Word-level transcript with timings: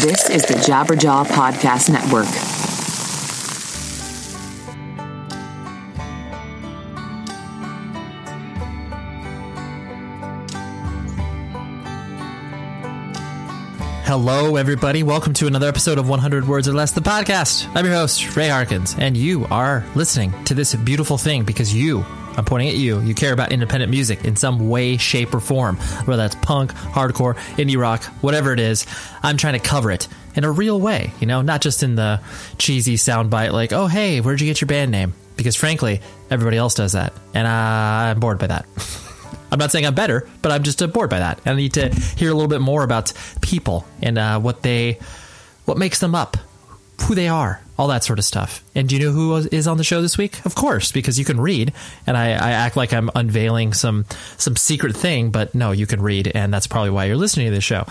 This 0.00 0.30
is 0.30 0.42
the 0.46 0.54
Jabberjaw 0.54 1.26
Podcast 1.26 1.90
Network. 1.90 2.24
Hello, 14.06 14.56
everybody. 14.56 15.02
Welcome 15.02 15.34
to 15.34 15.46
another 15.46 15.68
episode 15.68 15.98
of 15.98 16.08
100 16.08 16.48
Words 16.48 16.66
or 16.66 16.72
Less, 16.72 16.92
the 16.92 17.02
podcast. 17.02 17.70
I'm 17.74 17.84
your 17.84 17.92
host, 17.92 18.34
Ray 18.34 18.48
Harkins, 18.48 18.96
and 18.98 19.14
you 19.14 19.44
are 19.50 19.84
listening 19.94 20.32
to 20.44 20.54
this 20.54 20.74
beautiful 20.76 21.18
thing 21.18 21.44
because 21.44 21.74
you, 21.74 22.06
I'm 22.36 22.44
pointing 22.44 22.68
at 22.68 22.76
you, 22.76 23.00
you 23.00 23.14
care 23.14 23.32
about 23.32 23.52
independent 23.52 23.90
music 23.90 24.24
in 24.24 24.36
some 24.36 24.68
way, 24.68 24.96
shape, 24.96 25.34
or 25.34 25.40
form, 25.40 25.76
whether 25.76 26.22
that's 26.22 26.36
punk, 26.36 26.72
hardcore, 26.72 27.34
indie 27.56 27.76
rock, 27.76 28.02
whatever 28.22 28.52
it 28.52 28.60
is. 28.60 28.86
I'm 29.22 29.36
trying 29.36 29.54
to 29.54 29.58
cover 29.60 29.90
it 29.90 30.08
in 30.34 30.44
a 30.44 30.50
real 30.50 30.80
way, 30.80 31.12
you 31.20 31.26
know, 31.26 31.42
not 31.42 31.60
just 31.60 31.82
in 31.82 31.96
the 31.96 32.20
cheesy 32.58 32.96
soundbite 32.96 33.52
like, 33.52 33.72
oh, 33.72 33.86
hey, 33.86 34.20
where'd 34.20 34.40
you 34.40 34.46
get 34.46 34.60
your 34.60 34.68
band 34.68 34.90
name? 34.90 35.12
Because 35.36 35.56
frankly, 35.56 36.00
everybody 36.30 36.56
else 36.56 36.74
does 36.74 36.92
that, 36.92 37.12
and 37.34 37.46
I'm 37.46 38.20
bored 38.20 38.38
by 38.38 38.46
that. 38.48 38.66
I'm 39.52 39.58
not 39.58 39.72
saying 39.72 39.86
I'm 39.86 39.94
better, 39.94 40.28
but 40.42 40.52
I'm 40.52 40.62
just 40.62 40.78
bored 40.92 41.10
by 41.10 41.18
that. 41.18 41.40
I 41.44 41.54
need 41.54 41.74
to 41.74 41.88
hear 41.88 42.30
a 42.30 42.34
little 42.34 42.48
bit 42.48 42.60
more 42.60 42.84
about 42.84 43.12
people 43.40 43.84
and 44.00 44.16
uh, 44.16 44.38
what 44.38 44.62
they, 44.62 44.98
what 45.64 45.76
makes 45.76 45.98
them 45.98 46.14
up, 46.14 46.36
who 47.02 47.14
they 47.16 47.26
are, 47.28 47.60
all 47.80 47.88
that 47.88 48.04
sort 48.04 48.18
of 48.18 48.26
stuff. 48.26 48.62
And 48.74 48.90
do 48.90 48.94
you 48.94 49.06
know 49.06 49.10
who 49.10 49.36
is 49.36 49.66
on 49.66 49.78
the 49.78 49.84
show 49.84 50.02
this 50.02 50.18
week? 50.18 50.44
Of 50.44 50.54
course, 50.54 50.92
because 50.92 51.18
you 51.18 51.24
can 51.24 51.40
read. 51.40 51.72
And 52.06 52.14
I, 52.14 52.26
I 52.32 52.50
act 52.50 52.76
like 52.76 52.92
I'm 52.92 53.08
unveiling 53.14 53.72
some 53.72 54.04
some 54.36 54.54
secret 54.54 54.94
thing, 54.94 55.30
but 55.30 55.54
no, 55.54 55.72
you 55.72 55.86
can 55.86 56.02
read, 56.02 56.30
and 56.34 56.52
that's 56.52 56.66
probably 56.66 56.90
why 56.90 57.06
you're 57.06 57.16
listening 57.16 57.46
to 57.46 57.54
this 57.54 57.64
show. 57.64 57.86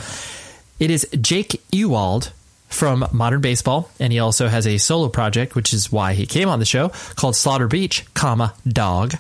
It 0.80 0.92
is 0.92 1.08
Jake 1.20 1.60
Ewald 1.72 2.32
from 2.68 3.04
Modern 3.12 3.42
Baseball, 3.42 3.90
and 4.00 4.14
he 4.14 4.20
also 4.20 4.48
has 4.48 4.68
a 4.68 4.78
solo 4.78 5.10
project, 5.10 5.56
which 5.56 5.74
is 5.74 5.92
why 5.92 6.14
he 6.14 6.28
came 6.28 6.50
on 6.50 6.60
the 6.60 6.66
show, 6.66 6.90
called 7.16 7.36
Slaughter 7.36 7.68
Beach, 7.68 8.06
comma 8.14 8.54
dog, 8.68 9.16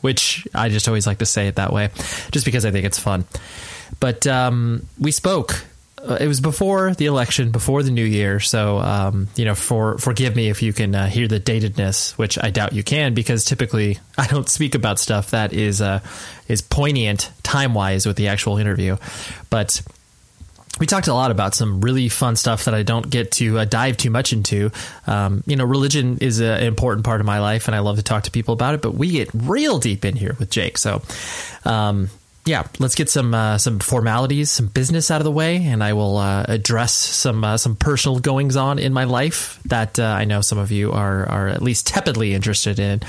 which 0.00 0.48
I 0.54 0.70
just 0.70 0.88
always 0.88 1.06
like 1.06 1.18
to 1.18 1.26
say 1.26 1.46
it 1.46 1.56
that 1.56 1.74
way, 1.74 1.90
just 2.30 2.46
because 2.46 2.64
I 2.64 2.70
think 2.70 2.86
it's 2.86 2.98
fun. 2.98 3.26
But 4.00 4.26
um, 4.26 4.86
we 4.98 5.12
spoke. 5.12 5.62
Uh, 6.06 6.18
it 6.20 6.28
was 6.28 6.40
before 6.40 6.94
the 6.94 7.06
election, 7.06 7.50
before 7.50 7.82
the 7.82 7.90
new 7.90 8.04
year. 8.04 8.38
So, 8.38 8.78
um, 8.78 9.28
you 9.34 9.44
know, 9.44 9.54
for 9.54 9.98
forgive 9.98 10.36
me 10.36 10.48
if 10.48 10.62
you 10.62 10.72
can 10.72 10.94
uh, 10.94 11.06
hear 11.06 11.26
the 11.26 11.40
datedness, 11.40 12.16
which 12.16 12.38
I 12.40 12.50
doubt 12.50 12.72
you 12.72 12.84
can, 12.84 13.14
because 13.14 13.44
typically 13.44 13.98
I 14.18 14.26
don't 14.26 14.48
speak 14.48 14.74
about 14.74 14.98
stuff 14.98 15.30
that 15.32 15.52
is 15.52 15.80
uh, 15.80 16.00
is 16.48 16.62
poignant 16.62 17.30
time 17.42 17.74
wise 17.74 18.06
with 18.06 18.16
the 18.16 18.28
actual 18.28 18.58
interview. 18.58 18.96
But 19.50 19.82
we 20.78 20.86
talked 20.86 21.08
a 21.08 21.14
lot 21.14 21.30
about 21.30 21.54
some 21.54 21.80
really 21.80 22.08
fun 22.08 22.36
stuff 22.36 22.66
that 22.66 22.74
I 22.74 22.82
don't 22.82 23.08
get 23.08 23.32
to 23.32 23.60
uh, 23.60 23.64
dive 23.64 23.96
too 23.96 24.10
much 24.10 24.32
into. 24.32 24.70
Um, 25.06 25.42
you 25.46 25.56
know, 25.56 25.64
religion 25.64 26.18
is 26.18 26.40
an 26.40 26.62
important 26.62 27.04
part 27.04 27.20
of 27.20 27.26
my 27.26 27.40
life, 27.40 27.66
and 27.66 27.74
I 27.74 27.80
love 27.80 27.96
to 27.96 28.02
talk 28.02 28.24
to 28.24 28.30
people 28.30 28.52
about 28.52 28.74
it. 28.74 28.82
But 28.82 28.94
we 28.94 29.10
get 29.10 29.30
real 29.32 29.78
deep 29.78 30.04
in 30.04 30.14
here 30.14 30.36
with 30.38 30.50
Jake. 30.50 30.78
So, 30.78 31.02
um, 31.64 32.10
yeah, 32.46 32.66
let's 32.78 32.94
get 32.94 33.10
some 33.10 33.34
uh, 33.34 33.58
some 33.58 33.80
formalities, 33.80 34.52
some 34.52 34.68
business 34.68 35.10
out 35.10 35.20
of 35.20 35.24
the 35.24 35.32
way, 35.32 35.56
and 35.56 35.82
I 35.82 35.92
will 35.94 36.16
uh, 36.16 36.44
address 36.48 36.94
some 36.94 37.42
uh, 37.42 37.56
some 37.56 37.74
personal 37.74 38.20
goings 38.20 38.56
on 38.56 38.78
in 38.78 38.92
my 38.92 39.04
life 39.04 39.60
that 39.64 39.98
uh, 39.98 40.04
I 40.04 40.24
know 40.24 40.40
some 40.40 40.56
of 40.56 40.70
you 40.70 40.92
are 40.92 41.28
are 41.28 41.48
at 41.48 41.60
least 41.60 41.88
tepidly 41.88 42.34
interested 42.34 42.78
in. 42.78 43.00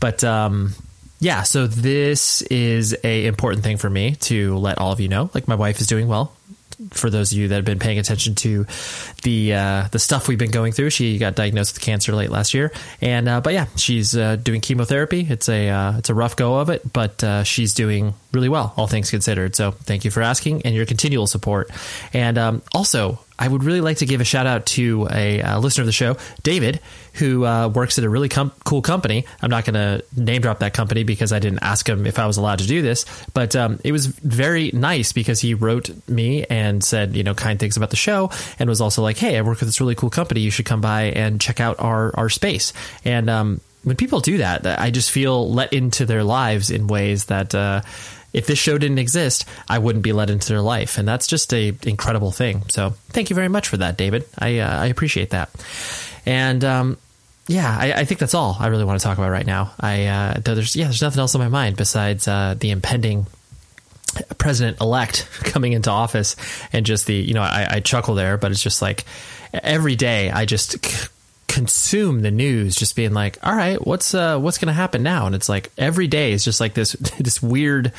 But 0.00 0.24
um, 0.24 0.74
yeah, 1.20 1.44
so 1.44 1.68
this 1.68 2.42
is 2.42 2.96
a 3.04 3.26
important 3.26 3.62
thing 3.62 3.76
for 3.76 3.88
me 3.88 4.16
to 4.22 4.56
let 4.58 4.78
all 4.78 4.90
of 4.90 4.98
you 4.98 5.08
know. 5.08 5.30
Like 5.32 5.46
my 5.46 5.54
wife 5.54 5.80
is 5.80 5.86
doing 5.86 6.08
well 6.08 6.36
for 6.90 7.10
those 7.10 7.32
of 7.32 7.38
you 7.38 7.48
that 7.48 7.56
have 7.56 7.64
been 7.64 7.78
paying 7.78 7.98
attention 7.98 8.34
to 8.36 8.66
the 9.22 9.54
uh, 9.54 9.88
the 9.90 9.98
stuff 9.98 10.28
we've 10.28 10.38
been 10.38 10.50
going 10.50 10.72
through, 10.72 10.90
she 10.90 11.18
got 11.18 11.34
diagnosed 11.34 11.74
with 11.74 11.82
cancer 11.82 12.14
late 12.14 12.30
last 12.30 12.54
year, 12.54 12.72
and 13.00 13.28
uh, 13.28 13.40
but 13.40 13.52
yeah, 13.52 13.66
she's 13.76 14.16
uh, 14.16 14.36
doing 14.36 14.60
chemotherapy. 14.60 15.26
It's 15.28 15.48
a 15.48 15.68
uh, 15.68 15.98
it's 15.98 16.10
a 16.10 16.14
rough 16.14 16.36
go 16.36 16.58
of 16.58 16.70
it, 16.70 16.92
but 16.92 17.22
uh, 17.22 17.44
she's 17.44 17.74
doing 17.74 18.14
really 18.32 18.48
well, 18.48 18.72
all 18.76 18.86
things 18.86 19.10
considered. 19.10 19.54
So 19.56 19.72
thank 19.72 20.04
you 20.04 20.10
for 20.10 20.22
asking 20.22 20.62
and 20.62 20.74
your 20.74 20.86
continual 20.86 21.26
support, 21.26 21.70
and 22.12 22.38
um, 22.38 22.62
also 22.74 23.18
I 23.42 23.48
would 23.48 23.64
really 23.64 23.80
like 23.80 23.96
to 23.96 24.06
give 24.06 24.20
a 24.20 24.24
shout 24.24 24.46
out 24.46 24.66
to 24.66 25.08
a 25.10 25.42
uh, 25.42 25.58
listener 25.58 25.82
of 25.82 25.86
the 25.86 25.92
show, 25.92 26.16
David, 26.44 26.78
who 27.14 27.44
uh, 27.44 27.66
works 27.66 27.98
at 27.98 28.04
a 28.04 28.08
really 28.08 28.28
com- 28.28 28.52
cool 28.64 28.82
company. 28.82 29.26
I'm 29.42 29.50
not 29.50 29.64
going 29.64 29.74
to 29.74 30.04
name 30.14 30.42
drop 30.42 30.60
that 30.60 30.74
company 30.74 31.02
because 31.02 31.32
I 31.32 31.40
didn't 31.40 31.58
ask 31.58 31.88
him 31.88 32.06
if 32.06 32.20
I 32.20 32.26
was 32.28 32.36
allowed 32.36 32.60
to 32.60 32.68
do 32.68 32.82
this, 32.82 33.04
but 33.34 33.56
um, 33.56 33.80
it 33.82 33.90
was 33.90 34.06
very 34.06 34.70
nice 34.72 35.12
because 35.12 35.40
he 35.40 35.54
wrote 35.54 35.90
me 36.08 36.44
and 36.44 36.84
said, 36.84 37.16
you 37.16 37.24
know, 37.24 37.34
kind 37.34 37.58
things 37.58 37.76
about 37.76 37.90
the 37.90 37.96
show 37.96 38.30
and 38.60 38.68
was 38.68 38.80
also 38.80 39.02
like, 39.02 39.18
hey, 39.18 39.36
I 39.36 39.42
work 39.42 39.58
with 39.58 39.68
this 39.68 39.80
really 39.80 39.96
cool 39.96 40.10
company. 40.10 40.38
You 40.38 40.52
should 40.52 40.66
come 40.66 40.80
by 40.80 41.06
and 41.06 41.40
check 41.40 41.58
out 41.58 41.80
our, 41.80 42.14
our 42.14 42.28
space. 42.28 42.72
And 43.04 43.28
um, 43.28 43.60
when 43.82 43.96
people 43.96 44.20
do 44.20 44.38
that, 44.38 44.64
I 44.64 44.92
just 44.92 45.10
feel 45.10 45.50
let 45.50 45.72
into 45.72 46.06
their 46.06 46.22
lives 46.22 46.70
in 46.70 46.86
ways 46.86 47.24
that. 47.24 47.56
Uh, 47.56 47.82
if 48.32 48.46
this 48.46 48.58
show 48.58 48.78
didn't 48.78 48.98
exist, 48.98 49.44
I 49.68 49.78
wouldn't 49.78 50.02
be 50.02 50.12
let 50.12 50.30
into 50.30 50.48
their 50.48 50.60
life, 50.60 50.98
and 50.98 51.06
that's 51.06 51.26
just 51.26 51.52
a 51.52 51.74
incredible 51.84 52.30
thing. 52.30 52.62
So 52.68 52.90
thank 53.10 53.30
you 53.30 53.36
very 53.36 53.48
much 53.48 53.68
for 53.68 53.76
that, 53.78 53.96
David. 53.96 54.24
I 54.38 54.58
uh, 54.58 54.82
I 54.82 54.86
appreciate 54.86 55.30
that, 55.30 55.50
and 56.24 56.64
um, 56.64 56.98
yeah, 57.46 57.76
I, 57.78 57.92
I, 57.92 58.04
think 58.04 58.20
that's 58.20 58.34
all 58.34 58.56
I 58.58 58.68
really 58.68 58.84
want 58.84 59.00
to 59.00 59.04
talk 59.04 59.18
about 59.18 59.30
right 59.30 59.46
now. 59.46 59.72
I 59.78 60.06
uh, 60.06 60.34
there's 60.40 60.76
yeah, 60.76 60.84
there's 60.84 61.02
nothing 61.02 61.20
else 61.20 61.34
on 61.34 61.40
my 61.40 61.48
mind 61.48 61.76
besides 61.76 62.26
uh, 62.28 62.54
the 62.58 62.70
impending 62.70 63.26
president 64.38 64.80
elect 64.80 65.28
coming 65.44 65.72
into 65.72 65.90
office, 65.90 66.36
and 66.72 66.86
just 66.86 67.06
the 67.06 67.14
you 67.14 67.34
know 67.34 67.42
I, 67.42 67.66
I 67.70 67.80
chuckle 67.80 68.14
there, 68.14 68.38
but 68.38 68.50
it's 68.50 68.62
just 68.62 68.80
like 68.80 69.04
every 69.52 69.96
day 69.96 70.30
I 70.30 70.44
just 70.46 70.76
consume 71.52 72.22
the 72.22 72.30
news 72.30 72.74
just 72.74 72.96
being 72.96 73.12
like 73.12 73.38
all 73.42 73.54
right 73.54 73.86
what's 73.86 74.14
uh 74.14 74.38
what's 74.38 74.56
gonna 74.56 74.72
happen 74.72 75.02
now? 75.02 75.26
And 75.26 75.34
it's 75.34 75.50
like 75.50 75.70
every 75.76 76.06
day 76.06 76.32
is 76.32 76.44
just 76.44 76.60
like 76.60 76.72
this 76.72 76.92
this 77.20 77.42
weird 77.42 77.92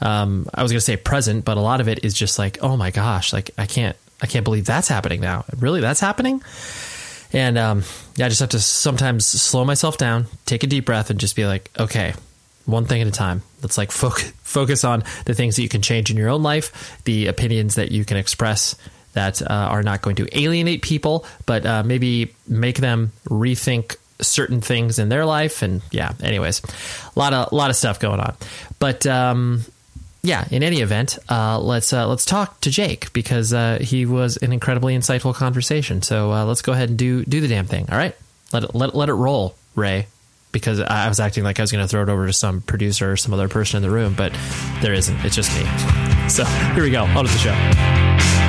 um 0.00 0.46
i 0.54 0.62
was 0.62 0.70
gonna 0.72 0.80
say 0.80 0.96
present 0.96 1.44
but 1.44 1.56
a 1.56 1.60
lot 1.60 1.80
of 1.80 1.88
it 1.88 2.04
is 2.04 2.14
just 2.14 2.38
like 2.38 2.58
oh 2.62 2.76
my 2.76 2.90
gosh 2.90 3.32
like 3.32 3.50
i 3.58 3.66
can't 3.66 3.96
i 4.20 4.26
can't 4.26 4.44
believe 4.44 4.64
that's 4.64 4.88
happening 4.88 5.20
now. 5.20 5.44
Really 5.58 5.80
that's 5.80 6.00
happening? 6.00 6.42
And 7.32 7.58
um 7.58 7.82
yeah 8.14 8.26
i 8.26 8.28
just 8.28 8.40
have 8.40 8.50
to 8.50 8.60
sometimes 8.60 9.26
slow 9.26 9.64
myself 9.64 9.98
down 9.98 10.26
take 10.46 10.62
a 10.62 10.68
deep 10.68 10.86
breath 10.86 11.10
and 11.10 11.18
just 11.18 11.34
be 11.34 11.44
like 11.44 11.70
okay 11.78 12.14
one 12.64 12.84
thing 12.84 13.00
at 13.02 13.08
a 13.08 13.12
time. 13.12 13.42
Let's 13.62 13.76
like 13.76 13.90
focus 14.02 14.32
focus 14.42 14.84
on 14.84 15.02
the 15.24 15.34
things 15.34 15.56
that 15.56 15.62
you 15.62 15.68
can 15.68 15.82
change 15.82 16.10
in 16.10 16.16
your 16.16 16.28
own 16.28 16.42
life 16.42 17.00
the 17.04 17.26
opinions 17.26 17.76
that 17.76 17.90
you 17.90 18.04
can 18.04 18.16
express 18.16 18.76
that 19.12 19.42
uh, 19.42 19.46
are 19.48 19.82
not 19.82 20.02
going 20.02 20.16
to 20.16 20.38
alienate 20.38 20.82
people, 20.82 21.26
but 21.46 21.66
uh, 21.66 21.82
maybe 21.82 22.34
make 22.46 22.78
them 22.78 23.12
rethink 23.26 23.96
certain 24.20 24.60
things 24.60 24.98
in 24.98 25.08
their 25.08 25.24
life. 25.24 25.62
And 25.62 25.82
yeah, 25.90 26.12
anyways, 26.22 26.62
a 27.14 27.18
lot 27.18 27.32
of 27.34 27.52
a 27.52 27.54
lot 27.54 27.70
of 27.70 27.76
stuff 27.76 28.00
going 28.00 28.20
on. 28.20 28.34
But 28.78 29.06
um, 29.06 29.64
yeah, 30.22 30.46
in 30.50 30.62
any 30.62 30.80
event, 30.80 31.18
uh, 31.28 31.58
let's 31.58 31.92
uh, 31.92 32.06
let's 32.06 32.24
talk 32.24 32.60
to 32.62 32.70
Jake 32.70 33.12
because 33.12 33.52
uh, 33.52 33.78
he 33.80 34.06
was 34.06 34.36
an 34.36 34.52
incredibly 34.52 34.96
insightful 34.96 35.34
conversation. 35.34 36.02
So 36.02 36.32
uh, 36.32 36.44
let's 36.44 36.62
go 36.62 36.72
ahead 36.72 36.90
and 36.90 36.98
do 36.98 37.24
do 37.24 37.40
the 37.40 37.48
damn 37.48 37.66
thing. 37.66 37.88
All 37.90 37.98
right, 37.98 38.16
let 38.52 38.64
it 38.64 38.74
let 38.74 38.94
let 38.94 39.08
it 39.08 39.14
roll, 39.14 39.56
Ray. 39.74 40.06
Because 40.52 40.80
I 40.80 41.08
was 41.08 41.18
acting 41.18 41.44
like 41.44 41.58
I 41.58 41.62
was 41.62 41.72
going 41.72 41.82
to 41.82 41.88
throw 41.88 42.02
it 42.02 42.10
over 42.10 42.26
to 42.26 42.32
some 42.34 42.60
producer 42.60 43.12
or 43.12 43.16
some 43.16 43.32
other 43.32 43.48
person 43.48 43.78
in 43.78 43.82
the 43.82 43.88
room, 43.88 44.12
but 44.14 44.36
there 44.82 44.92
isn't. 44.92 45.24
It's 45.24 45.34
just 45.34 45.50
me. 45.56 46.28
So 46.28 46.44
here 46.44 46.82
we 46.82 46.90
go. 46.90 47.04
On 47.04 47.24
to 47.24 47.32
the 47.32 47.38
show. 47.38 48.41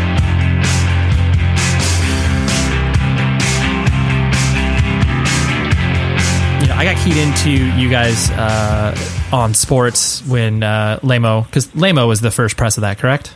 I 6.84 6.94
got 6.94 7.02
keyed 7.02 7.16
into 7.16 7.50
you 7.50 7.90
guys 7.90 8.30
uh, 8.32 8.94
on 9.32 9.54
sports 9.54 10.22
when 10.28 10.64
uh, 10.64 11.00
Lame-O, 11.02 11.44
because 11.44 11.74
Lame-O 11.74 12.10
was 12.10 12.20
the 12.20 12.30
first 12.30 12.58
press 12.58 12.76
of 12.76 12.82
that, 12.82 12.98
correct? 12.98 13.34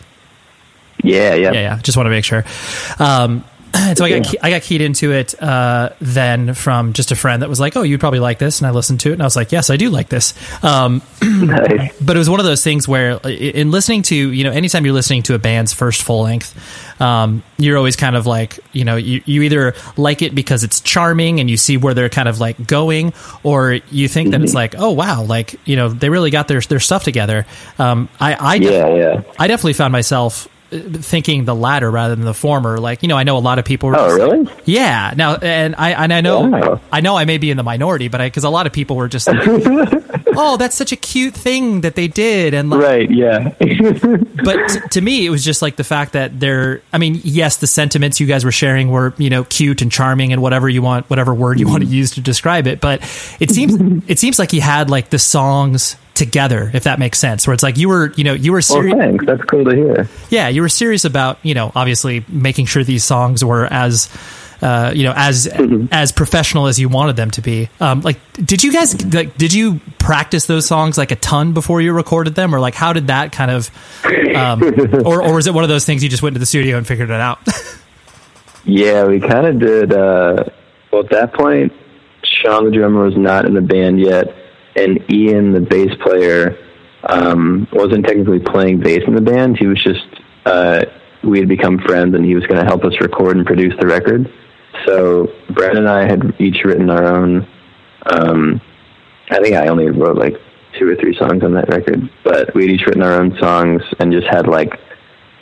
Yeah, 1.01 1.33
yeah, 1.33 1.53
yeah, 1.53 1.61
yeah. 1.61 1.79
Just 1.81 1.95
want 1.95 2.07
to 2.07 2.09
make 2.09 2.25
sure. 2.25 2.43
Um, 2.99 3.45
so 3.95 4.05
I 4.05 4.19
got 4.19 4.35
I 4.41 4.49
got 4.49 4.61
keyed 4.61 4.81
into 4.81 5.11
it 5.11 5.41
uh, 5.41 5.89
then 5.99 6.53
from 6.53 6.93
just 6.93 7.11
a 7.11 7.15
friend 7.15 7.41
that 7.41 7.49
was 7.49 7.59
like, 7.59 7.75
"Oh, 7.75 7.83
you'd 7.83 7.99
probably 7.99 8.19
like 8.19 8.39
this," 8.39 8.59
and 8.59 8.67
I 8.67 8.71
listened 8.71 8.99
to 9.01 9.09
it, 9.09 9.13
and 9.13 9.21
I 9.21 9.25
was 9.25 9.35
like, 9.35 9.51
"Yes, 9.51 9.69
I 9.69 9.77
do 9.77 9.89
like 9.89 10.09
this." 10.09 10.33
Um, 10.63 11.01
nice. 11.21 11.97
But 11.99 12.15
it 12.15 12.19
was 12.19 12.29
one 12.29 12.39
of 12.39 12.45
those 12.45 12.63
things 12.63 12.87
where, 12.87 13.19
in 13.25 13.71
listening 13.71 14.03
to 14.03 14.15
you 14.15 14.43
know, 14.43 14.51
anytime 14.51 14.85
you're 14.85 14.93
listening 14.93 15.23
to 15.23 15.33
a 15.33 15.39
band's 15.39 15.73
first 15.73 16.03
full 16.03 16.23
length, 16.23 17.01
um, 17.01 17.43
you're 17.57 17.77
always 17.77 17.95
kind 17.95 18.15
of 18.15 18.25
like, 18.25 18.59
you 18.73 18.85
know, 18.85 18.95
you, 18.95 19.21
you 19.25 19.43
either 19.43 19.75
like 19.95 20.21
it 20.21 20.33
because 20.33 20.63
it's 20.63 20.81
charming 20.81 21.39
and 21.39 21.49
you 21.49 21.57
see 21.57 21.77
where 21.77 21.93
they're 21.93 22.09
kind 22.09 22.29
of 22.29 22.39
like 22.39 22.65
going, 22.67 23.13
or 23.43 23.79
you 23.91 24.07
think 24.07 24.31
that 24.31 24.41
it's 24.41 24.51
mm-hmm. 24.51 24.57
like, 24.57 24.75
oh 24.77 24.91
wow, 24.91 25.23
like 25.23 25.55
you 25.65 25.75
know, 25.75 25.89
they 25.89 26.09
really 26.09 26.31
got 26.31 26.47
their 26.47 26.61
their 26.61 26.79
stuff 26.79 27.03
together. 27.03 27.45
Um, 27.79 28.09
I 28.19 28.33
I 28.33 28.55
yeah, 28.55 28.95
yeah. 28.95 29.21
I 29.39 29.47
definitely 29.47 29.73
found 29.73 29.91
myself 29.91 30.47
thinking 30.69 31.45
the 31.45 31.55
latter 31.55 31.89
rather 31.89 32.15
than 32.15 32.25
the 32.25 32.33
former. 32.33 32.77
Like, 32.77 33.01
you 33.01 33.07
know, 33.07 33.17
I 33.17 33.23
know 33.23 33.37
a 33.37 33.39
lot 33.39 33.59
of 33.59 33.65
people. 33.65 33.89
oh, 33.89 33.93
just, 33.93 34.15
really? 34.15 34.49
Yeah. 34.65 35.13
Now, 35.15 35.35
and 35.35 35.75
I 35.77 35.91
and 35.91 36.13
I 36.13 36.21
know 36.21 36.79
I 36.91 37.01
know 37.01 37.17
I 37.17 37.25
may 37.25 37.37
be 37.37 37.51
in 37.51 37.57
the 37.57 37.63
minority, 37.63 38.07
but 38.07 38.21
I 38.21 38.27
because 38.27 38.43
a 38.43 38.49
lot 38.49 38.67
of 38.67 38.73
people 38.73 38.95
were 38.95 39.07
just 39.07 39.27
like, 39.27 39.39
oh, 40.35 40.57
that's 40.57 40.75
such 40.75 40.91
a 40.91 40.95
cute 40.95 41.33
thing 41.33 41.81
that 41.81 41.95
they 41.95 42.07
did, 42.07 42.53
and 42.53 42.69
like, 42.69 42.81
right, 42.81 43.11
yeah. 43.11 43.49
but 44.43 44.67
t- 44.69 44.79
to 44.91 45.01
me, 45.01 45.25
it 45.25 45.29
was 45.29 45.43
just 45.43 45.61
like 45.61 45.75
the 45.75 45.83
fact 45.83 46.13
that 46.13 46.39
they're. 46.39 46.81
I 46.91 46.97
mean, 46.97 47.21
yes, 47.23 47.57
the 47.57 47.67
sentiments 47.67 48.19
you 48.19 48.27
guys 48.27 48.43
were 48.43 48.51
sharing 48.51 48.89
were 48.89 49.13
you 49.17 49.29
know 49.29 49.43
cute 49.45 49.81
and 49.81 49.91
charming 49.91 50.33
and 50.33 50.41
whatever 50.41 50.67
you 50.67 50.81
want, 50.81 51.09
whatever 51.09 51.33
word 51.33 51.59
you 51.59 51.67
want 51.67 51.83
to 51.83 51.89
use 51.89 52.11
to 52.11 52.21
describe 52.21 52.67
it. 52.67 52.81
But 52.81 53.01
it 53.39 53.51
seems 53.51 54.03
it 54.07 54.19
seems 54.19 54.39
like 54.39 54.51
he 54.51 54.59
had 54.59 54.89
like 54.89 55.09
the 55.09 55.19
songs 55.19 55.95
together, 56.17 56.69
if 56.73 56.83
that 56.83 56.99
makes 56.99 57.17
sense. 57.19 57.47
Where 57.47 57.53
it's 57.53 57.63
like 57.63 57.77
you 57.77 57.87
were, 57.89 58.11
you 58.17 58.23
know, 58.25 58.33
you 58.33 58.51
were 58.51 58.61
serious. 58.61 58.93
Well, 58.95 59.07
thanks. 59.07 59.25
That's 59.25 59.43
cool 59.43 59.63
to 59.65 59.75
hear. 59.75 60.09
Yeah, 60.29 60.49
you 60.49 60.61
were 60.61 60.69
serious 60.69 61.05
about 61.05 61.39
you 61.43 61.53
know 61.53 61.71
obviously 61.75 62.25
making 62.27 62.65
sure 62.65 62.83
these 62.83 63.03
songs 63.03 63.43
were 63.45 63.65
as. 63.71 64.09
Uh, 64.59 64.91
you 64.95 65.03
know, 65.03 65.13
as 65.15 65.45
Mm-hmm. 65.45 65.85
as 65.91 66.11
professional 66.11 66.65
as 66.65 66.79
you 66.79 66.89
wanted 66.89 67.15
them 67.15 67.29
to 67.29 67.41
be. 67.43 67.69
Um, 67.79 68.01
like, 68.01 68.17
did 68.33 68.63
you 68.63 68.73
guys 68.73 68.95
like? 69.13 69.37
Did 69.37 69.53
you 69.53 69.79
practice 69.99 70.47
those 70.47 70.65
songs 70.65 70.97
like 70.97 71.11
a 71.11 71.15
ton 71.15 71.53
before 71.53 71.79
you 71.79 71.93
recorded 71.93 72.33
them, 72.33 72.55
or 72.55 72.59
like 72.59 72.73
how 72.73 72.91
did 72.91 73.05
that 73.05 73.31
kind 73.31 73.51
of, 73.51 73.69
um, 74.35 74.63
or 75.05 75.21
or 75.21 75.35
was 75.35 75.45
it 75.45 75.53
one 75.53 75.63
of 75.63 75.69
those 75.69 75.85
things 75.85 76.03
you 76.03 76.09
just 76.09 76.23
went 76.23 76.33
to 76.33 76.39
the 76.39 76.47
studio 76.47 76.75
and 76.77 76.87
figured 76.87 77.11
it 77.11 77.21
out? 77.21 77.37
Yeah, 78.65 79.05
we 79.05 79.19
kind 79.19 79.45
of 79.47 79.59
did. 79.59 79.93
Uh, 79.93 80.43
well, 80.91 81.03
at 81.03 81.09
that 81.11 81.33
point, 81.33 81.71
Sean 82.23 82.65
the 82.65 82.71
drummer 82.71 83.03
was 83.05 83.15
not 83.15 83.45
in 83.45 83.53
the 83.53 83.61
band 83.61 83.99
yet, 83.99 84.35
and 84.77 84.99
Ian, 85.11 85.53
the 85.53 85.61
bass 85.61 85.91
player, 86.01 86.57
um, 87.03 87.67
wasn't 87.71 88.05
technically 88.05 88.39
playing 88.39 88.79
bass 88.79 89.01
in 89.07 89.15
the 89.15 89.21
band. 89.21 89.57
He 89.57 89.67
was 89.67 89.81
just 89.83 90.05
uh, 90.45 90.85
we 91.23 91.39
had 91.39 91.47
become 91.47 91.79
friends, 91.79 92.15
and 92.15 92.23
he 92.25 92.35
was 92.35 92.45
going 92.45 92.59
to 92.59 92.65
help 92.65 92.83
us 92.83 92.93
record 93.01 93.37
and 93.37 93.45
produce 93.45 93.73
the 93.79 93.87
record. 93.87 94.31
So 94.85 95.31
Brad 95.49 95.75
and 95.75 95.89
I 95.89 96.01
had 96.03 96.33
each 96.39 96.63
written 96.63 96.89
our 96.89 97.05
own. 97.05 97.47
Um, 98.05 98.61
I 99.29 99.39
think 99.41 99.55
I 99.55 99.67
only 99.67 99.89
wrote 99.89 100.17
like 100.17 100.35
two 100.79 100.87
or 100.87 100.95
three 100.95 101.17
songs 101.17 101.43
on 101.43 101.53
that 101.53 101.67
record, 101.69 102.09
but 102.23 102.53
we 102.53 102.63
had 102.63 102.71
each 102.71 102.85
written 102.85 103.01
our 103.01 103.19
own 103.19 103.37
songs 103.39 103.81
and 103.99 104.11
just 104.11 104.27
had 104.27 104.47
like. 104.47 104.79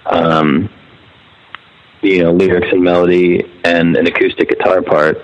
Um, 0.06 0.70
you 2.06 2.24
know 2.24 2.32
lyrics 2.32 2.68
and 2.72 2.84
melody 2.84 3.44
and 3.64 3.98
an 3.98 4.08
acoustic 4.08 4.50
guitar 4.50 4.82
part 4.82 5.18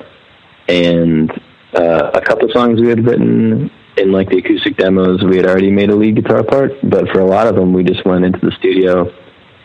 and 0.67 1.31
uh, 1.75 2.11
a 2.13 2.21
couple 2.21 2.49
songs 2.51 2.81
we 2.81 2.89
had 2.89 3.05
written 3.05 3.69
in 3.97 4.11
like 4.11 4.29
the 4.29 4.37
acoustic 4.37 4.77
demos 4.77 5.21
we 5.23 5.37
had 5.37 5.45
already 5.45 5.71
made 5.71 5.89
a 5.89 5.95
lead 5.95 6.15
guitar 6.15 6.43
part 6.43 6.71
but 6.83 7.07
for 7.09 7.19
a 7.19 7.25
lot 7.25 7.47
of 7.47 7.55
them 7.55 7.73
we 7.73 7.83
just 7.83 8.05
went 8.05 8.23
into 8.23 8.39
the 8.39 8.51
studio 8.59 9.11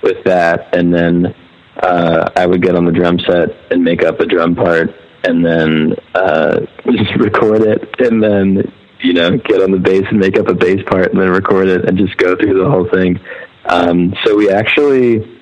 with 0.02 0.22
that 0.24 0.74
and 0.74 0.92
then 0.92 1.34
uh, 1.82 2.30
I 2.34 2.46
would 2.46 2.62
get 2.62 2.74
on 2.74 2.84
the 2.86 2.92
drum 2.92 3.18
set 3.20 3.50
and 3.70 3.84
make 3.84 4.02
up 4.02 4.20
a 4.20 4.26
drum 4.26 4.54
part 4.54 4.90
and 5.24 5.44
then 5.44 5.94
uh, 6.14 6.60
just 6.90 7.16
record 7.18 7.62
it 7.62 7.82
and 8.00 8.22
then 8.22 8.72
you 9.00 9.12
know 9.12 9.36
get 9.36 9.62
on 9.62 9.70
the 9.70 9.78
bass 9.78 10.04
and 10.10 10.18
make 10.18 10.38
up 10.38 10.48
a 10.48 10.54
bass 10.54 10.80
part 10.86 11.12
and 11.12 11.20
then 11.20 11.30
record 11.30 11.68
it 11.68 11.84
and 11.88 11.98
just 11.98 12.16
go 12.16 12.34
through 12.36 12.58
the 12.58 12.68
whole 12.68 12.88
thing. 12.88 13.20
Um, 13.66 14.14
so 14.24 14.36
we 14.36 14.50
actually 14.50 15.40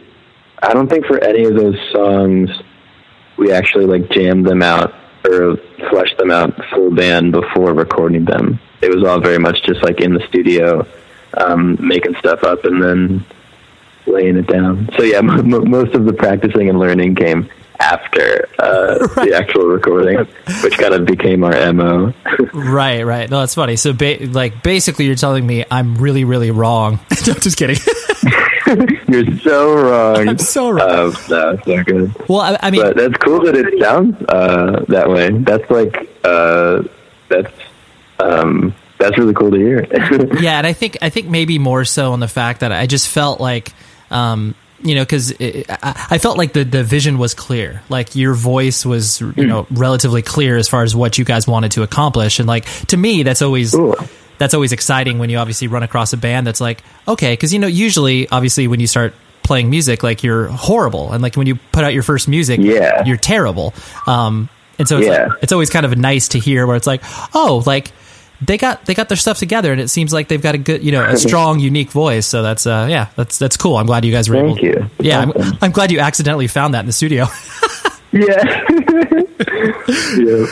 I 0.63 0.73
don't 0.73 0.89
think 0.89 1.07
for 1.07 1.23
any 1.23 1.45
of 1.45 1.55
those 1.55 1.77
songs 1.93 2.51
we 3.37 3.53
actually 3.53 3.87
like 3.87 4.11
jammed 4.11 4.47
them 4.47 4.63
out 4.63 4.93
or 5.25 5.57
flesh 5.91 6.15
them 6.19 6.31
out 6.31 6.55
full 6.71 6.91
band 6.95 7.33
before 7.33 7.73
recording 7.73 8.25
them. 8.25 8.59
It 8.83 8.95
was 8.95 9.05
all 9.05 9.21
very 9.21 9.39
much 9.39 9.63
just 9.63 9.83
like 9.83 10.01
in 10.01 10.15
the 10.15 10.27
studio, 10.29 10.87
um, 11.37 11.77
making 11.81 12.15
stuff 12.17 12.45
up 12.45 12.65
and 12.65 12.83
then 12.83 13.25
laying 14.07 14.37
it 14.37 14.47
down. 14.47 14.91
So 14.97 15.03
yeah, 15.03 15.19
m- 15.19 15.31
m- 15.55 15.71
most 15.71 15.95
of 15.95 16.05
the 16.05 16.13
practicing 16.13 16.69
and 16.69 16.79
learning 16.79 17.15
came 17.15 17.49
after 17.81 18.49
uh, 18.59 18.99
the 19.25 19.33
actual 19.35 19.67
recording, 19.67 20.19
which 20.63 20.79
kind 20.79 20.95
of 20.95 21.07
became 21.07 21.43
our 21.45 21.73
mo. 21.73 22.13
right, 22.53 23.03
right. 23.03 23.29
No, 23.29 23.41
that's 23.41 23.55
funny. 23.55 23.77
So, 23.77 23.93
ba- 23.93 24.19
like, 24.27 24.63
basically, 24.63 25.07
you're 25.07 25.17
telling 25.17 25.47
me 25.47 25.65
I'm 25.71 25.97
really, 25.97 26.25
really 26.25 26.51
wrong. 26.51 27.01
I'm 27.11 27.41
just 27.41 27.57
kidding. 27.57 27.77
You're 29.09 29.39
so 29.39 29.75
wrong. 29.75 30.29
I'm 30.29 30.39
so 30.39 30.71
wrong. 30.71 30.91
Uh, 30.91 31.13
no, 31.29 31.51
it's 31.51 31.67
not 31.67 31.87
good. 31.87 32.29
well, 32.29 32.41
I, 32.41 32.59
I 32.63 32.71
mean, 32.71 32.83
but 32.83 32.97
that's 32.97 33.17
cool 33.19 33.45
that 33.45 33.55
it 33.57 33.81
sounds 33.81 34.17
uh, 34.29 34.85
that 34.89 35.09
way. 35.09 35.31
That's 35.31 35.71
like 35.71 36.11
uh, 36.25 36.83
that's 37.29 37.53
um, 38.19 38.75
that's 38.99 39.19
really 39.19 39.35
cool 39.35 39.51
to 39.51 39.59
hear. 39.59 39.87
yeah, 40.41 40.59
and 40.59 40.67
I 40.67 40.73
think 40.73 40.99
I 41.03 41.11
think 41.11 41.29
maybe 41.29 41.59
more 41.59 41.85
so 41.85 42.13
on 42.13 42.21
the 42.21 42.29
fact 42.29 42.61
that 42.61 42.73
I 42.73 42.87
just 42.87 43.09
felt 43.09 43.41
like. 43.41 43.73
Um, 44.11 44.55
you 44.81 44.95
know, 44.95 45.03
because 45.03 45.33
I, 45.41 46.07
I 46.11 46.19
felt 46.19 46.37
like 46.37 46.53
the, 46.53 46.63
the 46.63 46.85
vision 46.85 47.17
was 47.17 47.33
clear. 47.33 47.83
Like 47.89 48.17
your 48.17 48.35
voice 48.35 48.85
was, 48.85 49.19
you 49.19 49.47
know, 49.47 49.67
relatively 49.71 50.21
clear 50.21 50.59
as 50.59 50.69
far 50.69 50.83
as 50.83 50.95
what 50.95 51.17
you 51.17 51.25
guys 51.25 51.47
wanted 51.47 51.73
to 51.73 51.83
accomplish. 51.85 52.39
And 52.39 52.47
like 52.47 52.67
to 52.89 52.97
me, 52.99 53.23
that's 53.23 53.41
always 53.41 53.71
Cool. 53.71 53.97
That's 54.39 54.55
always 54.55 54.73
exciting 54.73 55.19
when 55.19 55.31
you 55.31 55.39
obviously 55.39 55.69
run 55.69 55.83
across 55.83 56.13
a 56.13 56.17
band 56.17 56.47
that's 56.47 56.61
like 56.61 56.83
okay, 57.09 57.33
because 57.33 57.53
you 57.53 57.59
know 57.59 57.67
usually 57.67 58.29
obviously 58.31 58.67
when 58.69 58.81
you 58.81 58.87
start 58.87 59.15
playing 59.43 59.69
music, 59.71 60.03
like 60.03 60.23
you're 60.23 60.47
horrible, 60.49 61.13
and 61.13 61.23
like 61.23 61.37
when 61.37 61.47
you 61.47 61.57
put 61.73 61.85
out 61.85 61.93
your 61.93 62.03
first 62.03 62.29
music, 62.29 62.61
Yeah. 62.63 63.05
you're 63.05 63.19
terrible. 63.19 63.75
Um, 64.07 64.49
and 64.79 64.89
so 64.89 64.99
it's, 64.99 65.07
Yeah. 65.07 65.27
like, 65.27 65.43
it's 65.43 65.53
always 65.53 65.69
kind 65.71 65.85
of 65.87 65.97
nice 65.99 66.29
to 66.29 66.39
hear 66.39 66.67
where 66.67 66.77
it's 66.77 66.87
like, 66.87 67.03
oh, 67.35 67.63
like 67.67 67.93
they 68.41 68.57
got 68.59 68.85
they 68.87 68.95
got 68.95 69.09
their 69.09 69.17
stuff 69.17 69.39
together, 69.39 69.71
and 69.71 69.81
it 69.81 69.89
seems 69.89 70.13
like 70.13 70.29
they've 70.29 70.43
got 70.43 70.55
a 70.55 70.59
good, 70.59 70.83
you 70.83 70.93
know, 70.93 71.05
a 71.05 71.17
strong, 71.29 71.61
unique 71.61 71.91
voice. 71.91 72.27
So 72.27 72.43
that's 72.43 72.67
uh, 72.67 72.87
yeah, 72.91 73.09
that's 73.17 73.39
that's 73.39 73.57
cool. 73.57 73.77
I'm 73.77 73.87
glad 73.87 74.05
you 74.05 74.13
guys 74.13 74.29
were 74.31 74.37
Thank 74.37 74.59
able. 74.63 74.67
you. 74.83 74.91
Yeah, 74.99 75.21
I'm, 75.21 75.33
I'm 75.63 75.71
glad 75.73 75.93
you 75.93 76.01
accidentally 76.01 76.47
found 76.49 76.73
that 76.75 76.81
in 76.81 76.87
the 76.87 76.93
studio. 76.93 77.27
yeah. 78.13 78.65
yeah. 80.19 80.47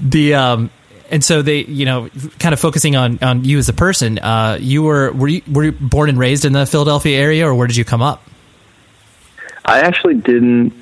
the 0.00 0.34
um 0.34 0.70
and 1.10 1.24
so 1.24 1.42
they 1.42 1.64
you 1.64 1.84
know 1.84 2.08
kind 2.38 2.52
of 2.52 2.60
focusing 2.60 2.96
on 2.96 3.18
on 3.22 3.44
you 3.44 3.58
as 3.58 3.68
a 3.68 3.72
person 3.72 4.18
uh 4.18 4.58
you 4.60 4.82
were 4.82 5.12
were 5.12 5.28
you 5.28 5.42
were 5.50 5.64
you 5.64 5.72
born 5.72 6.08
and 6.08 6.18
raised 6.18 6.44
in 6.44 6.52
the 6.52 6.66
philadelphia 6.66 7.18
area 7.18 7.46
or 7.46 7.54
where 7.54 7.66
did 7.66 7.76
you 7.76 7.84
come 7.84 8.02
up 8.02 8.22
I 9.68 9.80
actually 9.80 10.14
didn't. 10.14 10.72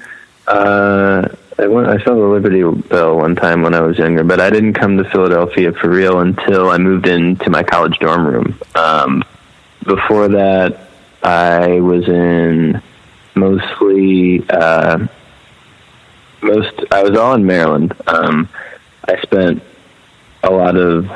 Uh, 0.46 1.28
I 1.58 1.66
went. 1.66 1.88
I 1.88 1.98
saw 2.04 2.14
the 2.14 2.20
Liberty 2.20 2.62
Bell 2.62 3.16
one 3.16 3.34
time 3.34 3.62
when 3.62 3.74
I 3.74 3.80
was 3.80 3.98
younger, 3.98 4.22
but 4.22 4.40
I 4.40 4.48
didn't 4.48 4.74
come 4.74 4.96
to 4.98 5.04
Philadelphia 5.10 5.72
for 5.72 5.90
real 5.90 6.20
until 6.20 6.70
I 6.70 6.78
moved 6.78 7.08
into 7.08 7.50
my 7.50 7.64
college 7.64 7.98
dorm 7.98 8.24
room. 8.24 8.58
Um, 8.76 9.24
before 9.82 10.28
that, 10.28 10.88
I 11.24 11.80
was 11.80 12.06
in 12.08 12.80
mostly 13.34 14.48
uh, 14.48 15.04
most. 16.42 16.84
I 16.92 17.02
was 17.02 17.18
all 17.18 17.34
in 17.34 17.44
Maryland. 17.44 17.92
Um, 18.06 18.48
I 19.08 19.20
spent 19.20 19.64
a 20.46 20.50
lot 20.50 20.76
of 20.76 21.10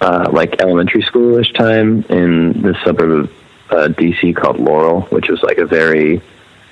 uh, 0.00 0.28
like 0.32 0.60
elementary 0.60 1.02
schoolish 1.02 1.54
time 1.54 2.04
in 2.08 2.62
the 2.62 2.76
suburb 2.84 3.10
of 3.10 3.30
uh, 3.70 3.88
DC 3.88 4.36
called 4.36 4.58
Laurel, 4.58 5.02
which 5.02 5.28
was 5.28 5.42
like 5.42 5.58
a 5.58 5.66
very 5.66 6.20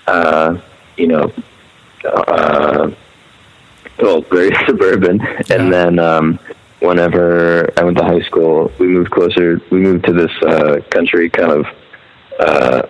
uh, 0.07 0.61
you 0.97 1.07
know, 1.07 1.33
uh, 2.05 2.91
well, 3.99 4.21
very 4.23 4.55
suburban. 4.67 5.21
And 5.51 5.73
then 5.73 5.99
um, 5.99 6.39
whenever 6.81 7.73
I 7.79 7.85
went 7.85 7.97
to 7.99 8.05
high 8.05 8.23
school, 8.23 8.71
we 8.79 8.87
moved 8.89 9.11
closer. 9.11 9.61
We 9.71 9.81
moved 9.81 10.05
to 10.07 10.13
this 10.13 10.31
uh, 10.43 10.81
country 10.91 11.31
kind 11.31 11.53
of 11.53 11.67
uh, 12.39 12.83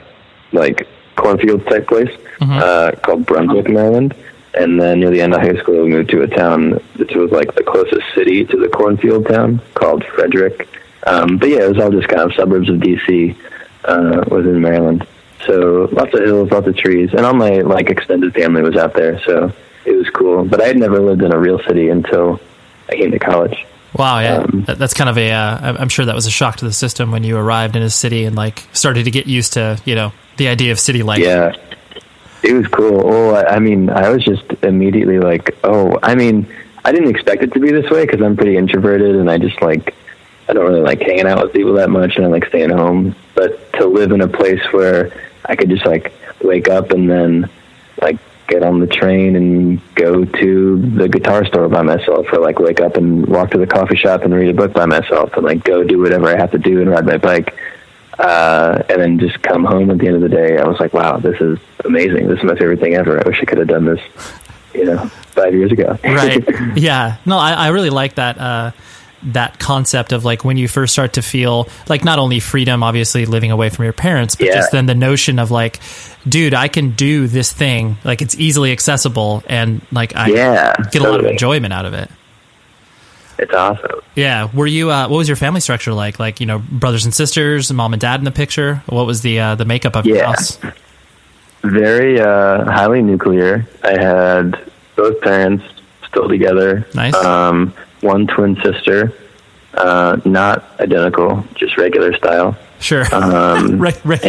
like 0.52 0.88
cornfield 1.16 1.66
type 1.66 1.86
place 1.86 2.10
uh, 2.40 2.92
called 3.02 3.26
Brunswick, 3.26 3.68
Maryland. 3.68 4.14
And 4.54 4.80
then 4.80 5.00
near 5.00 5.10
the 5.10 5.20
end 5.22 5.34
of 5.34 5.40
high 5.40 5.56
school, 5.60 5.82
we 5.84 5.90
moved 5.90 6.10
to 6.10 6.22
a 6.22 6.26
town 6.26 6.78
that 6.96 7.14
was 7.16 7.30
like 7.30 7.54
the 7.54 7.62
closest 7.64 8.02
city 8.14 8.44
to 8.44 8.56
the 8.58 8.68
cornfield 8.68 9.26
town 9.26 9.60
called 9.74 10.04
Frederick. 10.04 10.68
Um, 11.06 11.38
but 11.38 11.48
yeah, 11.48 11.64
it 11.64 11.68
was 11.74 11.78
all 11.82 11.90
just 11.90 12.08
kind 12.08 12.20
of 12.22 12.34
suburbs 12.34 12.68
of 12.68 12.76
DC 12.76 13.34
uh, 13.84 14.24
within 14.30 14.60
Maryland. 14.60 15.06
So 15.46 15.88
lots 15.90 16.14
of 16.14 16.20
hills, 16.20 16.50
lots 16.50 16.66
of 16.66 16.76
trees, 16.76 17.10
and 17.12 17.24
all 17.26 17.34
my 17.34 17.60
like 17.62 17.88
extended 17.90 18.34
family 18.34 18.62
was 18.62 18.76
out 18.76 18.94
there, 18.94 19.18
so 19.24 19.52
it 19.84 19.92
was 19.92 20.08
cool. 20.10 20.44
But 20.44 20.60
I 20.60 20.66
had 20.66 20.76
never 20.76 21.00
lived 21.00 21.22
in 21.22 21.32
a 21.32 21.38
real 21.38 21.58
city 21.66 21.88
until 21.88 22.38
I 22.88 22.94
came 22.96 23.10
to 23.10 23.18
college. 23.18 23.66
wow 23.94 24.20
yeah 24.20 24.36
Um, 24.36 24.64
that, 24.66 24.78
that's 24.78 24.94
kind 24.94 25.10
of 25.10 25.18
a 25.18 25.30
uh, 25.32 25.58
I'm- 25.60 25.76
i'm 25.80 25.88
sure 25.90 26.04
that 26.06 26.14
was 26.14 26.26
a 26.26 26.30
shock 26.30 26.56
to 26.56 26.64
the 26.64 26.72
system 26.72 27.10
when 27.10 27.24
you 27.24 27.36
arrived 27.36 27.76
in 27.76 27.82
a 27.82 27.90
city 27.90 28.24
and 28.24 28.34
like 28.34 28.66
started 28.72 29.04
to 29.04 29.10
get 29.10 29.26
used 29.26 29.52
to 29.54 29.78
you 29.84 29.94
know 29.94 30.12
the 30.38 30.48
idea 30.48 30.72
of 30.72 30.78
city 30.80 31.02
life 31.02 31.18
Yeah, 31.20 31.52
it 32.42 32.52
was 32.52 32.66
cool. 32.68 33.00
Oh, 33.04 33.34
I 33.34 33.56
I 33.56 33.58
mean, 33.58 33.90
I 33.90 34.10
was 34.10 34.24
just 34.24 34.44
immediately 34.62 35.18
like, 35.18 35.56
oh, 35.64 35.98
I 36.02 36.14
mean, 36.14 36.46
I 36.84 36.92
didn't 36.92 37.10
expect 37.10 37.42
it 37.42 37.52
to 37.52 37.60
be 37.60 37.70
this 37.70 37.90
way 37.90 38.04
because 38.04 38.20
I'm 38.22 38.36
pretty 38.36 38.56
introverted 38.56 39.16
and 39.16 39.30
I 39.30 39.38
just 39.38 39.60
like, 39.62 39.94
I 40.48 40.52
don't 40.52 40.66
really 40.66 40.80
like 40.80 41.00
hanging 41.00 41.26
out 41.26 41.42
with 41.42 41.52
people 41.52 41.74
that 41.74 41.90
much 41.90 42.16
and 42.16 42.24
I 42.24 42.28
like 42.28 42.46
staying 42.46 42.70
home. 42.70 43.14
But 43.34 43.72
to 43.74 43.86
live 43.86 44.12
in 44.12 44.20
a 44.20 44.28
place 44.28 44.62
where 44.72 45.12
I 45.46 45.56
could 45.56 45.70
just 45.70 45.86
like 45.86 46.12
wake 46.42 46.68
up 46.68 46.90
and 46.90 47.08
then 47.08 47.48
like 48.00 48.18
get 48.48 48.62
on 48.64 48.80
the 48.80 48.86
train 48.86 49.36
and 49.36 49.94
go 49.94 50.24
to 50.24 50.76
the 50.96 51.08
guitar 51.08 51.44
store 51.46 51.68
by 51.68 51.82
myself 51.82 52.26
or 52.32 52.40
like 52.40 52.58
wake 52.58 52.80
up 52.80 52.96
and 52.96 53.26
walk 53.26 53.50
to 53.52 53.58
the 53.58 53.66
coffee 53.66 53.96
shop 53.96 54.22
and 54.22 54.34
read 54.34 54.50
a 54.50 54.54
book 54.54 54.72
by 54.72 54.84
myself 54.84 55.32
and 55.34 55.44
like 55.44 55.62
go 55.64 55.84
do 55.84 56.00
whatever 56.00 56.26
I 56.26 56.36
have 56.36 56.50
to 56.50 56.58
do 56.58 56.80
and 56.80 56.90
ride 56.90 57.06
my 57.06 57.16
bike 57.16 57.56
uh, 58.18 58.82
and 58.88 59.00
then 59.00 59.18
just 59.18 59.40
come 59.42 59.64
home 59.64 59.90
at 59.90 59.98
the 59.98 60.06
end 60.06 60.16
of 60.16 60.22
the 60.22 60.28
day. 60.28 60.58
I 60.58 60.66
was 60.66 60.78
like, 60.80 60.92
wow, 60.92 61.16
this 61.18 61.40
is 61.40 61.58
amazing. 61.84 62.28
This 62.28 62.38
is 62.38 62.44
my 62.44 62.54
favorite 62.56 62.80
thing 62.80 62.94
ever. 62.94 63.18
I 63.24 63.28
wish 63.28 63.38
I 63.40 63.44
could 63.44 63.58
have 63.58 63.68
done 63.68 63.84
this, 63.86 64.00
you 64.74 64.84
know, 64.84 65.06
five 65.32 65.54
years 65.54 65.72
ago. 65.72 65.98
right 66.04 66.44
yeah 66.76 67.16
no 67.24 67.38
I, 67.38 67.52
I 67.52 67.68
really 67.68 67.88
like 67.90 68.16
that 68.16 68.38
uh 68.38 68.70
that 69.24 69.58
concept 69.60 70.12
of 70.12 70.24
like 70.24 70.44
when 70.44 70.56
you 70.56 70.66
first 70.66 70.92
start 70.92 71.12
to 71.12 71.22
feel 71.22 71.68
like 71.88 72.04
not 72.04 72.18
only 72.18 72.40
freedom, 72.40 72.82
obviously 72.82 73.24
living 73.24 73.52
away 73.52 73.68
from 73.70 73.84
your 73.84 73.92
parents, 73.92 74.34
but 74.34 74.48
Yeah. 74.48 74.54
just 74.56 74.72
then 74.72 74.86
the 74.86 74.96
notion 74.96 75.38
of 75.38 75.52
like, 75.52 75.78
dude, 76.28 76.54
I 76.54 76.66
can 76.66 76.90
do 76.90 77.28
this 77.28 77.52
thing, 77.52 77.98
like 78.02 78.20
it's 78.20 78.34
easily 78.34 78.72
accessible, 78.72 79.44
and 79.46 79.80
like 79.92 80.16
I 80.16 80.26
Yeah, 80.30 80.74
get 80.90 81.02
a 81.02 81.08
lot 81.08 81.20
of 81.20 81.26
enjoyment 81.26 81.72
out 81.72 81.84
of 81.86 81.94
it. 81.94 82.10
It's 83.38 83.52
awesome. 83.54 84.00
Yeah. 84.14 84.48
Were 84.54 84.66
you? 84.66 84.90
Uh, 84.90 85.08
what 85.08 85.16
was 85.16 85.28
your 85.28 85.36
family 85.36 85.60
structure 85.60 85.92
like? 85.92 86.18
Like 86.18 86.40
you 86.40 86.46
know, 86.46 86.58
brothers 86.58 87.04
and 87.04 87.14
sisters, 87.14 87.72
mom 87.72 87.92
and 87.92 88.00
dad 88.00 88.20
in 88.20 88.24
the 88.24 88.30
picture. 88.30 88.82
What 88.86 89.06
was 89.06 89.22
the 89.22 89.40
uh, 89.40 89.54
the 89.54 89.64
makeup 89.64 89.96
of 89.96 90.06
your 90.06 90.24
house? 90.24 90.58
Very 91.62 92.20
uh, 92.20 92.64
highly 92.64 93.02
nuclear. 93.02 93.66
I 93.84 93.92
had 93.92 94.70
both 94.96 95.20
parents 95.20 95.64
still 96.08 96.28
together. 96.28 96.86
Nice. 96.94 97.14
Um, 97.14 97.72
one 98.00 98.26
twin 98.26 98.56
sister, 98.62 99.12
uh, 99.74 100.20
not 100.24 100.64
identical, 100.80 101.44
just 101.54 101.78
regular 101.78 102.14
style. 102.14 102.56
Sure. 102.82 103.04
Um, 103.14 103.78
Re- 103.80 103.94
re- 104.04 104.18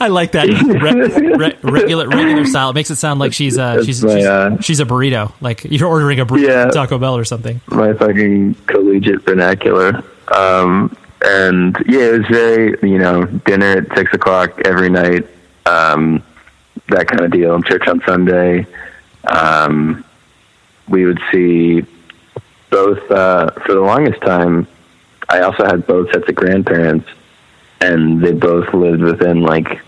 I 0.00 0.08
like 0.08 0.32
that 0.32 0.46
re- 0.48 1.36
re- 1.36 1.56
regular 1.62 2.08
regular 2.08 2.44
style. 2.46 2.70
It 2.70 2.74
makes 2.74 2.90
it 2.90 2.96
sound 2.96 3.20
like 3.20 3.32
she's 3.32 3.58
uh, 3.58 3.84
she's 3.84 4.02
my, 4.04 4.14
she's, 4.16 4.24
uh, 4.26 4.60
she's 4.60 4.80
a 4.80 4.84
burrito. 4.84 5.32
Like 5.40 5.64
you're 5.64 5.88
ordering 5.88 6.20
a 6.20 6.26
burrito 6.26 6.46
Yeah. 6.46 6.70
Taco 6.70 6.98
Bell 6.98 7.16
or 7.16 7.24
something. 7.24 7.60
my 7.66 7.92
fucking 7.92 8.54
collegiate 8.66 9.22
vernacular. 9.24 10.02
Um, 10.34 10.96
and 11.24 11.76
yeah, 11.88 12.00
it 12.00 12.18
was 12.18 12.26
very, 12.28 12.78
you 12.88 12.98
know, 12.98 13.24
dinner 13.24 13.78
at 13.78 13.96
six 13.96 14.14
o'clock 14.14 14.60
every 14.64 14.88
night, 14.88 15.26
um, 15.66 16.22
that 16.88 17.08
kind 17.08 17.22
of 17.22 17.30
deal. 17.32 17.60
Church 17.62 17.88
on 17.88 18.00
Sunday. 18.06 18.66
Um, 19.26 20.04
we 20.88 21.04
would 21.04 21.20
see 21.32 21.84
both, 22.70 23.10
uh, 23.10 23.50
for 23.66 23.74
the 23.74 23.80
longest 23.80 24.20
time, 24.22 24.66
I 25.28 25.40
also 25.40 25.64
had 25.64 25.86
both 25.86 26.10
sets 26.12 26.28
of 26.28 26.34
grandparents, 26.34 27.08
and 27.80 28.22
they 28.22 28.32
both 28.32 28.72
lived 28.74 29.02
within 29.02 29.42
like 29.42 29.80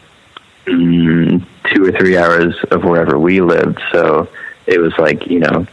mm, 0.66 1.44
two 1.72 1.84
or 1.84 1.92
three 1.92 2.16
hours 2.16 2.54
of 2.70 2.84
wherever 2.84 3.18
we 3.18 3.40
lived. 3.40 3.80
So 3.92 4.28
it 4.66 4.78
was 4.78 4.96
like, 4.98 5.26
you 5.26 5.40
know, 5.40 5.66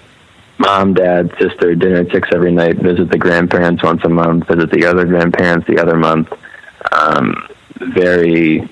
mom, 0.57 0.93
dad, 0.93 1.33
sister, 1.39 1.75
dinner 1.75 1.97
at 1.97 2.11
six 2.11 2.29
every 2.33 2.51
night, 2.51 2.77
visit 2.77 3.09
the 3.09 3.17
grandparents 3.17 3.83
once 3.83 4.03
a 4.03 4.09
month, 4.09 4.47
visit 4.47 4.71
the 4.71 4.85
other 4.85 5.05
grandparents 5.05 5.67
the 5.67 5.79
other 5.79 5.95
month. 5.95 6.31
Um, 6.91 7.47
very 7.75 8.67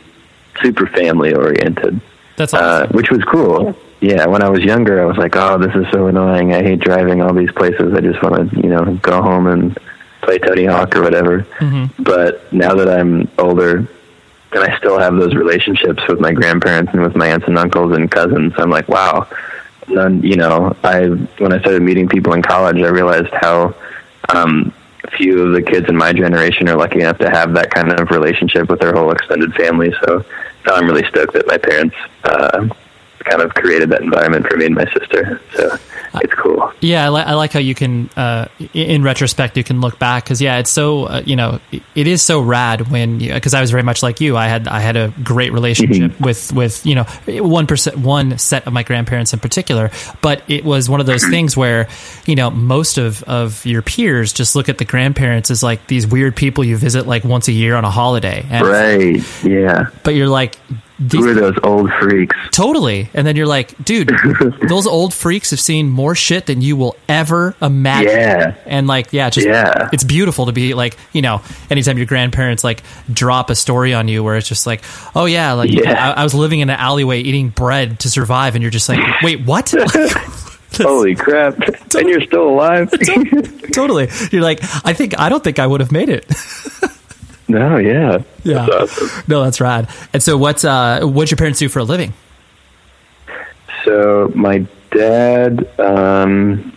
super 0.62 0.88
family 0.88 1.34
oriented, 1.34 2.00
That's 2.38 2.54
uh, 2.54 2.88
which 2.92 3.12
was 3.12 3.24
cool. 3.24 3.76
Yeah, 4.02 4.26
when 4.26 4.42
I 4.42 4.50
was 4.50 4.62
younger, 4.62 5.02
I 5.02 5.06
was 5.06 5.18
like, 5.18 5.36
"Oh, 5.36 5.58
this 5.58 5.76
is 5.76 5.86
so 5.92 6.08
annoying. 6.08 6.54
I 6.54 6.62
hate 6.62 6.80
driving 6.80 7.22
all 7.22 7.34
these 7.34 7.52
places. 7.52 7.94
I 7.94 8.02
just 8.02 8.22
want 8.22 8.52
to, 8.52 8.56
you 8.58 8.70
know, 8.70 8.96
go 9.02 9.22
home 9.22 9.48
and 9.48 9.78
play 10.26 10.40
Tony 10.40 10.66
Hawk 10.66 10.96
or 10.96 11.02
whatever." 11.02 11.40
Mm-hmm. 11.60 12.04
But 12.04 12.52
now 12.52 12.76
that 12.76 12.90
I'm 12.90 13.30
older, 13.38 13.88
and 14.52 14.64
I 14.64 14.78
still 14.78 15.00
have 15.00 15.16
those 15.16 15.36
relationships 15.36 16.02
with 16.08 16.20
my 16.20 16.32
grandparents 16.32 16.92
and 16.94 17.02
with 17.02 17.16
my 17.16 17.28
aunts 17.28 17.48
and 17.48 17.58
uncles 17.58 17.96
and 17.96 18.10
cousins, 18.10 18.54
I'm 18.58 18.70
like, 18.70 18.88
wow. 18.88 19.28
None, 19.88 20.24
you 20.24 20.36
know, 20.36 20.76
I 20.84 21.08
when 21.38 21.54
I 21.54 21.60
started 21.60 21.84
meeting 21.84 22.08
people 22.08 22.34
in 22.34 22.42
college, 22.42 22.78
I 22.78 22.88
realized 22.88 23.32
how 23.34 23.76
um, 24.30 24.74
few 25.16 25.44
of 25.44 25.54
the 25.54 25.62
kids 25.62 25.88
in 25.90 25.96
my 25.96 26.14
generation 26.14 26.68
are 26.70 26.78
lucky 26.78 27.00
enough 27.00 27.18
to 27.20 27.30
have 27.30 27.54
that 27.54 27.72
kind 27.72 27.92
of 27.92 28.10
relationship 28.10 28.70
with 28.70 28.80
their 28.80 28.94
whole 28.94 29.12
extended 29.12 29.54
family. 29.54 29.94
So, 30.04 30.26
so 30.66 30.74
I'm 30.74 30.88
really 30.88 31.08
stoked 31.08 31.34
that 31.34 31.48
my 31.48 31.58
parents 31.58 31.96
uh, 32.24 32.68
kind 33.20 33.42
of 33.42 33.54
created 33.54 33.90
that 33.92 34.02
environment 34.02 34.48
for 34.48 34.58
me 34.58 34.66
and 34.66 34.76
my 34.76 34.86
sister. 34.94 35.42
So 35.56 35.78
it's 36.24 36.34
cool. 36.34 36.72
Yeah, 36.82 37.06
I, 37.06 37.10
li- 37.10 37.22
I 37.22 37.34
like 37.34 37.52
how 37.54 37.60
you 37.60 37.74
can, 37.76 38.10
uh, 38.18 38.48
in 38.74 39.02
retrospect, 39.04 39.58
you 39.58 39.64
can 39.64 39.82
look 39.82 39.98
back 40.00 40.24
because 40.24 40.42
yeah, 40.42 40.58
it's 40.60 40.70
so 40.70 41.06
uh, 41.06 41.22
you 41.26 41.36
know, 41.36 41.60
it- 41.72 42.08
is 42.08 42.22
so 42.22 42.40
rad 42.42 42.90
when 42.92 43.18
because 43.20 43.54
I 43.54 43.62
was 43.62 43.72
very 43.72 43.84
much 43.84 44.04
like 44.04 44.22
you. 44.22 44.38
I 44.38 44.48
had 44.48 44.68
I 44.68 44.80
had 44.80 44.96
a 44.96 45.14
great 45.24 45.52
relationship 45.54 46.12
Mm-hmm. 46.12 46.24
with 46.24 46.54
with 46.54 46.86
you 46.86 46.96
know 46.96 47.04
one 47.28 47.68
percent 47.68 47.98
one 47.98 48.38
set 48.38 48.68
of 48.68 48.74
my 48.74 48.84
grandparents 48.84 49.34
in 49.34 49.40
particular, 49.40 49.92
but 50.22 50.44
it 50.48 50.64
was 50.64 50.90
one 50.90 51.00
of 51.00 51.06
those 51.06 51.26
things 51.26 51.56
where 51.58 51.88
you 52.26 52.36
know 52.36 52.50
most 52.52 52.98
of 52.98 53.24
of 53.24 53.66
your 53.66 53.82
peers 53.82 54.34
just 54.34 54.56
look 54.56 54.70
at 54.70 54.78
the 54.78 54.86
grandparents 54.86 55.50
as 55.52 55.64
like 55.64 55.88
these 55.88 56.06
weird 56.06 56.36
people 56.36 56.64
you 56.64 56.78
visit 56.78 57.08
like 57.08 57.24
once 57.24 57.48
a 57.48 57.52
year 57.52 57.76
on 57.76 57.84
a 57.86 57.90
holiday, 57.92 58.46
and, 58.50 58.68
Right. 58.68 59.44
Yeah. 59.44 59.86
but 60.04 60.16
you're 60.16 60.28
like. 60.30 60.56
These 60.98 61.26
Who 61.26 61.30
are 61.30 61.34
those 61.34 61.58
old 61.62 61.92
freaks? 62.00 62.36
Totally. 62.52 63.10
And 63.14 63.28
then 63.28 63.36
you're 63.36 63.46
like, 63.48 63.84
dude, 63.84 64.10
those 64.70 64.88
old 64.88 65.14
freaks 65.14 65.50
have 65.50 65.60
seen 65.60 65.90
more 65.90 66.16
shit 66.16 66.46
than 66.46 66.62
you 66.62 66.78
will 66.78 66.96
ever 67.10 67.54
imagine. 67.62 68.12
Yeah. 68.12 68.56
And 68.66 68.88
like, 68.88 69.12
yeah, 69.12 69.30
just 69.30 69.46
Yeah. 69.46 69.90
it's 69.92 70.06
beautiful 70.06 70.46
to 70.46 70.54
be 70.54 70.74
like, 70.74 70.96
you 71.12 71.22
know, 71.22 71.42
anytime 71.70 71.98
your 71.98 72.06
grandparents 72.06 72.64
like 72.64 72.82
drop 73.12 73.50
a 73.50 73.56
story 73.56 73.94
on 73.94 74.08
you 74.08 74.24
where 74.24 74.38
it's 74.38 74.48
just 74.48 74.66
like, 74.66 74.84
oh 75.16 75.26
yeah, 75.26 75.52
like 75.54 75.70
Yeah. 75.72 76.14
I, 76.16 76.22
I 76.22 76.24
was 76.24 76.34
living 76.34 76.62
in 76.62 76.70
an 76.70 76.78
alleyway 76.80 77.20
eating 77.20 77.50
bread 77.50 78.00
to 78.02 78.10
survive, 78.10 78.56
and 78.56 78.62
you're 78.62 78.72
just 78.72 78.88
like, 78.88 79.00
wait, 79.22 79.42
what? 79.42 79.74
Holy 80.78 81.16
crap. 81.16 81.58
And 81.94 82.10
you're 82.10 82.22
still 82.22 82.50
alive? 82.50 82.90
totally. 83.74 84.10
You're 84.32 84.42
like, 84.42 84.60
I 84.86 84.94
think 84.94 85.20
I 85.20 85.30
don't 85.30 85.44
think 85.44 85.60
I 85.60 85.68
would 85.68 85.80
have 85.82 85.92
made 85.92 86.10
it. 86.10 86.26
No, 87.48 87.78
yeah. 87.78 88.24
Yeah. 88.44 88.66
That's 88.66 89.02
awesome. 89.02 89.24
no, 89.28 89.44
that's 89.44 89.62
rad. 89.62 89.90
And 90.14 90.22
so, 90.22 90.38
what's 90.38 90.64
uh, 90.64 91.02
what'd 91.02 91.32
your 91.32 91.38
parents 91.38 91.60
do 91.60 91.70
for 91.70 91.80
a 91.80 91.84
living? 91.84 92.14
So 93.86 94.32
my 94.34 94.66
dad, 94.90 95.80
um, 95.80 96.76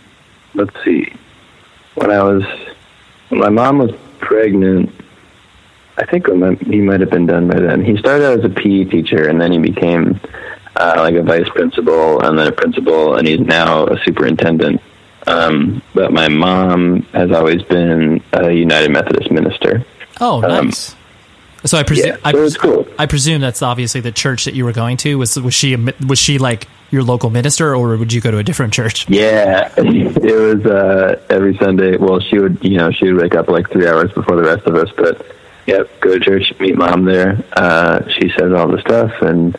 let's 0.53 0.75
see, 0.83 1.11
when 1.95 2.11
I 2.11 2.21
was, 2.21 2.43
when 3.29 3.41
my 3.41 3.49
mom 3.49 3.79
was 3.79 3.91
pregnant, 4.19 4.91
I 5.97 6.05
think 6.05 6.27
when 6.27 6.39
my, 6.39 6.53
he 6.53 6.81
might 6.81 6.99
have 6.99 7.09
been 7.09 7.25
done 7.25 7.47
by 7.47 7.59
then. 7.59 7.83
He 7.83 7.97
started 7.97 8.25
out 8.25 8.39
as 8.39 8.45
a 8.45 8.49
PE 8.49 8.85
teacher, 8.85 9.27
and 9.27 9.41
then 9.41 9.51
he 9.51 9.57
became 9.57 10.19
uh, 10.75 10.93
like 10.97 11.15
a 11.15 11.23
vice 11.23 11.49
principal, 11.49 12.21
and 12.21 12.37
then 12.37 12.47
a 12.47 12.51
principal, 12.51 13.15
and 13.15 13.27
he's 13.27 13.39
now 13.39 13.87
a 13.87 13.99
superintendent. 14.05 14.79
Um, 15.25 15.81
but 15.93 16.13
my 16.13 16.27
mom 16.29 17.01
has 17.13 17.31
always 17.31 17.63
been 17.63 18.23
a 18.33 18.51
United 18.51 18.91
Methodist 18.91 19.31
minister. 19.31 19.83
Oh, 20.21 20.41
nice. 20.41 20.95
so 21.65 21.77
I 21.77 21.83
presume 21.83 22.07
yeah, 22.07 22.17
I, 22.23 22.31
pres- 22.31 22.57
cool. 22.57 22.87
I 22.97 23.05
presume 23.05 23.41
that's 23.41 23.61
obviously 23.61 24.01
the 24.01 24.11
church 24.11 24.45
that 24.45 24.53
you 24.53 24.65
were 24.65 24.73
going 24.73 24.97
to. 24.97 25.17
Was 25.17 25.39
was 25.39 25.53
she 25.53 25.75
was 25.75 26.19
she 26.19 26.37
like 26.37 26.67
your 26.91 27.03
local 27.03 27.29
minister, 27.29 27.75
or 27.75 27.95
would 27.97 28.11
you 28.11 28.21
go 28.21 28.31
to 28.31 28.37
a 28.37 28.43
different 28.43 28.73
church? 28.73 29.07
Yeah, 29.09 29.71
it 29.77 30.55
was 30.55 30.65
uh, 30.65 31.21
every 31.29 31.57
Sunday. 31.57 31.97
Well, 31.97 32.19
she 32.19 32.39
would, 32.39 32.63
you 32.63 32.77
know, 32.77 32.91
she 32.91 33.11
would 33.11 33.21
wake 33.21 33.35
up 33.35 33.47
like 33.47 33.69
three 33.69 33.87
hours 33.87 34.11
before 34.11 34.35
the 34.35 34.43
rest 34.43 34.65
of 34.65 34.75
us. 34.75 34.89
But 34.95 35.25
yep, 35.65 35.89
go 36.01 36.17
to 36.17 36.19
church, 36.19 36.53
meet 36.59 36.75
mom 36.75 37.05
there. 37.05 37.43
Uh, 37.53 38.07
she 38.09 38.29
says 38.37 38.51
all 38.53 38.67
the 38.67 38.81
stuff, 38.81 39.21
and 39.21 39.55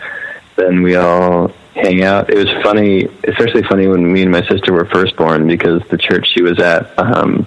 then 0.56 0.82
we 0.82 0.96
all 0.96 1.52
hang 1.74 2.02
out. 2.02 2.30
It 2.30 2.36
was 2.36 2.62
funny, 2.62 3.04
especially 3.24 3.62
funny 3.62 3.86
when 3.86 4.12
me 4.12 4.22
and 4.22 4.32
my 4.32 4.46
sister 4.46 4.72
were 4.72 4.86
first 4.86 5.16
born 5.16 5.46
because 5.46 5.82
the 5.88 5.98
church 5.98 6.28
she 6.34 6.42
was 6.42 6.58
at 6.58 6.98
um, 6.98 7.46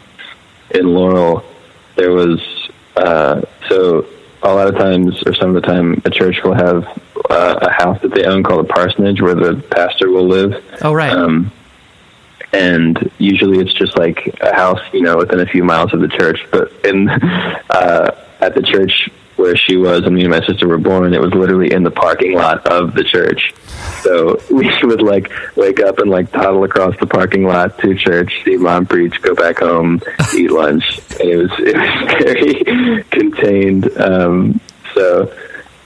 in 0.71 0.87
Laurel, 0.87 1.43
there 1.95 2.11
was 2.11 2.39
uh, 2.95 3.41
so 3.69 4.05
a 4.41 4.53
lot 4.53 4.67
of 4.67 4.75
times, 4.75 5.23
or 5.25 5.33
some 5.33 5.55
of 5.55 5.61
the 5.61 5.61
time, 5.61 6.01
a 6.05 6.09
church 6.09 6.37
will 6.43 6.53
have 6.53 6.85
uh, 7.29 7.59
a 7.61 7.71
house 7.71 8.01
that 8.01 8.13
they 8.13 8.25
own 8.25 8.43
called 8.43 8.65
a 8.65 8.73
parsonage, 8.73 9.21
where 9.21 9.35
the 9.35 9.55
pastor 9.71 10.09
will 10.09 10.27
live. 10.27 10.63
Oh, 10.81 10.93
right. 10.93 11.11
Um, 11.11 11.51
and 12.51 13.09
usually 13.17 13.59
it's 13.59 13.73
just 13.73 13.97
like 13.97 14.37
a 14.41 14.53
house, 14.53 14.81
you 14.93 15.01
know, 15.01 15.17
within 15.17 15.39
a 15.39 15.45
few 15.45 15.63
miles 15.63 15.93
of 15.93 16.01
the 16.01 16.07
church. 16.07 16.39
But 16.51 16.71
in 16.85 17.09
uh, 17.69 18.11
at 18.41 18.53
the 18.53 18.61
church 18.61 19.09
where 19.35 19.55
she 19.55 19.77
was 19.77 20.03
and 20.03 20.15
me 20.15 20.21
and 20.21 20.31
my 20.31 20.45
sister 20.45 20.67
were 20.67 20.77
born, 20.77 21.13
it 21.13 21.21
was 21.21 21.33
literally 21.33 21.71
in 21.71 21.83
the 21.83 21.91
parking 21.91 22.33
lot 22.33 22.65
of 22.67 22.93
the 22.93 23.03
church. 23.03 23.53
So 24.01 24.39
we 24.51 24.71
would 24.83 25.01
like 25.01 25.31
wake 25.55 25.79
up 25.79 25.99
and 25.99 26.09
like 26.09 26.31
toddle 26.31 26.63
across 26.63 26.97
the 26.99 27.07
parking 27.07 27.43
lot 27.45 27.77
to 27.79 27.95
church, 27.95 28.33
see 28.43 28.57
mom 28.57 28.85
preach, 28.85 29.21
go 29.21 29.35
back 29.35 29.59
home, 29.59 30.01
eat 30.35 30.51
lunch, 30.51 30.99
and 31.19 31.29
it 31.29 31.37
was 31.37 31.51
it 31.59 31.75
was 31.75 32.23
very 32.23 33.03
contained. 33.05 33.97
Um, 33.97 34.59
so 34.93 35.23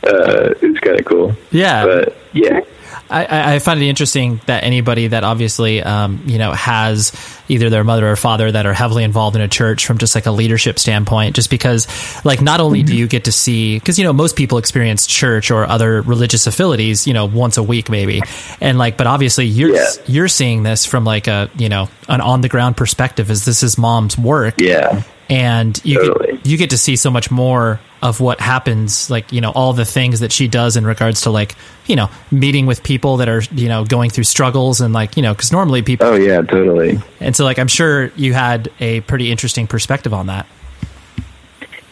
uh, 0.03 0.53
it 0.61 0.71
was 0.71 0.79
kind 0.79 0.99
of 0.99 1.05
cool. 1.05 1.35
Yeah. 1.51 1.85
but 1.85 2.17
yeah. 2.33 2.61
I- 3.09 3.55
I, 3.55 3.59
find 3.59 3.81
it 3.81 3.87
interesting 3.87 4.41
that 4.47 4.63
anybody 4.63 5.07
that 5.07 5.23
obviously, 5.23 5.81
um, 5.81 6.21
you 6.25 6.37
know, 6.37 6.51
has 6.53 7.11
either 7.47 7.69
their 7.69 7.83
mother 7.83 8.09
or 8.09 8.15
father 8.15 8.51
that 8.51 8.65
are 8.65 8.73
heavily 8.73 9.03
involved 9.03 9.35
in 9.35 9.41
a 9.41 9.47
church 9.47 9.85
from 9.85 9.97
just 9.97 10.15
like 10.15 10.25
a 10.25 10.31
leadership 10.31 10.77
standpoint, 10.79 11.35
just 11.35 11.49
because, 11.49 11.87
like, 12.25 12.41
not 12.41 12.59
only 12.59 12.83
do 12.83 12.95
you 12.95 13.07
get 13.07 13.23
to 13.25 13.31
see, 13.31 13.77
because, 13.79 13.97
you 13.97 14.03
know, 14.03 14.13
most 14.13 14.35
people 14.35 14.57
experience 14.57 15.07
church 15.07 15.51
or 15.51 15.65
other 15.65 16.01
religious 16.01 16.47
affinities, 16.47 17.07
you 17.07 17.13
know, 17.13 17.25
once 17.25 17.57
a 17.57 17.63
week 17.63 17.89
maybe. 17.89 18.21
And 18.59 18.77
like, 18.77 18.97
but 18.97 19.07
obviously 19.07 19.45
you're, 19.45 19.73
Yeah. 19.75 19.85
you're 20.07 20.27
seeing 20.27 20.63
this 20.63 20.85
from 20.85 21.05
like 21.05 21.27
a, 21.27 21.49
you 21.57 21.69
know, 21.69 21.89
an 22.09 22.21
on 22.21 22.41
the 22.41 22.49
ground 22.49 22.75
perspective 22.77 23.31
as 23.31 23.45
this 23.45 23.63
is 23.63 23.77
mom's 23.77 24.17
work 24.17 24.55
Yeah. 24.59 25.03
and 25.29 25.79
you 25.85 25.99
Totally. 25.99 26.33
get, 26.37 26.45
you 26.45 26.57
get 26.57 26.69
to 26.71 26.77
see 26.77 26.95
so 26.95 27.09
much 27.11 27.31
more 27.31 27.79
of 28.01 28.19
what 28.19 28.39
happens, 28.39 29.09
like 29.09 29.31
you 29.31 29.41
know 29.41 29.51
all 29.51 29.73
the 29.73 29.85
things 29.85 30.19
that 30.19 30.31
she 30.31 30.47
does 30.47 30.77
in 30.77 30.85
regards 30.85 31.21
to 31.21 31.31
like 31.31 31.55
you 31.85 31.95
know 31.95 32.09
meeting 32.31 32.65
with 32.65 32.83
people 32.83 33.17
that 33.17 33.29
are 33.29 33.41
you 33.51 33.67
know 33.67 33.85
going 33.85 34.09
through 34.09 34.23
struggles 34.23 34.81
and 34.81 34.93
like 34.93 35.17
you 35.17 35.23
know 35.23 35.33
because 35.33 35.51
normally 35.51 35.81
people. 35.81 36.07
Oh 36.07 36.15
yeah, 36.15 36.41
totally. 36.41 36.99
And 37.19 37.35
so 37.35 37.43
like 37.43 37.59
I'm 37.59 37.67
sure 37.67 38.07
you 38.15 38.33
had 38.33 38.71
a 38.79 39.01
pretty 39.01 39.31
interesting 39.31 39.67
perspective 39.67 40.13
on 40.13 40.27
that. 40.27 40.45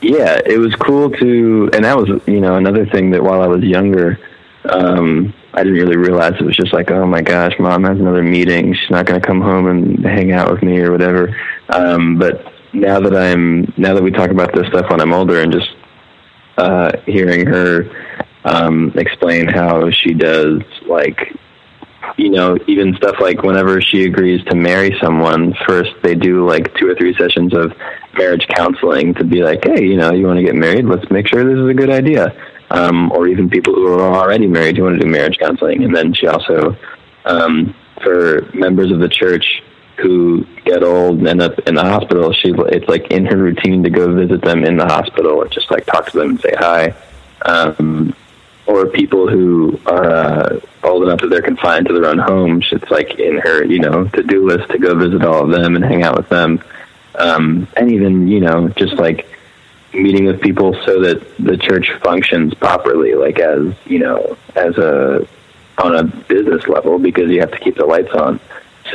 Yeah, 0.02 0.40
it 0.46 0.60
was 0.60 0.76
cool 0.76 1.10
to, 1.10 1.70
and 1.74 1.86
that 1.86 1.98
was 1.98 2.10
you 2.28 2.42
know 2.42 2.56
another 2.56 2.86
thing 2.86 3.12
that 3.12 3.24
while 3.24 3.42
I 3.42 3.48
was 3.48 3.64
younger. 3.64 4.20
Um, 4.68 5.32
I 5.54 5.64
didn't 5.64 5.78
really 5.80 5.96
realize 5.96 6.34
it 6.34 6.44
was 6.44 6.58
just 6.58 6.74
like, 6.74 6.92
oh 6.92 7.06
my 7.08 7.22
gosh, 7.22 7.54
mom 7.60 7.86
has 7.86 7.98
another 7.98 8.24
meeting. 8.24 8.74
She's 8.74 8.90
not 8.90 9.06
going 9.06 9.22
to 9.22 9.26
come 9.26 9.40
home 9.40 9.68
and 9.68 10.04
hang 10.04 10.34
out 10.34 10.52
with 10.52 10.62
me 10.62 10.80
or 10.80 10.92
whatever. 10.92 11.34
Um, 11.70 12.18
but 12.18 12.52
now 12.74 13.00
that 13.00 13.16
I'm, 13.16 13.72
now 13.78 13.94
that 13.94 14.04
we 14.04 14.12
talk 14.12 14.32
about 14.32 14.54
this 14.54 14.68
stuff 14.68 14.90
when 14.90 15.00
I'm 15.00 15.14
older 15.14 15.40
and 15.40 15.54
just 15.54 15.70
uh, 16.58 16.92
hearing 17.06 17.46
her 17.46 17.90
um, 18.46 18.94
explain 18.96 19.48
how 19.48 19.90
she 19.90 20.14
does, 20.14 20.62
like, 20.88 21.36
you 22.18 22.30
know, 22.30 22.58
even 22.68 22.96
stuff 22.96 23.16
like 23.20 23.42
whenever 23.42 23.82
she 23.82 24.04
agrees 24.04 24.44
to 24.46 24.56
marry 24.56 24.96
someone, 25.02 25.54
first 25.68 25.92
they 26.04 26.16
do 26.16 26.48
like 26.48 26.74
two 26.76 26.88
or 26.88 26.96
three 26.96 27.16
sessions 27.16 27.54
of 27.56 27.74
marriage 28.18 28.46
counseling 28.56 29.14
to 29.16 29.24
be 29.24 29.42
like, 29.42 29.64
hey, 29.66 29.84
you 29.84 29.98
know, 29.98 30.14
you 30.14 30.26
want 30.26 30.38
to 30.38 30.46
get 30.46 30.56
married? 30.56 30.86
Let's 30.86 31.10
make 31.10 31.28
sure 31.28 31.44
this 31.44 31.60
is 31.60 31.70
a 31.70 31.74
good 31.74 31.90
idea 31.90 32.36
um, 32.70 33.12
or 33.12 33.28
even 33.28 33.50
people 33.50 33.74
who 33.74 33.88
are 33.88 34.16
already 34.16 34.48
married 34.48 34.78
who 34.78 34.84
want 34.84 35.00
to 35.00 35.06
do 35.06 35.12
marriage 35.12 35.38
counseling. 35.40 35.84
And 35.84 35.96
then 35.96 36.14
she 36.14 36.28
also, 36.28 36.78
um, 37.26 37.76
for 38.04 38.50
members 38.54 38.92
of 38.92 39.00
the 39.00 39.10
church 39.10 39.46
who 39.98 40.46
get 40.64 40.84
old 40.84 41.20
and 41.20 41.28
end 41.28 41.42
up 41.42 41.60
in 41.60 41.76
the 41.76 41.84
hospital, 41.84 42.34
she 42.34 42.54
it's 42.54 42.88
like 42.88 43.12
in 43.12 43.26
her 43.26 43.38
routine 43.38 43.84
to 43.84 43.90
go 43.90 44.14
visit 44.14 44.42
them 44.42 44.64
in 44.64 44.78
the 44.78 44.86
hospital 44.86 45.42
and 45.42 45.52
just 45.52 45.72
like 45.72 45.86
talk 45.86 46.12
to 46.12 46.18
them 46.18 46.32
and 46.32 46.42
say 46.42 46.54
hi. 46.58 46.94
Um, 47.44 48.16
or 48.68 48.88
people 48.88 49.30
who 49.30 49.80
are 49.86 50.06
uh, 50.06 50.60
old 50.84 51.04
enough 51.04 51.22
that 51.22 51.28
they're 51.28 51.42
confined 51.42 51.88
to 51.88 51.94
their 51.94 52.06
own 52.10 52.18
homes, 52.18 52.68
it's 52.72 52.90
like 52.90 53.20
in 53.20 53.38
her, 53.38 53.64
you 53.64 53.80
know, 53.80 54.06
to 54.08 54.24
do 54.24 54.48
list 54.48 54.70
to 54.72 54.80
go 54.80 54.96
visit 54.96 55.24
all 55.24 55.44
of 55.44 55.52
them 55.52 55.76
and 55.76 55.86
hang 55.86 56.04
out 56.04 56.18
with 56.18 56.30
them. 56.30 56.64
Um, 57.14 57.68
and 57.78 57.92
even, 57.92 58.28
you 58.28 58.40
know, 58.40 58.70
just 58.70 58.94
like 58.94 59.28
meeting 59.94 60.26
with 60.26 60.42
people 60.42 60.74
so 60.86 61.02
that 61.02 61.38
the 61.38 61.58
church 61.58 61.92
functions 62.04 62.54
properly, 62.56 63.14
like 63.14 63.40
as 63.40 63.74
you 63.86 64.00
know, 64.00 64.38
as 64.56 64.78
a 64.78 65.28
on 65.78 65.96
a 65.96 66.04
business 66.04 66.68
level, 66.68 67.00
because 67.00 67.30
you 67.30 67.40
have 67.40 67.52
to 67.52 67.60
keep 67.60 67.76
the 67.76 67.86
lights 67.86 68.12
on. 68.14 68.40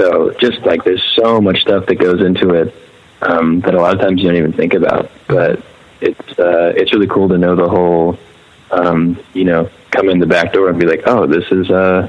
So 0.00 0.30
just 0.40 0.62
like 0.62 0.82
there's 0.82 1.04
so 1.14 1.42
much 1.42 1.60
stuff 1.60 1.84
that 1.86 1.96
goes 1.96 2.22
into 2.22 2.54
it 2.54 2.74
um, 3.20 3.60
that 3.60 3.74
a 3.74 3.78
lot 3.78 3.92
of 3.92 4.00
times 4.00 4.22
you 4.22 4.28
don't 4.28 4.38
even 4.38 4.52
think 4.54 4.72
about, 4.72 5.10
but 5.28 5.62
it's 6.00 6.38
uh, 6.38 6.72
it's 6.74 6.90
really 6.94 7.06
cool 7.06 7.28
to 7.28 7.36
know 7.36 7.54
the 7.54 7.68
whole. 7.68 8.18
Um, 8.70 9.18
you 9.34 9.44
know, 9.44 9.68
come 9.90 10.08
in 10.08 10.20
the 10.20 10.26
back 10.26 10.54
door 10.54 10.70
and 10.70 10.80
be 10.80 10.86
like, 10.86 11.02
"Oh, 11.06 11.26
this 11.26 11.44
is 11.50 11.70
uh, 11.70 12.08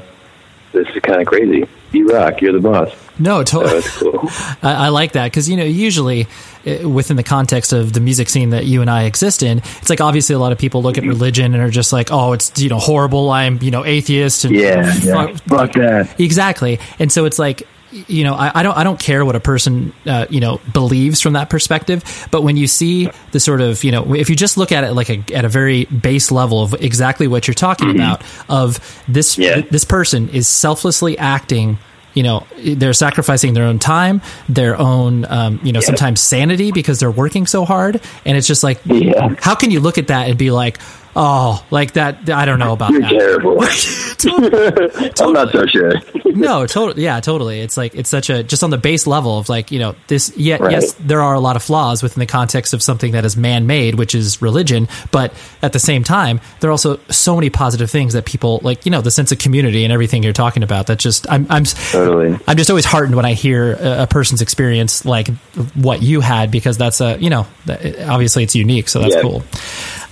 this 0.72 0.88
is 0.88 1.02
kind 1.02 1.20
of 1.20 1.26
crazy." 1.26 1.68
You 1.92 2.08
rock. 2.08 2.40
You're 2.40 2.54
the 2.54 2.60
boss. 2.60 2.96
No, 3.18 3.44
totally. 3.44 3.82
So 3.82 4.12
cool. 4.12 4.28
I, 4.62 4.86
I, 4.86 4.88
like 4.88 5.12
that 5.12 5.26
because 5.26 5.50
you 5.50 5.58
know 5.58 5.64
usually 5.64 6.26
uh, 6.66 6.88
within 6.88 7.18
the 7.18 7.22
context 7.22 7.74
of 7.74 7.92
the 7.92 8.00
music 8.00 8.30
scene 8.30 8.50
that 8.50 8.64
you 8.64 8.80
and 8.80 8.88
I 8.88 9.02
exist 9.02 9.42
in, 9.42 9.58
it's 9.58 9.90
like 9.90 10.00
obviously 10.00 10.34
a 10.34 10.38
lot 10.38 10.52
of 10.52 10.58
people 10.58 10.82
look 10.82 10.96
at 10.96 11.04
religion 11.04 11.52
and 11.52 11.62
are 11.62 11.70
just 11.70 11.92
like, 11.92 12.10
oh, 12.10 12.32
it's 12.32 12.58
you 12.58 12.70
know 12.70 12.78
horrible. 12.78 13.28
I'm 13.28 13.58
you 13.60 13.70
know 13.70 13.84
atheist 13.84 14.46
and 14.46 14.54
yeah, 14.54 14.94
yeah. 15.02 15.26
Fuck, 15.26 15.42
fuck 15.42 15.72
that. 15.74 16.18
Exactly, 16.18 16.80
and 16.98 17.12
so 17.12 17.26
it's 17.26 17.38
like 17.38 17.68
you 17.92 18.24
know, 18.24 18.34
I, 18.34 18.60
I, 18.60 18.62
don't 18.62 18.76
I 18.76 18.84
don't 18.84 18.98
care 18.98 19.24
what 19.24 19.36
a 19.36 19.40
person 19.40 19.92
uh, 20.06 20.26
you 20.30 20.40
know 20.40 20.60
believes 20.72 21.20
from 21.20 21.34
that 21.34 21.50
perspective, 21.50 22.28
but 22.30 22.42
when 22.42 22.56
you 22.56 22.66
see 22.66 23.10
the 23.32 23.40
sort 23.40 23.60
of 23.60 23.84
you 23.84 23.92
know 23.92 24.14
if 24.14 24.30
you 24.30 24.36
just 24.36 24.56
look 24.56 24.72
at 24.72 24.84
it 24.84 24.92
like 24.92 25.10
a, 25.10 25.22
at 25.34 25.44
a 25.44 25.48
very 25.48 25.84
base 25.86 26.30
level 26.30 26.62
of 26.62 26.74
exactly 26.74 27.28
what 27.28 27.46
you're 27.46 27.54
talking 27.54 27.88
mm-hmm. 27.88 28.00
about 28.00 28.22
of 28.48 29.02
this 29.08 29.36
yeah. 29.38 29.60
this 29.70 29.84
person 29.84 30.28
is 30.30 30.48
selflessly 30.48 31.18
acting 31.18 31.78
you 32.14 32.22
know 32.22 32.46
they're 32.58 32.92
sacrificing 32.92 33.54
their 33.54 33.64
own 33.64 33.78
time 33.78 34.20
their 34.48 34.76
own 34.78 35.24
um, 35.26 35.60
you 35.62 35.72
know 35.72 35.80
yeah. 35.80 35.86
sometimes 35.86 36.20
sanity 36.20 36.72
because 36.72 37.00
they're 37.00 37.10
working 37.10 37.46
so 37.46 37.64
hard 37.64 38.00
and 38.24 38.36
it's 38.36 38.46
just 38.46 38.62
like 38.62 38.80
yeah. 38.84 39.34
how 39.40 39.54
can 39.54 39.70
you 39.70 39.80
look 39.80 39.98
at 39.98 40.08
that 40.08 40.28
and 40.28 40.38
be 40.38 40.50
like 40.50 40.78
Oh, 41.14 41.64
like 41.70 41.92
that. 41.92 42.30
I 42.30 42.46
don't 42.46 42.58
know 42.58 42.72
about 42.72 42.92
You're 42.92 43.02
that. 43.02 43.10
terrible. 43.10 43.60
totally, 44.16 44.50
totally. 44.70 45.12
I'm 45.20 45.32
not 45.34 45.52
so 45.52 45.66
sure. 45.66 45.92
no, 46.24 46.66
totally. 46.66 47.04
Yeah, 47.04 47.20
totally. 47.20 47.60
It's 47.60 47.76
like 47.76 47.94
it's 47.94 48.08
such 48.08 48.30
a 48.30 48.42
just 48.42 48.64
on 48.64 48.70
the 48.70 48.78
base 48.78 49.06
level 49.06 49.38
of 49.38 49.48
like 49.50 49.70
you 49.70 49.78
know 49.78 49.94
this. 50.06 50.32
Yeah, 50.36 50.56
right. 50.56 50.72
yes, 50.72 50.94
there 50.94 51.20
are 51.20 51.34
a 51.34 51.40
lot 51.40 51.56
of 51.56 51.62
flaws 51.62 52.02
within 52.02 52.20
the 52.20 52.26
context 52.26 52.72
of 52.72 52.82
something 52.82 53.12
that 53.12 53.26
is 53.26 53.36
man-made, 53.36 53.96
which 53.96 54.14
is 54.14 54.40
religion. 54.40 54.88
But 55.10 55.34
at 55.60 55.74
the 55.74 55.78
same 55.78 56.02
time, 56.02 56.40
there 56.60 56.70
are 56.70 56.72
also 56.72 56.98
so 57.10 57.34
many 57.34 57.50
positive 57.50 57.90
things 57.90 58.14
that 58.14 58.24
people 58.24 58.60
like. 58.62 58.86
You 58.86 58.90
know, 58.90 59.02
the 59.02 59.10
sense 59.10 59.32
of 59.32 59.38
community 59.38 59.84
and 59.84 59.92
everything 59.92 60.22
you're 60.22 60.32
talking 60.32 60.62
about. 60.62 60.86
That 60.86 60.98
just 60.98 61.30
I'm 61.30 61.46
I'm 61.50 61.64
totally. 61.64 62.38
I'm 62.48 62.56
just 62.56 62.70
always 62.70 62.86
heartened 62.86 63.16
when 63.16 63.26
I 63.26 63.34
hear 63.34 63.74
a, 63.74 64.04
a 64.04 64.06
person's 64.06 64.40
experience 64.40 65.04
like 65.04 65.28
what 65.74 66.00
you 66.02 66.22
had 66.22 66.50
because 66.50 66.78
that's 66.78 67.02
a 67.02 67.18
you 67.18 67.28
know 67.28 67.46
obviously 67.68 68.44
it's 68.44 68.54
unique, 68.54 68.88
so 68.88 69.00
that's 69.00 69.14
yeah. 69.14 69.20
cool. 69.20 69.42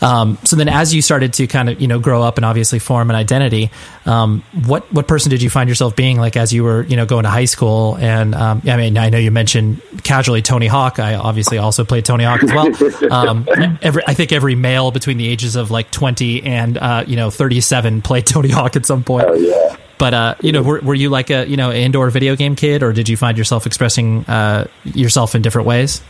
Um, 0.02 0.38
so 0.44 0.56
then, 0.56 0.68
as 0.68 0.94
you 0.94 1.02
started 1.02 1.34
to 1.34 1.46
kind 1.46 1.68
of 1.68 1.80
you 1.80 1.88
know 1.88 1.98
grow 1.98 2.22
up 2.22 2.38
and 2.38 2.44
obviously 2.44 2.78
form 2.78 3.10
an 3.10 3.16
identity, 3.16 3.70
um, 4.06 4.42
what 4.64 4.90
what 4.92 5.06
person 5.06 5.30
did 5.30 5.42
you 5.42 5.50
find 5.50 5.68
yourself 5.68 5.94
being 5.94 6.18
like 6.18 6.36
as 6.36 6.52
you 6.52 6.64
were 6.64 6.84
you 6.84 6.96
know 6.96 7.06
going 7.06 7.24
to 7.24 7.30
high 7.30 7.44
school? 7.44 7.96
And 7.98 8.34
um, 8.34 8.62
I 8.66 8.76
mean, 8.76 8.96
I 8.96 9.10
know 9.10 9.18
you 9.18 9.30
mentioned 9.30 9.82
casually 10.02 10.42
Tony 10.42 10.66
Hawk. 10.66 10.98
I 10.98 11.14
obviously 11.14 11.58
also 11.58 11.84
played 11.84 12.04
Tony 12.04 12.24
Hawk 12.24 12.42
as 12.42 12.52
well. 12.52 12.70
Um, 13.10 13.46
every, 13.82 14.02
I 14.06 14.14
think 14.14 14.30
every 14.32 14.54
male 14.54 14.90
between 14.90 15.16
the 15.16 15.26
ages 15.26 15.56
of 15.56 15.70
like 15.70 15.90
twenty 15.90 16.42
and 16.42 16.78
uh, 16.78 17.04
you 17.06 17.16
know 17.16 17.30
thirty 17.30 17.60
seven 17.60 18.02
played 18.02 18.26
Tony 18.34 18.50
Hawk 18.50 18.76
at 18.76 18.86
some 18.86 19.02
point. 19.04 19.26
Oh 19.28 19.34
yeah. 19.34 19.76
But 19.98 20.14
uh, 20.14 20.34
you 20.40 20.52
know, 20.52 20.62
were, 20.62 20.80
were 20.80 20.94
you 20.94 21.10
like 21.10 21.30
a 21.30 21.46
you 21.46 21.56
know 21.56 21.72
indoor 21.72 22.08
video 22.10 22.36
game 22.36 22.56
kid, 22.56 22.82
or 22.82 22.92
did 22.92 23.08
you 23.08 23.16
find 23.16 23.36
yourself 23.36 23.66
expressing 23.66 24.24
uh, 24.26 24.66
yourself 24.84 25.34
in 25.34 25.42
different 25.42 25.66
ways? 25.66 26.02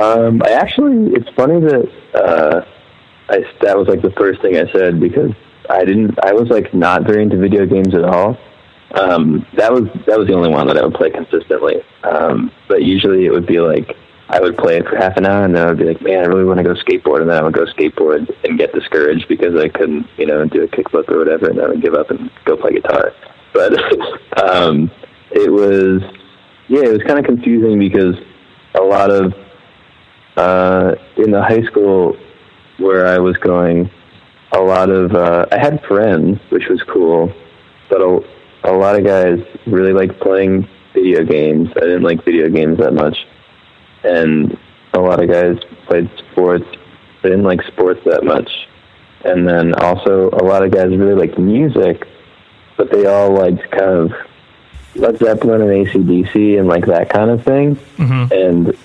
Um, 0.00 0.40
I 0.44 0.50
actually, 0.50 1.12
it's 1.14 1.28
funny 1.30 1.60
that 1.60 1.90
uh, 2.14 2.62
I 3.28 3.44
that 3.62 3.76
was 3.76 3.88
like 3.88 4.02
the 4.02 4.12
first 4.12 4.40
thing 4.40 4.56
I 4.56 4.70
said 4.72 5.00
because 5.00 5.32
I 5.68 5.84
didn't. 5.84 6.18
I 6.24 6.32
was 6.32 6.48
like 6.48 6.72
not 6.72 7.02
very 7.02 7.22
into 7.22 7.36
video 7.36 7.66
games 7.66 7.94
at 7.94 8.04
all. 8.04 8.38
Um, 8.94 9.46
that 9.56 9.72
was 9.72 9.84
that 10.06 10.18
was 10.18 10.28
the 10.28 10.34
only 10.34 10.48
one 10.48 10.66
that 10.68 10.78
I 10.78 10.84
would 10.84 10.94
play 10.94 11.10
consistently. 11.10 11.82
Um, 12.04 12.50
but 12.68 12.82
usually 12.82 13.26
it 13.26 13.30
would 13.30 13.46
be 13.46 13.60
like 13.60 13.96
I 14.30 14.40
would 14.40 14.56
play 14.56 14.76
it 14.76 14.86
for 14.86 14.96
half 14.96 15.16
an 15.16 15.26
hour 15.26 15.44
and 15.44 15.54
then 15.54 15.66
I 15.66 15.68
would 15.70 15.78
be 15.78 15.84
like, 15.84 16.02
man, 16.02 16.22
I 16.22 16.26
really 16.26 16.44
want 16.44 16.58
to 16.58 16.64
go 16.64 16.74
skateboard, 16.74 17.22
and 17.22 17.30
then 17.30 17.38
I 17.38 17.42
would 17.42 17.54
go 17.54 17.64
skateboard 17.64 18.28
and 18.44 18.58
get 18.58 18.74
discouraged 18.74 19.26
because 19.28 19.56
I 19.56 19.68
couldn't, 19.68 20.06
you 20.18 20.26
know, 20.26 20.44
do 20.44 20.62
a 20.62 20.68
kickflip 20.68 21.08
or 21.08 21.18
whatever, 21.18 21.48
and 21.48 21.60
I 21.60 21.68
would 21.68 21.82
give 21.82 21.94
up 21.94 22.10
and 22.10 22.30
go 22.44 22.56
play 22.56 22.72
guitar. 22.72 23.12
But 23.54 23.72
um, 24.42 24.90
it 25.30 25.50
was, 25.50 26.02
yeah, 26.68 26.84
it 26.84 26.92
was 26.92 27.02
kind 27.06 27.18
of 27.18 27.24
confusing 27.24 27.78
because 27.78 28.16
a 28.74 28.82
lot 28.82 29.10
of 29.10 29.32
uh, 30.38 30.94
in 31.16 31.32
the 31.32 31.42
high 31.42 31.62
school 31.62 32.16
where 32.78 33.08
I 33.08 33.18
was 33.18 33.36
going, 33.38 33.90
a 34.52 34.60
lot 34.60 34.88
of 34.88 35.12
uh, 35.12 35.46
I 35.50 35.58
had 35.58 35.82
friends, 35.84 36.38
which 36.50 36.68
was 36.70 36.80
cool, 36.88 37.32
but 37.90 38.00
a, 38.00 38.20
a 38.64 38.72
lot 38.72 38.96
of 38.96 39.04
guys 39.04 39.40
really 39.66 39.92
liked 39.92 40.20
playing 40.20 40.68
video 40.94 41.24
games. 41.24 41.70
I 41.76 41.80
didn't 41.80 42.04
like 42.04 42.24
video 42.24 42.48
games 42.48 42.78
that 42.78 42.94
much, 42.94 43.16
and 44.04 44.56
a 44.94 45.00
lot 45.00 45.22
of 45.22 45.28
guys 45.28 45.58
played 45.88 46.08
sports. 46.30 46.64
I 47.24 47.30
didn't 47.30 47.44
like 47.44 47.60
sports 47.62 48.00
that 48.04 48.24
much, 48.24 48.48
and 49.24 49.46
then 49.46 49.74
also 49.74 50.30
a 50.30 50.44
lot 50.44 50.64
of 50.64 50.70
guys 50.70 50.96
really 50.96 51.14
liked 51.14 51.36
music, 51.36 52.06
but 52.76 52.92
they 52.92 53.06
all 53.06 53.32
liked 53.32 53.68
kind 53.72 53.82
of 53.82 54.12
Led 54.94 55.18
Zeppelin 55.18 55.62
and 55.62 55.86
ACDC 55.86 56.60
and 56.60 56.68
like 56.68 56.86
that 56.86 57.10
kind 57.10 57.30
of 57.30 57.42
thing, 57.44 57.74
mm-hmm. 57.74 58.32
and 58.32 58.78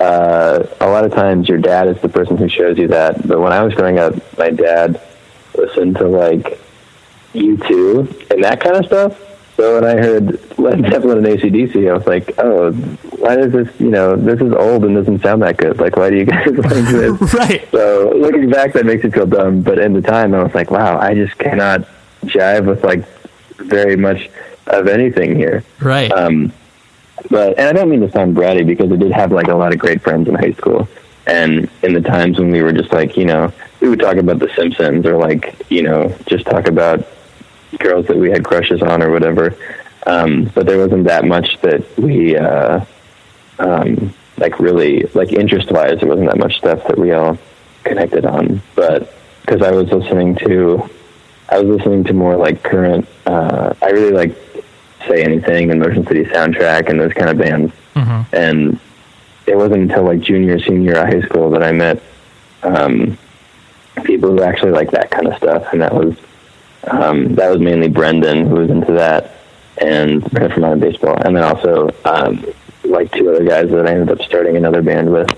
uh, 0.00 0.66
a 0.80 0.86
lot 0.86 1.04
of 1.04 1.12
times 1.12 1.48
your 1.48 1.58
dad 1.58 1.88
is 1.88 2.00
the 2.00 2.08
person 2.08 2.36
who 2.36 2.48
shows 2.48 2.78
you 2.78 2.88
that. 2.88 3.26
But 3.26 3.40
when 3.40 3.52
I 3.52 3.62
was 3.62 3.74
growing 3.74 3.98
up, 3.98 4.14
my 4.38 4.50
dad 4.50 5.00
listened 5.56 5.96
to 5.96 6.06
like 6.06 6.60
U2 7.34 8.30
and 8.30 8.44
that 8.44 8.60
kind 8.60 8.76
of 8.76 8.86
stuff. 8.86 9.24
So 9.56 9.74
when 9.80 9.84
I 9.84 10.00
heard 10.00 10.56
Led 10.56 10.80
Zeppelin 10.82 11.18
and 11.18 11.26
ACDC, 11.26 11.90
I 11.90 11.92
was 11.92 12.06
like, 12.06 12.32
oh, 12.38 12.70
why 13.18 13.38
is 13.38 13.52
this, 13.52 13.68
you 13.80 13.90
know, 13.90 14.14
this 14.14 14.40
is 14.40 14.52
old 14.52 14.84
and 14.84 14.94
doesn't 14.94 15.20
sound 15.20 15.42
that 15.42 15.56
good. 15.56 15.80
Like, 15.80 15.96
why 15.96 16.10
do 16.10 16.16
you 16.16 16.24
guys 16.26 16.46
like 16.46 16.84
this? 16.84 17.34
right. 17.34 17.68
So 17.72 18.12
looking 18.14 18.50
back, 18.50 18.72
that 18.74 18.86
makes 18.86 19.02
me 19.02 19.10
feel 19.10 19.26
dumb. 19.26 19.62
But 19.62 19.80
in 19.80 19.94
the 19.94 20.00
time, 20.00 20.32
I 20.32 20.44
was 20.44 20.54
like, 20.54 20.70
wow, 20.70 21.00
I 21.00 21.14
just 21.14 21.36
cannot 21.38 21.88
jive 22.22 22.66
with 22.66 22.84
like 22.84 23.04
very 23.56 23.96
much 23.96 24.30
of 24.68 24.86
anything 24.86 25.34
here. 25.34 25.64
Right. 25.80 26.12
Um, 26.12 26.52
but 27.30 27.58
and 27.58 27.68
I 27.68 27.72
don't 27.72 27.88
mean 27.88 28.00
to 28.00 28.10
sound 28.10 28.36
bratty 28.36 28.66
because 28.66 28.90
I 28.92 28.96
did 28.96 29.12
have 29.12 29.32
like 29.32 29.48
a 29.48 29.54
lot 29.54 29.72
of 29.72 29.78
great 29.78 30.02
friends 30.02 30.28
in 30.28 30.34
high 30.34 30.52
school. 30.52 30.88
And 31.26 31.68
in 31.82 31.92
the 31.92 32.00
times 32.00 32.38
when 32.38 32.50
we 32.50 32.62
were 32.62 32.72
just 32.72 32.90
like, 32.90 33.16
you 33.16 33.26
know, 33.26 33.52
we 33.80 33.88
would 33.88 34.00
talk 34.00 34.16
about 34.16 34.38
The 34.38 34.48
Simpsons 34.56 35.04
or 35.04 35.18
like, 35.18 35.66
you 35.70 35.82
know, 35.82 36.14
just 36.26 36.46
talk 36.46 36.68
about 36.68 37.06
girls 37.78 38.06
that 38.06 38.16
we 38.16 38.30
had 38.30 38.44
crushes 38.44 38.80
on 38.82 39.02
or 39.02 39.10
whatever. 39.10 39.54
Um, 40.06 40.50
but 40.54 40.64
there 40.64 40.78
wasn't 40.78 41.04
that 41.04 41.26
much 41.26 41.60
that 41.60 41.84
we, 41.98 42.36
uh, 42.36 42.82
um, 43.58 44.14
like 44.38 44.58
really, 44.58 45.02
like 45.14 45.32
interest 45.32 45.70
wise, 45.70 46.00
there 46.00 46.08
wasn't 46.08 46.28
that 46.28 46.38
much 46.38 46.56
stuff 46.56 46.86
that 46.86 46.98
we 46.98 47.12
all 47.12 47.36
connected 47.84 48.24
on, 48.24 48.62
but 48.74 49.12
because 49.42 49.62
I 49.62 49.70
was 49.70 49.90
listening 49.90 50.36
to, 50.36 50.88
I 51.48 51.60
was 51.60 51.78
listening 51.78 52.04
to 52.04 52.14
more 52.14 52.36
like 52.36 52.62
current. 52.62 53.06
Uh, 53.26 53.74
I 53.82 53.90
really 53.90 54.12
like 54.12 54.47
say 55.08 55.22
anything 55.24 55.70
and 55.70 55.80
Motion 55.80 56.06
City 56.06 56.24
Soundtrack 56.24 56.88
and 56.88 57.00
those 57.00 57.12
kind 57.12 57.30
of 57.30 57.38
bands, 57.38 57.72
Mm-hmm. 57.94 58.34
and 58.36 58.80
it 59.46 59.56
wasn't 59.56 59.82
until 59.82 60.04
like 60.04 60.20
junior 60.20 60.60
senior 60.60 60.92
year 60.92 61.02
of 61.02 61.08
high 61.08 61.20
school 61.26 61.50
that 61.50 61.62
I 61.64 61.72
met 61.72 62.00
um, 62.62 63.18
people 64.04 64.30
who 64.30 64.42
actually 64.42 64.72
like 64.72 64.90
that 64.92 65.10
kind 65.10 65.26
of 65.26 65.36
stuff, 65.36 65.66
and 65.72 65.80
that 65.82 65.94
was 65.94 66.14
um, 66.88 67.34
that 67.34 67.50
was 67.50 67.60
mainly 67.60 67.88
Brendan 67.88 68.46
who 68.46 68.56
was 68.56 68.70
into 68.70 68.92
that, 68.92 69.34
and 69.78 70.22
Brendan 70.30 70.52
from 70.52 70.62
Modern 70.62 70.80
Baseball, 70.80 71.16
and 71.24 71.34
then 71.36 71.42
also 71.42 71.90
um, 72.04 72.44
like 72.84 73.10
two 73.12 73.28
other 73.30 73.44
guys 73.44 73.68
that 73.70 73.86
I 73.86 73.92
ended 73.92 74.10
up 74.10 74.24
starting 74.24 74.56
another 74.56 74.82
band 74.82 75.10
with. 75.12 75.28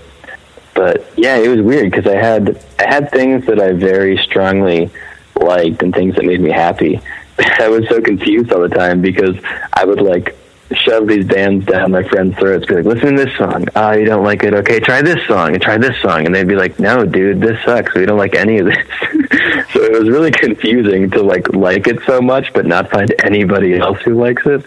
But 0.73 1.05
yeah, 1.17 1.37
it 1.37 1.47
was 1.47 1.61
weird 1.61 1.91
because 1.91 2.05
I 2.07 2.15
had 2.15 2.63
I 2.79 2.85
had 2.87 3.11
things 3.11 3.45
that 3.47 3.59
I 3.59 3.71
very 3.73 4.17
strongly 4.17 4.89
liked 5.35 5.81
and 5.83 5.93
things 5.93 6.15
that 6.15 6.25
made 6.25 6.39
me 6.41 6.51
happy. 6.51 7.01
I 7.39 7.69
was 7.69 7.87
so 7.89 8.01
confused 8.01 8.51
all 8.51 8.61
the 8.61 8.69
time 8.69 9.01
because 9.01 9.35
I 9.73 9.85
would 9.85 10.01
like 10.01 10.37
shove 10.73 11.07
these 11.07 11.25
bands 11.25 11.65
down 11.65 11.91
my 11.91 12.03
friends' 12.03 12.37
throats, 12.37 12.65
be 12.65 12.75
like, 12.75 12.85
"Listen 12.85 13.15
to 13.15 13.25
this 13.25 13.37
song. 13.37 13.65
Ah, 13.75 13.93
you 13.93 14.05
don't 14.05 14.23
like 14.23 14.43
it? 14.43 14.53
Okay, 14.53 14.79
try 14.79 15.01
this 15.01 15.25
song 15.27 15.53
and 15.53 15.61
try 15.61 15.77
this 15.77 15.99
song." 16.01 16.25
And 16.25 16.33
they'd 16.33 16.47
be 16.47 16.55
like, 16.55 16.79
"No, 16.79 17.05
dude, 17.05 17.41
this 17.41 17.61
sucks. 17.63 17.93
We 17.93 18.05
don't 18.05 18.17
like 18.17 18.35
any 18.35 18.59
of 18.59 18.67
this." 18.67 18.77
so 19.73 19.83
it 19.83 19.91
was 19.99 20.09
really 20.09 20.31
confusing 20.31 21.09
to 21.11 21.21
like 21.21 21.53
like 21.53 21.87
it 21.87 21.99
so 22.05 22.21
much, 22.21 22.51
but 22.53 22.65
not 22.65 22.89
find 22.89 23.13
anybody 23.23 23.77
else 23.77 23.99
who 24.01 24.13
likes 24.13 24.45
it. 24.45 24.63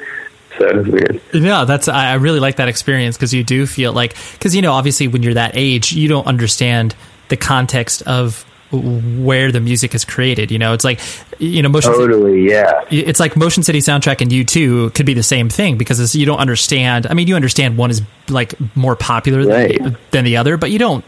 So 0.59 0.69
it 0.69 0.77
was 0.77 0.87
weird. 0.87 1.21
Yeah, 1.33 1.65
that's 1.65 1.89
I 1.89 2.15
really 2.15 2.41
like 2.41 2.57
that 2.57 2.69
experience 2.69 3.17
because 3.17 3.35
you 3.35 3.43
do 3.43 3.67
feel 3.67 3.93
like 3.93 4.17
because 4.33 4.55
you 4.55 4.63
know 4.63 4.73
obviously 4.73 5.09
when 5.09 5.23
you're 5.23 5.35
that 5.35 5.53
age 5.55 5.93
you 5.93 6.09
don't 6.09 6.27
understand 6.27 6.95
the 7.29 7.37
context 7.37 8.03
of 8.03 8.45
where 8.81 9.51
the 9.53 9.61
music 9.61 9.95
is 9.95 10.05
created. 10.05 10.51
You 10.51 10.59
know, 10.59 10.73
it's 10.73 10.85
like 10.85 11.01
you 11.39 11.63
know 11.63 11.69
motion. 11.69 11.93
Totally, 11.93 12.49
yeah. 12.49 12.83
It's 12.91 13.21
like 13.21 13.37
Motion 13.37 13.63
City 13.63 13.81
soundtrack 13.81 14.21
and 14.21 14.31
U2 14.31 14.95
could 14.95 15.07
be 15.07 15.15
the 15.15 15.23
same 15.23 15.49
thing 15.49 15.77
because 15.79 16.01
it's, 16.01 16.15
you 16.15 16.27
don't 16.27 16.39
understand. 16.39 17.07
I 17.09 17.15
mean, 17.15 17.29
you 17.29 17.37
understand 17.37 17.77
one 17.77 17.91
is 17.91 18.03
like 18.29 18.55
more 18.77 18.97
popular 18.97 19.47
Right. 19.47 19.83
than, 19.83 19.97
than 20.11 20.25
the 20.25 20.37
other, 20.39 20.57
but 20.57 20.71
you 20.71 20.79
don't 20.79 21.05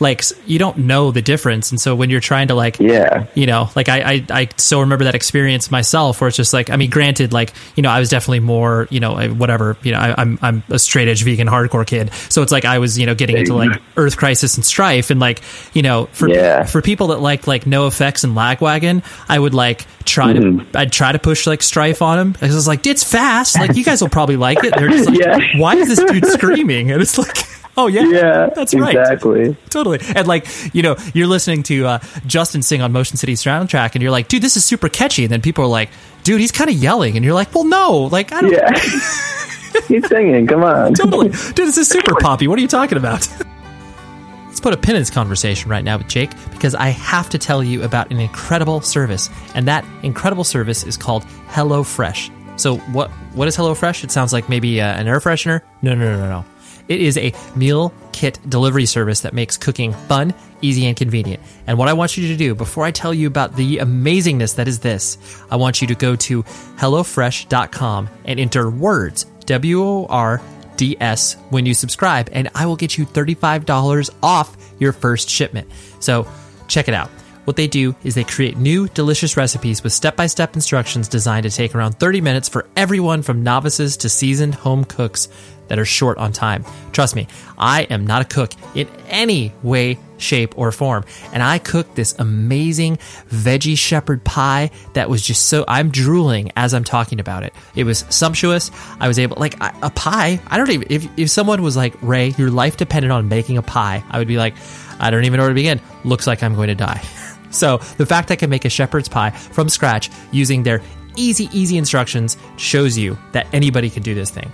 like 0.00 0.22
you 0.46 0.58
don't 0.58 0.78
know 0.78 1.10
the 1.10 1.22
difference. 1.22 1.70
And 1.70 1.80
so 1.80 1.94
when 1.94 2.10
you're 2.10 2.20
trying 2.20 2.48
to 2.48 2.54
like 2.54 2.78
Yeah. 2.78 3.26
you 3.34 3.46
know 3.46 3.70
like 3.74 3.88
I, 3.88 4.00
I 4.12 4.26
i 4.30 4.48
so 4.56 4.80
remember 4.80 5.04
that 5.04 5.14
experience 5.14 5.70
myself 5.70 6.20
where 6.20 6.28
it's 6.28 6.36
just 6.36 6.52
like 6.52 6.70
i 6.70 6.76
mean 6.76 6.90
granted 6.90 7.32
like 7.32 7.52
you 7.74 7.82
know 7.82 7.88
i 7.90 7.98
was 8.00 8.08
definitely 8.10 8.40
more 8.40 8.86
you 8.90 9.00
know 9.00 9.16
whatever 9.28 9.76
you 9.82 9.92
know 9.92 9.98
I, 9.98 10.14
i'm 10.20 10.38
i'm 10.42 10.62
a 10.70 10.78
straight 10.78 11.08
edge 11.08 11.22
vegan 11.24 11.46
hardcore 11.48 11.86
kid 11.86 12.12
so 12.28 12.42
it's 12.42 12.52
like 12.52 12.64
i 12.64 12.78
was 12.78 12.98
you 12.98 13.06
know 13.06 13.14
getting 13.14 13.36
into 13.36 13.54
like 13.54 13.80
earth 13.96 14.16
crisis 14.16 14.56
and 14.56 14.64
strife 14.64 15.10
and 15.10 15.18
like 15.20 15.40
you 15.74 15.82
know 15.82 16.06
for 16.12 16.28
Yeah. 16.28 16.64
for 16.64 16.82
people 16.82 17.08
that 17.08 17.20
liked 17.20 17.46
like 17.46 17.64
NOFX 17.64 18.24
and 18.24 18.36
lagwagon 18.36 19.02
i 19.28 19.38
would 19.38 19.54
like 19.54 19.86
try 20.04 20.32
to 20.32 20.40
mm-hmm. 20.40 20.76
i'd 20.76 20.92
try 20.92 21.12
to 21.12 21.18
push 21.18 21.46
like 21.46 21.62
strife 21.62 22.02
on 22.02 22.18
them 22.18 22.32
because 22.32 22.52
i 22.52 22.54
was 22.54 22.68
like 22.68 22.86
it's 22.86 23.02
fast 23.04 23.58
like 23.58 23.74
you 23.76 23.84
guys 23.84 24.00
will 24.02 24.08
probably 24.08 24.36
like 24.36 24.62
it 24.64 24.74
they're 24.76 24.88
just 24.88 25.08
like 25.10 25.18
Yeah. 25.18 25.38
why 25.58 25.74
is 25.76 25.88
this 25.88 26.02
dude 26.04 26.26
screaming 26.26 26.90
and 26.90 27.00
it's 27.02 27.18
like 27.18 27.36
oh 27.78 27.86
yeah 27.88 28.08
Yeah, 28.08 28.50
that's 28.54 28.74
right 28.74 28.94
exactly. 28.96 29.56
totally. 29.70 29.98
And 30.14 30.26
like, 30.26 30.46
you 30.74 30.82
know, 30.82 30.96
you're 31.14 31.26
listening 31.26 31.62
to 31.64 31.86
uh, 31.86 31.98
Justin 32.26 32.62
sing 32.62 32.82
on 32.82 32.92
Motion 32.92 33.16
City 33.16 33.34
soundtrack, 33.34 33.94
and 33.94 34.02
you're 34.02 34.10
like, 34.12 34.28
dude, 34.28 34.42
this 34.42 34.56
is 34.56 34.64
super 34.64 34.88
catchy. 34.88 35.24
And 35.24 35.32
then 35.32 35.42
people 35.42 35.64
are 35.64 35.68
like, 35.68 35.90
dude, 36.22 36.40
he's 36.40 36.52
kind 36.52 36.70
of 36.70 36.76
yelling, 36.76 37.16
and 37.16 37.24
you're 37.24 37.34
like, 37.34 37.54
well, 37.54 37.64
no, 37.64 38.08
like, 38.10 38.32
I 38.32 38.40
don't. 38.40 38.52
Yeah. 38.52 38.72
He's 39.88 40.08
singing. 40.08 40.46
Come 40.46 40.64
on. 40.64 40.94
Totally, 40.94 41.28
dude, 41.28 41.54
this 41.68 41.76
is 41.76 41.86
super 41.86 42.14
poppy. 42.14 42.48
What 42.48 42.58
are 42.58 42.62
you 42.62 42.68
talking 42.68 42.96
about? 42.96 43.28
Let's 44.46 44.60
put 44.60 44.72
a 44.72 44.76
pin 44.78 44.96
in 44.96 45.02
this 45.02 45.10
conversation 45.10 45.70
right 45.70 45.84
now 45.84 45.98
with 45.98 46.08
Jake 46.08 46.30
because 46.50 46.74
I 46.74 46.88
have 46.88 47.28
to 47.30 47.38
tell 47.38 47.62
you 47.62 47.82
about 47.82 48.10
an 48.10 48.18
incredible 48.18 48.80
service, 48.80 49.28
and 49.54 49.68
that 49.68 49.84
incredible 50.02 50.44
service 50.44 50.82
is 50.84 50.96
called 50.96 51.24
HelloFresh. 51.48 52.30
So, 52.58 52.78
what 52.78 53.10
what 53.34 53.48
is 53.48 53.56
HelloFresh? 53.56 54.02
It 54.02 54.10
sounds 54.10 54.32
like 54.32 54.48
maybe 54.48 54.80
uh, 54.80 54.86
an 54.94 55.06
air 55.08 55.20
freshener. 55.20 55.60
No, 55.82 55.94
no, 55.94 56.16
no, 56.16 56.18
no, 56.20 56.28
no. 56.40 56.44
It 56.88 57.00
is 57.00 57.18
a 57.18 57.32
meal 57.54 57.92
kit 58.12 58.38
delivery 58.48 58.86
service 58.86 59.20
that 59.20 59.34
makes 59.34 59.56
cooking 59.56 59.92
fun, 59.92 60.32
easy, 60.62 60.86
and 60.86 60.96
convenient. 60.96 61.42
And 61.66 61.78
what 61.78 61.88
I 61.88 61.92
want 61.92 62.16
you 62.16 62.28
to 62.28 62.36
do 62.36 62.54
before 62.54 62.84
I 62.84 62.90
tell 62.90 63.12
you 63.12 63.26
about 63.26 63.56
the 63.56 63.78
amazingness 63.78 64.56
that 64.56 64.68
is 64.68 64.78
this, 64.78 65.18
I 65.50 65.56
want 65.56 65.80
you 65.80 65.88
to 65.88 65.94
go 65.94 66.16
to 66.16 66.42
HelloFresh.com 66.42 68.08
and 68.24 68.40
enter 68.40 68.70
words, 68.70 69.24
W 69.46 69.82
O 69.82 70.06
R 70.06 70.40
D 70.76 70.96
S, 71.00 71.34
when 71.50 71.66
you 71.66 71.74
subscribe, 71.74 72.28
and 72.32 72.48
I 72.54 72.66
will 72.66 72.76
get 72.76 72.96
you 72.96 73.06
$35 73.06 74.10
off 74.22 74.56
your 74.78 74.92
first 74.92 75.28
shipment. 75.28 75.70
So 76.00 76.26
check 76.68 76.88
it 76.88 76.94
out. 76.94 77.10
What 77.46 77.56
they 77.56 77.68
do 77.68 77.94
is 78.02 78.16
they 78.16 78.24
create 78.24 78.56
new, 78.56 78.88
delicious 78.88 79.36
recipes 79.36 79.84
with 79.84 79.92
step 79.92 80.16
by 80.16 80.26
step 80.26 80.56
instructions 80.56 81.06
designed 81.06 81.44
to 81.44 81.50
take 81.50 81.76
around 81.76 81.92
30 81.92 82.20
minutes 82.20 82.48
for 82.48 82.66
everyone 82.76 83.22
from 83.22 83.44
novices 83.44 83.96
to 83.98 84.08
seasoned 84.08 84.56
home 84.56 84.84
cooks 84.84 85.28
that 85.68 85.78
are 85.78 85.84
short 85.84 86.18
on 86.18 86.32
time. 86.32 86.64
Trust 86.92 87.16
me, 87.16 87.26
I 87.58 87.82
am 87.84 88.06
not 88.06 88.22
a 88.22 88.24
cook 88.24 88.52
in 88.74 88.88
any 89.08 89.52
way, 89.62 89.98
shape, 90.18 90.56
or 90.58 90.72
form. 90.72 91.04
And 91.32 91.42
I 91.42 91.58
cooked 91.58 91.94
this 91.94 92.14
amazing 92.18 92.96
veggie 93.28 93.76
shepherd 93.76 94.24
pie 94.24 94.70
that 94.94 95.08
was 95.08 95.22
just 95.22 95.46
so, 95.46 95.64
I'm 95.68 95.90
drooling 95.90 96.52
as 96.56 96.74
I'm 96.74 96.84
talking 96.84 97.20
about 97.20 97.42
it. 97.42 97.54
It 97.74 97.84
was 97.84 98.04
sumptuous. 98.08 98.70
I 99.00 99.08
was 99.08 99.18
able, 99.18 99.36
like, 99.38 99.54
a 99.60 99.90
pie, 99.90 100.40
I 100.46 100.56
don't 100.56 100.70
even, 100.70 100.86
if, 100.90 101.08
if 101.16 101.30
someone 101.30 101.62
was 101.62 101.76
like, 101.76 101.94
Ray, 102.02 102.34
your 102.38 102.50
life 102.50 102.76
depended 102.76 103.10
on 103.10 103.28
making 103.28 103.58
a 103.58 103.62
pie, 103.62 104.02
I 104.10 104.18
would 104.18 104.28
be 104.28 104.38
like, 104.38 104.54
I 104.98 105.10
don't 105.10 105.24
even 105.24 105.38
know 105.38 105.44
where 105.44 105.50
to 105.50 105.54
begin. 105.54 105.80
Looks 106.04 106.26
like 106.26 106.42
I'm 106.42 106.54
going 106.54 106.68
to 106.68 106.74
die. 106.74 107.02
So 107.50 107.78
the 107.96 108.04
fact 108.04 108.30
I 108.30 108.36
can 108.36 108.50
make 108.50 108.64
a 108.64 108.68
shepherd's 108.68 109.08
pie 109.08 109.30
from 109.30 109.68
scratch 109.68 110.10
using 110.30 110.62
their 110.62 110.82
easy, 111.16 111.48
easy 111.52 111.78
instructions 111.78 112.36
shows 112.56 112.96
you 112.98 113.18
that 113.32 113.46
anybody 113.52 113.88
can 113.88 114.02
do 114.02 114.14
this 114.14 114.30
thing. 114.30 114.50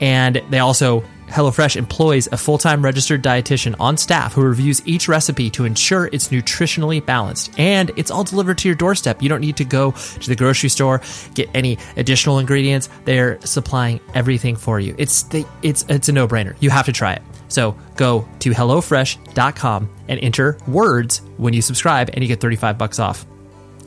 And 0.00 0.42
they 0.50 0.58
also, 0.58 1.02
HelloFresh 1.28 1.76
employs 1.76 2.28
a 2.30 2.36
full 2.36 2.58
time 2.58 2.82
registered 2.82 3.22
dietitian 3.22 3.74
on 3.80 3.96
staff 3.96 4.34
who 4.34 4.42
reviews 4.42 4.86
each 4.86 5.08
recipe 5.08 5.50
to 5.50 5.64
ensure 5.64 6.08
it's 6.12 6.28
nutritionally 6.28 7.04
balanced. 7.04 7.58
And 7.58 7.90
it's 7.96 8.10
all 8.10 8.24
delivered 8.24 8.58
to 8.58 8.68
your 8.68 8.76
doorstep. 8.76 9.22
You 9.22 9.28
don't 9.28 9.40
need 9.40 9.56
to 9.56 9.64
go 9.64 9.92
to 9.92 10.28
the 10.28 10.36
grocery 10.36 10.68
store, 10.68 11.00
get 11.34 11.48
any 11.54 11.78
additional 11.96 12.38
ingredients. 12.38 12.88
They're 13.04 13.40
supplying 13.40 14.00
everything 14.14 14.56
for 14.56 14.78
you. 14.78 14.94
It's, 14.98 15.24
they, 15.24 15.44
it's, 15.62 15.84
it's 15.88 16.08
a 16.08 16.12
no 16.12 16.28
brainer. 16.28 16.56
You 16.60 16.70
have 16.70 16.86
to 16.86 16.92
try 16.92 17.14
it. 17.14 17.22
So 17.48 17.76
go 17.96 18.28
to 18.40 18.50
HelloFresh.com 18.50 19.90
and 20.08 20.20
enter 20.20 20.58
words 20.66 21.22
when 21.36 21.54
you 21.54 21.62
subscribe, 21.62 22.10
and 22.12 22.22
you 22.22 22.28
get 22.28 22.40
35 22.40 22.78
bucks 22.78 22.98
off. 22.98 23.24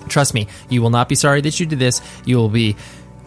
Trust 0.07 0.33
me, 0.33 0.47
you 0.69 0.81
will 0.81 0.89
not 0.89 1.09
be 1.09 1.15
sorry 1.15 1.41
that 1.41 1.59
you 1.59 1.65
did 1.65 1.79
this. 1.79 2.01
You 2.25 2.37
will 2.37 2.49
be 2.49 2.75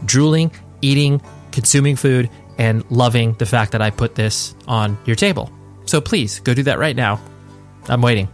drooling, 0.05 0.53
eating, 0.81 1.21
consuming 1.53 1.97
food, 1.97 2.31
and 2.59 2.89
loving 2.91 3.35
the 3.35 3.47
fact 3.47 3.73
that 3.73 3.83
I 3.83 3.91
put 3.91 4.15
this 4.15 4.55
on 4.67 4.99
your 5.05 5.17
table. 5.17 5.51
So 5.87 6.01
please 6.01 6.41
go 6.41 6.55
do 6.55 6.63
that 6.65 6.79
right 6.79 6.97
now. 6.97 7.21
I'm 7.89 8.03
waiting. 8.03 8.29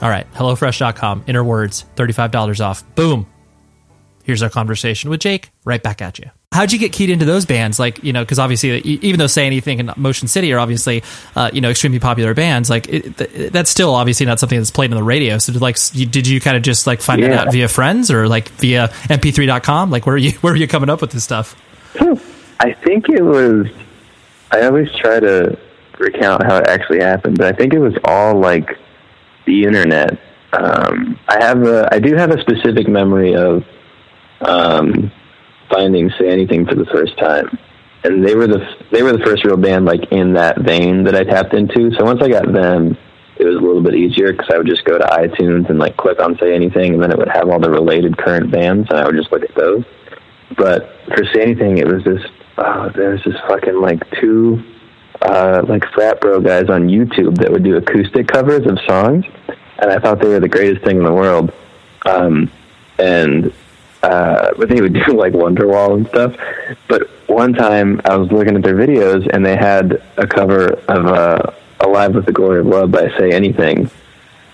All 0.00 0.08
right, 0.08 0.30
HelloFresh.com, 0.32 1.24
enter 1.26 1.42
words, 1.42 1.84
$35 1.96 2.64
off. 2.64 2.84
Boom. 2.94 3.26
Here's 4.22 4.42
our 4.42 4.50
conversation 4.50 5.10
with 5.10 5.20
Jake. 5.20 5.50
Right 5.64 5.82
back 5.82 6.02
at 6.02 6.18
you. 6.18 6.30
How'd 6.52 6.72
you 6.72 6.78
get 6.78 6.92
keyed 6.92 7.10
into 7.10 7.24
those 7.24 7.46
bands? 7.46 7.78
Like, 7.78 8.02
you 8.04 8.12
know, 8.12 8.22
because 8.22 8.38
obviously, 8.38 8.80
even 8.80 9.18
though 9.18 9.26
Say 9.26 9.46
Anything 9.46 9.80
and 9.80 9.96
Motion 9.96 10.28
City 10.28 10.52
are 10.52 10.58
obviously, 10.58 11.02
uh, 11.34 11.50
you 11.52 11.60
know, 11.60 11.70
extremely 11.70 11.98
popular 11.98 12.34
bands, 12.34 12.70
like, 12.70 12.88
it, 12.88 13.16
th- 13.16 13.52
that's 13.52 13.70
still 13.70 13.94
obviously 13.94 14.26
not 14.26 14.38
something 14.38 14.58
that's 14.58 14.70
played 14.70 14.90
on 14.90 14.96
the 14.96 15.02
radio. 15.02 15.38
So, 15.38 15.52
did, 15.52 15.62
like, 15.62 15.76
you, 15.92 16.06
did 16.06 16.26
you 16.26 16.40
kind 16.40 16.56
of 16.56 16.62
just 16.62 16.86
like 16.86 17.00
find 17.00 17.22
it 17.22 17.32
out 17.32 17.52
via 17.52 17.68
friends 17.68 18.10
or 18.10 18.28
like 18.28 18.48
via 18.50 18.88
MP3.com? 18.88 19.90
Like, 19.90 20.06
where 20.06 20.14
are 20.14 20.18
you 20.18 20.32
where 20.40 20.52
are 20.52 20.56
you 20.56 20.68
coming 20.68 20.90
up 20.90 21.00
with 21.00 21.10
this 21.10 21.24
stuff? 21.24 21.54
I 22.60 22.72
think 22.72 23.08
it 23.08 23.22
was. 23.22 23.66
I 24.50 24.62
always 24.62 24.90
try 24.96 25.20
to 25.20 25.58
recount 25.98 26.44
how 26.44 26.58
it 26.58 26.68
actually 26.68 27.00
happened, 27.00 27.38
but 27.38 27.52
I 27.52 27.56
think 27.56 27.74
it 27.74 27.78
was 27.78 27.94
all 28.04 28.38
like 28.38 28.76
the 29.46 29.64
internet. 29.64 30.18
Um, 30.52 31.18
I 31.28 31.44
have 31.44 31.62
a, 31.62 31.88
I 31.92 31.98
do 31.98 32.14
have 32.16 32.30
a 32.30 32.40
specific 32.40 32.88
memory 32.88 33.34
of 33.34 33.64
um, 34.40 35.12
finding 35.70 36.10
"Say 36.18 36.30
Anything" 36.30 36.66
for 36.66 36.74
the 36.74 36.86
first 36.86 37.18
time, 37.18 37.58
and 38.04 38.26
they 38.26 38.34
were 38.34 38.46
the 38.46 38.64
they 38.90 39.02
were 39.02 39.12
the 39.12 39.24
first 39.24 39.44
real 39.44 39.56
band 39.56 39.84
like 39.84 40.10
in 40.10 40.32
that 40.34 40.60
vein 40.60 41.04
that 41.04 41.14
I 41.14 41.24
tapped 41.24 41.54
into. 41.54 41.92
So 41.98 42.04
once 42.04 42.22
I 42.22 42.28
got 42.28 42.50
them, 42.52 42.96
it 43.36 43.44
was 43.44 43.56
a 43.56 43.60
little 43.60 43.82
bit 43.82 43.94
easier 43.94 44.32
because 44.32 44.48
I 44.52 44.58
would 44.58 44.66
just 44.66 44.84
go 44.84 44.98
to 44.98 45.04
iTunes 45.04 45.68
and 45.68 45.78
like 45.78 45.96
click 45.96 46.20
on 46.20 46.38
"Say 46.38 46.54
Anything," 46.54 46.94
and 46.94 47.02
then 47.02 47.12
it 47.12 47.18
would 47.18 47.28
have 47.28 47.48
all 47.48 47.60
the 47.60 47.70
related 47.70 48.16
current 48.16 48.50
bands, 48.50 48.88
and 48.90 48.98
I 48.98 49.04
would 49.06 49.16
just 49.16 49.30
look 49.30 49.42
at 49.42 49.54
those. 49.54 49.84
But 50.56 50.90
for 51.14 51.24
"Say 51.32 51.42
Anything," 51.42 51.78
it 51.78 51.86
was 51.86 52.02
this. 52.04 52.22
Oh, 52.58 52.90
there's 52.94 53.22
this 53.24 53.36
fucking 53.46 53.80
like 53.80 54.02
two 54.20 54.62
uh, 55.22 55.62
like 55.68 55.84
frat 55.92 56.20
bro 56.20 56.40
guys 56.40 56.68
on 56.68 56.88
YouTube 56.88 57.38
that 57.38 57.52
would 57.52 57.62
do 57.62 57.76
acoustic 57.76 58.26
covers 58.26 58.66
of 58.66 58.78
songs, 58.86 59.24
and 59.78 59.92
I 59.92 59.98
thought 60.00 60.20
they 60.20 60.28
were 60.28 60.40
the 60.40 60.48
greatest 60.48 60.84
thing 60.84 60.98
in 60.98 61.04
the 61.04 61.12
world. 61.12 61.52
Um, 62.04 62.50
and 62.98 63.52
uh, 64.02 64.50
but 64.56 64.68
they 64.68 64.80
would 64.80 64.92
do 65.06 65.12
like 65.12 65.32
Wonderwall 65.34 65.96
and 65.96 66.08
stuff. 66.08 66.36
But 66.88 67.08
one 67.28 67.52
time 67.52 68.00
I 68.04 68.16
was 68.16 68.30
looking 68.32 68.56
at 68.56 68.62
their 68.62 68.76
videos, 68.76 69.28
and 69.32 69.46
they 69.46 69.56
had 69.56 70.02
a 70.16 70.26
cover 70.26 70.72
of 70.88 71.06
uh, 71.06 71.52
"Alive 71.80 72.14
with 72.14 72.26
the 72.26 72.32
Glory 72.32 72.60
of 72.60 72.66
Love" 72.66 72.90
by 72.90 73.08
Say 73.18 73.30
Anything, 73.30 73.88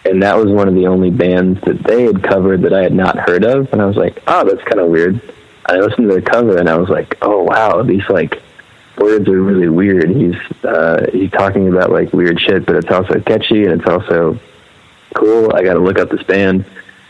and 0.04 0.22
that 0.22 0.36
was 0.36 0.52
one 0.52 0.68
of 0.68 0.74
the 0.74 0.86
only 0.86 1.10
bands 1.10 1.58
that 1.62 1.82
they 1.84 2.02
had 2.02 2.22
covered 2.22 2.62
that 2.62 2.74
I 2.74 2.82
had 2.82 2.92
not 2.92 3.18
heard 3.18 3.44
of, 3.44 3.72
and 3.72 3.80
I 3.80 3.86
was 3.86 3.96
like, 3.96 4.22
oh, 4.26 4.44
that's 4.46 4.62
kind 4.68 4.80
of 4.80 4.88
weird. 4.88 5.20
I 5.66 5.76
listened 5.78 6.08
to 6.08 6.14
the 6.14 6.22
cover 6.22 6.58
and 6.58 6.68
I 6.68 6.76
was 6.76 6.88
like, 6.88 7.16
oh 7.22 7.42
wow, 7.42 7.82
these 7.82 8.08
like 8.08 8.42
words 8.98 9.28
are 9.28 9.40
really 9.40 9.68
weird. 9.68 10.10
He's 10.10 10.36
uh, 10.64 11.06
he's 11.12 11.30
talking 11.30 11.68
about 11.68 11.90
like 11.90 12.12
weird 12.12 12.40
shit, 12.40 12.66
but 12.66 12.76
it's 12.76 12.90
also 12.90 13.20
catchy 13.20 13.64
and 13.64 13.80
it's 13.80 13.88
also 13.88 14.38
cool. 15.14 15.54
I 15.54 15.62
got 15.62 15.74
to 15.74 15.80
look 15.80 15.98
up 15.98 16.10
this 16.10 16.22
band. 16.22 16.64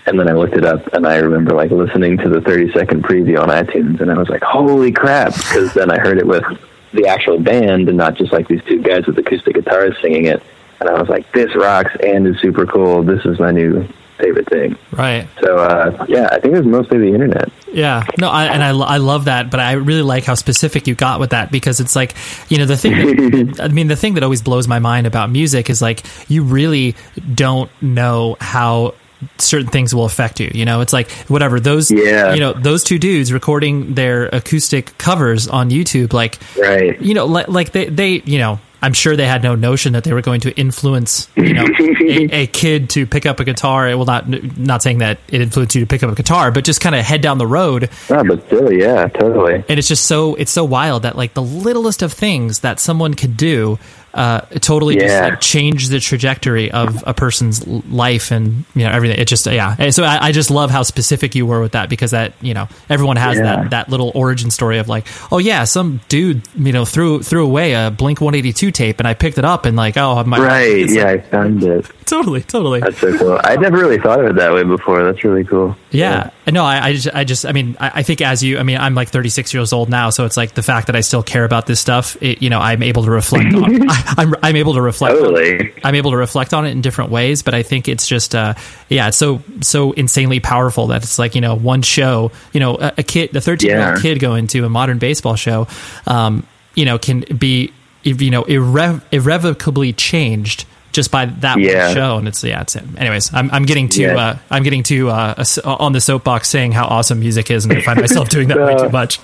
And 0.07 0.21
then 0.21 0.29
I 0.29 0.33
looked 0.33 0.53
it 0.53 0.67
up, 0.67 0.87
and 0.93 1.07
I 1.07 1.17
remember 1.17 1.55
like 1.55 1.71
listening 1.71 2.19
to 2.19 2.29
the 2.29 2.43
30 2.43 2.73
second 2.73 3.05
preview 3.05 3.41
on 3.41 3.49
iTunes, 3.49 4.03
and 4.03 4.11
I 4.11 4.19
was 4.19 4.29
like, 4.29 4.43
"Holy 4.43 4.93
crap!" 4.93 5.35
Because 5.35 5.73
then 5.73 5.91
I 5.91 5.99
heard 5.99 6.19
it 6.19 6.27
with 6.27 6.45
the 6.93 7.07
actual 7.07 7.41
band, 7.41 7.89
and 7.89 7.97
not 7.97 8.13
just 8.13 8.31
like 8.31 8.47
these 8.47 8.63
two 8.65 8.83
guys 8.83 9.07
with 9.07 9.17
acoustic 9.19 9.55
guitars 9.55 9.97
singing 10.03 10.27
it. 10.27 10.43
And 10.79 10.91
I 10.91 11.01
was 11.01 11.09
like, 11.09 11.33
"This 11.33 11.57
rocks 11.57 11.97
and 12.05 12.27
is 12.27 12.39
super 12.43 12.67
cool. 12.67 13.03
This 13.03 13.25
is 13.25 13.41
my 13.41 13.51
new 13.51 13.89
favorite 14.19 14.49
thing." 14.49 14.77
Right. 14.93 15.29
So 15.41 15.57
uh, 15.59 16.07
yeah, 16.09 16.29
I 16.31 16.39
think 16.41 16.55
it 16.55 16.59
was 16.59 16.67
mostly 16.67 16.99
the 16.99 17.09
internet. 17.09 17.51
Yeah, 17.73 18.05
no, 18.19 18.31
I, 18.31 18.45
and 18.47 18.63
I, 18.63 18.69
I 18.71 18.97
love 18.99 19.25
that, 19.25 19.51
but 19.51 19.59
I 19.59 19.73
really 19.73 20.03
like 20.03 20.25
how 20.25 20.35
specific 20.35 20.87
you 20.87 20.95
got 20.95 21.19
with 21.19 21.31
that 21.31 21.51
because 21.51 21.81
it's 21.81 21.97
like 21.97 22.15
you 22.49 22.59
know 22.59 22.67
the 22.67 22.77
thing. 22.77 23.51
That, 23.53 23.61
I 23.63 23.69
mean, 23.69 23.89
the 23.89 23.97
thing 23.97 24.15
that 24.15 24.23
always 24.23 24.43
blows 24.43 24.69
my 24.69 24.79
mind 24.79 25.07
about 25.09 25.31
music 25.31 25.69
is 25.71 25.83
like 25.83 26.03
you 26.29 26.45
really 26.45 26.95
don't 27.35 27.71
know 27.83 28.37
how 28.41 28.95
certain 29.39 29.69
things 29.71 29.95
will 29.95 30.05
affect 30.05 30.39
you. 30.39 30.51
You 30.55 30.65
know, 30.67 30.83
it's 30.83 30.93
like 30.93 31.11
whatever 31.29 31.59
those, 31.59 31.91
Yeah. 31.91 32.35
you 32.35 32.41
know, 32.41 32.53
those 32.53 32.85
two 32.85 32.99
dudes 32.99 33.33
recording 33.33 33.95
their 33.95 34.27
acoustic 34.27 34.97
covers 34.99 35.49
on 35.49 35.71
YouTube, 35.71 36.13
like, 36.13 36.39
Right. 36.59 37.01
you 37.01 37.15
know, 37.15 37.25
like, 37.25 37.49
like 37.49 37.73
they, 37.73 37.87
they, 37.87 38.21
you 38.27 38.39
know, 38.39 38.61
I'm 38.85 38.93
sure 38.93 39.17
they 39.17 39.27
had 39.27 39.43
no 39.43 39.55
notion 39.55 39.95
that 39.95 40.05
they 40.05 40.13
were 40.13 40.21
going 40.21 40.43
to 40.43 40.55
influence, 40.61 41.27
you 41.37 41.55
know, 41.55 41.65
a, 41.65 42.29
a 42.43 42.47
kid 42.47 42.91
to 42.91 43.07
pick 43.07 43.25
up 43.25 43.41
a 43.41 43.45
guitar. 43.45 43.87
Well, 43.97 44.05
not 44.05 44.29
not 44.59 44.83
saying 44.83 44.99
that 44.99 45.21
it 45.29 45.41
influenced 45.41 45.75
you 45.75 45.81
to 45.81 45.87
pick 45.87 46.03
up 46.03 46.13
a 46.13 46.15
guitar, 46.15 46.53
but 46.53 46.65
just 46.65 46.83
kind 46.83 46.95
of 46.95 47.03
head 47.03 47.23
down 47.23 47.39
the 47.39 47.47
road. 47.47 47.89
Oh, 48.11 48.23
but 48.23 48.45
still, 48.45 48.71
yeah, 48.71 49.09
totally. 49.09 49.65
And 49.71 49.79
it's 49.79 49.89
just 49.89 50.05
so 50.05 50.35
it's 50.35 50.53
so 50.53 50.65
wild 50.65 51.05
that 51.05 51.17
like 51.17 51.33
the 51.33 51.43
littlest 51.43 52.03
of 52.03 52.13
things 52.13 52.61
that 52.61 52.79
someone 52.79 53.15
could 53.15 53.39
do 53.39 53.79
uh, 54.15 54.41
totally 54.61 54.95
just 54.95 55.07
Yeah. 55.07 55.29
like 55.29 55.41
change 55.41 55.89
the 55.89 55.99
trajectory 56.01 56.71
of 56.71 57.03
a 57.07 57.13
person's 57.13 57.67
life 57.67 58.31
and 58.31 58.65
you 58.75 58.85
know 58.85 58.91
everything. 58.91 59.19
It 59.19 59.27
just 59.29 59.47
yeah. 59.47 59.75
And 59.79 59.95
so 59.95 60.05
I, 60.05 60.27
I 60.29 60.33
just 60.33 60.51
love 60.51 60.71
how 60.71 60.83
specific 60.85 61.35
you 61.35 61.45
were 61.47 61.61
with 61.61 61.73
that 61.73 61.89
because 61.89 62.13
that 62.13 62.33
you 62.41 62.55
know 62.55 62.69
everyone 62.89 63.17
has 63.17 63.37
Yeah. 63.39 63.43
that 63.63 63.71
that 63.71 63.89
little 63.89 64.13
origin 64.15 64.51
story 64.51 64.79
of 64.79 64.89
like 64.89 65.07
oh 65.33 65.39
yeah 65.39 65.65
some 65.65 66.01
dude 66.09 66.43
you 66.57 66.73
know 66.73 66.85
threw 66.85 67.23
threw 67.23 67.45
away 67.45 67.73
a 67.75 67.91
Blink 67.91 68.21
182 68.21 68.71
tape 68.71 69.01
and 69.01 69.09
I 69.09 69.15
picked 69.15 69.39
it 69.39 69.45
up 69.45 69.67
and 69.67 69.77
like 69.77 69.97
oh 69.97 70.23
my 70.25 70.39
Right. 70.39 70.89
Yeah, 70.89 71.05
like- 71.05 71.27
I 71.27 71.29
found 71.31 71.63
it. 71.65 71.87
totally 72.07 72.43
totally 72.43 72.81
That's 72.81 72.99
so 72.99 73.17
cool. 73.19 73.41
I 73.43 73.57
never 73.57 73.77
really 73.79 73.99
thought 73.99 74.21
of 74.21 74.27
it 74.27 74.37
that 74.37 74.53
way 74.53 74.63
before. 74.63 75.03
That's 75.05 75.25
really 75.25 75.43
cool. 75.45 75.77
Yeah. 75.95 76.31
No, 76.51 76.65
I, 76.65 76.87
I 76.89 76.93
just, 76.93 77.15
I 77.15 77.25
just, 77.25 77.47
I 77.47 77.53
mean, 77.53 77.77
I, 77.81 77.91
I 77.97 78.03
think 78.03 78.21
as 78.21 78.43
you, 78.43 78.59
I 78.59 78.63
mean, 78.63 78.79
I'm 78.79 78.95
like 78.95 79.09
36 79.09 79.55
years 79.55 79.73
old 79.73 79.89
now, 79.89 80.11
so 80.11 80.25
it's 80.25 80.37
like 80.37 80.55
the 80.55 80.63
fact 80.63 80.89
that 80.89 80.97
I 80.97 81.01
still 81.01 81.23
care 81.23 81.45
about 81.45 81.67
this 81.67 81.81
stuff, 81.81 82.17
it, 82.23 82.43
you 82.43 82.51
know, 82.51 82.59
I'm 82.59 82.83
able 82.83 83.05
to 83.05 83.11
reflect 83.11 83.55
on, 83.55 83.89
I, 83.89 84.15
I'm, 84.19 84.35
I'm 84.43 84.57
able 84.57 84.75
to 84.75 84.83
reflect 84.83 85.17
on, 85.17 85.23
Totally. 85.23 85.73
I'm 85.83 85.95
able 85.95 86.11
to 86.11 86.17
reflect 86.17 86.53
on 86.53 86.67
it 86.67 86.71
in 86.71 86.81
different 86.81 87.11
ways, 87.11 87.43
but 87.43 87.55
I 87.55 87.63
think 87.63 87.89
it's 87.89 88.07
just, 88.07 88.35
uh, 88.35 88.55
yeah, 88.89 89.09
it's 89.09 89.17
so, 89.17 89.43
so 89.61 89.93
insanely 89.93 90.41
powerful 90.41 90.89
that 90.89 91.03
it's 91.03 91.19
like, 91.19 91.35
you 91.35 91.41
know, 91.41 91.55
one 91.55 91.83
show, 91.83 92.33
you 92.53 92.61
know, 92.61 92.77
a, 92.77 92.93
a 92.99 93.03
kid, 93.03 93.35
a 93.37 93.41
13 93.41 93.71
year 93.71 93.93
old 93.93 94.03
kid 94.03 94.19
going 94.19 94.47
to 94.49 94.65
a 94.65 94.69
modern 94.69 94.99
baseball 94.99 95.37
show, 95.37 95.67
um, 96.07 96.47
you 96.75 96.85
know, 96.85 96.99
can 96.99 97.21
be, 97.39 97.73
you 98.03 98.31
know, 98.31 98.45
irre- 98.45 99.01
irrevocably 99.13 99.93
changed 99.93 100.67
just 100.95 101.11
by 101.11 101.27
that 101.27 101.59
Yeah. 101.59 101.87
one 101.89 101.95
show. 101.95 102.17
And 102.19 102.29
it's, 102.29 102.43
yeah, 102.43 102.63
it's, 102.63 102.77
it. 102.77 102.85
anyways, 102.97 103.35
I'm, 103.35 103.51
I'm 103.51 103.65
getting 103.65 103.89
too, 103.91 104.03
Yeah. 104.03 104.17
uh, 104.17 104.39
I'm 104.51 104.63
getting 104.63 104.83
too, 104.83 105.11
uh, 105.11 105.45
on 105.65 105.93
the 105.93 106.01
soapbox 106.01 106.49
saying 106.49 106.73
how 106.73 106.87
awesome 106.87 107.21
music 107.21 107.51
is, 107.51 107.65
and 107.67 107.75
I 107.77 107.83
find 107.83 108.01
myself 108.01 108.29
doing 108.31 108.49
that 108.49 108.59
way 108.59 108.77
too 108.77 108.89
much. 108.91 109.19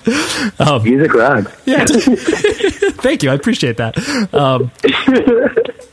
Um, 0.59 0.83
Music 0.83 1.13
rocks. 1.13 1.51
yeah. 1.65 1.85
Thank 3.01 3.23
you. 3.23 3.31
I 3.31 3.33
appreciate 3.33 3.77
that. 3.77 3.97
Um, 4.33 4.69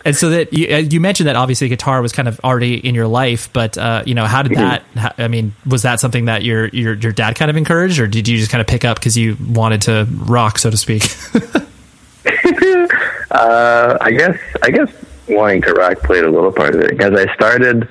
and 0.04 0.14
so 0.16 0.30
that 0.30 0.52
you, 0.52 0.74
uh, 0.74 0.78
you 0.78 1.00
mentioned 1.00 1.28
that 1.28 1.36
obviously 1.36 1.68
guitar 1.68 2.02
was 2.02 2.12
kind 2.12 2.28
of 2.28 2.38
already 2.44 2.74
in 2.86 2.94
your 2.94 3.06
life, 3.06 3.50
but 3.52 3.78
uh, 3.78 4.02
you 4.04 4.14
know, 4.14 4.26
how 4.26 4.42
did 4.42 4.56
that? 4.58 4.82
How, 4.94 5.12
I 5.18 5.28
mean, 5.28 5.54
was 5.66 5.82
that 5.82 6.00
something 6.00 6.26
that 6.26 6.42
your 6.42 6.68
your 6.68 6.94
your 6.94 7.12
dad 7.12 7.36
kind 7.36 7.50
of 7.50 7.56
encouraged, 7.56 7.98
or 7.98 8.06
did 8.06 8.28
you 8.28 8.36
just 8.38 8.50
kind 8.50 8.60
of 8.60 8.66
pick 8.66 8.84
up 8.84 8.98
because 8.98 9.16
you 9.16 9.36
wanted 9.48 9.82
to 9.82 10.06
rock, 10.10 10.58
so 10.58 10.70
to 10.70 10.76
speak? 10.76 11.04
Uh, 13.30 13.98
I 14.00 14.10
guess 14.12 14.38
I 14.62 14.70
guess 14.70 14.90
wanting 15.28 15.62
to 15.62 15.72
rock 15.72 15.98
played 16.00 16.24
a 16.24 16.30
little 16.30 16.52
part 16.52 16.74
of 16.74 16.80
it 16.80 16.90
because 16.90 17.18
I 17.18 17.32
started 17.34 17.88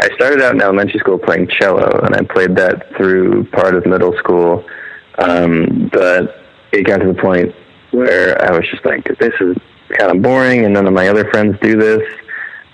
I 0.00 0.08
started 0.16 0.42
out 0.42 0.54
in 0.54 0.60
elementary 0.60 0.98
school 0.98 1.18
playing 1.18 1.48
cello 1.48 2.00
and 2.04 2.14
I 2.14 2.22
played 2.22 2.56
that 2.56 2.94
through 2.96 3.44
part 3.50 3.74
of 3.74 3.86
middle 3.86 4.16
school, 4.18 4.64
um, 5.18 5.88
but 5.92 6.44
it 6.72 6.82
got 6.84 6.98
to 6.98 7.06
the 7.06 7.14
point 7.14 7.54
where 7.92 8.40
I 8.42 8.56
was 8.56 8.68
just 8.68 8.84
like, 8.84 9.04
this 9.18 9.32
is 9.40 9.56
kind 9.96 10.16
of 10.16 10.22
boring, 10.22 10.64
and 10.64 10.74
none 10.74 10.86
of 10.86 10.92
my 10.92 11.08
other 11.08 11.30
friends 11.30 11.56
do 11.62 11.78
this. 11.78 12.02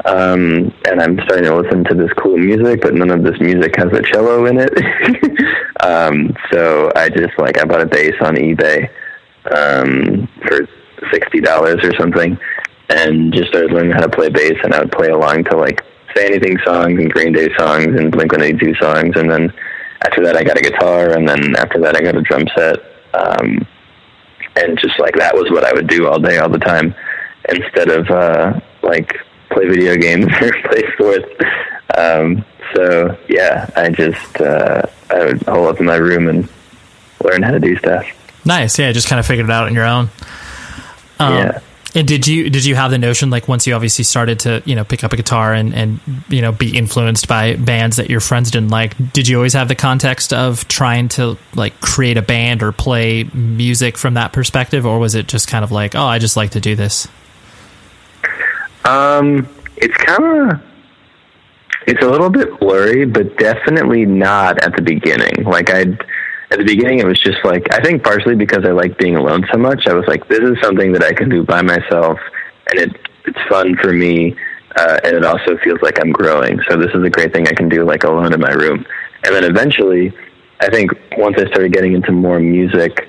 Um, 0.06 0.72
and 0.86 1.00
I'm 1.00 1.18
starting 1.24 1.44
to 1.44 1.56
listen 1.56 1.84
to 1.84 1.94
this 1.94 2.10
cool 2.14 2.38
music, 2.38 2.80
but 2.80 2.94
none 2.94 3.10
of 3.10 3.22
this 3.22 3.38
music 3.38 3.76
has 3.76 3.92
a 3.92 4.02
cello 4.02 4.46
in 4.46 4.56
it. 4.58 4.72
um, 5.84 6.34
so 6.50 6.90
I 6.96 7.10
just 7.10 7.38
like 7.38 7.60
I 7.60 7.64
bought 7.66 7.82
a 7.82 7.86
bass 7.86 8.14
on 8.22 8.36
eBay 8.36 8.88
um, 9.52 10.26
for 10.42 10.66
sixty 11.12 11.40
dollars 11.40 11.84
or 11.84 11.94
something, 11.98 12.38
and 12.90 13.32
just 13.32 13.48
started 13.48 13.72
learning 13.72 13.92
how 13.92 14.00
to 14.00 14.08
play 14.08 14.28
bass. 14.28 14.58
And 14.62 14.74
I 14.74 14.80
would 14.80 14.92
play 14.92 15.08
along 15.08 15.44
to 15.44 15.56
like 15.56 15.84
Say 16.14 16.26
Anything 16.26 16.58
songs 16.64 16.98
and 16.98 17.10
Green 17.10 17.32
Day 17.32 17.48
songs 17.56 17.86
and 17.98 18.10
Blink 18.10 18.32
One 18.32 18.42
Eighty 18.42 18.58
Two 18.58 18.74
songs. 18.76 19.14
And 19.16 19.30
then 19.30 19.52
after 20.04 20.24
that, 20.24 20.36
I 20.36 20.42
got 20.42 20.58
a 20.58 20.62
guitar, 20.62 21.12
and 21.12 21.28
then 21.28 21.54
after 21.56 21.78
that, 21.80 21.96
I 21.96 22.00
got 22.00 22.16
a 22.16 22.22
drum 22.22 22.44
set. 22.56 22.78
Um, 23.14 23.66
and 24.56 24.78
just 24.78 24.98
like 24.98 25.14
that 25.16 25.34
was 25.34 25.50
what 25.50 25.64
I 25.64 25.72
would 25.72 25.86
do 25.86 26.08
all 26.08 26.18
day, 26.18 26.38
all 26.38 26.48
the 26.48 26.58
time, 26.58 26.94
instead 27.48 27.88
of 27.90 28.08
uh, 28.10 28.60
like 28.82 29.14
play 29.50 29.68
video 29.68 29.96
games 29.96 30.26
or 30.40 30.52
play 30.68 30.82
sports. 30.94 31.28
Um, 31.96 32.44
so 32.74 33.16
yeah, 33.28 33.68
I 33.76 33.90
just 33.90 34.40
uh, 34.40 34.82
I 35.10 35.24
would 35.26 35.42
hole 35.42 35.68
up 35.68 35.80
in 35.80 35.86
my 35.86 35.96
room 35.96 36.28
and 36.28 36.48
learn 37.22 37.42
how 37.42 37.50
to 37.52 37.60
do 37.60 37.76
stuff. 37.76 38.04
nice. 38.44 38.78
Yeah, 38.78 38.90
just 38.92 39.08
kind 39.08 39.20
of 39.20 39.26
figured 39.26 39.46
it 39.46 39.52
out 39.52 39.66
on 39.66 39.74
your 39.74 39.84
own. 39.84 40.08
Um, 41.18 41.34
Yeah. 41.34 41.60
And 41.94 42.06
did 42.06 42.26
you 42.26 42.50
did 42.50 42.64
you 42.64 42.74
have 42.76 42.90
the 42.90 42.98
notion 42.98 43.30
like 43.30 43.48
once 43.48 43.66
you 43.66 43.74
obviously 43.74 44.04
started 44.04 44.40
to 44.40 44.62
you 44.64 44.74
know 44.74 44.84
pick 44.84 45.02
up 45.02 45.12
a 45.12 45.16
guitar 45.16 45.52
and 45.52 45.74
and 45.74 46.00
you 46.28 46.40
know 46.40 46.52
be 46.52 46.76
influenced 46.76 47.26
by 47.26 47.56
bands 47.56 47.96
that 47.96 48.08
your 48.08 48.20
friends 48.20 48.50
didn't 48.50 48.70
like? 48.70 48.94
Did 49.12 49.26
you 49.26 49.36
always 49.36 49.54
have 49.54 49.68
the 49.68 49.74
context 49.74 50.32
of 50.32 50.68
trying 50.68 51.08
to 51.10 51.36
like 51.54 51.80
create 51.80 52.16
a 52.16 52.22
band 52.22 52.62
or 52.62 52.72
play 52.72 53.24
music 53.34 53.98
from 53.98 54.14
that 54.14 54.32
perspective, 54.32 54.86
or 54.86 54.98
was 54.98 55.14
it 55.14 55.26
just 55.26 55.48
kind 55.48 55.64
of 55.64 55.72
like 55.72 55.94
oh 55.94 56.04
I 56.06 56.18
just 56.18 56.36
like 56.36 56.50
to 56.50 56.60
do 56.60 56.76
this? 56.76 57.08
Um, 58.84 59.48
it's 59.76 59.96
kind 59.96 60.52
of 60.52 60.60
it's 61.86 62.02
a 62.02 62.08
little 62.08 62.30
bit 62.30 62.58
blurry, 62.60 63.04
but 63.04 63.36
definitely 63.36 64.06
not 64.06 64.62
at 64.62 64.76
the 64.76 64.82
beginning. 64.82 65.44
Like 65.44 65.70
I, 65.70 65.86
at 66.50 66.58
the 66.58 66.64
beginning, 66.64 66.98
it 66.98 67.06
was 67.06 67.18
just 67.18 67.44
like 67.44 67.72
I 67.72 67.80
think 67.82 68.02
partially 68.02 68.34
because 68.34 68.64
I 68.64 68.70
like 68.70 68.98
being 68.98 69.16
alone 69.16 69.46
so 69.52 69.58
much. 69.58 69.86
I 69.86 69.94
was 69.94 70.04
like, 70.06 70.28
this 70.28 70.40
is 70.40 70.56
something 70.62 70.92
that 70.92 71.04
I 71.04 71.12
can 71.12 71.28
do 71.28 71.44
by 71.44 71.62
myself, 71.62 72.18
and 72.68 72.80
it 72.80 73.08
it's 73.26 73.38
fun 73.48 73.76
for 73.76 73.92
me, 73.92 74.36
uh, 74.76 74.98
and 75.04 75.16
it 75.16 75.24
also 75.24 75.56
feels 75.58 75.80
like 75.82 76.00
I'm 76.00 76.10
growing. 76.10 76.60
So 76.68 76.76
this 76.76 76.90
is 76.94 77.02
a 77.04 77.10
great 77.10 77.32
thing 77.32 77.46
I 77.46 77.52
can 77.52 77.68
do 77.68 77.84
like 77.84 78.04
alone 78.04 78.32
in 78.32 78.40
my 78.40 78.52
room. 78.52 78.84
And 79.24 79.34
then 79.34 79.44
eventually, 79.44 80.12
I 80.60 80.70
think 80.70 80.90
once 81.16 81.36
I 81.38 81.46
started 81.48 81.72
getting 81.72 81.92
into 81.92 82.12
more 82.12 82.40
music 82.40 83.08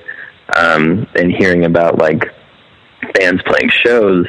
um, 0.55 1.07
and 1.15 1.31
hearing 1.31 1.65
about 1.65 1.97
like 1.97 2.25
bands 3.13 3.41
playing 3.43 3.69
shows 3.69 4.27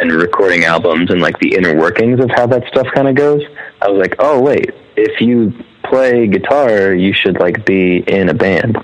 and 0.00 0.12
recording 0.12 0.64
albums 0.64 1.10
and 1.10 1.20
like 1.20 1.38
the 1.38 1.54
inner 1.54 1.76
workings 1.76 2.20
of 2.20 2.30
how 2.34 2.46
that 2.48 2.66
stuff 2.68 2.86
kind 2.94 3.08
of 3.08 3.14
goes, 3.14 3.42
I 3.80 3.88
was 3.88 4.00
like, 4.00 4.16
oh 4.18 4.40
wait, 4.40 4.70
if 4.96 5.20
you 5.20 5.54
play 5.84 6.26
guitar, 6.26 6.92
you 6.94 7.12
should 7.12 7.38
like 7.38 7.64
be 7.64 7.98
in 7.98 8.28
a 8.28 8.34
band. 8.34 8.76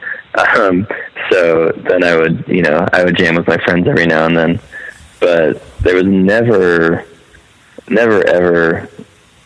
Um, 0.57 0.87
so 1.31 1.71
then 1.73 2.05
I 2.05 2.17
would, 2.17 2.45
you 2.47 2.63
know, 2.63 2.87
I 2.93 3.05
would 3.05 3.17
jam 3.17 3.35
with 3.35 3.47
my 3.49 3.59
friends 3.59 3.89
every 3.89 4.07
now 4.07 4.27
and 4.27 4.37
then, 4.37 4.61
but 5.19 5.63
there 5.81 5.97
was 5.97 6.07
never, 6.07 7.05
never 7.89 8.27
ever 8.27 8.89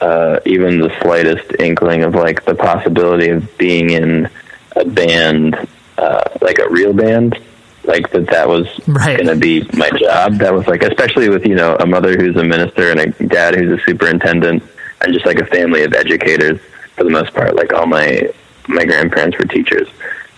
uh, 0.00 0.40
even 0.44 0.78
the 0.80 0.94
slightest 1.02 1.52
inkling 1.58 2.02
of 2.04 2.14
like 2.14 2.44
the 2.44 2.54
possibility 2.54 3.30
of 3.30 3.56
being 3.58 3.90
in 3.90 4.28
a 4.76 4.84
band, 4.84 5.56
uh, 5.96 6.22
like 6.42 6.58
a 6.58 6.68
real 6.68 6.92
band, 6.92 7.38
like 7.84 8.10
that 8.10 8.26
that 8.26 8.48
was 8.48 8.66
Right. 8.86 9.16
going 9.16 9.28
to 9.28 9.36
be 9.36 9.66
my 9.72 9.88
job. 9.90 10.34
That 10.38 10.52
was 10.52 10.66
like, 10.66 10.82
especially 10.82 11.28
with 11.30 11.46
you 11.46 11.54
know 11.54 11.76
a 11.76 11.86
mother 11.86 12.16
who's 12.18 12.36
a 12.36 12.44
minister 12.44 12.90
and 12.90 13.00
a 13.00 13.06
dad 13.26 13.54
who's 13.54 13.80
a 13.80 13.82
superintendent, 13.84 14.62
and 15.00 15.14
just 15.14 15.24
like 15.24 15.38
a 15.38 15.46
family 15.46 15.82
of 15.84 15.94
educators 15.94 16.60
for 16.96 17.04
the 17.04 17.10
most 17.10 17.32
part. 17.34 17.54
Like 17.56 17.72
all 17.72 17.86
my 17.86 18.28
my 18.68 18.84
grandparents 18.84 19.38
were 19.38 19.44
teachers. 19.46 19.88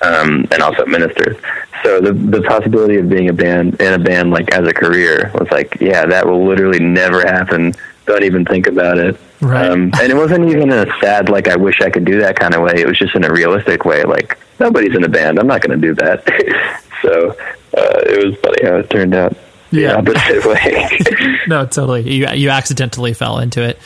Um, 0.02 0.46
and 0.50 0.60
also 0.60 0.84
ministers. 0.84 1.36
So 1.82 2.00
the 2.02 2.12
the 2.12 2.42
possibility 2.42 2.96
of 2.96 3.08
being 3.08 3.30
a 3.30 3.32
band 3.32 3.80
in 3.80 3.94
a 3.94 3.98
band 3.98 4.30
like 4.30 4.52
as 4.52 4.68
a 4.68 4.72
career 4.74 5.30
was 5.34 5.48
like, 5.50 5.78
yeah, 5.80 6.04
that 6.04 6.26
will 6.26 6.46
literally 6.46 6.80
never 6.80 7.22
happen 7.22 7.72
don't 8.04 8.22
even 8.22 8.44
think 8.44 8.68
about 8.68 8.98
it. 8.98 9.18
Right. 9.40 9.68
Um, 9.68 9.90
and 10.00 10.12
it 10.12 10.14
wasn't 10.14 10.48
even 10.48 10.70
in 10.70 10.88
a 10.88 10.98
sad, 11.00 11.28
like, 11.28 11.48
I 11.48 11.56
wish 11.56 11.80
I 11.80 11.90
could 11.90 12.04
do 12.04 12.20
that 12.20 12.38
kind 12.38 12.54
of 12.54 12.62
way. 12.62 12.74
It 12.76 12.86
was 12.86 12.96
just 12.96 13.16
in 13.16 13.24
a 13.24 13.32
realistic 13.32 13.84
way. 13.84 14.04
Like, 14.04 14.38
nobody's 14.60 14.94
in 14.94 15.02
a 15.02 15.08
band. 15.08 15.40
I'm 15.40 15.48
not 15.48 15.60
going 15.60 15.80
to 15.80 15.86
do 15.88 15.92
that. 15.96 16.22
so 17.02 17.30
uh, 17.76 18.00
it 18.06 18.24
was 18.24 18.36
funny 18.36 18.58
how 18.62 18.76
it 18.76 18.88
turned 18.90 19.12
out. 19.12 19.36
the 19.72 19.80
Yeah. 19.80 19.96
opposite 19.96 20.44
way. 20.46 20.88
no, 21.48 21.66
totally. 21.66 22.08
You 22.08 22.28
you 22.28 22.50
accidentally 22.50 23.12
fell 23.12 23.40
into 23.40 23.60
it. 23.62 23.78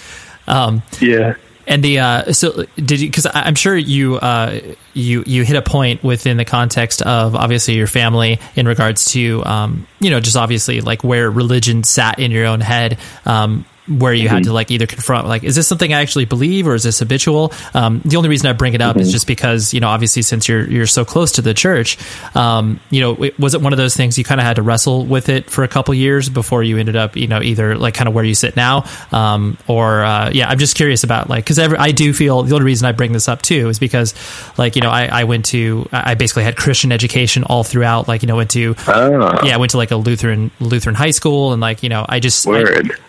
Um, 0.46 0.82
yeah. 1.00 1.36
And 1.70 1.84
the 1.84 2.00
uh, 2.00 2.32
so 2.32 2.64
did 2.74 3.00
you? 3.00 3.08
Because 3.08 3.28
I'm 3.32 3.54
sure 3.54 3.76
you 3.76 4.16
uh, 4.16 4.58
you 4.92 5.22
you 5.24 5.44
hit 5.44 5.54
a 5.54 5.62
point 5.62 6.02
within 6.02 6.36
the 6.36 6.44
context 6.44 7.00
of 7.00 7.36
obviously 7.36 7.74
your 7.74 7.86
family 7.86 8.40
in 8.56 8.66
regards 8.66 9.12
to 9.12 9.44
um, 9.46 9.86
you 10.00 10.10
know 10.10 10.18
just 10.18 10.36
obviously 10.36 10.80
like 10.80 11.04
where 11.04 11.30
religion 11.30 11.84
sat 11.84 12.18
in 12.18 12.32
your 12.32 12.46
own 12.46 12.60
head. 12.60 12.98
Um, 13.24 13.64
where 13.90 14.14
you 14.14 14.28
had 14.28 14.44
to 14.44 14.52
like 14.52 14.70
either 14.70 14.86
confront 14.86 15.26
like 15.26 15.42
is 15.44 15.56
this 15.56 15.66
something 15.68 15.92
I 15.92 16.00
actually 16.00 16.24
believe 16.24 16.66
or 16.66 16.74
is 16.74 16.84
this 16.84 17.00
habitual? 17.00 17.52
Um, 17.74 18.00
the 18.04 18.16
only 18.16 18.28
reason 18.28 18.48
I 18.48 18.52
bring 18.52 18.74
it 18.74 18.80
up 18.80 18.96
is 18.96 19.10
just 19.12 19.26
because 19.26 19.74
you 19.74 19.80
know 19.80 19.88
obviously 19.88 20.22
since 20.22 20.48
you're 20.48 20.64
you're 20.64 20.86
so 20.86 21.04
close 21.04 21.32
to 21.32 21.42
the 21.42 21.52
church, 21.54 21.98
um, 22.36 22.80
you 22.90 23.00
know 23.00 23.22
it- 23.24 23.38
was 23.38 23.54
it 23.54 23.60
one 23.60 23.72
of 23.72 23.76
those 23.78 23.96
things 23.96 24.16
you 24.18 24.24
kind 24.24 24.40
of 24.40 24.46
had 24.46 24.56
to 24.56 24.62
wrestle 24.62 25.04
with 25.04 25.28
it 25.28 25.50
for 25.50 25.64
a 25.64 25.68
couple 25.68 25.92
years 25.94 26.28
before 26.28 26.62
you 26.62 26.78
ended 26.78 26.96
up 26.96 27.16
you 27.16 27.26
know 27.26 27.42
either 27.42 27.76
like 27.76 27.94
kind 27.94 28.08
of 28.08 28.14
where 28.14 28.24
you 28.24 28.34
sit 28.34 28.56
now 28.56 28.84
um, 29.12 29.56
or 29.66 30.02
uh, 30.04 30.30
yeah 30.32 30.48
I'm 30.48 30.58
just 30.58 30.76
curious 30.76 31.04
about 31.04 31.28
like 31.28 31.44
because 31.44 31.58
I 31.58 31.90
do 31.92 32.12
feel 32.12 32.42
the 32.42 32.54
only 32.54 32.66
reason 32.66 32.86
I 32.86 32.92
bring 32.92 33.12
this 33.12 33.28
up 33.28 33.42
too 33.42 33.68
is 33.68 33.78
because 33.78 34.14
like 34.58 34.76
you 34.76 34.82
know 34.82 34.90
I, 34.90 35.06
I 35.06 35.24
went 35.24 35.46
to 35.46 35.88
I 35.92 36.14
basically 36.14 36.44
had 36.44 36.56
Christian 36.56 36.92
education 36.92 37.44
all 37.44 37.64
throughout 37.64 38.06
like 38.08 38.22
you 38.22 38.28
know 38.28 38.36
went 38.36 38.50
to 38.50 38.74
Oh. 38.86 39.44
yeah, 39.44 39.54
I 39.54 39.56
went 39.56 39.70
to 39.72 39.76
like 39.76 39.90
a 39.90 39.96
Lutheran 39.96 40.50
Lutheran 40.60 40.94
high 40.94 41.10
school, 41.10 41.52
and 41.52 41.60
like 41.60 41.82
you 41.82 41.88
know, 41.88 42.04
I 42.08 42.20
just 42.20 42.46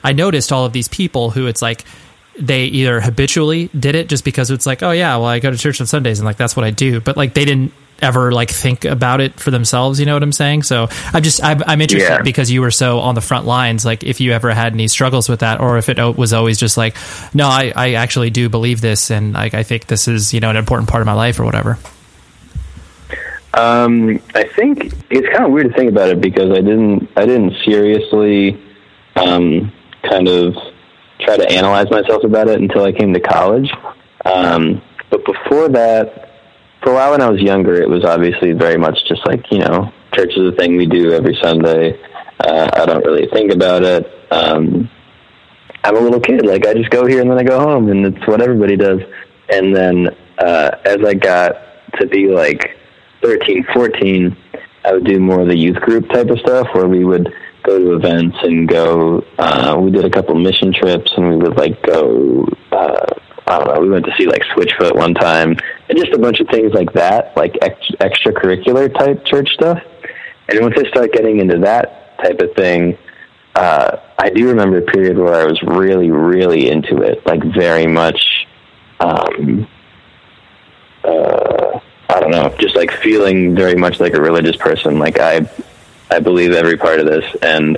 I, 0.04 0.10
I 0.10 0.14
noticed 0.14 0.52
all 0.52 0.66
of 0.66 0.71
these 0.74 0.88
people 0.88 1.30
who 1.32 1.48
it's 1.48 1.62
like 1.62 1.84
they 2.40 2.66
either 2.66 3.02
habitually 3.02 3.70
did 3.78 3.94
it 3.96 4.08
just 4.10 4.24
because 4.24 4.52
it's 4.52 4.66
like, 4.66 4.82
oh 4.84 4.92
yeah, 4.92 5.18
well 5.18 5.26
I 5.28 5.40
go 5.40 5.52
to 5.52 5.58
church 5.58 5.82
on 5.82 5.88
Sundays 5.88 6.20
and 6.20 6.26
like 6.26 6.38
that's 6.38 6.56
what 6.56 6.66
I 6.66 6.72
do, 6.72 7.00
but 7.02 7.18
like 7.18 7.34
they 7.34 7.46
didn't 7.46 7.74
ever 8.02 8.32
like 8.32 8.50
think 8.50 8.84
about 8.84 9.22
it 9.22 9.40
for 9.40 9.52
themselves. 9.52 10.00
You 10.00 10.08
know 10.08 10.14
what 10.16 10.24
I'm 10.24 10.32
saying? 10.32 10.64
So 10.64 10.88
I'm 11.14 11.22
just 11.22 11.44
I'm, 11.44 11.62
I'm 11.68 11.82
interested 11.82 12.10
Yeah. 12.10 12.22
because 12.24 12.50
you 12.50 12.62
were 12.62 12.72
so 12.72 13.00
on 13.00 13.14
the 13.14 13.22
front 13.22 13.46
lines. 13.46 13.86
Like 13.86 14.04
if 14.04 14.20
you 14.22 14.32
ever 14.32 14.50
had 14.52 14.74
any 14.74 14.88
struggles 14.88 15.30
with 15.30 15.42
that, 15.42 15.60
or 15.60 15.78
if 15.78 15.88
it 15.88 16.00
was 16.18 16.34
always 16.34 16.58
just 16.58 16.78
like, 16.78 16.96
no, 17.36 17.46
I 17.48 17.72
I 17.76 17.94
actually 17.94 18.32
do 18.32 18.50
believe 18.50 18.82
this, 18.82 19.12
and 19.12 19.34
like 19.34 19.54
I 19.54 19.62
think 19.64 19.86
this 19.86 20.08
is 20.08 20.34
you 20.34 20.40
know 20.40 20.50
an 20.50 20.56
important 20.56 20.90
part 20.90 21.02
of 21.02 21.06
my 21.06 21.14
life 21.14 21.40
or 21.40 21.44
whatever. 21.46 21.78
Um, 23.54 24.20
I 24.34 24.46
think 24.46 24.94
it's 25.10 25.28
kind 25.28 25.44
of 25.46 25.52
weird 25.52 25.68
to 25.70 25.74
think 25.78 25.92
about 25.92 26.10
it 26.10 26.22
because 26.22 26.52
I 26.52 26.62
didn't 26.62 27.10
I 27.18 27.26
didn't 27.26 27.54
seriously 27.66 28.60
um, 29.18 29.72
kind 30.10 30.28
of 30.28 30.56
try 31.20 31.38
to 31.38 31.50
analyze 31.50 31.90
myself 31.92 32.24
about 32.24 32.48
it 32.48 32.60
until 32.60 32.84
I 32.84 32.92
came 32.92 33.14
to 33.14 33.20
college. 33.20 33.72
Um, 34.26 34.82
but 35.10 35.26
before 35.26 35.70
that, 35.70 36.30
for 36.84 36.92
a 36.92 36.94
while 36.94 37.12
when 37.12 37.22
I 37.22 37.30
was 37.30 37.42
younger, 37.42 37.76
it 37.76 37.90
was 37.90 38.04
obviously 38.04 38.54
very 38.54 38.78
much 38.78 38.98
just 39.08 39.26
like 39.26 39.44
you 39.52 39.60
know, 39.60 39.92
church 40.14 40.32
is 40.36 40.54
a 40.54 40.56
thing 40.56 40.78
we 40.78 40.86
do 40.86 41.12
every 41.12 41.38
Sunday. 41.42 42.00
Uh, 42.40 42.70
I 42.74 42.86
don't 42.86 43.06
really 43.06 43.28
think 43.32 43.52
about 43.52 43.84
it. 43.84 44.08
Um, 44.32 44.90
I'm 45.84 45.96
a 45.96 46.00
little 46.00 46.20
kid. 46.20 46.46
Like 46.46 46.66
I 46.66 46.74
just 46.74 46.90
go 46.90 47.06
here 47.06 47.22
and 47.22 47.30
then 47.30 47.38
I 47.38 47.44
go 47.44 47.60
home, 47.60 47.90
and 47.90 48.06
it's 48.06 48.28
what 48.28 48.42
everybody 48.42 48.76
does. 48.76 49.02
And 49.50 49.76
then 49.76 50.10
uh, 50.40 50.72
as 50.86 50.98
I 51.06 51.14
got 51.14 51.56
to 52.00 52.08
be 52.08 52.28
like 52.28 52.78
13, 53.22 53.66
14, 53.74 54.36
I 54.86 54.94
would 54.94 55.06
do 55.06 55.20
more 55.20 55.42
of 55.42 55.48
the 55.48 55.58
youth 55.58 55.78
group 55.78 56.10
type 56.10 56.30
of 56.30 56.40
stuff 56.40 56.68
where 56.74 56.88
we 56.88 57.06
would 57.06 57.32
go 57.64 57.78
to 57.78 57.94
events 57.96 58.38
and 58.42 58.68
go. 58.68 59.26
Uh, 59.38 59.78
we 59.80 59.92
did 59.92 60.06
a 60.06 60.10
couple 60.10 60.36
mission 60.36 60.74
trips, 60.74 61.12
and 61.16 61.30
we 61.30 61.38
would 61.38 61.58
like 61.58 61.82
go. 61.84 62.48
Uh, 62.72 63.06
I 63.48 63.60
don't 63.60 63.76
know. 63.76 63.82
We 63.82 63.90
went 63.90 64.06
to 64.06 64.14
see 64.18 64.28
like 64.28 64.44
Switchfoot 64.56 64.96
one 64.96 65.14
time, 65.14 65.58
and 65.90 65.98
just 65.98 66.14
a 66.14 66.20
bunch 66.20 66.40
of 66.40 66.48
things 66.48 66.74
like 66.74 66.94
that, 66.94 67.36
like 67.36 67.58
ex- 67.62 67.92
extracurricular 68.00 68.94
type 68.98 69.26
church 69.26 69.50
stuff. 69.54 69.82
And 70.48 70.60
once 70.62 70.76
I 70.78 70.88
start 70.90 71.12
getting 71.14 71.40
into 71.40 71.60
that 71.60 72.18
type 72.20 72.40
of 72.40 72.54
thing, 72.56 72.98
uh, 73.56 73.98
I 74.18 74.30
do 74.30 74.48
remember 74.48 74.78
a 74.78 74.82
period 74.82 75.18
where 75.18 75.34
I 75.34 75.46
was 75.46 75.62
really, 75.64 76.10
really 76.12 76.70
into 76.70 77.02
it, 77.02 77.26
like 77.26 77.44
very 77.54 77.88
much. 77.88 78.22
Um, 79.00 79.68
uh, 81.04 81.80
I 82.10 82.20
don't 82.20 82.32
know, 82.32 82.54
just 82.60 82.76
like 82.76 82.92
feeling 82.92 83.56
very 83.56 83.76
much 83.76 84.00
like 84.00 84.14
a 84.14 84.22
religious 84.22 84.56
person. 84.58 85.00
Like 85.00 85.20
I, 85.20 85.50
I 86.12 86.20
believe 86.20 86.52
every 86.52 86.78
part 86.78 87.00
of 87.00 87.06
this, 87.06 87.26
and 87.42 87.78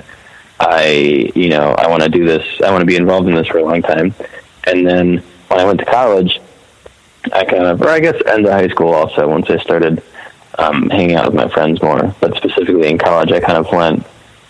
I, 0.58 1.30
you 1.34 1.48
know, 1.48 1.74
I 1.78 1.88
want 1.88 2.02
to 2.02 2.08
do 2.08 2.26
this. 2.26 2.44
I 2.62 2.70
want 2.70 2.80
to 2.80 2.86
be 2.86 2.96
involved 2.96 3.28
in 3.28 3.34
this 3.34 3.46
for 3.46 3.58
a 3.58 3.64
long 3.64 3.82
time. 3.82 4.14
And 4.66 4.86
then 4.86 5.18
when 5.48 5.60
I 5.60 5.64
went 5.64 5.78
to 5.80 5.84
college, 5.84 6.40
I 7.32 7.44
kind 7.44 7.64
of, 7.64 7.80
or 7.80 7.88
I 7.88 8.00
guess 8.00 8.20
end 8.26 8.46
of 8.46 8.52
high 8.52 8.68
school 8.68 8.92
also. 8.92 9.28
Once 9.28 9.48
I 9.48 9.58
started 9.58 10.02
um, 10.58 10.90
hanging 10.90 11.16
out 11.16 11.26
with 11.26 11.34
my 11.34 11.48
friends 11.48 11.82
more, 11.82 12.14
but 12.20 12.36
specifically 12.36 12.88
in 12.88 12.98
college, 12.98 13.32
I 13.32 13.40
kind 13.40 13.58
of 13.58 13.70
went 13.70 14.06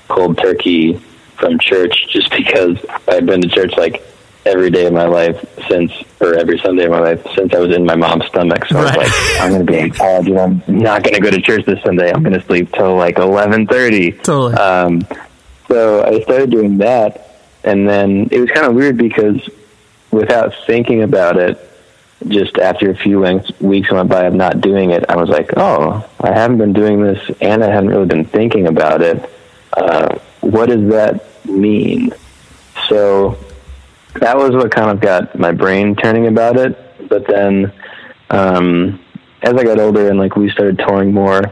cold 0.09 0.39
turkey 0.39 0.95
from 1.39 1.59
church 1.59 2.07
just 2.09 2.31
because 2.37 2.79
I'd 3.09 3.27
been 3.27 3.43
to 3.43 3.49
church 3.49 3.75
like 3.77 4.03
every 4.47 4.71
day 4.71 4.87
of 4.87 4.93
my 4.93 5.07
life 5.07 5.45
since, 5.69 5.91
or 6.21 6.35
every 6.35 6.59
Sunday 6.59 6.85
of 6.85 6.91
my 6.91 7.01
life 7.01 7.27
since 7.35 7.55
I 7.55 7.59
was 7.61 7.75
in 7.75 7.85
my 7.85 7.95
mom's 7.97 8.27
stomach. 8.27 8.67
So 8.67 8.79
I 8.79 8.83
Right. 8.85 8.97
was 8.99 9.07
like, 9.09 9.41
I'm 9.41 9.51
going 9.53 9.67
to 9.67 9.73
be 9.73 9.79
in 9.79 9.91
college 10.03 10.29
and 10.29 10.39
I'm 10.39 10.63
not 10.69 11.03
going 11.03 11.15
to 11.15 11.21
go 11.21 11.31
to 11.31 11.41
church 11.41 11.65
this 11.65 11.83
Sunday. 11.83 12.13
I'm 12.13 12.23
going 12.23 12.39
to 12.39 12.45
sleep 12.47 12.73
till 12.73 12.95
like 12.97 13.17
11:30. 13.17 14.23
Totally. 14.23 14.55
Um, 14.55 15.07
so 15.69 16.05
I 16.05 16.21
started 16.23 16.51
doing 16.51 16.79
that, 16.79 17.37
and 17.65 17.89
then 17.89 18.29
it 18.31 18.39
was 18.41 18.51
kind 18.51 18.67
of 18.67 18.75
weird 18.75 18.97
because 18.99 19.49
without 20.11 20.53
thinking 20.67 21.03
about 21.03 21.37
it, 21.39 21.59
just 22.29 22.59
after 22.59 22.91
a 22.91 22.95
few 22.97 23.21
weeks, 23.21 23.51
weeks 23.61 23.91
went 23.91 24.09
by 24.09 24.25
of 24.25 24.35
not 24.35 24.61
doing 24.61 24.91
it, 24.91 25.05
I 25.09 25.17
was 25.17 25.29
like, 25.29 25.51
oh, 25.57 26.07
I 26.21 26.33
haven't 26.33 26.59
been 26.59 26.73
doing 26.75 27.03
this, 27.03 27.19
and 27.41 27.65
I 27.65 27.71
haven't 27.71 27.89
really 27.91 28.07
been 28.07 28.25
thinking 28.27 28.67
about 28.67 29.01
it. 29.03 29.29
Uh, 29.77 30.19
what 30.41 30.67
does 30.69 30.89
that 30.91 31.25
mean? 31.47 32.13
So 32.89 33.39
that 34.21 34.37
was 34.37 34.51
what 34.53 34.71
kind 34.71 34.91
of 34.91 35.01
got 35.01 35.39
my 35.39 35.53
brain 35.53 35.97
turning 35.97 36.27
about 36.27 36.57
it. 36.57 36.77
But 37.09 37.27
then, 37.27 37.73
um, 38.31 39.01
as 39.43 39.55
I 39.55 39.65
got 39.65 39.79
older 39.79 40.09
and 40.09 40.19
like 40.19 40.37
we 40.37 40.51
started 40.51 40.79
touring 40.79 41.13
more, 41.13 41.43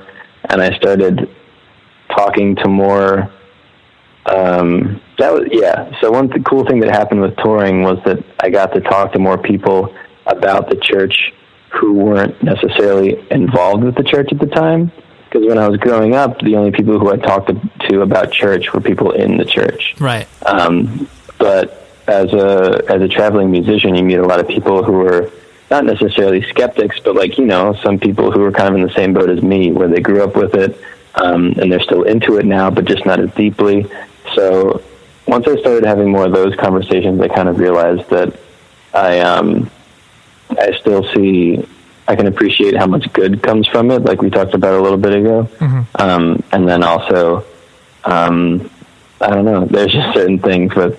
and 0.49 0.63
I 0.63 0.77
started 0.77 1.29
talking 2.11 2.57
to 2.57 2.69
more. 2.69 3.33
Um, 4.27 5.01
that 5.19 5.33
was 5.33 5.49
yeah. 5.51 5.91
So 6.01 6.11
one 6.13 6.31
th- 6.31 6.45
cool 6.45 6.65
thing 6.65 6.81
that 6.81 6.91
happened 6.91 7.21
with 7.21 7.37
touring 7.37 7.83
was 7.83 7.99
that 8.05 8.25
I 8.41 8.51
got 8.51 8.73
to 8.75 8.81
talk 8.81 9.13
to 9.13 9.19
more 9.19 9.39
people 9.39 9.95
about 10.27 10.71
the 10.71 10.77
church 10.77 11.33
who 11.73 11.95
weren't 11.95 12.41
necessarily 12.43 13.27
involved 13.31 13.83
with 13.83 13.97
the 13.97 14.05
church 14.05 14.29
at 14.31 14.39
the 14.39 14.47
time. 14.47 14.93
Because 15.25 15.49
when 15.49 15.59
I 15.59 15.67
was 15.67 15.79
growing 15.79 16.15
up, 16.15 16.39
the 16.41 16.57
only 16.57 16.71
people 16.71 16.99
who 16.99 17.11
I 17.11 17.17
talked 17.17 17.49
to, 17.49 17.89
to 17.89 18.03
about 18.03 18.33
church 18.33 18.73
were 18.73 18.81
people 18.81 19.13
in 19.13 19.39
the 19.39 19.47
church. 19.47 19.95
Right. 19.99 20.29
Um, 20.45 21.09
but 21.39 21.82
as 22.07 22.33
a 22.33 22.83
as 22.89 23.01
a 23.01 23.09
traveling 23.09 23.51
musician, 23.51 23.95
you 23.95 24.03
meet 24.03 24.19
a 24.19 24.27
lot 24.27 24.41
of 24.41 24.49
people 24.49 24.83
who 24.83 25.07
are 25.07 25.31
not 25.71 25.85
necessarily 25.85 26.43
skeptics, 26.51 26.99
but 27.01 27.15
like 27.15 27.39
you 27.39 27.47
know, 27.47 27.75
some 27.83 27.99
people 27.99 28.31
who 28.31 28.43
are 28.45 28.53
kind 28.53 28.69
of 28.69 28.75
in 28.75 28.83
the 28.83 28.93
same 28.95 29.13
boat 29.13 29.31
as 29.31 29.43
me, 29.43 29.73
where 29.73 29.89
they 29.89 30.01
grew 30.01 30.23
up 30.23 30.37
with 30.37 30.55
it 30.55 30.79
um, 31.15 31.55
and 31.59 31.71
they're 31.71 31.81
still 31.81 32.03
into 32.03 32.37
it 32.37 32.45
now, 32.45 32.71
but 32.71 32.85
just 32.85 33.07
not 33.07 33.21
as 33.21 33.33
deeply. 33.35 33.87
So 34.35 34.83
once 35.27 35.47
I 35.47 35.57
started 35.61 35.85
having 35.85 36.11
more 36.11 36.27
of 36.27 36.33
those 36.33 36.55
conversations, 36.57 37.21
I 37.21 37.29
kind 37.29 37.49
of 37.49 37.59
realized 37.59 38.09
that 38.11 38.39
I 38.93 39.21
um, 39.21 39.71
I 40.51 40.73
still 40.81 41.05
see 41.15 41.67
I 42.09 42.17
can 42.17 42.27
appreciate 42.27 42.77
how 42.77 42.87
much 42.87 43.11
good 43.13 43.43
comes 43.43 43.67
from 43.69 43.91
it, 43.91 44.01
like 44.03 44.21
we 44.21 44.29
talked 44.29 44.55
about 44.55 44.75
a 44.75 44.83
little 44.83 44.99
bit 44.99 45.15
ago, 45.15 45.49
um, 45.95 46.43
and 46.53 46.69
then 46.69 46.83
also 46.83 47.45
um, 48.05 48.71
I 49.21 49.31
don't 49.31 49.45
know. 49.45 49.65
There's 49.65 49.93
just 49.93 50.13
certain 50.15 50.39
things 50.39 50.75
with 50.75 50.99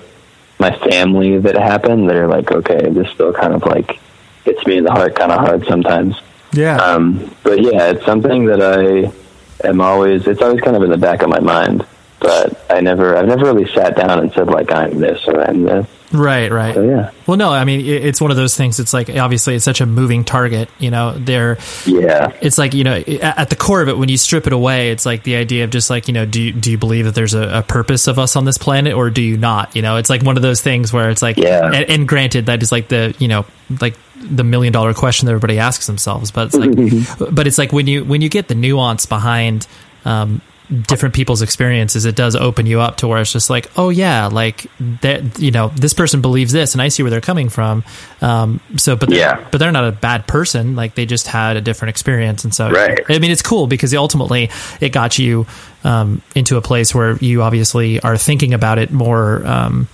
my 0.63 0.89
family 0.89 1.37
that 1.39 1.55
happened 1.55 2.09
that 2.09 2.15
are 2.15 2.27
like, 2.27 2.49
okay, 2.49 2.89
this 2.89 3.09
still 3.09 3.33
kind 3.33 3.53
of 3.53 3.65
like 3.65 3.99
hits 4.45 4.65
me 4.65 4.77
in 4.77 4.85
the 4.85 4.91
heart, 4.91 5.13
kind 5.13 5.31
of 5.31 5.39
hard 5.39 5.65
sometimes. 5.65 6.15
Yeah. 6.53 6.77
Um, 6.77 7.35
but 7.43 7.61
yeah, 7.61 7.91
it's 7.91 8.05
something 8.05 8.45
that 8.45 8.61
I 8.61 9.67
am 9.67 9.81
always. 9.81 10.25
It's 10.25 10.41
always 10.41 10.61
kind 10.61 10.77
of 10.77 10.83
in 10.83 10.89
the 10.89 10.97
back 10.97 11.21
of 11.21 11.29
my 11.29 11.39
mind. 11.41 11.85
But 12.23 12.71
I 12.71 12.79
never, 12.79 13.17
I've 13.17 13.27
never 13.27 13.43
really 13.43 13.69
sat 13.73 13.97
down 13.97 14.17
and 14.17 14.31
said 14.31 14.47
like 14.47 14.71
I'm 14.71 14.97
this 14.97 15.27
or 15.27 15.41
I'm 15.41 15.63
this. 15.63 15.85
Right, 16.13 16.49
right. 16.51 16.73
So 16.73 16.83
yeah, 16.83 17.11
Well, 17.27 17.37
no, 17.37 17.51
I 17.51 17.65
mean, 17.65 17.85
it's 17.85 18.21
one 18.21 18.31
of 18.31 18.37
those 18.37 18.55
things. 18.55 18.79
It's 18.79 18.93
like 18.93 19.09
obviously 19.09 19.55
it's 19.55 19.65
such 19.65 19.81
a 19.81 19.85
moving 19.85 20.23
target. 20.23 20.69
You 20.79 20.89
know, 20.89 21.17
there. 21.17 21.57
yeah, 21.85 22.31
It's 22.39 22.57
like 22.57 22.73
you 22.73 22.85
know, 22.85 22.95
at 22.95 23.49
the 23.49 23.57
core 23.57 23.81
of 23.81 23.89
it, 23.89 23.97
when 23.97 24.07
you 24.07 24.17
strip 24.17 24.47
it 24.47 24.53
away, 24.53 24.91
it's 24.91 25.05
like 25.05 25.23
the 25.23 25.35
idea 25.35 25.65
of 25.65 25.71
just 25.71 25.89
like 25.89 26.07
you 26.07 26.13
know, 26.13 26.25
do 26.25 26.39
you, 26.41 26.53
do 26.53 26.71
you 26.71 26.77
believe 26.77 27.05
that 27.05 27.15
there's 27.15 27.33
a, 27.33 27.59
a 27.59 27.61
purpose 27.63 28.07
of 28.07 28.19
us 28.19 28.35
on 28.37 28.45
this 28.45 28.57
planet, 28.57 28.93
or 28.93 29.09
do 29.09 29.21
you 29.21 29.37
not? 29.37 29.75
You 29.75 29.81
know, 29.81 29.97
it's 29.97 30.09
like 30.09 30.23
one 30.23 30.37
of 30.37 30.43
those 30.43 30.61
things 30.61 30.93
where 30.93 31.09
it's 31.09 31.21
like, 31.21 31.37
Yeah. 31.37 31.65
And, 31.65 31.89
and 31.89 32.07
granted, 32.07 32.45
that 32.45 32.61
is 32.61 32.71
like 32.71 32.87
the 32.87 33.13
you 33.19 33.27
know, 33.27 33.45
like 33.81 33.97
the 34.15 34.43
million 34.43 34.71
dollar 34.71 34.93
question 34.93 35.25
that 35.25 35.31
everybody 35.31 35.59
asks 35.59 35.87
themselves, 35.87 36.31
but 36.31 36.53
it's 36.53 36.55
like, 36.55 37.35
but 37.35 37.47
it's 37.47 37.57
like 37.57 37.73
when 37.73 37.87
you 37.87 38.05
when 38.05 38.21
you 38.21 38.29
get 38.29 38.47
the 38.47 38.55
nuance 38.55 39.05
behind. 39.05 39.67
Um, 40.05 40.41
different 40.81 41.15
people's 41.15 41.41
experiences, 41.41 42.05
it 42.05 42.15
does 42.15 42.35
open 42.35 42.65
you 42.65 42.81
up 42.81 42.97
to 42.97 43.07
where 43.07 43.21
it's 43.21 43.31
just 43.31 43.49
like, 43.49 43.69
oh 43.77 43.89
yeah, 43.89 44.27
like 44.27 44.65
that, 45.01 45.39
you 45.39 45.51
know, 45.51 45.69
this 45.69 45.93
person 45.93 46.21
believes 46.21 46.51
this, 46.51 46.73
and 46.73 46.81
I 46.81 46.87
see 46.87 47.03
where 47.03 47.09
they're 47.09 47.21
coming 47.21 47.49
from. 47.49 47.83
Um, 48.21 48.59
so, 48.77 48.95
but 48.95 49.09
they're, 49.09 49.19
Yeah. 49.19 49.47
but 49.51 49.59
they're 49.59 49.71
not 49.71 49.85
a 49.87 49.91
bad 49.91 50.27
person. 50.27 50.75
Like 50.75 50.95
they 50.95 51.05
just 51.05 51.27
had 51.27 51.57
a 51.57 51.61
different 51.61 51.89
experience, 51.89 52.43
and 52.43 52.53
so 52.53 52.71
Right. 52.71 52.99
I 53.09 53.19
mean, 53.19 53.31
it's 53.31 53.41
cool 53.41 53.67
because 53.67 53.93
ultimately 53.93 54.49
it 54.81 54.89
got 54.89 55.19
you 55.19 55.45
um, 55.83 56.21
into 56.35 56.57
a 56.57 56.61
place 56.61 56.95
where 56.95 57.17
you 57.17 57.41
obviously 57.43 57.99
are 57.99 58.17
thinking 58.17 58.53
about 58.53 58.79
it 58.79 58.91
more. 58.91 59.45
Um, 59.45 59.87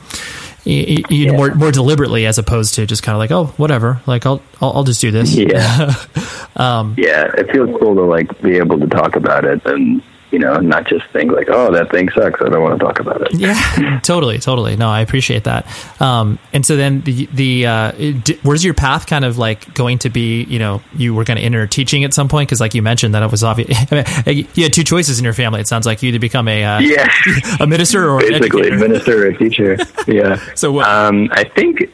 you, 0.65 1.03
you 1.09 1.25
know, 1.27 1.31
Yeah. 1.31 1.37
more 1.37 1.55
more 1.55 1.71
deliberately 1.71 2.25
as 2.25 2.37
opposed 2.37 2.75
to 2.75 2.85
just 2.85 3.01
kind 3.01 3.15
of 3.15 3.19
like 3.19 3.31
oh 3.31 3.45
whatever 3.57 4.01
like 4.05 4.25
I'll 4.25 4.41
I'll, 4.61 4.73
I'll 4.73 4.83
just 4.83 4.99
do 4.99 5.09
this 5.09 5.33
Yeah. 5.33 5.93
Um, 6.57 6.95
yeah, 6.97 7.31
it 7.37 7.49
feels 7.51 7.69
cool 7.79 7.95
to 7.95 8.01
like 8.01 8.41
be 8.41 8.57
able 8.57 8.77
to 8.79 8.87
talk 8.87 9.15
about 9.15 9.45
it 9.45 9.61
and 9.65 10.03
you 10.31 10.39
know 10.39 10.57
not 10.57 10.87
just 10.87 11.05
think 11.11 11.31
like, 11.31 11.47
oh, 11.49 11.71
that 11.73 11.89
thing 11.91 12.09
sucks. 12.09 12.41
I 12.41 12.49
don't 12.49 12.61
want 12.61 12.79
to 12.79 12.85
talk 12.85 12.99
about 12.99 13.21
it. 13.21 13.33
Yeah, 13.33 13.99
totally, 14.03 14.37
totally. 14.39 14.75
No, 14.77 14.87
I 14.89 15.01
appreciate 15.01 15.45
that. 15.45 15.65
Um, 16.01 16.37
and 16.53 16.65
so 16.65 16.75
then 16.75 17.01
the 17.01 17.25
the 17.33 17.65
uh, 17.65 17.91
d- 17.91 18.39
where's 18.43 18.63
your 18.63 18.73
path 18.73 19.07
kind 19.07 19.25
of 19.25 19.37
like 19.37 19.73
going 19.73 19.99
to 19.99 20.09
be? 20.09 20.43
You 20.43 20.59
know, 20.59 20.81
you 20.95 21.13
were 21.15 21.23
going 21.23 21.37
to 21.37 21.43
enter 21.43 21.65
teaching 21.67 22.03
at 22.03 22.13
some 22.13 22.27
point 22.29 22.47
because, 22.47 22.59
like 22.61 22.73
you 22.75 22.81
mentioned, 22.81 23.15
that 23.15 23.23
it 23.23 23.31
was 23.31 23.43
obvious. 23.43 23.69
I 23.91 23.95
mean, 24.25 24.47
you 24.53 24.63
had 24.63 24.73
two 24.73 24.83
choices 24.83 25.17
in 25.19 25.23
your 25.23 25.33
family. 25.33 25.61
It 25.61 25.67
sounds 25.67 25.85
like 25.85 26.03
you 26.03 26.09
either 26.09 26.19
become 26.19 26.47
a 26.47 26.63
uh, 26.63 26.79
Yeah. 26.79 27.07
a 27.59 27.67
minister 27.67 28.09
or 28.09 28.19
an 28.19 28.29
basically 28.29 28.67
administer 28.69 29.23
or 29.23 29.27
a 29.29 29.37
teacher. 29.37 29.77
Yeah. 30.07 30.39
So 30.55 30.71
what- 30.71 30.87
Um, 30.87 31.29
I 31.31 31.43
think 31.43 31.89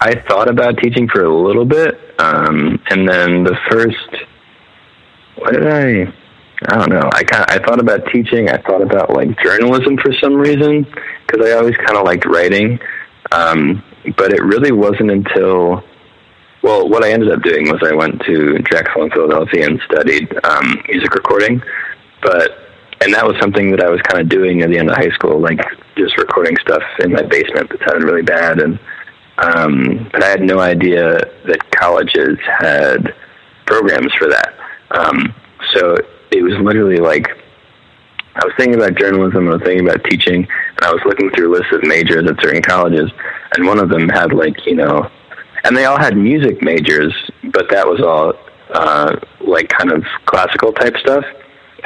I 0.00 0.14
thought 0.28 0.48
about 0.48 0.78
teaching 0.78 1.08
for 1.08 1.22
a 1.24 1.34
little 1.34 1.64
bit, 1.64 1.98
um, 2.18 2.80
and 2.90 3.08
then 3.08 3.44
the 3.44 3.56
first. 3.70 4.24
What 5.36 5.52
did 5.52 5.66
I? 5.66 6.12
I 6.64 6.76
don't 6.76 6.90
know. 6.90 7.10
I 7.12 7.22
kind 7.22 7.44
I 7.48 7.58
thought 7.58 7.80
about 7.80 8.06
teaching. 8.12 8.48
I 8.48 8.56
thought 8.58 8.82
about 8.82 9.10
like 9.10 9.38
journalism 9.42 9.98
for 9.98 10.12
some 10.22 10.34
reason 10.34 10.86
because 11.26 11.46
I 11.46 11.52
always 11.52 11.76
kind 11.76 11.96
of 11.96 12.04
liked 12.04 12.24
writing. 12.24 12.78
Um, 13.32 13.82
but 14.16 14.32
it 14.32 14.42
really 14.42 14.72
wasn't 14.72 15.10
until 15.10 15.84
well, 16.62 16.88
what 16.88 17.04
I 17.04 17.12
ended 17.12 17.30
up 17.30 17.42
doing 17.42 17.70
was 17.70 17.80
I 17.84 17.94
went 17.94 18.20
to 18.22 18.56
in 18.56 18.64
Philadelphia 19.10 19.66
and 19.66 19.80
studied 19.84 20.34
um, 20.44 20.82
music 20.88 21.14
recording, 21.14 21.62
but 22.22 22.58
and 23.02 23.12
that 23.14 23.26
was 23.26 23.36
something 23.40 23.70
that 23.70 23.82
I 23.82 23.90
was 23.90 24.00
kind 24.02 24.20
of 24.20 24.28
doing 24.28 24.62
at 24.62 24.70
the 24.70 24.78
end 24.78 24.90
of 24.90 24.96
high 24.96 25.10
school, 25.10 25.38
like 25.38 25.60
just 25.96 26.16
recording 26.16 26.56
stuff 26.62 26.82
in 27.00 27.12
my 27.12 27.22
basement 27.22 27.70
that 27.70 27.80
sounded 27.86 28.04
really 28.04 28.22
bad, 28.22 28.60
and 28.60 28.78
um, 29.38 30.08
but 30.12 30.24
I 30.24 30.28
had 30.28 30.40
no 30.40 30.58
idea 30.58 31.18
that 31.46 31.70
colleges 31.70 32.38
had 32.58 33.14
programs 33.66 34.12
for 34.14 34.28
that. 34.28 34.54
Um, 34.90 35.34
so 35.74 35.94
it 36.30 36.42
was 36.42 36.54
literally 36.60 36.98
like 36.98 37.28
I 38.36 38.44
was 38.44 38.54
thinking 38.58 38.74
about 38.74 38.98
journalism, 38.98 39.48
and 39.48 39.48
I 39.48 39.52
was 39.56 39.62
thinking 39.62 39.88
about 39.88 40.04
teaching, 40.04 40.46
and 40.46 40.82
I 40.82 40.92
was 40.92 41.00
looking 41.06 41.30
through 41.30 41.54
lists 41.54 41.72
of 41.72 41.82
majors 41.84 42.28
at 42.28 42.40
certain 42.42 42.62
colleges, 42.62 43.10
and 43.56 43.66
one 43.66 43.78
of 43.78 43.88
them 43.88 44.10
had 44.10 44.34
like 44.34 44.66
you 44.66 44.74
know, 44.74 45.10
and 45.64 45.74
they 45.74 45.86
all 45.86 45.98
had 45.98 46.16
music 46.16 46.62
majors, 46.62 47.14
but 47.44 47.70
that 47.70 47.86
was 47.86 48.00
all 48.02 48.34
uh, 48.74 49.16
like 49.40 49.68
kind 49.70 49.90
of 49.90 50.04
classical 50.26 50.72
type 50.72 50.96
stuff. 50.98 51.24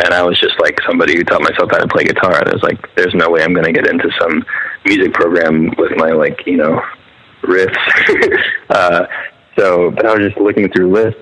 And 0.03 0.13
I 0.13 0.23
was 0.23 0.41
just 0.41 0.59
like 0.61 0.77
somebody 0.87 1.17
who 1.17 1.23
taught 1.23 1.43
myself 1.43 1.71
how 1.71 1.79
to 1.79 1.87
play 1.87 2.05
guitar, 2.05 2.37
and 2.37 2.49
I 2.49 2.53
was 2.53 2.63
like, 2.65 2.95
"There's 2.97 3.15
no 3.15 3.31
way 3.31 3.45
I'm 3.45 3.55
going 3.55 3.67
to 3.67 3.73
get 3.73 3.87
into 3.87 4.11
some 4.21 4.45
music 4.85 5.13
program 5.13 5.73
with 5.79 5.93
my 5.97 6.11
like 6.11 6.47
you 6.47 6.57
know 6.57 6.83
riffs." 7.43 7.77
uh, 8.71 9.07
so, 9.57 9.93
but 9.93 10.05
I 10.05 10.15
was 10.15 10.27
just 10.27 10.41
looking 10.41 10.69
through 10.73 10.91
lists 10.91 11.21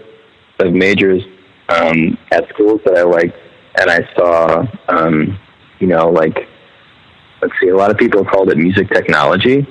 of 0.60 0.72
majors 0.72 1.22
um, 1.68 2.18
at 2.32 2.48
schools 2.50 2.80
that 2.84 2.96
I 2.96 3.02
liked, 3.02 3.36
and 3.78 3.90
I 3.90 4.08
saw, 4.14 4.66
um, 4.88 5.38
you 5.78 5.86
know, 5.86 6.08
like, 6.10 6.48
let's 7.42 7.54
see, 7.60 7.68
a 7.68 7.76
lot 7.76 7.90
of 7.90 7.98
people 7.98 8.24
called 8.24 8.50
it 8.50 8.58
music 8.58 8.88
technology. 8.88 9.66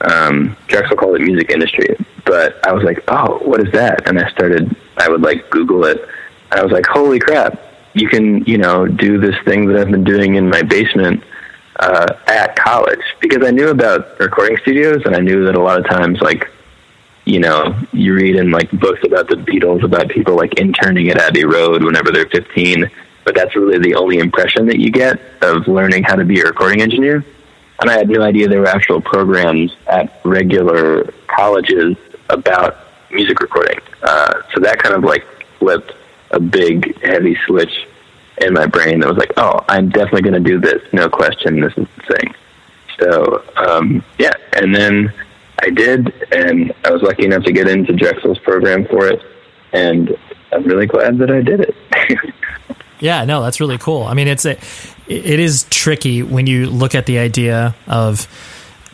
Um, 0.00 0.56
Drexel 0.68 0.96
called 0.96 1.16
it 1.16 1.22
music 1.22 1.50
industry, 1.50 1.96
but 2.24 2.64
I 2.66 2.72
was 2.72 2.84
like, 2.84 3.02
oh, 3.08 3.38
what 3.38 3.60
is 3.60 3.72
that? 3.72 4.08
And 4.08 4.18
I 4.18 4.30
started, 4.30 4.76
I 4.96 5.08
would 5.08 5.22
like 5.22 5.50
Google 5.50 5.84
it, 5.84 6.00
and 6.50 6.60
I 6.60 6.62
was 6.62 6.72
like, 6.72 6.86
holy 6.86 7.18
crap, 7.18 7.60
you 7.94 8.08
can, 8.08 8.44
you 8.44 8.58
know, 8.58 8.86
do 8.86 9.18
this 9.18 9.34
thing 9.44 9.66
that 9.66 9.76
I've 9.76 9.90
been 9.90 10.04
doing 10.04 10.36
in 10.36 10.48
my 10.48 10.62
basement 10.62 11.24
uh, 11.80 12.14
at 12.26 12.54
college 12.56 13.02
because 13.20 13.44
I 13.46 13.50
knew 13.50 13.68
about 13.68 14.18
recording 14.20 14.56
studios, 14.58 15.02
and 15.04 15.16
I 15.16 15.20
knew 15.20 15.44
that 15.46 15.54
a 15.54 15.60
lot 15.60 15.78
of 15.78 15.88
times, 15.88 16.20
like, 16.20 16.48
you 17.28 17.40
know, 17.40 17.78
you 17.92 18.14
read 18.14 18.36
in 18.36 18.50
like 18.50 18.70
books 18.70 19.00
about 19.04 19.28
the 19.28 19.36
Beatles 19.36 19.84
about 19.84 20.08
people 20.08 20.34
like 20.34 20.58
interning 20.58 21.10
at 21.10 21.18
Abbey 21.18 21.44
Road 21.44 21.84
whenever 21.84 22.10
they're 22.10 22.28
15, 22.28 22.90
but 23.24 23.34
that's 23.34 23.54
really 23.54 23.78
the 23.78 23.94
only 23.96 24.18
impression 24.18 24.66
that 24.66 24.78
you 24.78 24.90
get 24.90 25.20
of 25.42 25.68
learning 25.68 26.04
how 26.04 26.16
to 26.16 26.24
be 26.24 26.40
a 26.40 26.44
recording 26.44 26.80
engineer. 26.80 27.22
And 27.80 27.90
I 27.90 27.98
had 27.98 28.08
no 28.08 28.22
idea 28.22 28.48
there 28.48 28.60
were 28.60 28.66
actual 28.66 29.02
programs 29.02 29.76
at 29.86 30.20
regular 30.24 31.12
colleges 31.26 31.96
about 32.30 32.78
music 33.10 33.40
recording. 33.40 33.78
Uh, 34.02 34.42
so 34.54 34.60
that 34.60 34.82
kind 34.82 34.94
of 34.94 35.04
like 35.04 35.24
flipped 35.58 35.92
a 36.30 36.40
big, 36.40 36.98
heavy 37.02 37.36
switch 37.46 37.86
in 38.40 38.54
my 38.54 38.66
brain 38.66 39.00
that 39.00 39.08
was 39.08 39.18
like, 39.18 39.32
oh, 39.36 39.64
I'm 39.68 39.90
definitely 39.90 40.22
going 40.22 40.42
to 40.42 40.50
do 40.50 40.58
this. 40.60 40.82
No 40.92 41.10
question. 41.10 41.60
This 41.60 41.76
is 41.76 41.86
the 41.96 42.16
thing. 42.16 42.34
So, 42.98 43.44
um, 43.56 44.02
yeah. 44.18 44.32
And 44.54 44.74
then 44.74 45.12
I 45.60 45.70
did, 45.70 46.12
and 46.32 46.72
I 46.84 46.90
was 46.90 47.02
lucky 47.02 47.24
enough 47.24 47.44
to 47.44 47.52
get 47.52 47.68
into 47.68 47.92
Drexel's 47.92 48.38
program 48.38 48.86
for 48.86 49.06
it. 49.06 49.22
And 49.72 50.16
I'm 50.52 50.64
really 50.64 50.86
glad 50.86 51.18
that 51.18 51.30
I 51.30 51.42
did 51.42 51.60
it. 51.60 51.74
Yeah, 53.00 53.24
no, 53.24 53.42
that's 53.42 53.60
really 53.60 53.78
cool. 53.78 54.02
I 54.04 54.14
mean, 54.14 54.28
it's 54.28 54.44
a, 54.44 54.58
it 55.06 55.38
is 55.38 55.66
tricky 55.70 56.22
when 56.22 56.46
you 56.46 56.66
look 56.68 56.94
at 56.94 57.06
the 57.06 57.18
idea 57.18 57.74
of 57.86 58.26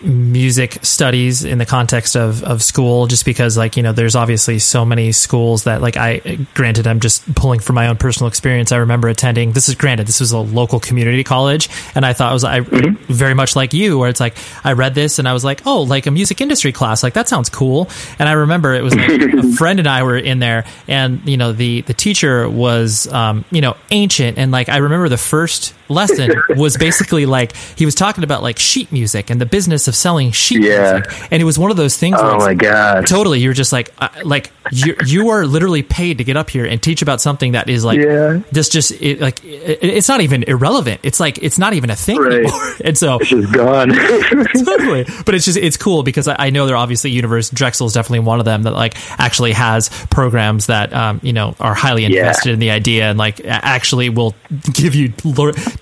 music 0.05 0.78
studies 0.82 1.44
in 1.44 1.59
the 1.59 1.66
context 1.66 2.16
of, 2.16 2.42
of 2.44 2.62
school 2.62 3.07
just 3.07 3.24
because 3.24 3.57
like 3.57 3.76
you 3.76 3.82
know 3.82 3.92
there's 3.92 4.14
obviously 4.14 4.59
so 4.59 4.84
many 4.84 5.12
schools 5.12 5.64
that 5.64 5.80
like 5.80 5.96
i 5.96 6.18
granted 6.55 6.86
i'm 6.86 7.00
just 7.00 7.34
pulling 7.34 7.61
from 7.61 7.74
my 7.74 7.88
own 7.88 7.96
personal 7.96 8.28
experience. 8.28 8.72
I 8.72 8.78
remember 8.78 9.09
attending 9.09 9.52
this 9.52 9.68
is 9.68 9.74
granted 9.74 10.07
this 10.07 10.20
was 10.20 10.32
a 10.32 10.38
local 10.38 10.80
community 10.80 11.24
college 11.24 11.68
and 11.94 12.05
i 12.05 12.12
thought 12.12 12.30
it 12.30 12.34
was 12.34 12.44
i 12.44 12.61
very 12.61 13.34
much 13.34 13.57
like 13.57 13.72
you 13.72 13.98
where 13.98 14.09
it's 14.09 14.20
like 14.20 14.36
i 14.64 14.72
read 14.72 14.94
this 14.94 15.18
and 15.18 15.26
i 15.28 15.32
was 15.32 15.44
like 15.44 15.66
oh 15.66 15.82
like 15.82 16.07
a 16.07 16.11
music 16.11 16.40
industry 16.40 16.72
class 16.72 17.02
like 17.02 17.14
that 17.14 17.28
sounds 17.28 17.48
cool. 17.48 17.88
And 18.18 18.28
i 18.28 18.32
remember 18.32 18.74
it 18.74 18.82
was 18.82 18.94
like 18.94 19.11
a 19.11 19.52
friend 19.57 19.78
and 19.78 19.88
i 19.88 20.02
were 20.02 20.18
in 20.18 20.38
there 20.38 20.64
and 20.88 21.26
you 21.28 21.36
know 21.36 21.52
the 21.52 21.80
the 21.82 21.94
teacher 21.94 22.48
was 22.48 23.07
um 23.12 23.44
you 23.50 23.61
know 23.61 23.76
ancient 23.90 24.38
and 24.38 24.52
like 24.52 24.68
i 24.68 24.78
remember 24.78 25.09
the 25.09 25.16
first 25.16 25.74
lesson 25.88 26.30
was 26.57 26.76
basically 26.76 27.26
like 27.26 27.55
he 27.76 27.84
was 27.84 27.94
talking 27.94 28.24
about 28.24 28.42
like 28.42 28.59
sheet 28.59 28.90
music 28.92 29.30
and 29.30 29.40
the 29.40 29.46
business 29.46 29.88
of 29.88 29.93
selling 29.95 30.30
sheet 30.32 30.61
Yeah. 30.62 30.95
music 31.01 31.28
and 31.30 31.40
it 31.40 31.45
was 31.45 31.59
one 31.59 31.70
of 31.70 31.76
those 31.76 31.97
things 31.97 32.16
where 32.20 32.30
oh 32.32 32.38
my 32.38 32.45
like, 32.47 32.59
God. 32.59 33.07
totally 33.07 33.40
you're 33.40 33.53
just 33.55 33.72
like 33.72 33.92
uh, 33.99 34.09
like 34.24 34.51
you 34.72 34.97
you 35.07 35.28
are 35.30 35.47
literally 35.47 35.82
paid 35.82 36.18
to 36.18 36.24
get 36.24 36.36
up 36.36 36.51
here 36.51 36.64
and 36.66 36.82
teach 36.82 37.03
about 37.03 37.20
something 37.20 37.53
that 37.53 37.68
is 37.68 37.84
like 37.84 37.99
Yeah. 38.01 38.40
this 38.53 38.68
just 38.68 38.92
it, 38.92 39.20
like 39.20 39.42
it, 39.45 39.78
it's 39.82 40.09
not 40.09 40.20
even 40.20 40.42
irrelevant 40.45 41.01
it's 41.03 41.20
like 41.20 41.38
it's 41.42 41.59
not 41.59 41.74
even 41.74 41.90
a 41.90 41.97
thing 41.97 42.18
Right. 42.18 42.32
anymore 42.45 42.72
and 42.84 42.97
so 42.99 43.18
It's 43.20 43.30
just 43.30 43.53
gone. 43.53 43.88
totally. 44.64 45.05
But 45.24 45.34
it's 45.34 45.45
just 45.45 45.59
it's 45.59 45.76
cool 45.76 46.03
because 46.03 46.28
I, 46.28 46.36
I 46.38 46.51
know 46.51 46.66
they're 46.66 46.76
obviously 46.76 47.11
universe 47.11 47.51
Drexel 47.51 47.86
is 47.86 47.92
definitely 47.92 48.20
one 48.20 48.38
of 48.38 48.45
them 48.45 48.64
that 48.64 48.72
like 48.72 48.95
actually 49.20 49.53
has 49.53 49.88
programs 50.11 50.66
that 50.66 50.92
um, 50.92 51.20
you 51.22 51.32
know 51.32 51.55
are 51.61 51.74
highly 51.74 52.03
Yeah. 52.03 52.09
invested 52.20 52.53
in 52.53 52.59
the 52.59 52.70
idea 52.70 53.09
and 53.11 53.18
like 53.18 53.40
actually 53.45 54.09
will 54.09 54.34
give 54.72 54.95
you 54.95 55.12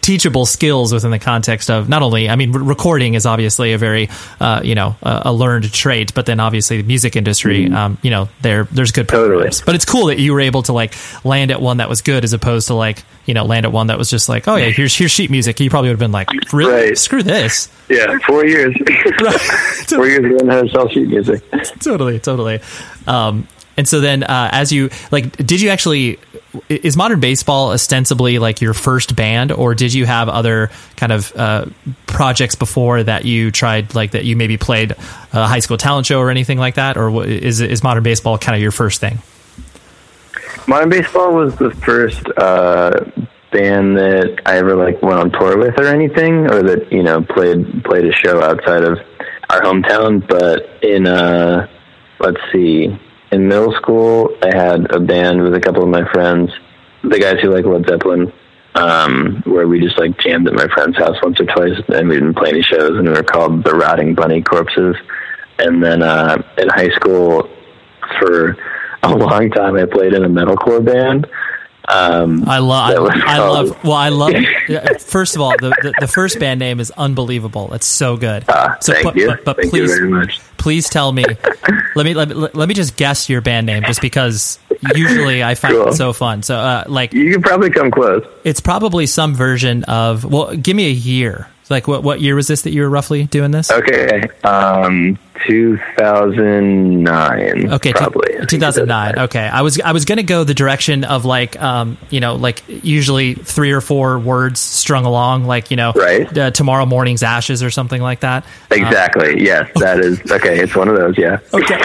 teachable 0.00 0.46
skills 0.46 0.92
within 0.92 1.10
the 1.10 1.18
context 1.18 1.70
of 1.70 1.88
not 1.88 2.02
only 2.02 2.28
I 2.28 2.36
mean 2.36 2.52
recording 2.52 3.14
is 3.14 3.26
obviously 3.26 3.72
a 3.72 3.78
very 3.78 4.01
uh, 4.40 4.60
you 4.64 4.74
know 4.74 4.96
a, 5.02 5.22
a 5.26 5.32
learned 5.32 5.72
trait, 5.72 6.14
but 6.14 6.26
then 6.26 6.40
obviously 6.40 6.78
the 6.80 6.86
music 6.86 7.16
industry 7.16 7.70
um, 7.72 7.98
you 8.02 8.10
know 8.10 8.28
there 8.40 8.64
there's 8.72 8.92
good 8.92 9.08
Totally. 9.08 9.28
programs. 9.30 9.60
But 9.62 9.74
it's 9.74 9.84
cool 9.84 10.06
that 10.06 10.18
you 10.18 10.32
were 10.32 10.40
able 10.40 10.62
to 10.64 10.72
like 10.72 10.94
land 11.24 11.50
at 11.50 11.60
one 11.60 11.78
that 11.78 11.88
was 11.88 12.02
good 12.02 12.24
as 12.24 12.32
opposed 12.32 12.68
to 12.68 12.74
like 12.74 13.04
you 13.26 13.34
know 13.34 13.44
land 13.44 13.66
at 13.66 13.72
one 13.72 13.86
that 13.88 13.98
was 13.98 14.10
just 14.10 14.28
like 14.28 14.48
oh 14.48 14.56
yeah 14.56 14.70
here's 14.70 14.96
here's 14.96 15.10
sheet 15.10 15.30
music. 15.30 15.60
You 15.60 15.70
probably 15.70 15.88
would 15.90 15.94
have 15.94 15.98
been 16.00 16.12
like 16.12 16.28
really 16.52 16.72
Right. 16.88 16.98
screw 16.98 17.22
this. 17.22 17.68
yeah, 17.88 18.16
four 18.26 18.44
years. 18.46 18.74
four 19.88 20.06
years 20.06 20.22
learning 20.22 20.48
how 20.48 20.62
to 20.62 20.68
sell 20.70 20.88
sheet 20.88 21.08
music. 21.08 21.42
totally, 21.80 22.18
totally. 22.18 22.60
Um, 23.06 23.46
and 23.76 23.88
so 23.88 24.00
then, 24.00 24.22
uh, 24.22 24.50
as 24.52 24.72
you 24.72 24.90
like, 25.10 25.36
did 25.36 25.60
you 25.60 25.70
actually 25.70 26.18
is 26.68 26.96
modern 26.96 27.20
baseball 27.20 27.72
ostensibly 27.72 28.38
like 28.38 28.60
your 28.60 28.74
first 28.74 29.16
band, 29.16 29.52
or 29.52 29.74
did 29.74 29.94
you 29.94 30.04
have 30.06 30.28
other 30.28 30.70
kind 30.96 31.12
of 31.12 31.34
uh, 31.36 31.66
projects 32.06 32.54
before 32.54 33.02
that 33.02 33.24
you 33.24 33.50
tried, 33.50 33.94
like 33.94 34.10
that 34.10 34.24
you 34.24 34.36
maybe 34.36 34.56
played 34.56 34.92
a 35.32 35.46
high 35.46 35.60
school 35.60 35.78
talent 35.78 36.06
show 36.06 36.18
or 36.18 36.30
anything 36.30 36.58
like 36.58 36.74
that, 36.74 36.96
or 36.96 37.24
is 37.24 37.60
is 37.60 37.82
modern 37.82 38.02
baseball 38.02 38.38
kind 38.38 38.54
of 38.54 38.62
your 38.62 38.72
first 38.72 39.00
thing? 39.00 39.18
Modern 40.68 40.90
Baseball 40.90 41.34
was 41.34 41.56
the 41.56 41.70
first 41.70 42.22
uh, 42.36 42.92
band 43.50 43.96
that 43.96 44.40
I 44.46 44.58
ever 44.58 44.76
like 44.76 45.02
went 45.02 45.18
on 45.18 45.30
tour 45.32 45.58
with 45.58 45.78
or 45.78 45.86
anything, 45.86 46.46
or 46.50 46.62
that 46.62 46.92
you 46.92 47.02
know 47.02 47.22
played 47.22 47.84
played 47.84 48.04
a 48.04 48.12
show 48.12 48.40
outside 48.40 48.84
of 48.84 48.98
our 49.50 49.60
hometown. 49.62 50.26
But 50.26 50.84
in 50.84 51.06
uh, 51.06 51.66
let's 52.20 52.40
see, 52.52 52.96
in 53.32 53.48
middle 53.48 53.72
school, 53.74 54.36
I 54.42 54.54
had 54.54 54.94
a 54.94 55.00
band 55.00 55.42
with 55.42 55.54
a 55.54 55.60
couple 55.60 55.82
of 55.82 55.88
my 55.88 56.04
friends, 56.12 56.50
the 57.02 57.18
guys 57.18 57.36
who 57.40 57.50
like 57.50 57.64
Led 57.64 57.86
Zeppelin, 57.88 58.32
um, 58.74 59.42
where 59.46 59.66
we 59.66 59.80
just 59.80 59.98
like 59.98 60.18
jammed 60.18 60.46
at 60.46 60.54
my 60.54 60.68
friend's 60.68 60.98
house 60.98 61.16
once 61.22 61.40
or 61.40 61.46
twice, 61.46 61.80
and 61.88 62.08
we 62.08 62.16
didn't 62.16 62.34
play 62.34 62.50
any 62.50 62.62
shows, 62.62 62.90
and 62.90 63.08
we 63.08 63.14
were 63.14 63.22
called 63.22 63.64
the 63.64 63.74
Rotting 63.74 64.14
Bunny 64.14 64.42
Corpses. 64.42 64.96
And 65.58 65.82
then 65.82 66.02
uh, 66.02 66.42
in 66.58 66.68
high 66.68 66.90
school, 66.90 67.48
for 68.20 68.56
a 69.02 69.08
long 69.16 69.50
time, 69.50 69.76
I 69.76 69.86
played 69.86 70.12
in 70.12 70.24
a 70.24 70.28
metalcore 70.28 70.84
band. 70.84 71.26
Um, 71.88 72.48
I 72.48 72.58
love. 72.58 73.02
was 73.02 73.10
I 73.26 73.38
love. 73.38 73.84
Well, 73.84 73.92
I 73.92 74.08
love. 74.08 74.32
First 75.00 75.34
of 75.34 75.42
all, 75.42 75.50
the, 75.58 75.70
the 75.82 75.92
the 76.00 76.06
first 76.06 76.38
band 76.38 76.60
name 76.60 76.78
is 76.80 76.90
unbelievable. 76.92 77.72
It's 77.74 77.86
so 77.86 78.16
good. 78.16 78.44
Ah, 78.48 78.76
so, 78.80 78.92
thank 78.92 79.04
but, 79.04 79.16
you. 79.16 79.26
but, 79.28 79.44
but 79.44 79.56
thank 79.56 79.70
please, 79.70 79.96
you 79.98 80.26
please 80.58 80.88
tell 80.88 81.10
me. 81.12 81.24
let 81.96 82.04
me 82.06 82.14
let, 82.14 82.28
me 82.28 82.34
let 82.34 82.68
me 82.68 82.74
just 82.74 82.96
guess 82.96 83.28
your 83.28 83.40
band 83.40 83.66
name, 83.66 83.82
just 83.84 84.00
because 84.00 84.58
usually 84.94 85.42
I 85.42 85.54
find 85.56 85.74
Cool. 85.74 85.88
it 85.88 85.94
so 85.94 86.12
fun. 86.12 86.42
So, 86.42 86.56
uh, 86.56 86.84
like, 86.86 87.12
You 87.12 87.32
can 87.32 87.42
probably 87.42 87.70
come 87.70 87.90
close. 87.90 88.24
it's 88.44 88.60
probably 88.60 89.06
some 89.06 89.34
version 89.34 89.82
of. 89.84 90.24
Well, 90.24 90.54
give 90.56 90.76
me 90.76 90.86
a 90.86 90.92
year. 90.92 91.48
Like, 91.72 91.88
what 91.88 92.04
what 92.04 92.20
year 92.20 92.36
was 92.36 92.46
this 92.46 92.62
that 92.62 92.70
you 92.72 92.82
were 92.82 92.90
roughly 92.90 93.24
doing 93.24 93.50
this? 93.50 93.70
Okay, 93.72 94.28
um, 94.44 95.18
2009. 95.46 97.72
Okay, 97.72 97.92
probably. 97.92 98.38
I 98.40 98.44
2009. 98.44 99.18
Okay, 99.20 99.40
I 99.40 99.62
was 99.62 99.80
I 99.80 99.90
was 99.92 100.04
gonna 100.04 100.22
go 100.22 100.44
the 100.44 100.52
direction 100.54 101.02
of 101.04 101.24
like 101.24 101.60
um 101.60 101.96
you 102.10 102.20
know 102.20 102.36
like 102.36 102.62
usually 102.68 103.34
three 103.34 103.72
or 103.72 103.80
four 103.80 104.18
words 104.18 104.60
strung 104.60 105.04
along 105.06 105.46
like 105.46 105.70
you 105.70 105.76
know 105.76 105.92
Right. 105.96 106.38
uh, 106.38 106.50
tomorrow 106.52 106.84
morning's 106.86 107.22
ashes 107.22 107.62
or 107.62 107.70
something 107.70 108.00
like 108.02 108.20
that. 108.20 108.44
Exactly. 108.70 109.42
yes, 109.42 109.68
that 109.76 109.98
is 110.00 110.20
okay. 110.30 110.60
It's 110.60 110.76
one 110.76 110.88
of 110.88 110.96
those. 110.96 111.16
Yeah. 111.18 111.38
Okay, 111.54 111.78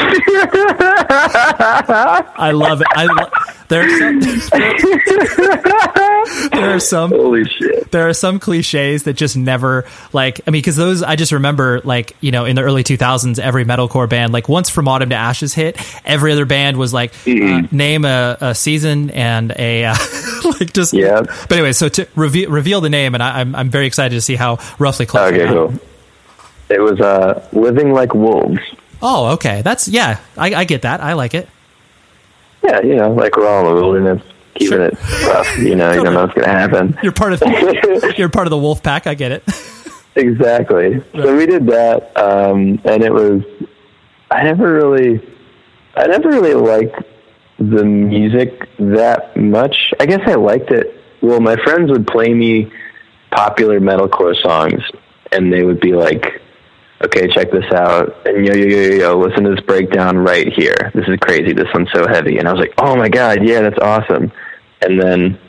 I 2.40 2.52
love 2.54 2.82
it. 2.82 2.88
I 2.92 3.06
lo- 3.06 3.30
there 3.70 3.86
are 3.86 3.90
some 3.90 4.20
are 6.78 6.80
some 6.80 7.10
Holy 7.12 7.44
shit. 7.46 7.92
there 7.92 8.08
are 8.08 8.14
some 8.14 8.40
cliches 8.40 9.04
that 9.04 9.14
just 9.14 9.36
never 9.36 9.86
like 10.14 10.40
i 10.48 10.52
mean 10.52 10.60
because 10.62 10.76
those 10.76 11.04
i 11.04 11.16
just 11.16 11.32
remember 11.32 11.82
like 11.84 12.16
you 12.22 12.32
know 12.32 12.46
in 12.46 12.56
the 12.56 12.62
early 12.62 12.84
2000s 12.84 13.40
every 13.40 13.66
metalcore 13.66 14.08
band 14.10 14.32
like 14.34 14.48
once 14.48 14.70
from 14.70 14.88
autumn 14.88 15.10
to 15.10 15.16
ashes 15.16 15.54
hit 15.54 15.78
every 16.06 16.32
other 16.32 16.46
band 16.46 16.78
was 16.78 16.94
like 16.94 17.12
uh, 17.28 17.62
name 17.72 18.06
a, 18.06 18.38
a 18.42 18.56
season 18.56 19.10
and 19.12 19.52
a 19.58 19.86
uh, 19.86 19.96
like 20.60 20.72
just 20.74 20.94
Yeah. 20.94 21.22
but 21.22 21.52
anyway 21.52 21.74
so 21.74 21.90
to 21.90 22.08
reveal 22.16 22.50
reveal 22.50 22.82
the 22.82 22.90
name 22.90 23.14
and 23.14 23.22
I, 23.24 23.42
I'm, 23.42 23.56
I'm 23.56 23.70
very 23.70 23.88
excited 23.88 24.16
to 24.16 24.22
see 24.22 24.36
how 24.36 24.60
roughly 24.80 25.06
close 25.06 25.32
Okay, 25.34 25.46
cool. 25.48 25.74
It 26.70 26.80
was 26.82 27.00
uh, 27.00 27.48
living 27.54 27.94
like 27.94 28.14
wolves. 28.14 28.60
oh 29.02 29.34
okay 29.34 29.62
that's 29.62 29.88
yeah 29.88 30.20
I, 30.38 30.54
I 30.54 30.64
get 30.66 30.82
that 30.84 31.02
i 31.02 31.14
like 31.14 31.34
it 31.34 31.48
Yeah, 32.64 32.82
you 32.82 32.96
know, 32.96 33.12
like 33.14 33.38
we're 33.38 33.48
all 33.48 33.62
in 33.70 33.76
the 33.76 33.82
wilderness, 33.82 34.22
keeping 34.58 34.78
Sure. 34.78 34.86
it 34.86 34.94
rough. 35.28 35.58
You 35.60 35.76
know, 35.76 35.92
you 35.94 36.04
don't 36.04 36.14
know 36.14 36.22
what's 36.26 36.34
gonna 36.34 36.48
happen. 36.48 36.98
you're 37.04 37.12
part 37.12 37.34
of 37.34 37.42
you're 38.18 38.30
part 38.30 38.48
of 38.48 38.52
the 38.52 38.58
wolf 38.58 38.82
pack 38.84 39.08
i 39.08 39.14
get 39.14 39.32
it 39.32 39.44
Exactly. 40.16 41.00
So 41.14 41.38
we 41.38 41.46
did 41.46 41.68
that, 41.68 42.12
um, 42.20 42.82
and 42.86 43.04
it 43.04 43.14
was. 43.14 43.44
I 44.32 44.42
never 44.44 44.74
really, 44.74 45.22
I 45.96 46.08
never 46.08 46.30
really 46.30 46.56
liked 46.56 46.96
the 47.60 47.86
music 47.86 48.68
that 48.80 49.38
much. 49.38 49.94
I 50.00 50.08
guess 50.08 50.22
I 50.26 50.34
liked 50.34 50.72
it. 50.72 51.00
Well, 51.22 51.40
my 51.40 51.56
friends 51.64 51.92
would 51.92 52.08
play 52.08 52.34
me 52.34 52.72
popular 53.32 53.80
metalcore 53.80 54.36
songs, 54.42 54.82
and 55.32 55.54
they 55.54 55.64
would 55.64 55.80
be 55.80 55.94
like, 55.94 56.42
"Okay, 57.06 57.28
check 57.28 57.52
this 57.52 57.72
out," 57.72 58.16
and 58.26 58.44
yo 58.44 58.56
yo 58.56 58.66
yo 58.66 58.78
yo 58.82 58.96
yo, 58.96 59.18
listen 59.20 59.44
to 59.44 59.52
this 59.52 59.64
breakdown 59.66 60.18
right 60.18 60.52
here. 60.52 60.92
This 60.96 61.08
is 61.08 61.18
crazy. 61.22 61.54
This 61.54 61.68
one's 61.76 61.92
so 61.94 62.08
heavy, 62.08 62.40
and 62.40 62.48
I 62.48 62.54
was 62.54 62.60
like, 62.60 62.74
"Oh 62.80 62.96
my 62.96 63.08
god, 63.08 63.48
yeah, 63.48 63.62
that's 63.62 63.78
awesome." 63.80 64.32
And 64.82 65.02
then 65.02 65.40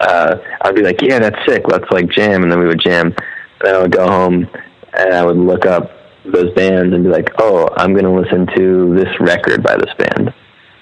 uh, 0.00 0.36
I'd 0.62 0.74
be 0.74 0.82
like, 0.82 1.00
"Yeah, 1.02 1.18
that's 1.18 1.38
sick. 1.46 1.64
Let's 1.68 1.90
like 1.90 2.08
jam," 2.10 2.42
and 2.42 2.50
then 2.50 2.58
we 2.58 2.66
would 2.66 2.80
jam. 2.80 3.14
And 3.60 3.76
I 3.76 3.80
would 3.80 3.92
go 3.92 4.06
home 4.06 4.48
and 4.94 5.14
I 5.14 5.24
would 5.24 5.36
look 5.36 5.66
up 5.66 5.90
those 6.24 6.52
bands 6.54 6.94
and 6.94 7.04
be 7.04 7.10
like, 7.10 7.30
"Oh, 7.38 7.68
I'm 7.76 7.92
going 7.92 8.04
to 8.04 8.10
listen 8.10 8.46
to 8.56 8.94
this 8.94 9.08
record 9.20 9.62
by 9.62 9.76
this 9.76 9.92
band," 9.98 10.32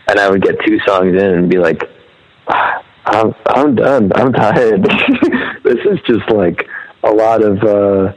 and 0.09 0.19
I 0.19 0.29
would 0.31 0.43
get 0.43 0.57
two 0.67 0.79
songs 0.87 1.15
in 1.15 1.35
and 1.35 1.49
be 1.49 1.59
like, 1.59 1.83
"Ah, 2.49 2.85
"I'm 3.07 3.35
I'm 3.47 3.75
done. 3.75 4.13
I'm 4.15 4.33
tired. 4.33 4.85
this 5.65 5.79
is 5.85 5.99
just 6.07 6.31
like 6.31 6.67
a 7.03 7.11
lot 7.11 7.43
of 7.43 7.63
uh, 7.63 8.13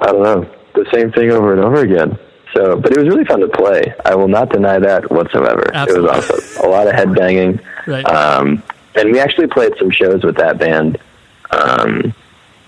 I 0.00 0.06
don't 0.06 0.22
know 0.22 0.50
the 0.74 0.86
same 0.92 1.10
thing 1.12 1.30
over 1.30 1.52
and 1.52 1.62
over 1.62 1.80
again." 1.80 2.18
So, 2.56 2.76
but 2.76 2.92
it 2.92 2.98
was 2.98 3.08
really 3.08 3.26
fun 3.26 3.40
to 3.40 3.48
play. 3.48 3.94
I 4.06 4.14
will 4.14 4.28
not 4.28 4.50
deny 4.50 4.78
that 4.78 5.10
whatsoever. 5.10 5.70
Absolutely. 5.74 6.08
It 6.08 6.16
was 6.16 6.30
awesome. 6.30 6.64
A 6.64 6.68
lot 6.68 6.86
of 6.86 6.94
headbanging. 6.94 7.62
Right. 7.86 8.04
Um, 8.06 8.62
and 8.98 9.12
we 9.12 9.20
actually 9.20 9.46
played 9.46 9.72
some 9.78 9.90
shows 9.90 10.24
with 10.24 10.36
that 10.36 10.58
band. 10.58 10.98
Um, 11.50 12.12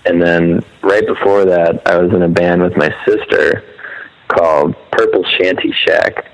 and 0.05 0.21
then 0.21 0.63
right 0.81 1.05
before 1.05 1.45
that, 1.45 1.85
I 1.85 1.97
was 1.97 2.11
in 2.13 2.23
a 2.23 2.29
band 2.29 2.61
with 2.63 2.75
my 2.77 2.89
sister 3.05 3.63
called 4.29 4.75
Purple 4.91 5.23
Shanty 5.37 5.73
Shack. 5.85 6.31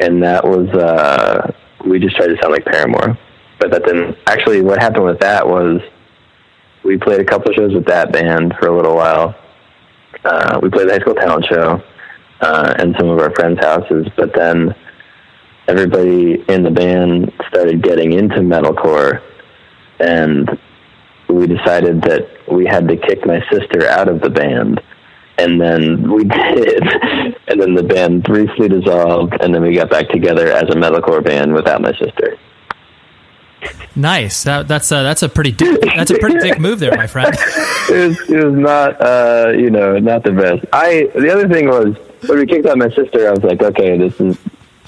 And 0.00 0.22
that 0.22 0.44
was, 0.44 0.68
uh, 0.70 1.52
we 1.86 1.98
just 1.98 2.16
tried 2.16 2.28
to 2.28 2.36
sound 2.42 2.52
like 2.52 2.64
Paramore. 2.64 3.16
But 3.58 3.70
that 3.70 3.84
didn't, 3.84 4.16
actually, 4.26 4.60
what 4.60 4.80
happened 4.80 5.04
with 5.04 5.20
that 5.20 5.46
was 5.46 5.80
we 6.84 6.96
played 6.96 7.20
a 7.20 7.24
couple 7.24 7.50
of 7.50 7.56
shows 7.56 7.74
with 7.74 7.86
that 7.86 8.12
band 8.12 8.54
for 8.58 8.68
a 8.68 8.76
little 8.76 8.94
while. 8.94 9.34
Uh, 10.24 10.58
we 10.62 10.68
played 10.68 10.88
the 10.88 10.92
high 10.92 10.98
school 11.00 11.14
talent 11.14 11.44
show 11.46 11.82
uh, 12.40 12.74
and 12.78 12.94
some 12.98 13.08
of 13.08 13.18
our 13.18 13.30
friends' 13.34 13.58
houses, 13.60 14.06
but 14.16 14.34
then 14.34 14.74
everybody 15.68 16.42
in 16.48 16.62
the 16.62 16.70
band 16.70 17.32
started 17.48 17.82
getting 17.82 18.12
into 18.12 18.36
metalcore, 18.36 19.22
and 20.00 20.58
we 21.28 21.46
decided 21.46 22.02
that 22.02 22.28
we 22.50 22.66
had 22.66 22.88
to 22.88 22.96
kick 22.96 23.26
my 23.26 23.40
sister 23.50 23.86
out 23.88 24.08
of 24.08 24.20
the 24.20 24.30
band. 24.30 24.80
And 25.38 25.60
then 25.60 26.10
we 26.10 26.24
did. 26.24 26.82
And 27.48 27.60
then 27.60 27.74
the 27.74 27.82
band 27.82 28.24
briefly 28.24 28.68
dissolved, 28.68 29.34
and 29.40 29.54
then 29.54 29.62
we 29.62 29.74
got 29.74 29.90
back 29.90 30.08
together 30.08 30.48
as 30.50 30.64
a 30.64 30.74
metalcore 30.74 31.22
band 31.24 31.54
without 31.54 31.80
my 31.80 31.92
sister. 31.92 32.36
nice 33.96 34.44
that, 34.44 34.68
that's 34.68 34.92
a 34.92 35.02
that's 35.02 35.24
a 35.24 35.28
pretty 35.28 35.50
di- 35.50 35.76
that's 35.96 36.12
a 36.12 36.18
pretty 36.18 36.38
big 36.48 36.60
move 36.60 36.78
there 36.78 36.96
my 36.96 37.08
friend 37.08 37.34
it 37.90 38.08
was 38.08 38.30
it 38.30 38.44
was 38.44 38.54
not 38.54 38.90
uh 39.00 39.50
you 39.50 39.68
know 39.68 39.98
not 39.98 40.22
the 40.22 40.30
best. 40.30 40.64
I 40.72 41.10
the 41.14 41.32
other 41.32 41.48
thing 41.48 41.66
was 41.66 41.96
when 42.28 42.38
we 42.38 42.46
kicked 42.46 42.66
out 42.66 42.78
my 42.78 42.90
sister, 42.90 43.28
I 43.28 43.32
was 43.32 43.42
like, 43.42 43.60
okay, 43.62 43.98
this 43.98 44.18
is 44.20 44.38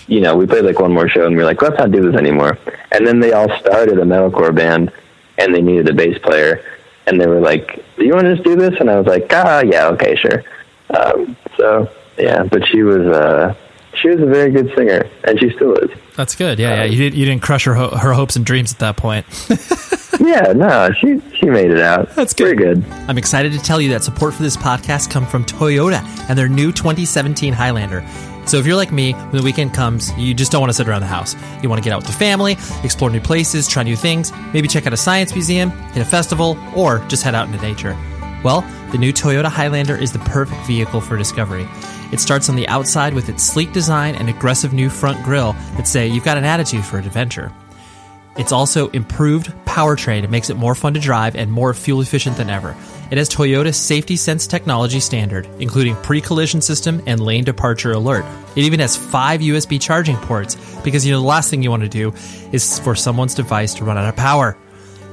you 0.06 0.20
know 0.20 0.36
we 0.36 0.46
played 0.46 0.64
like 0.64 0.78
one 0.78 0.92
more 0.92 1.08
show 1.08 1.26
and 1.26 1.36
we 1.36 1.42
are 1.42 1.46
like, 1.46 1.60
let's 1.62 1.78
not 1.78 1.90
do 1.90 2.00
this 2.08 2.18
anymore. 2.18 2.58
And 2.92 3.06
then 3.06 3.18
they 3.20 3.32
all 3.32 3.48
started 3.58 3.98
a 3.98 4.04
metalcore 4.04 4.54
band 4.54 4.92
and 5.40 5.54
they 5.54 5.62
needed 5.62 5.88
a 5.88 5.94
bass 5.94 6.18
player 6.18 6.62
and 7.06 7.20
they 7.20 7.26
were 7.26 7.40
like, 7.40 7.82
do 7.96 8.04
you 8.04 8.12
want 8.12 8.24
to 8.26 8.34
just 8.34 8.44
do 8.44 8.54
this? 8.56 8.74
And 8.78 8.88
I 8.90 8.96
was 8.98 9.06
like, 9.06 9.26
ah, 9.30 9.60
yeah, 9.62 9.88
okay, 9.88 10.14
sure. 10.16 10.44
Um, 10.90 11.36
so 11.56 11.90
yeah, 12.18 12.44
but 12.44 12.66
she 12.68 12.82
was 12.82 13.06
uh 13.06 13.54
she 13.94 14.08
was 14.08 14.20
a 14.20 14.26
very 14.26 14.50
good 14.50 14.72
singer 14.76 15.08
and 15.24 15.38
she 15.40 15.50
still 15.50 15.74
is. 15.74 15.90
that's 16.16 16.36
good 16.36 16.58
yeah 16.60 16.76
yeah 16.76 16.84
you, 16.84 16.96
did, 16.96 17.12
you 17.14 17.24
didn't 17.26 17.42
crush 17.42 17.64
her 17.64 17.74
ho- 17.74 17.96
her 17.96 18.12
hopes 18.12 18.36
and 18.36 18.46
dreams 18.46 18.72
at 18.72 18.78
that 18.78 18.96
point 18.96 19.26
Yeah, 20.20 20.52
no, 20.52 20.90
she 21.00 21.18
she 21.34 21.46
made 21.46 21.70
it 21.70 21.80
out. 21.80 22.14
That's 22.14 22.34
good. 22.34 22.58
Very 22.58 22.74
good. 22.74 22.84
I'm 23.08 23.16
excited 23.16 23.52
to 23.52 23.58
tell 23.58 23.80
you 23.80 23.88
that 23.90 24.04
support 24.04 24.34
for 24.34 24.42
this 24.42 24.54
podcast 24.54 25.10
come 25.10 25.24
from 25.26 25.46
Toyota 25.46 26.02
and 26.28 26.38
their 26.38 26.48
new 26.48 26.72
2017 26.72 27.54
Highlander. 27.54 28.02
So 28.46 28.58
if 28.58 28.66
you're 28.66 28.76
like 28.76 28.90
me, 28.90 29.12
when 29.12 29.36
the 29.36 29.42
weekend 29.42 29.74
comes, 29.74 30.12
you 30.16 30.34
just 30.34 30.50
don't 30.50 30.60
want 30.60 30.70
to 30.70 30.74
sit 30.74 30.88
around 30.88 31.02
the 31.02 31.06
house. 31.06 31.36
You 31.62 31.68
want 31.68 31.80
to 31.82 31.84
get 31.84 31.92
out 31.92 32.02
with 32.02 32.08
the 32.08 32.18
family, 32.18 32.52
explore 32.82 33.10
new 33.10 33.20
places, 33.20 33.68
try 33.68 33.82
new 33.82 33.96
things, 33.96 34.32
maybe 34.52 34.68
check 34.68 34.86
out 34.86 34.92
a 34.92 34.96
science 34.96 35.32
museum, 35.32 35.70
hit 35.70 36.02
a 36.02 36.04
festival, 36.04 36.58
or 36.74 36.98
just 37.08 37.22
head 37.22 37.34
out 37.34 37.46
into 37.46 37.60
nature. 37.62 37.96
Well, 38.42 38.62
the 38.90 38.98
new 38.98 39.12
Toyota 39.12 39.48
Highlander 39.48 39.94
is 39.96 40.12
the 40.12 40.18
perfect 40.20 40.66
vehicle 40.66 41.00
for 41.00 41.16
discovery. 41.16 41.68
It 42.10 42.20
starts 42.20 42.48
on 42.48 42.56
the 42.56 42.66
outside 42.68 43.14
with 43.14 43.28
its 43.28 43.42
sleek 43.42 43.72
design 43.72 44.14
and 44.14 44.28
aggressive 44.28 44.72
new 44.72 44.88
front 44.90 45.22
grille 45.22 45.52
that 45.76 45.86
say 45.86 46.08
you've 46.08 46.24
got 46.24 46.38
an 46.38 46.44
attitude 46.44 46.84
for 46.84 46.98
adventure. 46.98 47.52
It's 48.36 48.52
also 48.52 48.88
improved 48.88 49.48
powertrain. 49.66 50.24
It 50.24 50.30
makes 50.30 50.50
it 50.50 50.56
more 50.56 50.74
fun 50.74 50.94
to 50.94 51.00
drive 51.00 51.36
and 51.36 51.52
more 51.52 51.74
fuel 51.74 52.00
efficient 52.00 52.36
than 52.36 52.48
ever. 52.48 52.74
It 53.10 53.18
has 53.18 53.28
Toyota's 53.28 53.76
Safety 53.76 54.14
Sense 54.14 54.46
technology 54.46 55.00
standard, 55.00 55.48
including 55.58 55.96
pre-collision 55.96 56.60
system 56.60 57.02
and 57.06 57.20
lane 57.20 57.42
departure 57.42 57.90
alert. 57.90 58.24
It 58.54 58.62
even 58.62 58.78
has 58.78 58.96
five 58.96 59.40
USB 59.40 59.80
charging 59.80 60.16
ports 60.16 60.56
because 60.84 61.04
you 61.04 61.12
know 61.12 61.20
the 61.20 61.26
last 61.26 61.50
thing 61.50 61.62
you 61.62 61.70
want 61.70 61.82
to 61.82 61.88
do 61.88 62.14
is 62.52 62.78
for 62.78 62.94
someone's 62.94 63.34
device 63.34 63.74
to 63.74 63.84
run 63.84 63.98
out 63.98 64.08
of 64.08 64.14
power. 64.14 64.56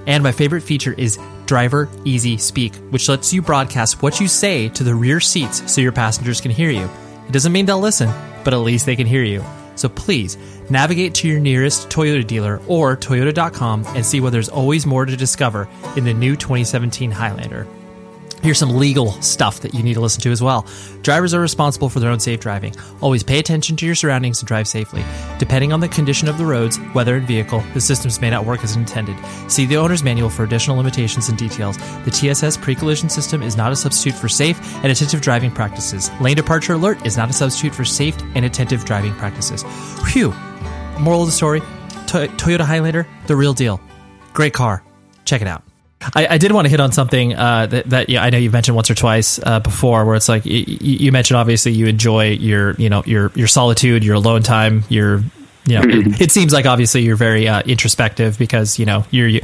And 0.06 0.22
my 0.22 0.32
favorite 0.32 0.62
feature 0.62 0.94
is 0.94 1.18
Driver 1.48 1.90
Easy 2.06 2.38
Speak, 2.38 2.76
which 2.92 3.10
lets 3.10 3.34
you 3.34 3.42
broadcast 3.42 4.04
what 4.04 4.20
you 4.20 4.28
say 4.28 4.70
to 4.70 4.84
the 4.84 4.94
rear 4.94 5.20
seats 5.20 5.72
so 5.72 5.82
your 5.82 5.92
passengers 5.92 6.40
can 6.40 6.52
hear 6.52 6.70
you. 6.70 6.88
It 7.28 7.32
doesn't 7.32 7.52
mean 7.52 7.66
they'll 7.66 7.80
listen, 7.80 8.10
but 8.44 8.54
at 8.54 8.58
least 8.58 8.86
they 8.86 8.96
can 8.96 9.08
hear 9.08 9.24
you. 9.24 9.44
So 9.76 9.90
please 9.90 10.38
navigate 10.70 11.16
to 11.16 11.28
your 11.28 11.40
nearest 11.40 11.90
Toyota 11.90 12.26
dealer 12.26 12.62
or 12.68 12.96
Toyota.com 12.96 13.86
and 13.88 14.06
see 14.06 14.20
where 14.20 14.32
there's 14.32 14.50
always 14.50 14.86
more 14.86 15.06
to 15.06 15.16
discover 15.16 15.68
in 15.96 16.04
the 16.04 16.14
new 16.14 16.36
2017 16.36 17.12
Highlander. 17.12 17.68
Here's 18.42 18.60
some 18.60 18.76
legal 18.76 19.12
stuff 19.22 19.62
that 19.62 19.74
you 19.74 19.84
need 19.84 19.96
to 19.96 20.00
listen 20.00 20.22
to 20.22 20.32
as 20.32 20.42
well. 20.42 20.66
Drivers 21.02 21.34
are 21.34 21.40
responsible 21.40 21.90
for 21.90 22.00
their 22.00 22.12
own 22.12 22.20
safe 22.20 22.40
driving. 22.40 22.76
Always 23.02 23.24
pay 23.24 23.40
attention 23.40 23.76
to 23.78 23.86
your 23.86 23.96
surroundings 23.96 24.40
and 24.40 24.48
drive 24.48 24.68
safely. 24.68 25.04
Depending 25.40 25.74
on 25.74 25.80
the 25.80 25.88
condition 25.88 26.28
of 26.28 26.38
the 26.38 26.46
roads, 26.46 26.80
weather, 26.94 27.16
and 27.16 27.28
vehicle, 27.28 27.64
the 27.74 27.82
systems 27.82 28.22
may 28.22 28.30
not 28.30 28.46
work 28.46 28.64
as 28.64 28.76
intended. 28.76 29.18
See 29.50 29.66
the 29.66 29.78
owner's 29.78 30.04
manual 30.04 30.30
for 30.30 30.44
additional 30.44 30.78
limitations 30.78 31.30
and 31.30 31.38
details. 31.38 31.78
The 32.06 32.12
TSS 32.12 32.58
pre 32.58 32.76
collision 32.76 33.10
system 33.10 33.42
is 33.42 33.58
not 33.58 33.72
a 33.72 33.76
substitute 33.76 34.18
for 34.18 34.30
safe 34.30 34.60
and 34.76 34.92
attentive 34.92 35.22
driving 35.22 35.52
practices. 35.52 36.12
Lane 36.22 36.36
departure 36.36 36.74
alert 36.74 37.06
is 37.06 37.18
not 37.18 37.30
a 37.30 37.34
substitute 37.34 37.74
for 37.74 37.86
safe 37.86 38.16
and 38.36 38.46
attentive 38.46 38.86
driving 38.86 39.14
practices. 39.16 39.64
Phew. 40.12 40.34
Moral 41.00 41.22
of 41.22 41.28
the 41.28 41.32
story 41.32 41.62
Toyota 42.08 42.62
Highlander, 42.62 43.08
the 43.28 43.36
real 43.36 43.54
deal. 43.54 43.82
Great 44.34 44.54
car. 44.54 44.84
Check 45.26 45.42
it 45.42 45.48
out. 45.48 45.67
I, 46.02 46.28
I, 46.32 46.38
did 46.38 46.52
want 46.52 46.66
to 46.66 46.70
hit 46.70 46.80
on 46.80 46.92
something 46.92 47.34
uh, 47.36 47.66
that, 47.68 47.90
that 47.90 48.10
yeah, 48.10 48.24
I 48.24 48.30
know 48.30 48.38
you've 48.38 48.54
mentioned 48.54 48.76
once 48.76 48.90
or 48.92 48.96
twice 48.96 49.40
uh, 49.44 49.60
before, 49.60 50.06
where 50.06 50.16
it's 50.16 50.30
like 50.30 50.46
you, 50.46 50.64
you, 50.68 51.12
mentioned 51.12 51.38
obviously 51.38 51.72
you 51.72 51.88
enjoy 51.88 52.30
your 52.30 52.76
you 52.76 52.90
know 52.90 53.04
your 53.06 53.32
your 53.34 53.48
solitude, 53.48 54.04
your 54.04 54.16
alone 54.16 54.44
time, 54.44 54.84
your 54.90 55.24
you 55.66 55.80
know 55.80 55.82
it, 55.84 56.22
it 56.22 56.32
seems 56.32 56.54
like 56.54 56.68
obviously 56.68 57.02
you're 57.02 57.16
very 57.16 57.48
uh, 57.48 57.64
introspective 57.64 58.38
because 58.38 58.78
you 58.78 58.86
know 58.86 59.06
you're 59.10 59.42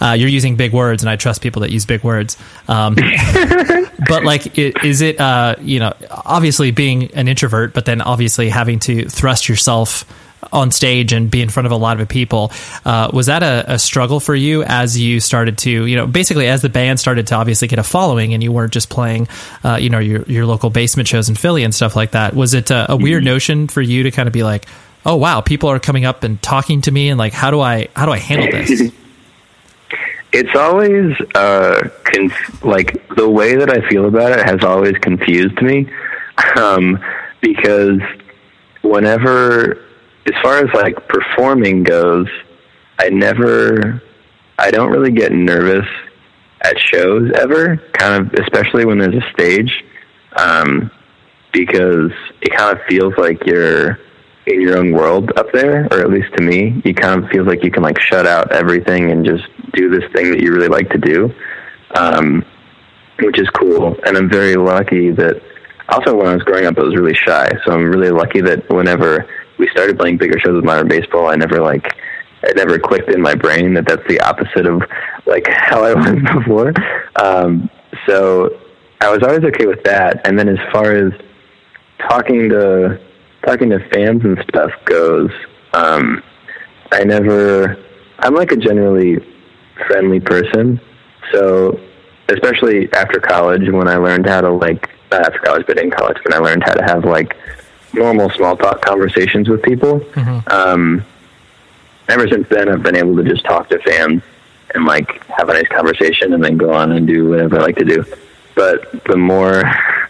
uh, 0.00 0.12
you're 0.12 0.28
using 0.28 0.56
big 0.56 0.74
words, 0.74 1.02
and 1.02 1.08
I 1.08 1.16
trust 1.16 1.40
people 1.40 1.62
that 1.62 1.70
use 1.70 1.86
big 1.86 2.04
words. 2.04 2.36
Um, 2.68 2.94
but 4.08 4.24
like, 4.24 4.58
is 4.58 5.00
it 5.00 5.18
uh, 5.18 5.56
you 5.60 5.78
know 5.80 5.94
obviously 6.10 6.70
being 6.70 7.12
an 7.14 7.28
introvert, 7.28 7.72
but 7.72 7.86
then 7.86 8.02
obviously 8.02 8.50
having 8.50 8.78
to 8.80 9.08
thrust 9.08 9.48
yourself 9.48 10.04
on 10.52 10.70
stage 10.70 11.12
and 11.12 11.30
be 11.30 11.42
in 11.42 11.48
front 11.48 11.66
of 11.66 11.72
a 11.72 11.76
lot 11.76 12.00
of 12.00 12.08
people. 12.08 12.52
Uh, 12.84 13.10
was 13.12 13.26
that 13.26 13.42
a, 13.42 13.74
a, 13.74 13.78
struggle 13.78 14.20
for 14.20 14.34
you 14.34 14.62
as 14.64 14.98
you 14.98 15.20
started 15.20 15.58
to, 15.58 15.86
you 15.86 15.96
know, 15.96 16.06
basically 16.06 16.48
as 16.48 16.62
the 16.62 16.68
band 16.68 16.98
started 16.98 17.26
to 17.26 17.34
obviously 17.34 17.68
get 17.68 17.78
a 17.78 17.82
following 17.82 18.34
and 18.34 18.42
you 18.42 18.52
weren't 18.52 18.72
just 18.72 18.88
playing, 18.90 19.28
uh, 19.62 19.76
you 19.76 19.90
know, 19.90 19.98
your, 19.98 20.22
your 20.22 20.46
local 20.46 20.70
basement 20.70 21.08
shows 21.08 21.28
in 21.28 21.34
Philly 21.34 21.64
and 21.64 21.74
stuff 21.74 21.94
like 21.96 22.12
that? 22.12 22.34
Was 22.34 22.54
it 22.54 22.70
a, 22.70 22.92
a 22.92 22.96
weird 22.96 23.22
mm-hmm. 23.22 23.32
notion 23.32 23.68
for 23.68 23.82
you 23.82 24.04
to 24.04 24.10
kind 24.10 24.26
of 24.26 24.32
be 24.32 24.42
like, 24.42 24.66
oh 25.06 25.16
wow, 25.16 25.40
people 25.40 25.68
are 25.68 25.78
coming 25.78 26.04
up 26.04 26.24
and 26.24 26.40
talking 26.40 26.80
to 26.82 26.90
me 26.90 27.10
and 27.10 27.18
like, 27.18 27.32
how 27.32 27.50
do 27.50 27.60
I, 27.60 27.88
how 27.94 28.06
do 28.06 28.12
I 28.12 28.18
handle 28.18 28.50
this? 28.50 28.92
It's 30.36 30.56
always 30.56 31.14
uh, 31.36 31.90
conf- 32.02 32.64
like 32.64 33.06
the 33.14 33.28
way 33.28 33.54
that 33.54 33.70
I 33.70 33.88
feel 33.88 34.06
about 34.06 34.32
it 34.32 34.44
has 34.44 34.64
always 34.64 34.98
confused 34.98 35.62
me 35.62 35.88
um, 36.56 36.98
because 37.40 38.00
whenever 38.82 39.83
as 40.26 40.34
far 40.42 40.58
as 40.58 40.72
like 40.74 41.08
performing 41.08 41.82
goes, 41.82 42.28
I 42.98 43.10
never, 43.10 44.02
I 44.58 44.70
don't 44.70 44.90
really 44.90 45.12
get 45.12 45.32
nervous 45.32 45.86
at 46.62 46.78
shows 46.78 47.30
ever. 47.36 47.76
Kind 47.92 48.26
of, 48.26 48.34
especially 48.34 48.84
when 48.84 48.98
there's 48.98 49.14
a 49.14 49.30
stage, 49.32 49.84
um, 50.36 50.90
because 51.52 52.10
it 52.40 52.54
kind 52.56 52.76
of 52.76 52.82
feels 52.88 53.14
like 53.18 53.44
you're 53.46 53.98
in 54.46 54.60
your 54.60 54.78
own 54.78 54.92
world 54.92 55.30
up 55.36 55.46
there, 55.52 55.86
or 55.90 56.00
at 56.00 56.10
least 56.10 56.34
to 56.36 56.42
me, 56.42 56.80
you 56.84 56.94
kind 56.94 57.22
of 57.22 57.30
feels 57.30 57.46
like 57.46 57.64
you 57.64 57.70
can 57.70 57.82
like 57.82 58.00
shut 58.00 58.26
out 58.26 58.52
everything 58.52 59.10
and 59.10 59.24
just 59.24 59.44
do 59.74 59.90
this 59.90 60.04
thing 60.12 60.30
that 60.30 60.40
you 60.40 60.52
really 60.52 60.68
like 60.68 60.88
to 60.90 60.98
do, 60.98 61.32
um, 61.96 62.44
which 63.20 63.38
is 63.38 63.48
cool. 63.50 63.96
And 64.06 64.16
I'm 64.16 64.30
very 64.30 64.56
lucky 64.56 65.10
that. 65.12 65.40
Also, 65.86 66.16
when 66.16 66.26
I 66.26 66.32
was 66.32 66.42
growing 66.44 66.64
up, 66.64 66.78
I 66.78 66.82
was 66.82 66.96
really 66.96 67.14
shy, 67.14 67.46
so 67.62 67.72
I'm 67.72 67.84
really 67.90 68.10
lucky 68.10 68.40
that 68.40 68.66
whenever 68.70 69.28
we 69.58 69.68
started 69.68 69.98
playing 69.98 70.18
bigger 70.18 70.38
shows 70.38 70.54
with 70.54 70.64
modern 70.64 70.88
baseball, 70.88 71.28
I 71.28 71.36
never 71.36 71.60
like 71.60 71.94
it 72.42 72.56
never 72.56 72.78
clicked 72.78 73.10
in 73.10 73.20
my 73.20 73.34
brain 73.34 73.74
that 73.74 73.86
that's 73.86 74.06
the 74.06 74.20
opposite 74.20 74.66
of 74.66 74.82
like 75.26 75.46
how 75.50 75.82
I 75.84 75.94
was 75.94 76.22
before. 76.34 76.72
Um, 77.16 77.70
so 78.06 78.60
I 79.00 79.10
was 79.10 79.22
always 79.22 79.44
okay 79.44 79.66
with 79.66 79.82
that. 79.84 80.26
And 80.26 80.38
then 80.38 80.48
as 80.48 80.58
far 80.72 80.92
as 80.92 81.12
talking 82.08 82.48
to 82.50 83.00
talking 83.46 83.70
to 83.70 83.78
fans 83.90 84.24
and 84.24 84.38
stuff 84.48 84.70
goes, 84.84 85.30
um, 85.72 86.22
I 86.92 87.04
never. 87.04 87.76
I'm 88.20 88.34
like 88.34 88.52
a 88.52 88.56
generally 88.56 89.18
friendly 89.88 90.20
person, 90.20 90.80
so 91.32 91.78
especially 92.28 92.90
after 92.92 93.20
college 93.20 93.68
when 93.70 93.88
I 93.88 93.96
learned 93.96 94.26
how 94.26 94.40
to 94.40 94.50
like 94.50 94.88
not 95.10 95.26
after 95.26 95.38
college 95.40 95.64
but 95.66 95.78
in 95.78 95.90
college 95.90 96.16
when 96.24 96.32
I 96.32 96.38
learned 96.38 96.62
how 96.64 96.72
to 96.72 96.84
have 96.84 97.04
like 97.04 97.36
normal 97.94 98.30
small 98.30 98.56
talk 98.56 98.82
conversations 98.82 99.48
with 99.48 99.62
people. 99.62 100.00
Mm-hmm. 100.00 100.48
Um, 100.50 101.04
ever 102.08 102.28
since 102.28 102.48
then, 102.48 102.68
I've 102.68 102.82
been 102.82 102.96
able 102.96 103.16
to 103.16 103.24
just 103.24 103.44
talk 103.44 103.68
to 103.70 103.78
fans 103.80 104.22
and 104.74 104.84
like 104.84 105.24
have 105.26 105.48
a 105.48 105.54
nice 105.54 105.68
conversation, 105.68 106.32
and 106.32 106.42
then 106.42 106.56
go 106.56 106.72
on 106.72 106.92
and 106.92 107.06
do 107.06 107.28
whatever 107.28 107.58
I 107.58 107.62
like 107.62 107.76
to 107.76 107.84
do. 107.84 108.04
But 108.54 109.04
the 109.04 109.16
more 109.16 109.62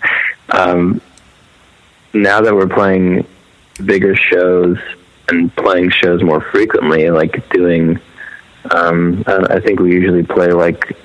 um, 0.51 1.01
now 2.13 2.41
that 2.41 2.55
we're 2.55 2.69
playing 2.69 3.27
bigger 3.85 4.15
shows 4.17 4.79
and 5.29 5.55
playing 5.57 5.91
shows 5.91 6.23
more 6.23 6.41
frequently, 6.41 7.11
like 7.11 7.49
doing, 7.51 8.01
um, 8.71 9.25
I 9.27 9.61
think 9.61 9.81
we 9.81 9.93
usually 9.93 10.23
play 10.23 10.49
like 10.49 10.97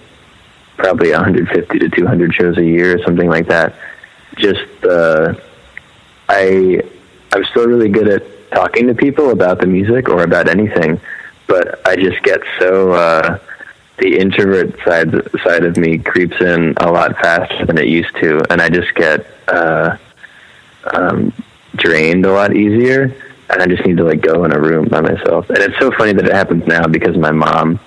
probably 0.77 1.11
150 1.11 1.79
to 1.79 1.89
200 1.89 2.33
shows 2.33 2.57
a 2.57 2.63
year 2.63 2.97
or 2.97 3.03
something 3.03 3.29
like 3.29 3.47
that. 3.47 3.75
Just 4.37 4.83
uh, 4.83 5.33
I 6.29 6.81
I'm 7.33 7.43
still 7.45 7.67
really 7.67 7.89
good 7.89 8.07
at 8.07 8.51
talking 8.51 8.87
to 8.87 8.95
people 8.95 9.31
about 9.31 9.59
the 9.59 9.67
music 9.67 10.09
or 10.09 10.23
about 10.23 10.47
anything, 10.47 11.01
but 11.47 11.85
I 11.87 11.95
just 11.95 12.21
get 12.23 12.39
so 12.59 12.91
uh, 12.91 13.39
the 13.97 14.17
introvert 14.17 14.79
side 14.85 15.11
side 15.43 15.65
of 15.65 15.75
me 15.75 15.97
creeps 15.97 16.39
in 16.39 16.75
a 16.77 16.91
lot 16.91 17.17
faster 17.17 17.65
than 17.65 17.77
it 17.77 17.87
used 17.87 18.15
to, 18.17 18.41
and 18.51 18.61
I 18.61 18.69
just 18.69 18.93
get 18.95 19.25
uh, 19.47 19.97
um, 20.93 21.33
drained 21.75 22.25
a 22.25 22.31
lot 22.31 22.55
easier. 22.55 23.13
And 23.51 23.63
I 23.63 23.65
just 23.65 23.83
need 23.83 23.97
to 23.97 24.03
like 24.03 24.21
go 24.21 24.43
in 24.43 24.51
a 24.51 24.59
room 24.59 24.89
by 24.89 25.01
myself. 25.01 25.49
And 25.49 25.57
it's 25.57 25.79
so 25.79 25.89
funny 25.89 26.13
that 26.13 26.23
it 26.23 26.31
happens 26.31 26.67
now 26.67 26.85
because 26.85 27.17
my 27.17 27.31
mom, 27.31 27.79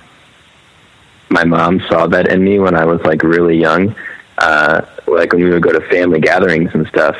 my 1.28 1.44
mom 1.44 1.78
saw 1.88 2.08
that 2.08 2.32
in 2.32 2.42
me 2.42 2.58
when 2.58 2.74
I 2.74 2.84
was 2.84 3.00
like 3.02 3.22
really 3.22 3.56
young. 3.58 3.94
Uh, 4.38 4.84
like 5.06 5.32
when 5.32 5.44
we 5.44 5.50
would 5.50 5.62
go 5.62 5.70
to 5.70 5.80
family 5.82 6.18
gatherings 6.18 6.74
and 6.74 6.84
stuff 6.88 7.16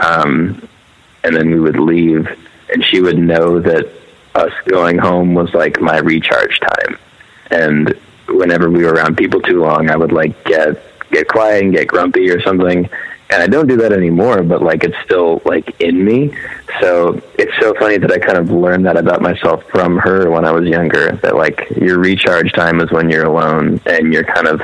um, 0.00 0.68
and 1.24 1.34
then 1.34 1.50
we 1.50 1.60
would 1.60 1.78
leave, 1.78 2.28
and 2.72 2.84
she 2.84 3.00
would 3.00 3.18
know 3.18 3.60
that 3.60 3.90
us 4.34 4.52
going 4.66 4.98
home 4.98 5.34
was 5.34 5.52
like 5.54 5.80
my 5.80 5.98
recharge 5.98 6.58
time. 6.60 6.98
And 7.50 7.98
whenever 8.28 8.70
we 8.70 8.84
were 8.84 8.92
around 8.92 9.16
people 9.16 9.40
too 9.40 9.60
long, 9.60 9.90
I 9.90 9.96
would 9.96 10.12
like 10.12 10.44
get 10.44 10.82
get 11.10 11.28
quiet 11.28 11.62
and 11.62 11.72
get 11.72 11.86
grumpy 11.88 12.30
or 12.30 12.40
something. 12.42 12.88
And 13.30 13.42
I 13.42 13.46
don't 13.46 13.66
do 13.66 13.76
that 13.78 13.92
anymore, 13.92 14.42
but 14.42 14.62
like 14.62 14.84
it's 14.84 14.96
still 15.04 15.40
like 15.44 15.80
in 15.80 16.04
me. 16.04 16.34
So 16.80 17.20
it's 17.38 17.52
so 17.60 17.74
funny 17.74 17.98
that 17.98 18.10
I 18.10 18.18
kind 18.18 18.38
of 18.38 18.50
learned 18.50 18.86
that 18.86 18.96
about 18.96 19.22
myself 19.22 19.64
from 19.70 19.98
her 19.98 20.30
when 20.30 20.44
I 20.44 20.50
was 20.50 20.66
younger. 20.66 21.12
That 21.22 21.36
like 21.36 21.70
your 21.76 21.98
recharge 21.98 22.52
time 22.52 22.80
is 22.80 22.90
when 22.90 23.08
you're 23.08 23.24
alone 23.26 23.80
and 23.86 24.12
you're 24.12 24.24
kind 24.24 24.48
of 24.48 24.62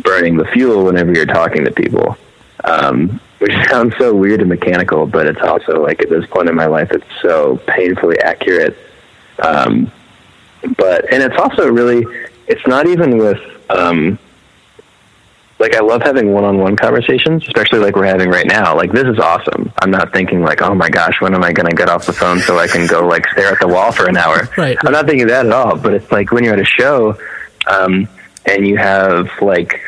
burning 0.00 0.36
the 0.36 0.44
fuel 0.46 0.84
whenever 0.84 1.12
you're 1.12 1.26
talking 1.26 1.64
to 1.64 1.70
people. 1.70 2.16
Um, 2.64 3.20
which 3.38 3.52
sounds 3.68 3.94
so 3.98 4.14
weird 4.14 4.40
and 4.40 4.48
mechanical, 4.48 5.06
but 5.06 5.26
it's 5.26 5.40
also 5.40 5.82
like 5.82 6.00
at 6.02 6.10
this 6.10 6.26
point 6.26 6.48
in 6.48 6.54
my 6.54 6.66
life, 6.66 6.90
it's 6.90 7.06
so 7.22 7.58
painfully 7.66 8.18
accurate. 8.20 8.76
Um, 9.38 9.90
but 10.76 11.12
and 11.12 11.22
it's 11.22 11.36
also 11.38 11.68
really, 11.68 12.04
it's 12.46 12.66
not 12.66 12.86
even 12.86 13.18
with. 13.18 13.40
Um, 13.70 14.18
like 15.60 15.76
I 15.76 15.80
love 15.80 16.02
having 16.02 16.32
one-on-one 16.32 16.76
conversations, 16.76 17.44
especially 17.46 17.78
like 17.78 17.94
we're 17.94 18.06
having 18.06 18.28
right 18.28 18.46
now. 18.46 18.76
Like 18.76 18.92
this 18.92 19.06
is 19.06 19.18
awesome. 19.18 19.72
I'm 19.80 19.90
not 19.90 20.12
thinking 20.12 20.42
like, 20.42 20.60
oh 20.60 20.74
my 20.74 20.90
gosh, 20.90 21.20
when 21.20 21.34
am 21.34 21.44
I 21.44 21.52
going 21.52 21.68
to 21.68 21.76
get 21.76 21.88
off 21.88 22.06
the 22.06 22.12
phone 22.12 22.40
so 22.40 22.58
I 22.58 22.66
can 22.66 22.86
go 22.86 23.06
like 23.06 23.26
stare 23.28 23.52
at 23.52 23.60
the 23.60 23.68
wall 23.68 23.92
for 23.92 24.06
an 24.06 24.16
hour? 24.16 24.48
Right. 24.58 24.76
I'm 24.84 24.92
not 24.92 25.06
thinking 25.06 25.28
that 25.28 25.46
at 25.46 25.52
all. 25.52 25.76
But 25.76 25.94
it's 25.94 26.10
like 26.12 26.32
when 26.32 26.44
you're 26.44 26.54
at 26.54 26.60
a 26.60 26.64
show, 26.64 27.18
um, 27.66 28.08
and 28.46 28.66
you 28.66 28.76
have 28.76 29.30
like 29.40 29.80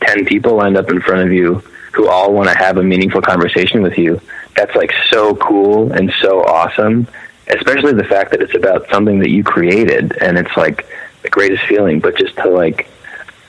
ten 0.00 0.24
people 0.24 0.56
lined 0.56 0.76
up 0.76 0.90
in 0.90 1.00
front 1.00 1.22
of 1.22 1.32
you 1.32 1.62
who 1.92 2.08
all 2.08 2.32
want 2.32 2.48
to 2.48 2.56
have 2.56 2.78
a 2.78 2.82
meaningful 2.82 3.22
conversation 3.22 3.82
with 3.82 3.98
you. 3.98 4.20
That's 4.56 4.74
like 4.74 4.92
so 5.10 5.34
cool 5.36 5.92
and 5.92 6.12
so 6.20 6.42
awesome, 6.42 7.06
especially 7.48 7.92
the 7.92 8.04
fact 8.04 8.30
that 8.32 8.42
it's 8.42 8.54
about 8.54 8.88
something 8.90 9.18
that 9.20 9.30
you 9.30 9.44
created 9.44 10.16
and 10.20 10.38
it's 10.38 10.56
like 10.56 10.86
the 11.22 11.30
greatest 11.30 11.64
feeling. 11.64 12.00
But 12.00 12.16
just 12.16 12.36
to 12.36 12.48
like, 12.48 12.88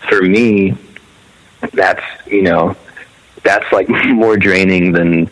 for 0.09 0.21
me, 0.21 0.75
that's, 1.73 2.03
you 2.27 2.41
know, 2.41 2.75
that's 3.43 3.69
like 3.71 3.89
more 4.07 4.37
draining 4.37 4.91
than 4.91 5.29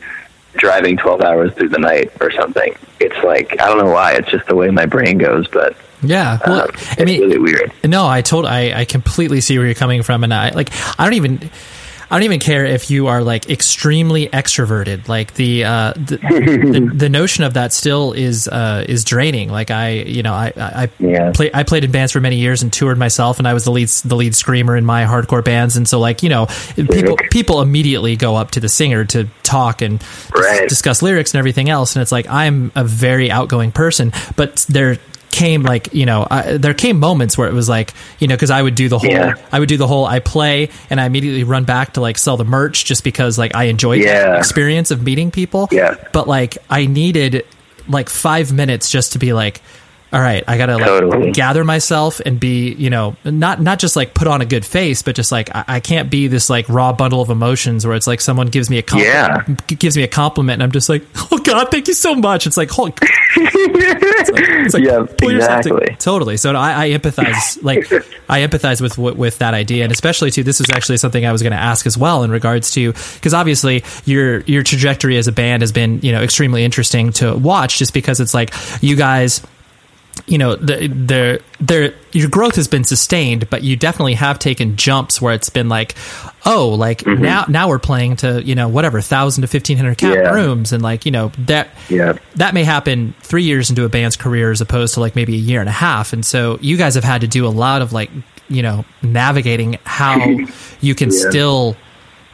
driving 0.53 0.97
12 0.97 1.22
hours 1.22 1.53
through 1.53 1.70
the 1.70 1.80
night 1.80 2.12
or 2.22 2.32
something. 2.32 2.76
It's 2.99 3.24
like, 3.24 3.59
I 3.62 3.68
don't 3.68 3.78
know 3.78 3.91
why. 3.91 4.14
It's 4.14 4.30
just 4.30 4.47
the 4.47 4.55
way 4.55 4.70
my 4.70 4.86
brain 4.86 5.18
goes, 5.18 5.47
but 5.47 5.76
yeah, 6.03 6.39
well, 6.45 6.62
uh, 6.62 6.72
I 6.97 7.05
mean, 7.05 7.22
really 7.22 7.38
weird. 7.38 7.72
No, 7.84 8.07
I 8.07 8.22
told 8.22 8.45
I 8.47 8.74
I 8.74 8.86
completely 8.86 9.39
see 9.39 9.57
where 9.57 9.68
you're 9.68 9.76
coming 9.76 10.01
from, 10.01 10.24
and 10.24 10.34
I 10.34 10.49
like 10.49 10.72
I 10.99 11.03
don't 11.03 11.14
even 11.14 11.51
I 12.12 12.16
don't 12.16 12.24
even 12.24 12.41
care 12.41 12.66
if 12.66 12.91
you 12.91 13.07
are 13.07 13.24
like 13.24 13.49
extremely 13.49 14.28
extroverted. 14.28 15.07
Like 15.07 15.34
the 15.36 15.64
uh, 15.64 15.93
the, 15.93 16.18
the, 16.82 16.91
the 16.93 17.09
notion 17.09 17.45
of 17.45 17.53
that 17.53 17.72
still 17.72 18.12
is 18.12 18.49
uh, 18.49 18.84
is 18.88 19.05
draining. 19.05 19.49
Like 19.49 19.72
I, 19.72 19.91
you 19.91 20.22
know, 20.22 20.34
I 20.34 20.51
I 20.57 20.89
Yeah. 20.99 21.32
play, 21.34 21.49
I 21.53 21.64
played 21.64 21.86
in 21.86 21.91
bands 21.91 22.12
for 22.12 22.20
many 22.20 22.36
years 22.36 22.64
and 22.64 22.74
toured 22.74 22.97
myself, 22.97 23.39
and 23.39 23.47
I 23.47 23.53
was 23.53 23.64
the 23.64 23.72
lead 23.72 23.88
the 23.88 24.18
lead 24.18 24.36
screamer 24.36 24.76
in 24.76 24.86
my 24.86 25.05
hardcore 25.05 25.43
bands. 25.43 25.78
And 25.78 25.88
so, 25.88 25.99
like 26.01 26.22
you 26.22 26.28
know, 26.28 26.47
people 26.76 27.16
people 27.32 27.62
immediately 27.62 28.18
go 28.18 28.36
up 28.36 28.51
to 28.51 28.59
the 28.59 28.68
singer 28.70 29.05
to 29.05 29.30
talk 29.43 29.82
and 29.82 29.99
dis- 30.36 30.68
discuss 30.70 31.01
lyrics 31.01 31.34
and 31.34 31.39
everything 31.39 31.70
else. 31.70 31.95
And 31.95 32.01
it's 32.01 32.12
like 32.12 32.28
I'm 32.30 32.74
a 32.76 32.84
very 32.84 33.32
outgoing 33.32 33.72
person, 33.72 34.12
but 34.36 34.66
there 34.68 34.97
came 35.32 35.63
like 35.63 35.93
you 35.93 36.05
know 36.05 36.27
I, 36.29 36.57
there 36.57 36.73
came 36.73 36.99
moments 36.99 37.38
where 37.38 37.47
it 37.47 37.53
was 37.53 37.69
like 37.69 37.93
you 38.19 38.27
know 38.27 38.36
because 38.36 38.51
I 38.51 38.61
would 38.61 38.75
do 38.75 38.89
the 38.89 38.99
whole 38.99 39.09
Yeah. 39.09 39.36
I 39.51 39.59
would 39.59 39.69
do 39.69 39.77
the 39.77 39.88
whole 39.88 40.05
I 40.05 40.19
play 40.19 40.69
and 40.89 40.99
I 40.99 41.05
immediately 41.05 41.43
run 41.43 41.63
back 41.63 41.93
to 41.93 42.01
like 42.01 42.17
sell 42.17 42.38
the 42.38 42.43
merch 42.45 42.86
just 42.86 43.03
because 43.03 43.38
like 43.38 43.55
I 43.55 43.65
enjoyed 43.65 44.01
Yeah. 44.01 44.32
the 44.32 44.38
experience 44.38 44.91
of 44.91 45.01
meeting 45.03 45.32
people. 45.32 45.69
Yeah. 45.71 45.95
But 46.11 46.27
like 46.27 46.57
I 46.69 46.86
needed 46.86 47.45
like 47.88 48.09
five 48.09 48.53
minutes 48.53 48.91
just 48.91 49.13
to 49.13 49.19
be 49.19 49.34
like, 49.34 49.61
all 50.14 50.20
right, 50.20 50.43
I 50.47 50.57
gotta 50.57 50.76
like 50.76 50.86
Totally. 50.88 51.32
gather 51.32 51.64
myself 51.64 52.20
and 52.26 52.39
be, 52.39 52.74
you 52.74 52.89
know, 52.89 53.16
not 53.24 53.62
not 53.62 53.80
just 53.80 53.95
like 53.95 54.14
put 54.14 54.28
on 54.28 54.41
a 54.41 54.45
good 54.45 54.66
face, 54.66 55.01
but 55.01 55.16
just 55.16 55.32
like 55.32 55.49
I, 55.55 55.64
I 55.68 55.80
can't 55.80 56.09
be 56.09 56.28
this 56.28 56.49
like 56.49 56.68
raw 56.68 56.91
bundle 56.91 57.22
of 57.22 57.30
emotions 57.30 57.86
where 57.88 57.95
it's 57.95 58.07
like 58.07 58.20
someone 58.22 58.47
gives 58.47 58.70
me 58.70 58.78
a 58.78 58.82
compliment, 58.82 59.47
Yeah. 59.47 59.55
g- 59.68 59.76
gives 59.76 59.95
me 59.95 60.03
a 60.03 60.07
compliment, 60.09 60.55
and 60.55 60.64
I'm 60.64 60.72
just 60.72 60.89
like, 60.89 61.03
oh 61.32 61.38
god, 61.38 61.72
thank 61.72 61.88
you 61.88 61.93
so 61.93 62.14
much. 62.16 62.45
It's 62.45 62.57
like, 62.57 62.70
holy, 62.70 62.93
it's 63.01 64.74
like, 64.74 64.84
Yeah, 64.84 65.05
pull 65.18 65.32
yourself 65.32 65.62
to- 65.62 65.76
exactly. 65.76 65.95
totally. 65.97 66.38
So 66.38 66.53
I, 66.55 66.86
I 66.86 66.89
empathize, 66.91 67.64
like 67.64 67.91
I 68.30 68.41
empathize 68.41 68.82
with 68.82 68.97
with 68.97 69.16
with 69.16 69.38
that 69.39 69.53
idea, 69.53 69.84
and 69.84 69.91
especially 69.91 70.32
too. 70.32 70.43
This 70.43 70.59
is 70.59 70.68
actually 70.72 70.97
something 70.97 71.26
I 71.26 71.32
was 71.32 71.41
going 71.41 71.51
to 71.53 71.57
ask 71.59 71.86
as 71.86 71.97
well 71.97 72.24
in 72.24 72.32
regards 72.32 72.72
to 72.72 72.91
because 72.91 73.34
obviously 73.34 73.84
your 74.05 74.41
your 74.41 74.64
trajectory 74.64 75.18
as 75.18 75.28
a 75.28 75.32
band 75.32 75.62
has 75.62 75.72
been 75.72 75.99
you 76.01 76.12
know 76.12 76.22
extremely 76.22 76.64
interesting 76.64 77.12
to 77.14 77.36
watch, 77.36 77.78
just 77.78 77.93
because 77.93 78.20
it's 78.20 78.34
like 78.34 78.53
you 78.82 78.95
guys 78.95 79.41
you 80.28 80.38
know 80.38 80.55
the 80.55 80.88
the 80.88 81.41
the 81.59 81.93
your 82.12 82.30
growth 82.30 82.55
has 82.55 82.68
been 82.68 82.84
sustained 82.84 83.49
but 83.49 83.64
you 83.64 83.76
definitely 83.76 84.14
have 84.14 84.38
taken 84.38 84.76
jumps 84.76 85.22
where 85.22 85.34
it's 85.34 85.49
been 85.49 85.68
like 85.70 85.95
oh 86.45 86.70
like 86.70 86.99
mm-hmm. 86.99 87.22
now 87.22 87.45
now 87.47 87.68
we're 87.70 87.80
playing 87.80 88.16
to 88.18 88.41
you 88.43 88.53
know 88.53 88.68
whatever 88.68 88.97
1000 88.97 89.41
to 89.41 89.45
1500 89.47 89.97
cap 89.97 90.16
Yeah. 90.16 90.32
rooms 90.32 90.74
and 90.74 90.84
like 90.84 91.05
you 91.05 91.12
know 91.12 91.32
that 91.39 91.70
Yeah. 91.89 92.14
that 92.36 92.53
may 92.53 92.64
happen 92.64 93.14
3 93.22 93.43
years 93.43 93.70
into 93.70 93.84
a 93.86 93.89
band's 93.89 94.16
career 94.18 94.51
as 94.51 94.62
opposed 94.62 94.93
to 94.95 94.99
like 94.99 95.16
maybe 95.16 95.34
a 95.34 95.39
year 95.39 95.59
and 95.59 95.70
a 95.70 95.74
half 95.74 96.14
and 96.14 96.26
so 96.26 96.59
you 96.62 96.78
guys 96.78 96.95
have 96.95 97.03
had 97.03 97.22
to 97.22 97.28
do 97.28 97.47
a 97.47 97.49
lot 97.49 97.82
of 97.82 97.91
like 97.93 98.12
you 98.49 98.62
know 98.62 98.86
navigating 99.01 99.78
how 99.86 100.18
you 100.82 100.93
can 100.93 101.09
Yeah. 101.12 101.30
still 101.30 101.76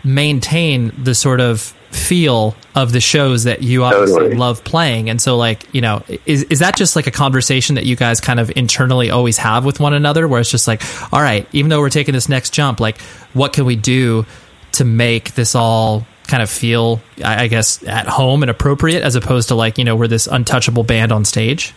maintain 0.03 0.91
the 1.03 1.13
sort 1.15 1.41
of 1.41 1.73
feel 1.91 2.55
of 2.75 2.91
the 2.91 2.99
shows 2.99 3.45
that 3.45 3.63
you 3.63 3.83
obviously 3.83 4.15
Totally. 4.15 4.35
love 4.35 4.63
playing 4.63 5.09
and 5.09 5.21
so 5.21 5.38
like 5.38 5.73
you 5.73 5.81
know 5.81 6.03
is 6.25 6.43
is 6.43 6.59
that 6.59 6.75
just 6.75 6.95
like 6.95 7.07
a 7.07 7.11
conversation 7.11 7.75
that 7.75 7.85
you 7.85 7.95
guys 7.95 8.19
kind 8.19 8.39
of 8.39 8.51
internally 8.55 9.09
always 9.09 9.38
have 9.38 9.63
with 9.65 9.79
one 9.79 9.93
another 9.93 10.27
where 10.27 10.39
it's 10.41 10.51
just 10.51 10.67
like 10.67 10.81
all 11.13 11.21
right 11.21 11.47
even 11.53 11.69
though 11.69 11.79
we're 11.79 11.89
taking 11.89 12.13
this 12.13 12.27
next 12.27 12.51
jump 12.53 12.79
like 12.79 12.99
what 13.33 13.53
can 13.53 13.65
we 13.65 13.75
do 13.75 14.25
to 14.73 14.83
make 14.83 15.33
this 15.35 15.55
all 15.55 16.05
kind 16.27 16.43
of 16.43 16.49
feel 16.49 17.01
I, 17.23 17.43
I 17.43 17.47
guess 17.47 17.81
at 17.88 18.07
home 18.07 18.43
and 18.43 18.49
appropriate 18.49 19.01
as 19.01 19.15
opposed 19.15 19.47
to 19.47 19.55
like 19.55 19.77
you 19.77 19.85
know 19.85 19.95
we're 19.95 20.07
this 20.07 20.27
untouchable 20.27 20.83
band 20.83 21.11
on 21.11 21.25
stage 21.25 21.73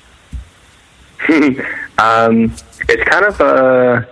Um, 1.98 2.54
it's 2.88 3.04
kind 3.10 3.26
of 3.26 3.40
uh 3.42 4.02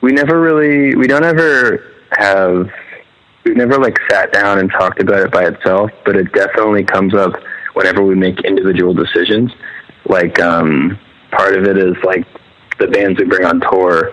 we 0.00 0.10
never 0.10 0.40
really 0.40 0.96
we 0.96 1.06
don't 1.06 1.24
ever 1.24 1.92
have 2.10 2.68
we've 3.46 3.56
never 3.56 3.78
like 3.78 3.98
sat 4.10 4.32
down 4.32 4.58
and 4.58 4.70
talked 4.70 5.00
about 5.00 5.20
it 5.20 5.32
by 5.32 5.44
itself, 5.46 5.90
but 6.04 6.16
it 6.16 6.32
definitely 6.32 6.84
comes 6.84 7.14
up 7.14 7.32
whenever 7.74 8.02
we 8.02 8.14
make 8.14 8.40
individual 8.40 8.92
decisions. 8.92 9.52
Like 10.04 10.40
um 10.40 10.98
part 11.30 11.56
of 11.56 11.64
it 11.64 11.78
is 11.78 11.96
like 12.04 12.26
the 12.78 12.88
bands 12.88 13.18
we 13.18 13.24
bring 13.24 13.44
on 13.44 13.60
tour 13.60 14.12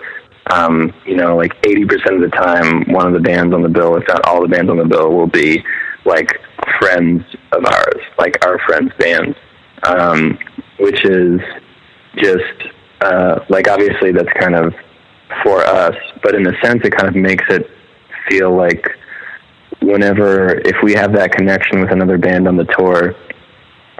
um, 0.51 0.93
you 1.05 1.15
know, 1.15 1.35
like 1.35 1.53
80% 1.61 2.15
of 2.15 2.21
the 2.21 2.35
time, 2.35 2.83
one 2.91 3.07
of 3.07 3.13
the 3.13 3.19
bands 3.19 3.53
on 3.53 3.61
the 3.61 3.69
bill, 3.69 3.95
if 3.95 4.07
not 4.07 4.25
all 4.25 4.41
the 4.41 4.47
bands 4.47 4.69
on 4.69 4.77
the 4.77 4.85
bill, 4.85 5.13
will 5.13 5.27
be 5.27 5.63
like 6.05 6.39
friends 6.79 7.23
of 7.53 7.65
ours, 7.65 8.01
like 8.17 8.45
our 8.45 8.59
friends' 8.59 8.91
bands, 8.99 9.37
um, 9.83 10.37
which 10.79 11.05
is 11.05 11.39
just 12.17 12.71
uh, 13.01 13.39
like 13.49 13.69
obviously 13.69 14.11
that's 14.11 14.31
kind 14.33 14.55
of 14.55 14.73
for 15.43 15.63
us, 15.63 15.95
but 16.21 16.35
in 16.35 16.45
a 16.45 16.59
sense, 16.61 16.81
it 16.83 16.91
kind 16.91 17.07
of 17.07 17.15
makes 17.15 17.45
it 17.49 17.69
feel 18.29 18.55
like 18.55 18.85
whenever 19.83 20.55
if 20.59 20.77
we 20.81 20.93
have 20.93 21.13
that 21.13 21.31
connection 21.31 21.81
with 21.81 21.91
another 21.91 22.17
band 22.17 22.47
on 22.47 22.57
the 22.57 22.65
tour 22.65 23.15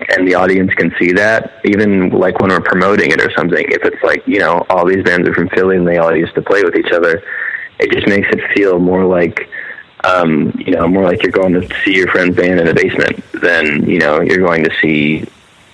and 0.10 0.28
the 0.28 0.36
audience 0.36 0.74
can 0.74 0.94
see 1.00 1.12
that 1.12 1.62
even 1.66 2.10
like 2.10 2.40
when 2.40 2.50
we're 2.50 2.62
promoting 2.62 3.12
it 3.12 3.22
or 3.22 3.32
something 3.34 3.66
if 3.70 3.84
it's 3.84 4.02
like 4.04 4.26
you 4.28 4.40
know 4.40 4.66
all 4.70 4.86
these 4.86 5.04
bands 5.04 5.28
are 5.28 5.34
from 5.34 5.50
philly 5.50 5.78
and 5.78 5.88
they 5.88 5.98
all 5.98 6.16
used 6.16 6.34
to 6.34 6.42
play 6.42 6.64
with 6.64 6.76
each 6.76 6.92
other 6.92 7.24
it 7.80 7.92
just 7.92 8.08
makes 8.08 8.28
it 8.32 8.52
feel 8.54 8.80
more 8.80 9.06
like 9.06 9.50
um 10.04 10.54
you 10.58 10.72
know 10.72 10.88
more 10.88 11.04
like 11.04 11.22
you're 11.24 11.32
going 11.32 11.54
to 11.54 11.68
see 11.84 11.96
your 11.96 12.08
friend's 12.08 12.36
band 12.36 12.60
in 12.60 12.68
a 12.68 12.74
basement 12.74 13.24
than 13.42 13.88
you 13.88 14.00
know 14.00 14.22
you're 14.22 14.46
going 14.46 14.64
to 14.64 14.72
see 14.82 15.26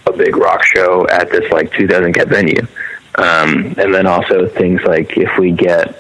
a 0.05 0.11
big 0.11 0.35
rock 0.35 0.63
show 0.63 1.07
at 1.09 1.29
this 1.31 1.49
like 1.51 1.71
2000 1.73 2.13
cap 2.13 2.27
venue. 2.27 2.61
Um 3.15 3.73
and 3.77 3.93
then 3.93 4.05
also 4.05 4.47
things 4.47 4.81
like 4.83 5.17
if 5.17 5.37
we 5.37 5.51
get 5.51 5.98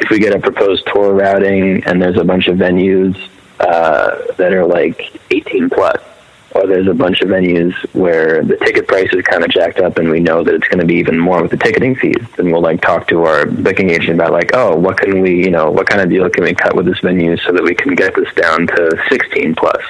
if 0.00 0.10
we 0.10 0.18
get 0.18 0.34
a 0.34 0.38
proposed 0.38 0.86
tour 0.86 1.14
routing 1.14 1.84
and 1.84 2.00
there's 2.00 2.16
a 2.16 2.24
bunch 2.24 2.48
of 2.48 2.56
venues 2.56 3.16
uh, 3.60 4.16
that 4.38 4.52
are 4.52 4.66
like 4.66 5.20
18 5.30 5.68
plus, 5.70 6.02
or 6.52 6.66
there's 6.66 6.88
a 6.88 6.94
bunch 6.94 7.20
of 7.20 7.28
venues 7.28 7.74
where 7.94 8.42
the 8.42 8.56
ticket 8.56 8.88
price 8.88 9.12
is 9.12 9.22
kind 9.22 9.44
of 9.44 9.50
jacked 9.50 9.78
up 9.78 9.98
and 9.98 10.10
we 10.10 10.18
know 10.18 10.42
that 10.42 10.54
it's 10.54 10.66
going 10.68 10.80
to 10.80 10.86
be 10.86 10.94
even 10.94 11.18
more 11.18 11.42
with 11.42 11.50
the 11.50 11.56
ticketing 11.56 11.94
fees, 11.94 12.24
then 12.36 12.50
we'll 12.50 12.62
like 12.62 12.80
talk 12.80 13.06
to 13.08 13.24
our 13.24 13.46
booking 13.46 13.90
agent 13.90 14.14
about 14.14 14.32
like, 14.32 14.50
oh, 14.54 14.74
what 14.74 14.96
can 14.98 15.20
we, 15.20 15.44
you 15.44 15.50
know, 15.50 15.70
what 15.70 15.86
kind 15.86 16.00
of 16.00 16.08
deal 16.08 16.28
can 16.30 16.44
we 16.44 16.54
cut 16.54 16.74
with 16.74 16.86
this 16.86 16.98
venue 17.00 17.36
so 17.36 17.52
that 17.52 17.62
we 17.62 17.74
can 17.74 17.94
get 17.94 18.14
this 18.14 18.32
down 18.34 18.66
to 18.66 19.02
16 19.10 19.54
plus, 19.54 19.82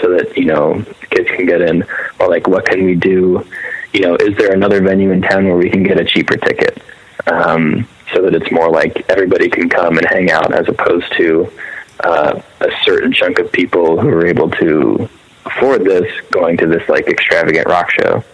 so 0.00 0.10
that 0.16 0.36
you 0.36 0.46
know 0.46 0.82
kids 1.10 1.28
can 1.28 1.44
get 1.44 1.60
in, 1.60 1.84
or 2.18 2.28
like 2.28 2.48
what 2.48 2.64
can 2.64 2.84
we 2.84 2.94
do, 2.94 3.46
you 3.92 4.00
know, 4.00 4.16
is 4.16 4.36
there 4.38 4.52
another 4.52 4.80
venue 4.80 5.10
in 5.10 5.20
town 5.20 5.44
where 5.44 5.56
we 5.56 5.68
can 5.68 5.82
get 5.82 6.00
a 6.00 6.04
cheaper 6.04 6.36
ticket? 6.36 6.82
um, 7.26 7.86
so 8.12 8.22
that 8.22 8.34
it's 8.34 8.50
more 8.50 8.70
like 8.70 9.04
everybody 9.08 9.48
can 9.48 9.68
come 9.68 9.98
and 9.98 10.06
hang 10.08 10.30
out 10.30 10.52
as 10.52 10.68
opposed 10.68 11.12
to 11.16 11.50
uh, 12.00 12.40
a 12.60 12.70
certain 12.82 13.12
chunk 13.12 13.38
of 13.38 13.50
people 13.52 14.00
who 14.00 14.08
are 14.08 14.26
able 14.26 14.50
to 14.50 15.08
afford 15.46 15.84
this 15.84 16.10
going 16.30 16.56
to 16.56 16.66
this 16.66 16.88
like 16.88 17.06
extravagant 17.08 17.66
rock 17.66 17.90
show. 17.90 18.24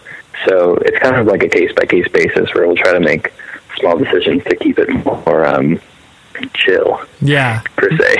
So 0.45 0.75
it's 0.75 0.97
kind 0.99 1.15
of 1.15 1.25
like 1.27 1.43
a 1.43 1.49
case 1.49 1.71
by 1.73 1.85
case 1.85 2.07
basis 2.09 2.53
where 2.53 2.67
we'll 2.67 2.75
try 2.75 2.93
to 2.93 2.99
make 2.99 3.33
small 3.79 3.97
decisions 3.97 4.43
to 4.45 4.55
keep 4.55 4.79
it 4.79 4.89
more 5.05 5.45
um, 5.45 5.79
chill 6.53 6.99
yeah 7.21 7.61
per 7.75 7.89
se. 7.97 8.15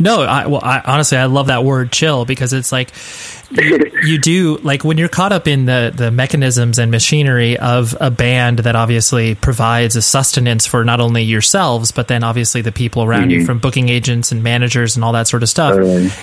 No, 0.00 0.22
I, 0.22 0.46
well, 0.46 0.60
I, 0.62 0.80
honestly, 0.84 1.16
I 1.18 1.26
love 1.26 1.46
that 1.46 1.64
word 1.64 1.92
"chill" 1.92 2.24
because 2.24 2.52
it's 2.52 2.72
like 2.72 2.92
you, 3.50 3.90
you 4.04 4.18
do 4.18 4.58
like 4.58 4.84
when 4.84 4.98
you're 4.98 5.08
caught 5.08 5.32
up 5.32 5.48
in 5.48 5.64
the 5.64 5.92
the 5.94 6.10
mechanisms 6.10 6.78
and 6.78 6.90
machinery 6.90 7.58
of 7.58 7.96
a 8.00 8.10
band 8.10 8.60
that 8.60 8.76
obviously 8.76 9.34
provides 9.34 9.96
a 9.96 10.02
sustenance 10.02 10.66
for 10.66 10.84
not 10.84 11.00
only 11.00 11.22
yourselves 11.22 11.92
but 11.92 12.08
then 12.08 12.22
obviously 12.22 12.60
the 12.60 12.72
people 12.72 13.02
around 13.02 13.30
you 13.30 13.38
mm-hmm. 13.38 13.46
from 13.46 13.58
booking 13.58 13.88
agents 13.88 14.32
and 14.32 14.42
managers 14.42 14.96
and 14.96 15.04
all 15.04 15.12
that 15.12 15.26
sort 15.28 15.42
of 15.42 15.48
stuff. 15.48 15.76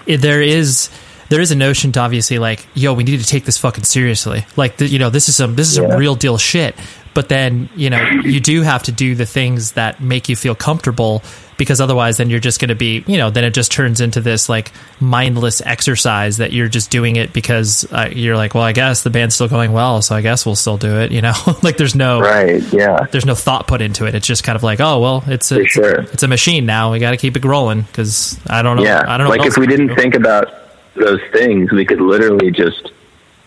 It, 0.05 0.17
there 0.17 0.41
is 0.41 0.89
there 1.29 1.41
is 1.41 1.51
a 1.51 1.55
notion 1.55 1.91
to 1.93 1.99
obviously 1.99 2.39
like, 2.39 2.65
yo, 2.73 2.93
we 2.93 3.03
need 3.03 3.19
to 3.19 3.25
take 3.25 3.45
this 3.45 3.57
fucking 3.57 3.83
seriously. 3.83 4.45
Like, 4.55 4.79
you 4.79 4.99
know, 4.99 5.09
this 5.09 5.29
is 5.29 5.35
some 5.35 5.55
this 5.55 5.69
is 5.69 5.75
some 5.75 5.91
real 5.91 6.15
deal 6.15 6.37
shit. 6.37 6.75
But 7.15 7.29
then, 7.29 7.69
you 7.77 7.89
know, 7.89 8.03
you 8.23 8.41
do 8.41 8.61
have 8.61 8.83
to 8.83 8.91
do 8.91 9.15
the 9.15 9.25
things 9.25 9.71
that 9.71 10.01
make 10.01 10.27
you 10.27 10.35
feel 10.35 10.53
comfortable 10.53 11.23
because 11.57 11.79
otherwise 11.79 12.17
then 12.17 12.29
you're 12.29 12.41
just 12.41 12.59
going 12.59 12.69
to 12.69 12.75
be, 12.75 13.05
you 13.07 13.17
know, 13.17 13.29
then 13.29 13.45
it 13.45 13.53
just 13.53 13.71
turns 13.71 14.01
into 14.01 14.19
this 14.19 14.49
like 14.49 14.73
mindless 14.99 15.61
exercise 15.61 16.37
that 16.37 16.51
you're 16.51 16.67
just 16.67 16.91
doing 16.91 17.15
it 17.15 17.31
because 17.31 17.87
uh, 17.91 18.09
you're 18.11 18.35
like, 18.35 18.53
well, 18.53 18.65
I 18.65 18.73
guess 18.73 19.03
the 19.03 19.09
band's 19.09 19.33
still 19.33 19.47
going 19.47 19.71
well, 19.71 20.01
so 20.01 20.13
I 20.13 20.21
guess 20.21 20.45
we'll 20.45 20.57
still 20.57 20.75
do 20.75 20.99
it, 20.99 21.13
you 21.13 21.21
know? 21.21 21.33
like 21.63 21.77
there's 21.77 21.95
no 21.95 22.19
Right, 22.19 22.61
yeah. 22.73 23.07
there's 23.09 23.25
no 23.25 23.33
thought 23.33 23.65
put 23.65 23.81
into 23.81 24.05
it. 24.05 24.13
It's 24.13 24.27
just 24.27 24.43
kind 24.43 24.57
of 24.57 24.63
like, 24.63 24.81
oh, 24.81 24.99
well, 24.99 25.23
it's 25.27 25.49
a, 25.53 25.63
sure. 25.65 26.01
it's 26.01 26.23
a 26.23 26.27
machine 26.27 26.65
now. 26.65 26.91
We 26.91 26.99
got 26.99 27.11
to 27.11 27.17
keep 27.17 27.37
it 27.37 27.45
rolling 27.45 27.85
cuz 27.93 28.37
I 28.47 28.61
don't 28.61 28.75
know 28.75 28.83
Yeah, 28.83 29.03
I 29.07 29.17
don't 29.17 29.27
know 29.27 29.31
like 29.31 29.45
if 29.45 29.57
we 29.57 29.67
didn't 29.67 29.87
do. 29.87 29.95
think 29.95 30.15
about 30.15 30.53
those 30.95 31.21
things, 31.31 31.71
we 31.71 31.85
could 31.85 32.01
literally 32.01 32.51
just 32.51 32.91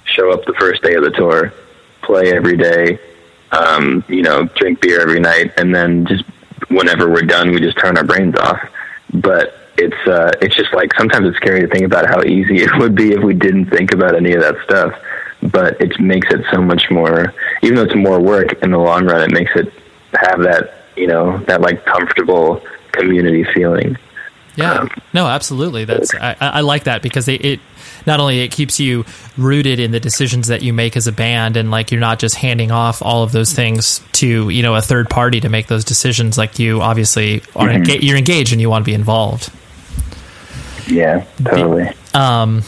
show 0.04 0.32
up 0.32 0.46
the 0.46 0.54
first 0.54 0.82
day 0.82 0.94
of 0.94 1.04
the 1.04 1.10
tour, 1.10 1.52
play 2.02 2.32
every 2.32 2.56
day, 2.56 2.98
um, 3.52 4.04
you 4.08 4.22
know, 4.22 4.44
drink 4.44 4.80
beer 4.80 5.00
every 5.00 5.20
night, 5.20 5.52
and 5.56 5.74
then 5.74 6.06
just 6.06 6.24
whenever 6.68 7.08
we're 7.10 7.22
done, 7.22 7.50
we 7.50 7.60
just 7.60 7.78
turn 7.78 7.96
our 7.96 8.04
brains 8.04 8.36
off. 8.36 8.60
But 9.14 9.54
it's 9.76 10.06
uh, 10.06 10.32
it's 10.42 10.56
just 10.56 10.72
like 10.74 10.92
sometimes 10.98 11.26
it's 11.28 11.36
scary 11.36 11.60
to 11.60 11.68
think 11.68 11.84
about 11.84 12.06
how 12.06 12.22
easy 12.22 12.58
it 12.58 12.70
would 12.78 12.94
be 12.94 13.12
if 13.12 13.22
we 13.22 13.34
didn't 13.34 13.66
think 13.66 13.92
about 13.92 14.14
any 14.14 14.32
of 14.32 14.42
that 14.42 14.56
stuff. 14.64 14.94
But 15.42 15.80
it 15.80 15.98
makes 16.00 16.32
it 16.32 16.44
so 16.52 16.60
much 16.60 16.90
more, 16.90 17.32
even 17.62 17.76
though 17.76 17.84
it's 17.84 17.94
more 17.94 18.20
work 18.20 18.60
in 18.62 18.72
the 18.72 18.78
long 18.78 19.06
run, 19.06 19.22
it 19.22 19.32
makes 19.32 19.52
it 19.54 19.72
have 20.14 20.40
that 20.42 20.74
you 20.96 21.06
know 21.06 21.38
that 21.44 21.60
like 21.60 21.84
comfortable 21.84 22.62
community 22.92 23.44
feeling. 23.54 23.96
Yeah, 24.56 24.72
Um, 24.72 24.90
no, 25.14 25.26
absolutely. 25.28 25.84
That's 25.84 26.12
I, 26.16 26.36
I 26.40 26.60
like 26.62 26.84
that 26.84 27.00
because 27.00 27.28
it, 27.28 27.44
it 27.44 27.60
not 28.08 28.18
only 28.18 28.40
it 28.40 28.48
keeps 28.50 28.80
you 28.80 29.04
rooted 29.36 29.78
in 29.78 29.92
the 29.92 30.00
decisions 30.00 30.48
that 30.48 30.62
you 30.62 30.72
make 30.72 30.96
as 30.96 31.06
a 31.06 31.12
band, 31.12 31.56
and 31.56 31.70
like 31.70 31.92
you're 31.92 32.00
not 32.00 32.18
just 32.18 32.34
handing 32.34 32.72
off 32.72 33.00
all 33.02 33.22
of 33.22 33.30
those 33.30 33.52
things 33.52 34.00
to 34.14 34.48
you 34.48 34.62
know 34.64 34.74
a 34.74 34.82
third 34.82 35.08
party 35.08 35.38
to 35.40 35.48
make 35.48 35.68
those 35.68 35.84
decisions. 35.84 36.36
Like 36.36 36.58
you 36.58 36.80
obviously 36.82 37.42
are 37.54 37.68
Mm-hmm. 37.68 37.82
enga- 37.84 38.02
you're 38.02 38.16
engaged 38.18 38.50
and 38.52 38.60
you 38.60 38.68
want 38.68 38.84
to 38.84 38.86
be 38.90 38.94
involved. 38.94 39.52
yeah, 40.88 41.24
totally. 41.44 41.90
um, 42.14 42.62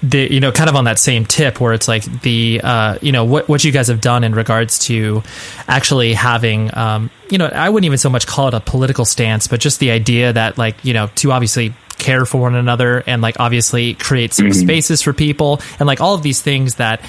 the 0.00 0.32
you 0.32 0.38
know 0.38 0.52
kind 0.52 0.70
of 0.70 0.76
on 0.76 0.84
that 0.84 0.96
same 0.98 1.26
tip 1.26 1.60
where 1.60 1.72
it's 1.72 1.88
like 1.88 2.04
the 2.22 2.60
uh, 2.62 2.98
you 3.02 3.10
know 3.10 3.24
what 3.24 3.48
what 3.48 3.64
you 3.64 3.72
guys 3.72 3.88
have 3.88 4.00
done 4.00 4.22
in 4.22 4.32
regards 4.32 4.78
to 4.78 5.24
actually 5.66 6.14
having 6.14 6.70
um, 6.76 7.10
you 7.30 7.36
know 7.38 7.46
I 7.46 7.68
wouldn't 7.68 7.84
even 7.86 7.98
so 7.98 8.08
much 8.08 8.24
call 8.26 8.46
it 8.48 8.54
a 8.54 8.60
political 8.60 9.04
stance, 9.04 9.48
but 9.48 9.58
just 9.58 9.80
the 9.80 9.90
idea 9.90 10.32
that 10.32 10.56
like 10.56 10.84
you 10.84 10.94
know 10.94 11.08
to 11.16 11.32
obviously 11.32 11.74
care 11.98 12.24
for 12.24 12.40
one 12.40 12.54
another 12.54 13.02
and 13.06 13.20
like 13.20 13.38
obviously 13.40 13.94
create 13.94 14.32
safe 14.32 14.52
mm-hmm. 14.52 14.60
spaces 14.60 15.02
for 15.02 15.12
people 15.12 15.60
and 15.78 15.86
like 15.86 16.00
all 16.00 16.14
of 16.14 16.22
these 16.22 16.40
things 16.40 16.76
that 16.76 17.00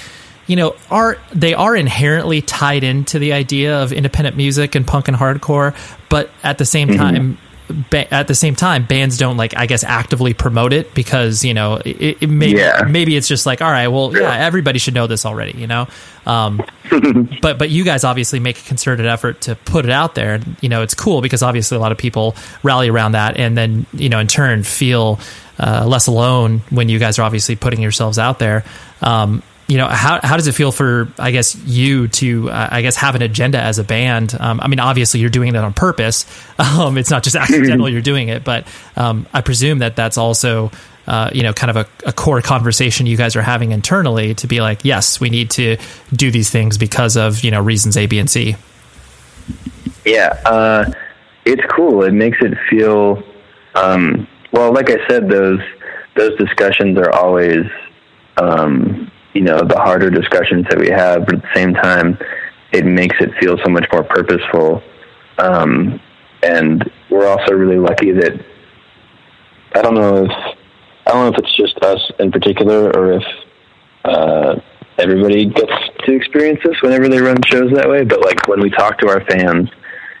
you 0.46 0.56
know 0.56 0.74
are 0.90 1.16
they 1.32 1.54
are 1.54 1.76
inherently 1.76 2.42
tied 2.42 2.84
into 2.84 3.18
the 3.18 3.32
idea 3.32 3.82
of 3.82 3.92
independent 3.92 4.36
music 4.36 4.74
and 4.74 4.86
punk 4.86 5.08
and 5.08 5.16
hardcore 5.16 5.74
but 6.08 6.30
at 6.42 6.58
the 6.58 6.64
same 6.64 6.88
mm-hmm. 6.88 6.98
time 6.98 7.38
ba- 7.90 8.12
at 8.12 8.28
the 8.28 8.34
same 8.34 8.54
time 8.54 8.84
bands 8.84 9.18
don't 9.18 9.36
like 9.36 9.56
i 9.56 9.66
guess 9.66 9.84
actively 9.84 10.34
promote 10.34 10.72
it 10.72 10.92
because 10.94 11.44
you 11.44 11.54
know 11.54 11.76
it, 11.84 12.22
it 12.22 12.26
maybe, 12.30 12.58
Yeah. 12.58 12.82
maybe 12.88 13.16
it's 13.16 13.28
just 13.28 13.46
like 13.46 13.62
all 13.62 13.70
right 13.70 13.88
well 13.88 14.16
yeah 14.16 14.34
everybody 14.36 14.78
should 14.78 14.94
know 14.94 15.06
this 15.06 15.24
already 15.26 15.58
you 15.58 15.66
know? 15.66 15.86
Um, 16.26 16.62
but 17.42 17.58
but 17.58 17.70
you 17.70 17.84
guys 17.84 18.04
obviously 18.04 18.40
make 18.40 18.58
a 18.58 18.62
concerted 18.62 19.06
effort 19.06 19.40
to 19.42 19.54
put 19.56 19.84
it 19.84 19.90
out 19.90 20.14
there 20.14 20.40
you 20.60 20.68
know 20.68 20.82
it's 20.82 20.94
cool 20.94 21.20
because 21.22 21.42
obviously 21.42 21.76
a 21.76 21.80
lot 21.80 21.92
of 21.92 21.98
people 21.98 22.34
rally 22.62 22.88
around 22.88 23.12
that 23.12 23.36
and 23.38 23.56
then 23.56 23.86
you 23.94 24.08
know 24.08 24.18
in 24.18 24.26
turn 24.26 24.62
feel 24.62 25.18
uh, 25.58 25.84
less 25.86 26.06
alone 26.06 26.62
when 26.70 26.88
you 26.88 26.98
guys 26.98 27.18
are 27.18 27.22
obviously 27.22 27.54
putting 27.54 27.82
yourselves 27.82 28.18
out 28.18 28.38
there. 28.38 28.64
Um, 29.02 29.42
you 29.70 29.76
know 29.76 29.86
how 29.86 30.18
how 30.20 30.36
does 30.36 30.48
it 30.48 30.52
feel 30.52 30.72
for 30.72 31.08
I 31.16 31.30
guess 31.30 31.54
you 31.54 32.08
to 32.08 32.50
uh, 32.50 32.68
I 32.72 32.82
guess 32.82 32.96
have 32.96 33.14
an 33.14 33.22
agenda 33.22 33.60
as 33.60 33.78
a 33.78 33.84
band? 33.84 34.36
Um, 34.38 34.60
I 34.60 34.66
mean, 34.66 34.80
obviously 34.80 35.20
you're 35.20 35.30
doing 35.30 35.52
that 35.52 35.62
on 35.64 35.72
purpose. 35.72 36.26
Um, 36.60 36.98
it's 36.98 37.10
not 37.10 37.22
just 37.22 37.36
accidental 37.36 37.88
you're 37.88 38.02
doing 38.02 38.28
it, 38.28 38.44
but 38.44 38.66
um, 38.94 39.26
I 39.32 39.40
presume 39.40 39.78
that 39.78 39.96
that's 39.96 40.18
also 40.18 40.70
uh, 41.06 41.30
you 41.32 41.42
know 41.42 41.54
kind 41.54 41.70
of 41.70 41.76
a, 41.76 42.08
a 42.08 42.12
core 42.12 42.42
conversation 42.42 43.06
you 43.06 43.16
guys 43.16 43.34
are 43.34 43.42
having 43.42 43.72
internally 43.72 44.34
to 44.36 44.46
be 44.46 44.60
like, 44.60 44.84
yes, 44.84 45.20
we 45.20 45.30
need 45.30 45.50
to 45.52 45.78
do 46.12 46.30
these 46.30 46.50
things 46.50 46.76
because 46.76 47.16
of 47.16 47.42
you 47.42 47.50
know 47.50 47.62
reasons 47.62 47.96
A, 47.96 48.06
B, 48.06 48.18
and 48.18 48.28
C. 48.28 48.56
Yeah, 50.04 50.38
uh, 50.44 50.92
it's 51.46 51.62
cool. 51.74 52.02
It 52.02 52.12
makes 52.12 52.38
it 52.40 52.56
feel 52.68 53.22
um, 53.74 54.28
well. 54.52 54.72
Like 54.72 54.90
I 54.90 55.06
said, 55.08 55.28
those 55.28 55.60
those 56.14 56.36
discussions 56.38 56.98
are 56.98 57.10
always 57.12 57.64
um, 58.36 59.10
you 59.34 59.42
know 59.42 59.60
the 59.60 59.76
harder 59.76 60.10
discussions 60.10 60.66
that 60.70 60.78
we 60.78 60.88
have, 60.88 61.26
but 61.26 61.36
at 61.36 61.42
the 61.42 61.54
same 61.54 61.74
time, 61.74 62.18
it 62.72 62.84
makes 62.84 63.16
it 63.20 63.30
feel 63.40 63.56
so 63.64 63.70
much 63.70 63.86
more 63.92 64.04
purposeful. 64.04 64.82
Um, 65.38 66.00
and 66.42 66.90
we're 67.10 67.26
also 67.26 67.54
really 67.54 67.78
lucky 67.78 68.12
that 68.12 68.44
I 69.74 69.82
don't 69.82 69.94
know 69.94 70.24
if 70.24 70.30
I 71.06 71.12
don't 71.12 71.24
know 71.24 71.28
if 71.28 71.38
it's 71.38 71.56
just 71.56 71.78
us 71.82 72.00
in 72.18 72.30
particular 72.30 72.90
or 72.96 73.12
if 73.12 73.22
uh, 74.04 74.60
everybody 74.98 75.46
gets 75.46 75.72
to 76.04 76.14
experience 76.14 76.60
this 76.64 76.80
whenever 76.82 77.08
they 77.08 77.20
run 77.20 77.36
shows 77.46 77.70
that 77.72 77.88
way. 77.88 78.04
But 78.04 78.22
like 78.22 78.46
when 78.48 78.60
we 78.60 78.70
talk 78.70 78.98
to 78.98 79.08
our 79.08 79.24
fans 79.26 79.68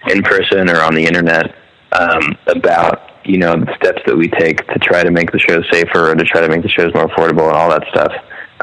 in 0.08 0.22
person 0.22 0.70
or 0.70 0.80
on 0.80 0.94
the 0.94 1.04
internet 1.04 1.54
um, 1.92 2.36
about 2.46 3.10
you 3.24 3.38
know 3.38 3.54
the 3.54 3.74
steps 3.76 4.02
that 4.06 4.16
we 4.16 4.28
take 4.28 4.66
to 4.68 4.78
try 4.78 5.02
to 5.02 5.10
make 5.10 5.30
the 5.30 5.38
shows 5.38 5.64
safer 5.70 6.10
or 6.10 6.14
to 6.14 6.24
try 6.24 6.40
to 6.40 6.48
make 6.48 6.62
the 6.62 6.68
shows 6.68 6.92
more 6.94 7.06
affordable 7.08 7.48
and 7.48 7.56
all 7.56 7.70
that 7.70 7.84
stuff. 7.90 8.12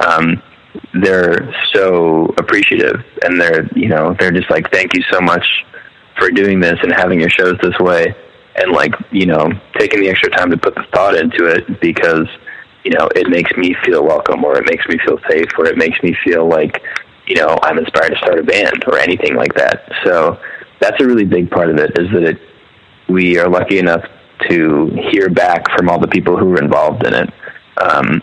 Um, 0.05 0.41
they're 1.01 1.53
so 1.73 2.25
appreciative 2.37 3.03
and 3.23 3.39
they're 3.39 3.65
you 3.75 3.89
know 3.89 4.15
they're 4.19 4.31
just 4.31 4.49
like 4.49 4.69
thank 4.71 4.93
you 4.93 5.01
so 5.11 5.19
much 5.19 5.45
for 6.17 6.29
doing 6.29 6.59
this 6.59 6.77
and 6.83 6.93
having 6.93 7.19
your 7.19 7.29
shows 7.29 7.57
this 7.61 7.77
way 7.79 8.15
and 8.55 8.71
like 8.71 8.93
you 9.11 9.25
know 9.25 9.49
taking 9.77 10.01
the 10.01 10.09
extra 10.09 10.29
time 10.29 10.49
to 10.49 10.57
put 10.57 10.75
the 10.75 10.85
thought 10.93 11.15
into 11.15 11.45
it 11.45 11.79
because 11.79 12.27
you 12.83 12.91
know 12.91 13.07
it 13.15 13.29
makes 13.29 13.51
me 13.57 13.75
feel 13.85 14.03
welcome 14.03 14.43
or 14.43 14.57
it 14.57 14.65
makes 14.69 14.85
me 14.87 14.97
feel 15.05 15.19
safe 15.29 15.47
or 15.57 15.65
it 15.65 15.77
makes 15.77 16.01
me 16.03 16.15
feel 16.23 16.47
like 16.47 16.81
you 17.27 17.35
know 17.35 17.57
I'm 17.63 17.77
inspired 17.77 18.09
to 18.09 18.17
start 18.17 18.39
a 18.39 18.43
band 18.43 18.83
or 18.87 18.97
anything 18.99 19.35
like 19.35 19.53
that. 19.55 19.89
So 20.03 20.39
that's 20.79 21.01
a 21.01 21.05
really 21.05 21.25
big 21.25 21.49
part 21.49 21.69
of 21.69 21.77
it 21.77 21.97
is 21.97 22.11
that 22.11 22.23
it 22.23 22.41
we 23.09 23.37
are 23.37 23.49
lucky 23.49 23.79
enough 23.79 24.03
to 24.49 24.87
hear 25.11 25.29
back 25.29 25.69
from 25.75 25.89
all 25.89 25.99
the 25.99 26.07
people 26.07 26.37
who 26.37 26.45
were 26.45 26.61
involved 26.61 27.05
in 27.05 27.13
it. 27.13 27.29
Um, 27.77 28.21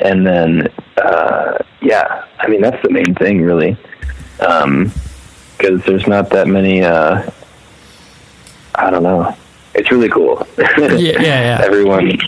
and 0.00 0.26
then 0.26 0.72
uh, 0.96 1.58
yeah 1.80 2.24
I 2.38 2.48
mean 2.48 2.60
that's 2.60 2.80
the 2.82 2.90
main 2.90 3.14
thing 3.14 3.42
really. 3.42 3.76
Because 4.38 5.82
there's 5.84 6.06
not 6.06 6.30
that 6.30 6.46
many 6.48 6.82
uh, 6.82 7.28
I 8.74 8.90
don't 8.90 9.02
know. 9.02 9.34
It's 9.74 9.90
really 9.90 10.08
cool. 10.08 10.46
Yeah, 10.58 10.96
yeah, 10.98 11.20
yeah. 11.20 11.60
everyone 11.64 12.18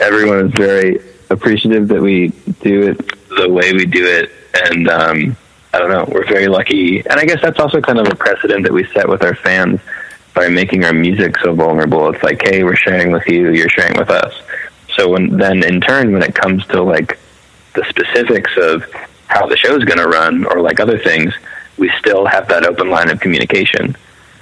everyone 0.00 0.46
is 0.46 0.52
very 0.54 1.00
appreciative 1.30 1.88
that 1.88 2.00
we 2.00 2.28
do 2.60 2.90
it 2.90 2.98
the 3.38 3.48
way 3.48 3.72
we 3.72 3.86
do 3.86 4.04
it. 4.04 4.30
And 4.70 4.88
um, 4.88 5.36
I 5.72 5.78
don't 5.78 5.90
know. 5.90 6.06
We're 6.12 6.26
very 6.26 6.48
lucky. 6.48 6.98
And 7.00 7.18
I 7.18 7.24
guess 7.24 7.40
that's 7.40 7.58
also 7.58 7.80
kind 7.80 7.98
of 7.98 8.08
a 8.08 8.14
precedent 8.14 8.64
that 8.64 8.72
we 8.72 8.84
set 8.92 9.08
with 9.08 9.22
our 9.22 9.34
fans 9.34 9.80
by 10.34 10.48
making 10.48 10.84
our 10.84 10.92
music 10.92 11.38
so 11.38 11.54
vulnerable. 11.54 12.12
It's 12.12 12.22
like 12.22 12.42
hey 12.42 12.64
we're 12.64 12.76
sharing 12.76 13.12
with 13.12 13.26
you. 13.26 13.50
You're 13.50 13.68
sharing 13.68 13.96
with 13.96 14.10
us 14.10 14.34
so 14.96 15.08
when 15.08 15.36
then 15.36 15.62
in 15.64 15.80
turn 15.80 16.12
when 16.12 16.22
it 16.22 16.34
comes 16.34 16.66
to 16.66 16.82
like 16.82 17.18
the 17.74 17.84
specifics 17.88 18.52
of 18.56 18.84
how 19.28 19.46
the 19.46 19.56
show's 19.56 19.84
going 19.84 19.98
to 19.98 20.08
run 20.08 20.44
or 20.44 20.60
like 20.60 20.80
other 20.80 20.98
things 20.98 21.32
we 21.78 21.90
still 21.98 22.26
have 22.26 22.48
that 22.48 22.64
open 22.64 22.90
line 22.90 23.08
of 23.10 23.20
communication 23.20 23.96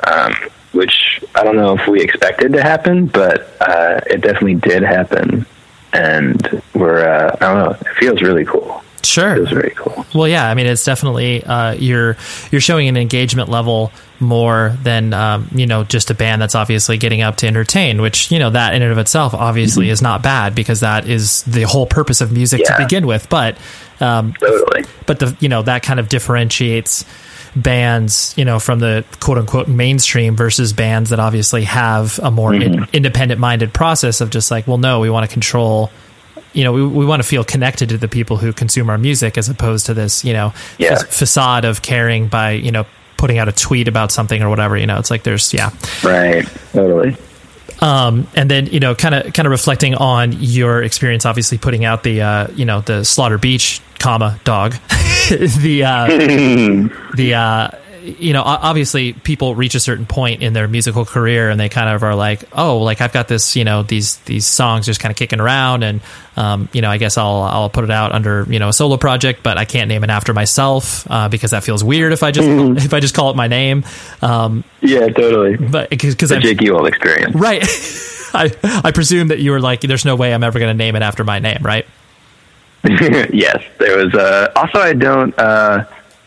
um, 0.06 0.34
which 0.72 1.22
I 1.34 1.44
don't 1.44 1.56
know 1.56 1.76
if 1.76 1.86
we 1.86 2.00
expected 2.00 2.52
to 2.52 2.62
happen, 2.62 3.06
but 3.06 3.56
uh, 3.60 4.00
it 4.06 4.20
definitely 4.20 4.54
did 4.54 4.82
happen, 4.82 5.46
and 5.92 6.62
we're 6.74 7.04
uh, 7.04 7.36
I 7.40 7.44
don't 7.44 7.58
know. 7.58 7.90
It 7.90 7.96
feels 7.96 8.22
really 8.22 8.44
cool. 8.44 8.82
It 9.00 9.06
Sure. 9.06 9.44
very 9.46 9.70
cool. 9.76 10.06
Well, 10.14 10.28
yeah. 10.28 10.48
I 10.48 10.54
mean, 10.54 10.66
it's 10.66 10.84
definitely 10.84 11.42
uh, 11.44 11.72
you're 11.72 12.16
you're 12.50 12.60
showing 12.60 12.88
an 12.88 12.96
engagement 12.96 13.48
level 13.48 13.92
more 14.20 14.76
than 14.82 15.14
um, 15.14 15.48
you 15.54 15.66
know 15.66 15.84
just 15.84 16.10
a 16.10 16.14
band 16.14 16.42
that's 16.42 16.54
obviously 16.54 16.98
getting 16.98 17.22
up 17.22 17.36
to 17.36 17.46
entertain. 17.46 18.02
Which 18.02 18.30
you 18.30 18.38
know 18.38 18.50
that 18.50 18.74
in 18.74 18.82
and 18.82 18.92
of 18.92 18.98
itself 18.98 19.34
obviously 19.34 19.88
is 19.88 20.02
not 20.02 20.22
bad 20.22 20.54
because 20.54 20.80
that 20.80 21.08
is 21.08 21.42
the 21.44 21.62
whole 21.62 21.86
purpose 21.86 22.20
of 22.20 22.32
music 22.32 22.64
to 22.64 22.74
begin 22.78 23.06
with. 23.06 23.28
But 23.28 23.56
um, 24.00 24.32
Totally. 24.34 24.84
but 25.06 25.18
the 25.18 25.36
you 25.40 25.48
know 25.48 25.62
that 25.62 25.82
kind 25.82 25.98
of 26.00 26.08
differentiates 26.08 27.04
bands 27.56 28.32
you 28.36 28.44
know 28.44 28.60
from 28.60 28.78
the 28.78 29.04
quote 29.18 29.38
unquote 29.38 29.66
mainstream 29.68 30.36
versus 30.36 30.72
bands 30.72 31.10
that 31.10 31.18
obviously 31.18 31.64
have 31.64 32.18
a 32.22 32.30
more 32.30 32.54
in, 32.54 32.86
independent 32.92 33.40
minded 33.40 33.74
process 33.74 34.20
of 34.20 34.30
just 34.30 34.50
like 34.52 34.68
well 34.68 34.78
no 34.78 35.00
we 35.00 35.10
want 35.10 35.28
to 35.28 35.32
control 35.32 35.90
you 36.52 36.64
know 36.64 36.72
we, 36.72 36.84
we 36.86 37.04
want 37.06 37.22
to 37.22 37.28
feel 37.28 37.44
connected 37.44 37.88
to 37.90 37.98
the 37.98 38.08
people 38.08 38.36
who 38.36 38.52
consume 38.52 38.90
our 38.90 38.98
music 38.98 39.38
as 39.38 39.48
opposed 39.48 39.86
to 39.86 39.94
this 39.94 40.24
you 40.24 40.32
know 40.32 40.52
Yeah. 40.78 40.96
fa- 40.98 41.06
facade 41.06 41.64
of 41.64 41.82
caring 41.82 42.28
by 42.28 42.52
you 42.52 42.70
know 42.72 42.86
putting 43.16 43.38
out 43.38 43.48
a 43.48 43.52
tweet 43.52 43.86
about 43.88 44.10
something 44.10 44.42
or 44.42 44.48
whatever 44.48 44.76
you 44.76 44.86
know 44.86 44.98
it's 44.98 45.10
like 45.10 45.22
there's 45.22 45.52
yeah 45.54 45.70
Right. 46.02 46.46
Totally. 46.72 47.16
um, 47.80 48.26
and 48.34 48.50
then 48.50 48.66
you 48.66 48.80
know, 48.80 48.94
kind 48.94 49.14
of 49.14 49.32
kind 49.32 49.46
of 49.46 49.50
reflecting 49.50 49.94
on 49.94 50.32
your 50.38 50.82
experience, 50.82 51.24
obviously 51.24 51.56
putting 51.56 51.84
out 51.84 52.02
the 52.02 52.20
uh, 52.20 52.48
you 52.54 52.64
know 52.66 52.80
the 52.82 53.04
Slaughter 53.04 53.38
Beach, 53.38 53.80
comma 53.98 54.38
dog, 54.44 54.72
the 55.30 55.82
uh, 55.86 56.06
the 57.16 57.34
uh, 57.34 57.70
you 58.02 58.32
know 58.32 58.42
obviously 58.42 59.12
people 59.12 59.54
reach 59.54 59.74
a 59.74 59.80
certain 59.80 60.06
point 60.06 60.42
in 60.42 60.52
their 60.52 60.66
musical 60.68 61.04
career 61.04 61.50
and 61.50 61.58
they 61.60 61.68
kind 61.68 61.88
of 61.94 62.02
are 62.02 62.14
like 62.14 62.44
oh 62.56 62.78
like 62.78 63.00
I've 63.00 63.12
got 63.12 63.28
this 63.28 63.56
you 63.56 63.64
know 63.64 63.82
these 63.82 64.16
these 64.18 64.46
songs 64.46 64.86
just 64.86 65.00
kind 65.00 65.10
of 65.10 65.16
kicking 65.16 65.40
around 65.40 65.82
and 65.82 66.00
um, 66.36 66.68
you 66.72 66.80
know 66.82 66.90
I 66.90 66.96
guess 66.98 67.18
I'll 67.18 67.42
I'll 67.42 67.70
put 67.70 67.84
it 67.84 67.90
out 67.90 68.12
under 68.12 68.46
you 68.48 68.58
know 68.58 68.68
a 68.68 68.72
solo 68.72 68.96
project 68.96 69.42
but 69.42 69.58
I 69.58 69.64
can't 69.64 69.88
name 69.88 70.02
it 70.04 70.10
after 70.10 70.32
myself 70.32 71.10
uh, 71.10 71.28
because 71.28 71.50
that 71.50 71.64
feels 71.64 71.84
weird 71.84 72.12
if 72.12 72.22
I 72.22 72.30
just 72.30 72.48
if 72.84 72.94
I 72.94 73.00
just 73.00 73.14
call 73.14 73.30
it 73.30 73.36
my 73.36 73.48
name 73.48 73.84
um, 74.22 74.64
Yeah. 74.80 75.08
Totally. 75.08 75.56
but 75.56 75.90
because 75.90 76.32
I'm 76.32 76.40
Jake 76.40 76.60
Ewald 76.62 76.86
experience. 76.88 77.34
Right. 77.34 77.62
I 78.32 78.52
I 78.84 78.92
presume 78.92 79.28
that 79.28 79.40
you 79.40 79.50
were 79.50 79.60
like, 79.60 79.80
there's 79.80 80.04
no 80.04 80.14
way 80.14 80.32
I'm 80.32 80.44
ever 80.44 80.58
going 80.60 80.70
to 80.70 80.78
name 80.78 80.94
it 80.94 81.02
after 81.02 81.24
my 81.24 81.40
name, 81.40 81.58
right? 81.62 81.84
yes, 82.84 83.62
there 83.78 83.96
was. 83.98 84.14
Uh, 84.14 84.52
also, 84.56 84.78
I 84.78 84.92
don't. 84.94 85.36
Uh, 85.38 85.84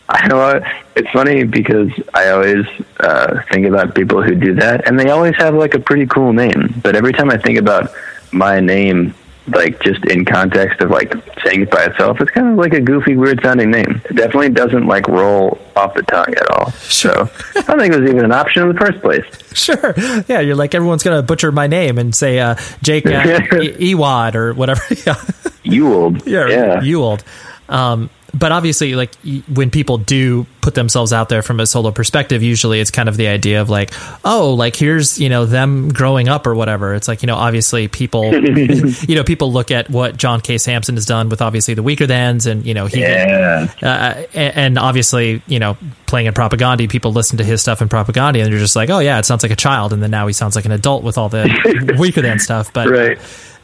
I 0.08 0.26
know 0.28 0.60
it's 0.96 1.10
funny 1.10 1.44
because 1.44 1.90
I 2.12 2.30
always 2.30 2.66
uh, 3.00 3.42
think 3.50 3.66
about 3.66 3.94
people 3.94 4.22
who 4.22 4.34
do 4.34 4.54
that, 4.56 4.86
and 4.86 4.98
they 4.98 5.10
always 5.10 5.34
have 5.36 5.54
like 5.54 5.74
a 5.74 5.80
pretty 5.80 6.06
cool 6.06 6.32
name. 6.32 6.74
But 6.82 6.94
every 6.96 7.12
time 7.12 7.30
I 7.30 7.38
think 7.38 7.58
about 7.58 7.90
my 8.32 8.60
name 8.60 9.14
like 9.48 9.78
just 9.82 10.02
in 10.06 10.24
context 10.24 10.80
of 10.80 10.88
like 10.90 11.12
saying 11.44 11.62
it 11.62 11.70
by 11.70 11.84
itself, 11.84 12.18
it's 12.20 12.30
kind 12.30 12.48
of 12.48 12.56
like 12.56 12.72
a 12.72 12.80
goofy, 12.80 13.14
weird 13.16 13.42
sounding 13.42 13.70
name. 13.70 14.00
It 14.08 14.16
definitely 14.16 14.48
doesn't 14.50 14.86
like 14.86 15.06
roll 15.06 15.58
off 15.76 15.92
the 15.94 16.02
tongue 16.02 16.34
at 16.34 16.50
all. 16.50 16.70
So 16.72 17.10
I 17.56 17.60
don't 17.62 17.78
think 17.78 17.92
it 17.94 18.00
was 18.00 18.08
even 18.10 18.24
an 18.24 18.32
option 18.32 18.62
in 18.62 18.68
the 18.74 18.80
first 18.80 19.00
place. 19.00 19.24
Sure. 19.54 19.94
Yeah, 20.28 20.40
you're 20.40 20.56
like 20.56 20.74
everyone's 20.74 21.02
gonna 21.02 21.22
butcher 21.22 21.52
my 21.52 21.66
name 21.66 21.98
and 21.98 22.14
say 22.14 22.38
uh, 22.38 22.56
Jake 22.82 23.04
uh, 23.06 23.10
e- 23.60 23.94
Ewad 23.94 24.34
or 24.34 24.54
whatever. 24.54 24.82
yeah. 25.06 25.16
Ewald. 25.62 26.26
Yeah, 26.26 26.48
Yeah. 26.48 26.80
Ewald. 26.82 27.22
Um, 27.68 28.08
but 28.34 28.52
obviously, 28.52 28.94
like 28.94 29.14
when 29.52 29.70
people 29.70 29.96
do 29.98 30.46
put 30.60 30.74
themselves 30.74 31.12
out 31.12 31.28
there 31.28 31.42
from 31.42 31.60
a 31.60 31.66
solo 31.66 31.90
perspective, 31.92 32.42
usually 32.42 32.80
it's 32.80 32.90
kind 32.90 33.08
of 33.08 33.16
the 33.16 33.28
idea 33.28 33.60
of 33.60 33.70
like, 33.70 33.92
oh, 34.24 34.54
like 34.54 34.74
here's 34.76 35.18
you 35.20 35.28
know 35.28 35.46
them 35.46 35.90
growing 35.90 36.28
up 36.28 36.46
or 36.46 36.54
whatever. 36.54 36.94
It's 36.94 37.06
like 37.08 37.22
you 37.22 37.26
know 37.26 37.36
obviously 37.36 37.88
people, 37.88 38.34
you 38.34 39.14
know 39.14 39.24
people 39.24 39.52
look 39.52 39.70
at 39.70 39.88
what 39.88 40.16
John 40.16 40.40
K. 40.40 40.58
Samson 40.58 40.96
has 40.96 41.06
done 41.06 41.28
with 41.28 41.40
obviously 41.40 41.74
the 41.74 41.82
Weakerthans, 41.82 42.50
and 42.50 42.66
you 42.66 42.74
know 42.74 42.86
he, 42.86 43.00
Yeah. 43.00 43.68
uh, 43.82 44.24
and 44.34 44.56
and 44.56 44.78
obviously 44.78 45.42
you 45.46 45.58
know 45.58 45.76
playing 46.06 46.26
in 46.26 46.34
Propagandhi, 46.34 46.88
people 46.88 47.12
listen 47.12 47.38
to 47.38 47.44
his 47.44 47.60
stuff 47.62 47.80
in 47.82 47.88
Propagandhi, 47.88 48.42
and 48.42 48.52
they're 48.52 48.58
just 48.58 48.76
like, 48.76 48.90
oh 48.90 48.98
yeah, 48.98 49.18
it 49.18 49.24
sounds 49.24 49.42
like 49.42 49.52
a 49.52 49.56
child, 49.56 49.92
and 49.92 50.02
then 50.02 50.10
now 50.10 50.26
he 50.26 50.32
sounds 50.32 50.56
like 50.56 50.64
an 50.64 50.72
adult 50.72 51.02
with 51.04 51.18
all 51.18 51.28
the 51.28 51.94
weaker 51.98 52.22
than 52.22 52.38
stuff. 52.38 52.72
But 52.72 52.88
Right. 52.88 53.18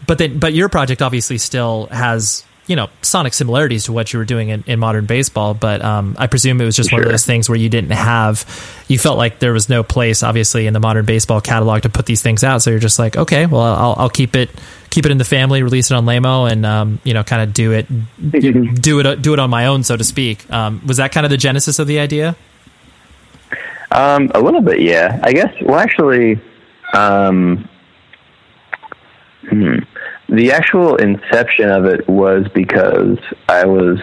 but 0.06 0.18
then 0.18 0.38
but 0.38 0.52
your 0.54 0.68
project 0.68 1.02
obviously 1.02 1.38
still 1.38 1.86
has 1.90 2.44
you 2.70 2.76
know 2.76 2.88
sonic 3.02 3.34
similarities 3.34 3.84
to 3.84 3.92
what 3.92 4.12
you 4.12 4.18
were 4.18 4.24
doing 4.24 4.48
in, 4.48 4.64
in 4.66 4.78
modern 4.78 5.04
baseball 5.04 5.54
but 5.54 5.82
um, 5.82 6.14
i 6.18 6.26
presume 6.26 6.60
it 6.60 6.64
was 6.64 6.76
just 6.76 6.92
one 6.92 7.02
of 7.02 7.08
those 7.08 7.26
things 7.26 7.48
where 7.48 7.58
you 7.58 7.68
didn't 7.68 7.90
have 7.90 8.46
you 8.88 8.98
felt 8.98 9.18
like 9.18 9.40
there 9.40 9.52
was 9.52 9.68
no 9.68 9.82
place 9.82 10.22
obviously 10.22 10.66
in 10.66 10.72
the 10.72 10.80
modern 10.80 11.04
baseball 11.04 11.40
catalog 11.40 11.82
to 11.82 11.88
put 11.88 12.06
these 12.06 12.22
things 12.22 12.42
out. 12.42 12.62
So 12.62 12.70
you're 12.70 12.80
just 12.80 12.98
like 12.98 13.16
okay 13.16 13.46
well 13.46 13.62
i'll, 13.62 13.94
I'll 13.98 14.10
keep 14.10 14.34
it 14.36 14.50
keep 14.90 15.06
it 15.06 15.12
in 15.12 15.18
the 15.18 15.24
family 15.24 15.62
release 15.62 15.90
it 15.90 15.94
on 15.94 16.06
Lame-O 16.06 16.46
and 16.46 16.64
um, 16.64 17.00
you 17.04 17.14
know 17.14 17.22
kind 17.22 17.42
of 17.42 17.52
do 17.52 17.72
it 17.72 17.86
do 18.80 19.00
it 19.00 19.22
do 19.22 19.32
it 19.32 19.38
on 19.38 19.50
my 19.50 19.66
own 19.66 19.82
so 19.82 19.96
to 19.96 20.04
speak. 20.04 20.50
Um, 20.52 20.82
was 20.86 20.98
that 20.98 21.12
kind 21.12 21.26
of 21.26 21.30
the 21.30 21.36
genesis 21.36 21.78
of 21.78 21.86
the 21.86 21.98
idea? 21.98 22.36
Um, 23.92 24.30
a 24.34 24.40
little 24.40 24.60
bit, 24.60 24.80
yeah. 24.80 25.18
I 25.22 25.32
guess. 25.32 25.52
Well, 25.62 25.78
actually, 25.78 26.40
um, 26.94 27.68
hmm, 29.48 29.78
the 30.30 30.52
actual 30.52 30.96
inception 30.96 31.70
of 31.70 31.84
it 31.84 32.08
was 32.08 32.46
because 32.54 33.18
I 33.48 33.64
was 33.64 33.98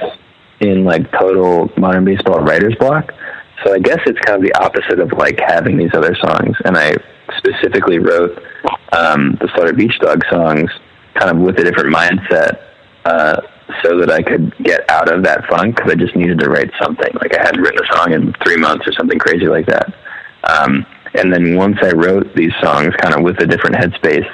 in 0.60 0.84
like 0.84 1.12
total 1.12 1.72
modern 1.78 2.06
baseball 2.06 2.40
writer's 2.40 2.76
block. 2.76 3.14
So 3.64 3.74
I 3.74 3.80
guess 3.80 4.00
it's 4.06 4.20
kind 4.20 4.38
of 4.38 4.44
the 4.44 4.54
opposite 4.62 5.00
of 5.00 5.12
like 5.14 5.40
having 5.40 5.78
these 5.78 5.94
other 5.94 6.16
songs. 6.16 6.56
And 6.66 6.78
I 6.78 6.94
specifically 7.38 8.00
wrote 8.00 8.38
um, 8.94 9.38
the 9.42 9.50
Slaughter 9.56 9.74
Beach 9.74 9.98
Dog 10.00 10.22
songs 10.30 10.70
kind 11.16 11.32
of 11.32 11.38
with 11.38 11.58
a 11.60 11.64
different 11.64 11.94
mindset. 11.94 12.62
Uh, 13.06 13.42
so 13.84 14.00
that 14.00 14.10
I 14.10 14.22
could 14.22 14.56
get 14.64 14.90
out 14.90 15.12
of 15.12 15.24
that 15.24 15.46
funk 15.50 15.76
because 15.76 15.92
I 15.92 15.96
just 15.96 16.16
needed 16.16 16.40
to 16.40 16.50
write 16.50 16.72
something. 16.82 17.12
Like 17.22 17.38
I 17.38 17.44
hadn't 17.44 17.62
written 17.62 17.84
a 17.84 17.96
song 17.96 18.14
in 18.14 18.34
three 18.44 18.58
months 18.58 18.88
or 18.88 18.94
something 18.94 19.20
crazy 19.20 19.48
like 19.48 19.66
that. 19.68 19.94
Um, 20.44 20.86
and 21.14 21.34
then 21.34 21.56
once 21.56 21.78
I 21.82 21.92
wrote 21.92 22.34
these 22.36 22.54
songs 22.62 22.94
kind 23.02 23.16
of 23.16 23.24
with 23.24 23.40
a 23.42 23.48
different 23.48 23.76
headspace, 23.76 24.28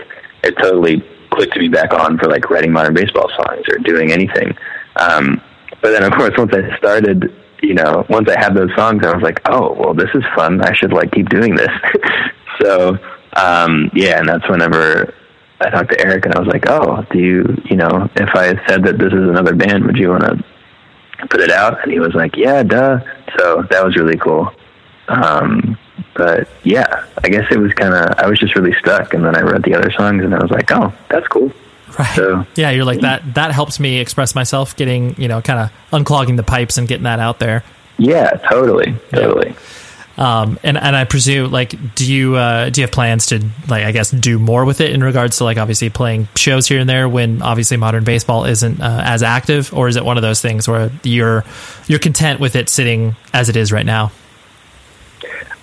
it 0.44 0.56
totally 0.58 1.04
clicked 1.34 1.55
be 1.55 1.67
back 1.67 1.93
on 1.93 2.17
for 2.17 2.29
like 2.29 2.49
writing 2.49 2.71
modern 2.71 2.93
baseball 2.93 3.29
songs 3.29 3.63
or 3.69 3.77
doing 3.79 4.11
anything. 4.11 4.55
Um, 4.95 5.41
but 5.81 5.91
then 5.91 6.03
of 6.03 6.13
course 6.13 6.31
once 6.38 6.53
I 6.53 6.77
started, 6.77 7.34
you 7.61 7.73
know, 7.73 8.05
once 8.09 8.29
I 8.29 8.39
had 8.39 8.55
those 8.55 8.73
songs, 8.75 9.05
I 9.05 9.13
was 9.13 9.23
like, 9.23 9.41
oh, 9.49 9.73
well, 9.73 9.93
this 9.93 10.09
is 10.13 10.23
fun. 10.36 10.61
I 10.61 10.73
should 10.73 10.93
like 10.93 11.11
keep 11.11 11.29
doing 11.29 11.55
this. 11.55 11.71
so, 12.61 12.97
um, 13.36 13.89
yeah, 13.93 14.19
and 14.19 14.27
that's 14.27 14.47
whenever 14.49 15.13
I 15.61 15.69
talked 15.69 15.91
to 15.91 15.99
Eric 15.99 16.25
and 16.25 16.36
I 16.36 16.39
was 16.39 16.47
like, 16.47 16.69
oh, 16.69 17.05
do 17.11 17.19
you, 17.19 17.61
you 17.69 17.77
know, 17.77 18.09
if 18.15 18.29
I 18.36 18.47
said 18.67 18.84
that 18.84 18.97
this 18.97 19.13
is 19.13 19.29
another 19.29 19.55
band, 19.55 19.86
would 19.86 19.97
you 19.97 20.09
want 20.09 20.23
to 20.23 20.43
put 21.29 21.39
it 21.39 21.51
out? 21.51 21.81
And 21.81 21.91
he 21.91 21.99
was 21.99 22.13
like, 22.13 22.36
yeah, 22.36 22.63
duh. 22.63 22.99
So 23.38 23.63
that 23.71 23.84
was 23.84 23.95
really 23.95 24.17
cool. 24.17 24.51
Um, 25.07 25.77
but 26.16 26.47
yeah, 26.64 27.05
I 27.24 27.30
guess 27.30 27.45
it 27.51 27.57
was 27.57 27.74
kind 27.74 27.93
of, 27.93 28.18
I 28.20 28.28
was 28.28 28.39
just 28.39 28.55
really 28.55 28.74
stuck. 28.80 29.14
And 29.14 29.24
then 29.26 29.36
I 29.36 29.41
read 29.41 29.64
the 29.64 29.76
other 29.76 29.91
songs 29.91 30.24
and 30.24 30.34
I 30.34 30.39
was 30.41 30.51
like, 30.51 30.72
oh, 30.72 30.93
that's 31.09 31.28
cool. 31.28 31.51
right 31.99 32.16
So- 32.16 32.45
yeah 32.55 32.72
you're 32.72 32.86
like 32.86 33.01
that 33.01 33.22
that 33.36 33.51
helps 33.51 33.80
me 33.80 33.99
express 33.99 34.34
myself 34.34 34.76
getting 34.76 35.16
you 35.22 35.28
know 35.28 35.41
kind 35.43 35.59
of 35.59 35.72
unclogging 35.91 36.38
the 36.38 36.43
pipes 36.43 36.78
and 36.80 36.88
getting 36.88 37.03
that 37.03 37.20
out 37.20 37.38
there 37.39 37.64
Yeah, 37.99 38.32
totally. 38.49 38.95
Totally. 39.11 39.55
Um, 40.18 40.59
and 40.64 40.78
and 40.78 40.95
I 40.95 41.05
presume 41.05 41.49
like 41.51 41.74
do 41.95 42.11
you 42.11 42.36
uh, 42.36 42.70
do 42.70 42.82
you 42.82 42.84
have 42.86 42.91
plans 42.91 43.28
to 43.28 43.43
like 43.68 43.84
I 43.84 43.91
guess 43.91 44.11
do 44.11 44.38
more 44.38 44.64
with 44.66 44.80
it 44.82 44.91
in 44.91 45.03
regards 45.03 45.38
to 45.38 45.43
like 45.43 45.57
obviously 45.57 45.89
playing 45.89 46.28
shows 46.36 46.68
here 46.68 46.80
and 46.80 46.88
there 46.88 47.09
when 47.09 47.41
obviously 47.41 47.78
modern 47.78 48.03
baseball 48.03 48.45
isn't 48.45 48.80
uh, 48.82 49.01
as 49.05 49.24
active 49.24 49.74
or 49.74 49.88
is 49.88 49.95
it 49.95 50.05
one 50.05 50.18
of 50.18 50.22
those 50.22 50.39
things 50.41 50.68
where 50.68 50.91
you're 51.03 51.43
you're 51.88 51.97
content 51.99 52.39
with 52.39 52.55
it 52.55 52.70
sitting 52.70 53.16
as 53.34 53.49
it 53.49 53.55
is 53.55 53.72
right 53.72 53.86
now? 53.88 54.11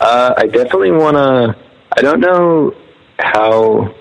Uh, 0.01 0.32
I 0.36 0.46
definitely 0.46 0.92
want 0.92 1.16
to. 1.16 1.55
I 1.96 2.01
don't 2.01 2.20
know 2.20 2.74
how. 3.18 3.94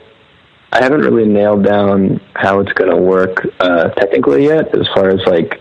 I 0.72 0.82
haven't 0.82 1.02
really 1.02 1.28
nailed 1.28 1.66
down 1.66 2.22
how 2.36 2.60
it's 2.60 2.72
going 2.74 2.91
to 2.91 2.97
work 2.97 3.45
uh, 3.60 3.89
technically 3.89 4.45
yet, 4.45 4.74
as 4.78 4.88
far 4.95 5.10
as 5.10 5.20
like 5.26 5.60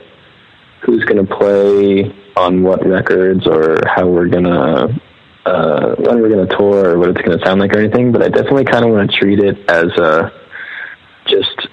who's 0.82 1.04
going 1.04 1.26
to 1.26 1.36
play 1.36 2.14
on 2.36 2.62
what 2.62 2.86
records 2.86 3.46
or 3.46 3.78
how 3.86 4.06
we're 4.06 4.28
going 4.28 4.44
to 4.44 5.00
uh, 5.44 5.94
when 5.96 6.20
we're 6.20 6.28
going 6.28 6.46
to 6.46 6.56
tour 6.56 6.90
or 6.90 6.98
what 6.98 7.08
it's 7.08 7.20
going 7.22 7.36
to 7.36 7.44
sound 7.44 7.60
like 7.60 7.74
or 7.74 7.80
anything. 7.80 8.12
But 8.12 8.22
I 8.22 8.28
definitely 8.28 8.64
kind 8.64 8.84
of 8.84 8.92
want 8.92 9.10
to 9.10 9.16
treat 9.16 9.40
it 9.40 9.58
as 9.68 9.90
a 9.98 10.30
just 11.26 11.68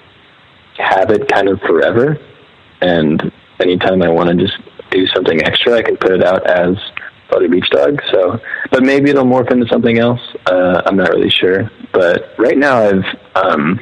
have 0.78 1.10
it 1.10 1.28
kind 1.28 1.48
of 1.48 1.60
forever, 1.60 2.18
and 2.80 3.30
anytime 3.60 4.02
I 4.02 4.08
want 4.08 4.30
to 4.30 4.34
just 4.34 4.58
do 4.90 5.06
something 5.08 5.40
extra, 5.44 5.74
I 5.74 5.82
can 5.82 5.96
put 5.96 6.10
it 6.10 6.24
out 6.24 6.46
as 6.50 6.76
Slaughter 7.28 7.48
Beach 7.48 7.68
Dog. 7.70 8.00
So, 8.10 8.40
but 8.70 8.82
maybe 8.82 9.10
it'll 9.10 9.24
morph 9.24 9.50
into 9.50 9.66
something 9.68 9.98
else. 9.98 10.20
Uh, 10.46 10.82
I'm 10.86 10.96
not 10.96 11.10
really 11.10 11.30
sure. 11.30 11.70
But 11.92 12.34
right 12.38 12.56
now, 12.56 12.78
I've 12.78 13.04
um, 13.34 13.80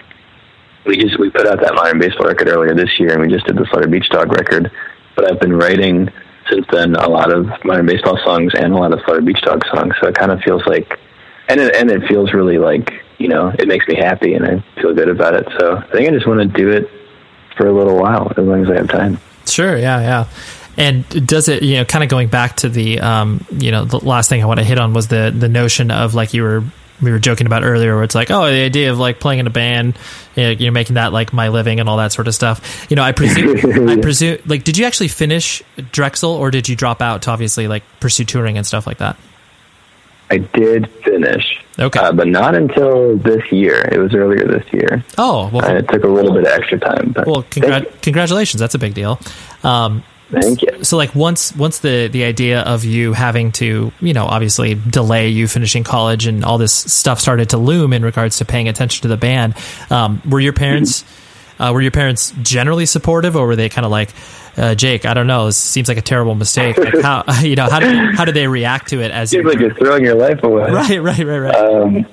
we 0.86 0.97
just 0.97 1.18
we 1.18 1.30
put 1.30 1.47
out 1.47 1.61
that 1.61 1.74
modern 1.74 1.99
baseball 1.99 2.26
record 2.26 2.49
earlier 2.49 2.74
this 2.74 2.99
year, 2.99 3.12
and 3.12 3.20
we 3.20 3.28
just 3.28 3.47
did 3.47 3.57
the 3.57 3.66
Slaughter 3.70 3.88
Beach 3.88 4.09
Dog 4.11 4.32
record. 4.32 4.70
But 5.16 5.30
I've 5.30 5.40
been 5.40 5.57
writing 5.57 6.11
since 6.51 6.66
then 6.70 6.95
a 6.97 7.09
lot 7.09 7.32
of 7.32 7.47
modern 7.64 7.86
baseball 7.86 8.18
songs 8.24 8.53
and 8.55 8.72
a 8.72 8.76
lot 8.76 8.92
of 8.92 9.01
Slaughter 9.05 9.22
Beach 9.22 9.40
Dog 9.42 9.62
songs. 9.72 9.95
So 10.01 10.09
it 10.09 10.14
kind 10.14 10.30
of 10.30 10.40
feels 10.40 10.64
like, 10.66 10.99
and 11.49 11.61
it, 11.61 11.74
and 11.76 11.90
it 11.90 12.07
feels 12.09 12.32
really 12.32 12.59
like 12.59 12.92
you 13.18 13.28
know 13.28 13.53
it 13.59 13.68
makes 13.68 13.86
me 13.88 13.97
happy, 13.97 14.34
and 14.34 14.45
I 14.45 14.64
feel 14.80 14.95
good 14.95 15.09
about 15.09 15.34
it. 15.34 15.47
So 15.59 15.76
I 15.76 15.90
think 15.92 16.09
I 16.09 16.12
just 16.12 16.26
want 16.26 16.40
to 16.40 16.47
do 16.47 16.70
it 16.70 16.90
for 17.57 17.66
a 17.66 17.72
little 17.72 17.97
while, 17.97 18.32
as 18.36 18.45
long 18.45 18.62
as 18.64 18.70
I 18.70 18.76
have 18.76 18.88
time. 18.88 19.18
Sure, 19.47 19.76
yeah, 19.76 20.01
yeah. 20.01 20.28
And 20.77 21.27
does 21.27 21.49
it, 21.49 21.62
you 21.62 21.77
know, 21.77 21.85
kind 21.85 22.03
of 22.03 22.11
going 22.11 22.29
back 22.29 22.57
to 22.57 22.68
the, 22.68 23.01
um, 23.01 23.45
you 23.53 23.70
know, 23.70 23.85
the 23.85 23.99
last 23.99 24.29
thing 24.29 24.43
I 24.43 24.47
want 24.47 24.59
to 24.61 24.64
hit 24.64 24.79
on 24.79 24.93
was 24.93 25.09
the 25.09 25.33
the 25.37 25.49
notion 25.49 25.91
of 25.91 26.14
like 26.14 26.35
you 26.35 26.43
were 26.43 26.64
we 27.03 27.11
were 27.11 27.18
joking 27.18 27.47
about 27.47 27.64
earlier, 27.64 27.95
where 27.95 28.05
it's 28.05 28.14
like, 28.14 28.31
oh, 28.31 28.47
the 28.47 28.62
idea 28.64 28.91
of 28.91 28.99
like 28.99 29.18
playing 29.20 29.41
in 29.41 29.47
a 29.47 29.51
band, 29.51 29.99
you 30.37 30.43
know, 30.45 30.51
you're 30.51 30.72
making 30.72 30.95
that 30.95 31.12
like 31.12 31.33
my 31.33 31.49
living 31.49 31.81
and 31.81 31.89
all 31.89 31.97
that 31.99 32.12
sort 32.12 32.29
of 32.29 32.35
stuff. 32.35 32.87
You 32.89 32.97
know, 32.97 33.03
I 33.03 33.12
presume, 33.12 33.57
I 33.89 33.97
presume, 34.01 34.39
like, 34.47 34.62
did 34.64 34.79
you 34.79 34.85
actually 34.87 35.09
finish 35.09 35.62
Drexel 35.93 36.31
or 36.31 36.51
did 36.51 36.68
you 36.68 36.77
drop 36.77 37.03
out 37.03 37.22
to 37.22 37.31
obviously 37.31 37.66
like 37.68 37.83
pursue 38.01 38.25
touring 38.25 38.57
and 38.57 38.66
stuff 38.66 38.87
like 38.87 38.99
that? 38.99 39.16
I 40.31 40.39
did 40.39 40.89
finish, 41.05 41.62
Okay. 41.79 42.01
uh, 42.01 42.12
but 42.12 42.27
not 42.29 42.55
until 42.55 43.16
this 43.18 43.43
year. 43.53 43.87
It 43.93 43.99
was 43.99 44.14
earlier 44.14 44.47
this 44.47 44.64
year. 44.72 45.05
Oh, 45.18 45.51
well, 45.53 45.64
and 45.64 45.79
it 45.79 45.89
took 45.89 46.03
a 46.05 46.09
little 46.09 46.33
bit 46.33 46.45
of 46.45 46.49
extra 46.59 46.79
time. 46.79 47.12
But 47.14 47.27
well, 47.27 47.43
congrat- 47.43 48.01
congratulations. 48.03 48.59
That's 48.61 48.75
a 48.75 48.79
big 48.79 48.95
deal. 48.95 49.20
Um, 49.62 49.97
you. 49.97 50.03
Thank 50.41 50.62
you. 50.62 50.85
so 50.85 50.97
like 50.97 51.14
once 51.14 51.55
once 51.57 51.78
the 51.80 52.09
the 52.09 52.24
idea 52.24 52.61
of 52.62 52.85
you 52.85 53.12
having 53.12 53.53
to 53.53 53.93
you 54.01 54.12
know 54.12 54.24
obviously 54.26 54.74
delay 54.74 55.28
you 55.28 55.49
finishing 55.49 55.85
college 55.85 56.26
and 56.26 56.45
all 56.45 56.59
this 56.59 56.72
stuff 56.72 57.20
started 57.20 57.51
to 57.51 57.59
loom 57.59 57.93
in 57.93 58.03
regards 58.05 58.39
to 58.39 58.45
paying 58.45 58.68
attention 58.68 59.03
to 59.03 59.09
the 59.09 59.16
band 59.16 59.55
um, 59.91 60.20
were 60.28 60.41
your 60.41 60.53
parents 60.53 61.05
uh, 61.59 61.70
were 61.72 61.80
your 61.82 61.91
parents 61.91 62.32
generally 62.43 62.87
supportive 62.87 63.37
or 63.37 63.47
were 63.47 63.57
they 63.57 63.68
kind 63.68 63.85
of 63.85 63.91
like 63.91 64.11
uh, 64.57 64.74
Jake 64.74 65.05
I 65.05 65.14
don't 65.14 65.26
know 65.26 65.47
this 65.47 65.57
seems 65.57 65.89
like 65.89 65.99
a 65.99 66.03
terrible 66.03 66.35
mistake 66.35 66.76
like 66.78 67.01
how 67.03 67.24
you 67.43 67.57
know 67.57 67.68
how 67.68 67.80
did 67.80 68.14
how 68.14 68.24
did 68.24 68.35
they 68.35 68.47
react 68.47 68.89
to 68.89 69.01
it 69.03 69.11
as 69.11 69.30
Seems 69.30 69.45
like 69.45 69.59
you're 69.59 69.74
throwing 69.74 70.05
your 70.05 70.14
life 70.16 70.43
away. 70.43 70.70
right 70.70 71.03
right 71.03 71.18
right 71.18 71.39
right 71.39 71.55
Um, 71.55 72.07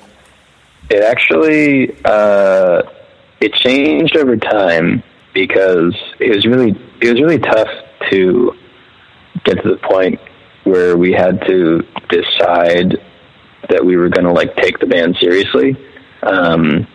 it 0.90 1.04
actually 1.04 1.96
uh, 2.04 2.82
it 3.40 3.54
changed 3.54 4.18
over 4.18 4.36
time 4.38 5.02
because 5.34 5.96
it 6.20 6.36
was 6.36 6.46
really 6.46 6.72
it 7.00 7.12
was 7.12 7.22
really 7.22 7.40
tough 7.40 7.70
to 8.10 8.54
get 9.44 9.62
to 9.64 9.70
the 9.70 9.78
point 9.78 10.20
where 10.64 10.98
we 10.98 11.12
had 11.12 11.42
to 11.48 11.82
decide 12.10 12.98
that 13.70 13.84
we 13.84 13.98
were 13.98 14.10
going 14.10 14.26
to 14.26 14.32
like 14.32 14.56
take 14.58 14.80
the 14.80 14.86
band 14.88 15.16
seriously 15.20 15.78
um, 16.24 16.88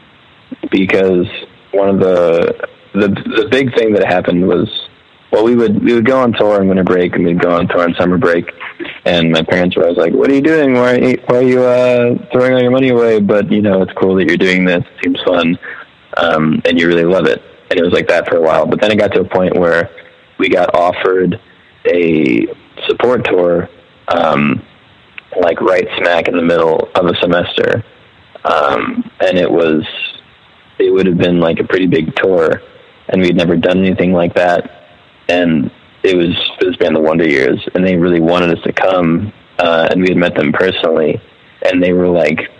because 0.71 1.27
one 1.73 1.89
of 1.89 2.01
the 2.01 2.69
the 2.95 3.09
the 3.09 3.49
big 3.51 3.75
thing 3.75 3.93
that 3.93 4.07
happened 4.07 4.47
was 4.47 4.89
well 5.33 5.45
we 5.45 5.55
would 5.55 5.83
we 5.85 5.93
would 5.93 6.07
go 6.07 6.19
on 6.21 6.33
tour 6.33 6.61
in 6.61 6.69
winter 6.69 6.85
break 6.85 7.15
and 7.15 7.25
we'd 7.25 7.41
go 7.41 7.51
on 7.51 7.69
tour 7.69 7.87
in 7.89 7.95
summer 7.95 8.19
break. 8.19 8.51
And 9.05 9.31
my 9.31 9.43
parents 9.43 9.77
were 9.77 9.85
always 9.85 9.99
like 9.99 10.13
what 10.13 10.31
are 10.31 10.35
you 10.35 10.43
doing? 10.43 10.75
Why 10.75 10.95
are 10.95 10.99
you, 10.99 11.23
why 11.27 11.37
are 11.37 11.43
you 11.43 11.63
uh, 11.63 12.31
throwing 12.33 12.55
all 12.55 12.63
your 12.63 12.71
money 12.71 12.91
away? 12.91 13.21
But 13.21 13.51
you 13.51 13.63
know 13.63 13.83
it's 13.83 13.93
cool 13.93 14.15
that 14.17 14.27
you're 14.27 14.37
doing 14.37 14.65
this. 14.65 14.83
It 14.83 15.05
seems 15.05 15.21
fun. 15.23 15.59
Um, 16.17 16.63
and 16.65 16.79
you 16.79 16.89
really 16.89 17.05
love 17.05 17.27
it. 17.27 17.43
And 17.71 17.79
it 17.79 17.83
was 17.83 17.93
like 17.93 18.09
that 18.09 18.29
for 18.29 18.37
a 18.37 18.41
while. 18.41 18.65
But 18.65 18.81
then 18.81 18.91
it 18.91 18.97
got 18.97 19.13
to 19.13 19.21
a 19.21 19.25
point 19.29 19.59
where 19.59 19.91
we 20.39 20.49
got 20.49 20.74
offered 20.74 21.41
a 21.87 22.47
support 22.89 23.24
tour, 23.24 23.68
um, 24.09 24.62
like 25.41 25.61
right 25.61 25.87
smack 25.99 26.28
in 26.28 26.37
the 26.37 26.43
middle 26.43 26.89
of 26.95 27.07
a 27.07 27.14
semester, 27.20 27.84
um, 28.45 29.11
and 29.20 29.39
it 29.39 29.51
was 29.51 29.84
it 30.78 30.93
would 30.93 31.07
have 31.07 31.18
been 31.18 31.41
like 31.41 31.59
a 31.59 31.64
pretty 31.64 31.87
big 31.87 32.14
tour, 32.16 32.61
and 33.09 33.22
we'd 33.22 33.37
never 33.37 33.57
done 33.57 33.78
anything 33.78 34.12
like 34.12 34.34
that, 34.34 34.89
and 35.28 35.70
it 36.03 36.16
was 36.16 36.37
for 36.59 36.66
this 36.66 36.76
band, 36.76 36.95
the 36.95 37.01
Wonder 37.01 37.28
Years, 37.28 37.61
and 37.74 37.87
they 37.87 37.97
really 37.97 38.20
wanted 38.20 38.57
us 38.57 38.62
to 38.64 38.72
come, 38.72 39.32
uh, 39.59 39.89
and 39.91 40.01
we 40.01 40.09
had 40.09 40.16
met 40.16 40.34
them 40.34 40.53
personally, 40.53 41.20
and 41.62 41.82
they 41.82 41.93
were 41.93 42.09
like, 42.09 42.51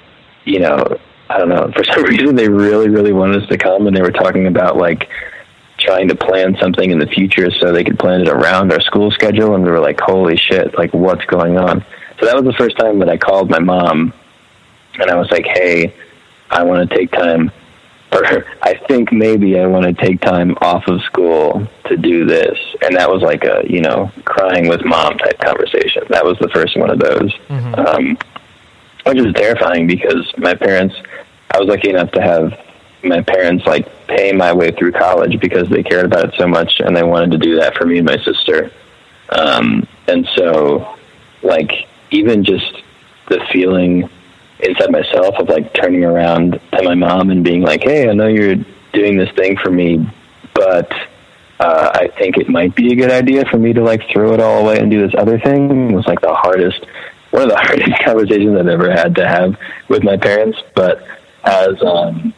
you 0.45 0.59
know, 0.59 0.99
I 1.29 1.39
don't 1.39 1.49
know, 1.49 1.70
for 1.74 1.85
some 1.85 2.03
reason 2.11 2.35
they 2.35 2.49
really, 2.49 2.89
really 2.89 3.12
wanted 3.12 3.43
us 3.43 3.49
to 3.51 3.59
come, 3.59 3.87
and 3.87 3.97
they 3.97 4.03
were 4.03 4.12
talking 4.12 4.47
about 4.47 4.77
like 4.77 5.09
trying 5.87 6.09
to 6.09 6.14
plan 6.14 6.57
something 6.61 6.91
in 6.91 6.99
the 6.99 7.07
future 7.07 7.51
so 7.51 7.72
they 7.72 7.84
could 7.84 7.99
plan 7.99 8.20
it 8.20 8.28
around 8.28 8.72
our 8.72 8.80
school 8.80 9.11
schedule, 9.11 9.55
and 9.55 9.64
we 9.64 9.70
were 9.70 9.80
like, 9.80 10.01
holy 10.01 10.37
shit, 10.37 10.76
like 10.76 10.93
what's 10.93 11.24
going 11.26 11.57
on? 11.57 11.84
So 12.18 12.26
that 12.26 12.34
was 12.34 12.45
the 12.45 12.53
first 12.55 12.76
time 12.76 12.99
that 12.99 13.09
I 13.09 13.16
called 13.16 13.51
my 13.51 13.61
mom, 13.61 14.12
and 14.99 15.11
I 15.11 15.16
was 15.16 15.30
like, 15.30 15.47
hey, 15.47 15.95
I 16.51 16.62
want 16.64 16.89
to 16.89 16.97
take 16.97 17.11
time 17.12 17.51
or 18.12 18.47
I 18.62 18.74
think 18.89 19.12
maybe 19.12 19.59
I 19.59 19.66
want 19.66 19.84
to 19.84 19.93
take 19.93 20.20
time 20.20 20.57
off 20.61 20.87
of 20.87 21.03
school 21.03 21.66
to 21.87 21.97
do 21.97 22.24
this. 22.24 22.59
And 22.82 22.97
that 22.97 23.11
was 23.11 23.22
like 23.22 23.45
a, 23.45 23.64
you 23.68 23.80
know, 23.80 24.11
crying 24.24 24.68
with 24.68 24.84
mom 24.84 25.18
type 25.18 25.39
conversation. 25.41 26.05
That 26.11 26.24
was 26.24 26.39
the 26.39 26.49
first 26.49 26.76
one 26.76 26.91
of 26.91 26.99
those, 26.99 27.34
mm-hmm. 27.49 27.74
um, 27.74 28.18
which 29.05 29.18
is 29.18 29.34
terrifying 29.34 29.87
because 29.87 30.32
my 30.39 30.55
parents, 30.55 30.95
I 31.53 31.59
was 31.59 31.68
lucky 31.68 31.91
enough 31.91 32.12
to 32.12 32.22
have 32.22 32.66
my 33.09 33.23
parents 33.23 33.65
like 33.67 33.87
pay 34.07 34.33
my 34.33 34.53
way 34.53 34.71
through 34.71 34.93
college 34.93 35.41
because 35.41 35.69
they 35.69 35.83
cared 35.83 36.07
about 36.07 36.33
it 36.33 36.35
so 36.39 36.47
much 36.47 36.81
and 36.81 36.97
they 36.97 37.03
wanted 37.03 37.31
to 37.33 37.39
do 37.39 37.57
that 37.57 37.77
for 37.77 37.87
me 37.87 37.99
and 37.99 38.07
my 38.07 38.17
sister. 38.19 38.71
Um, 39.31 39.87
and 40.07 40.29
so, 40.37 40.97
like, 41.43 41.71
even 42.11 42.45
just 42.45 42.83
the 43.29 43.45
feeling 43.53 44.09
inside 44.61 44.91
myself 44.91 45.35
of 45.37 45.49
like 45.49 45.73
turning 45.75 46.05
around 46.05 46.61
to 46.73 46.83
my 46.83 46.95
mom 46.95 47.31
and 47.31 47.45
being 47.45 47.63
like, 47.63 47.83
"Hey, 47.83 48.09
I 48.09 48.13
know 48.13 48.29
you're 48.29 48.57
doing 48.93 49.17
this 49.17 49.31
thing 49.33 49.57
for 49.57 49.71
me, 49.71 50.09
but 50.55 50.91
uh, 51.61 51.91
I 51.95 52.09
think 52.19 52.37
it 52.37 52.49
might 52.49 52.75
be 52.75 52.93
a 52.93 52.97
good 52.97 53.11
idea 53.11 53.45
for 53.47 53.59
me 53.59 53.73
to 53.73 53.83
like 53.83 54.09
throw 54.11 54.33
it 54.33 54.41
all 54.41 54.61
away 54.61 54.79
and 54.79 54.91
do 54.91 55.05
this 55.05 55.15
other 55.19 55.39
thing." 55.39 55.91
It 55.91 55.95
was 55.95 56.07
like 56.07 56.21
the 56.21 56.35
hardest, 56.35 56.87
one 57.31 57.43
of 57.43 57.51
the 57.51 57.57
hardest 57.61 58.05
conversations 58.05 58.57
I've 58.57 58.69
ever 58.69 58.91
had 58.91 59.15
to 59.17 59.27
have 59.27 59.59
with 59.89 60.03
my 60.03 60.17
parents. 60.17 60.59
But 60.75 61.03
as 61.45 61.83
um, 61.83 62.33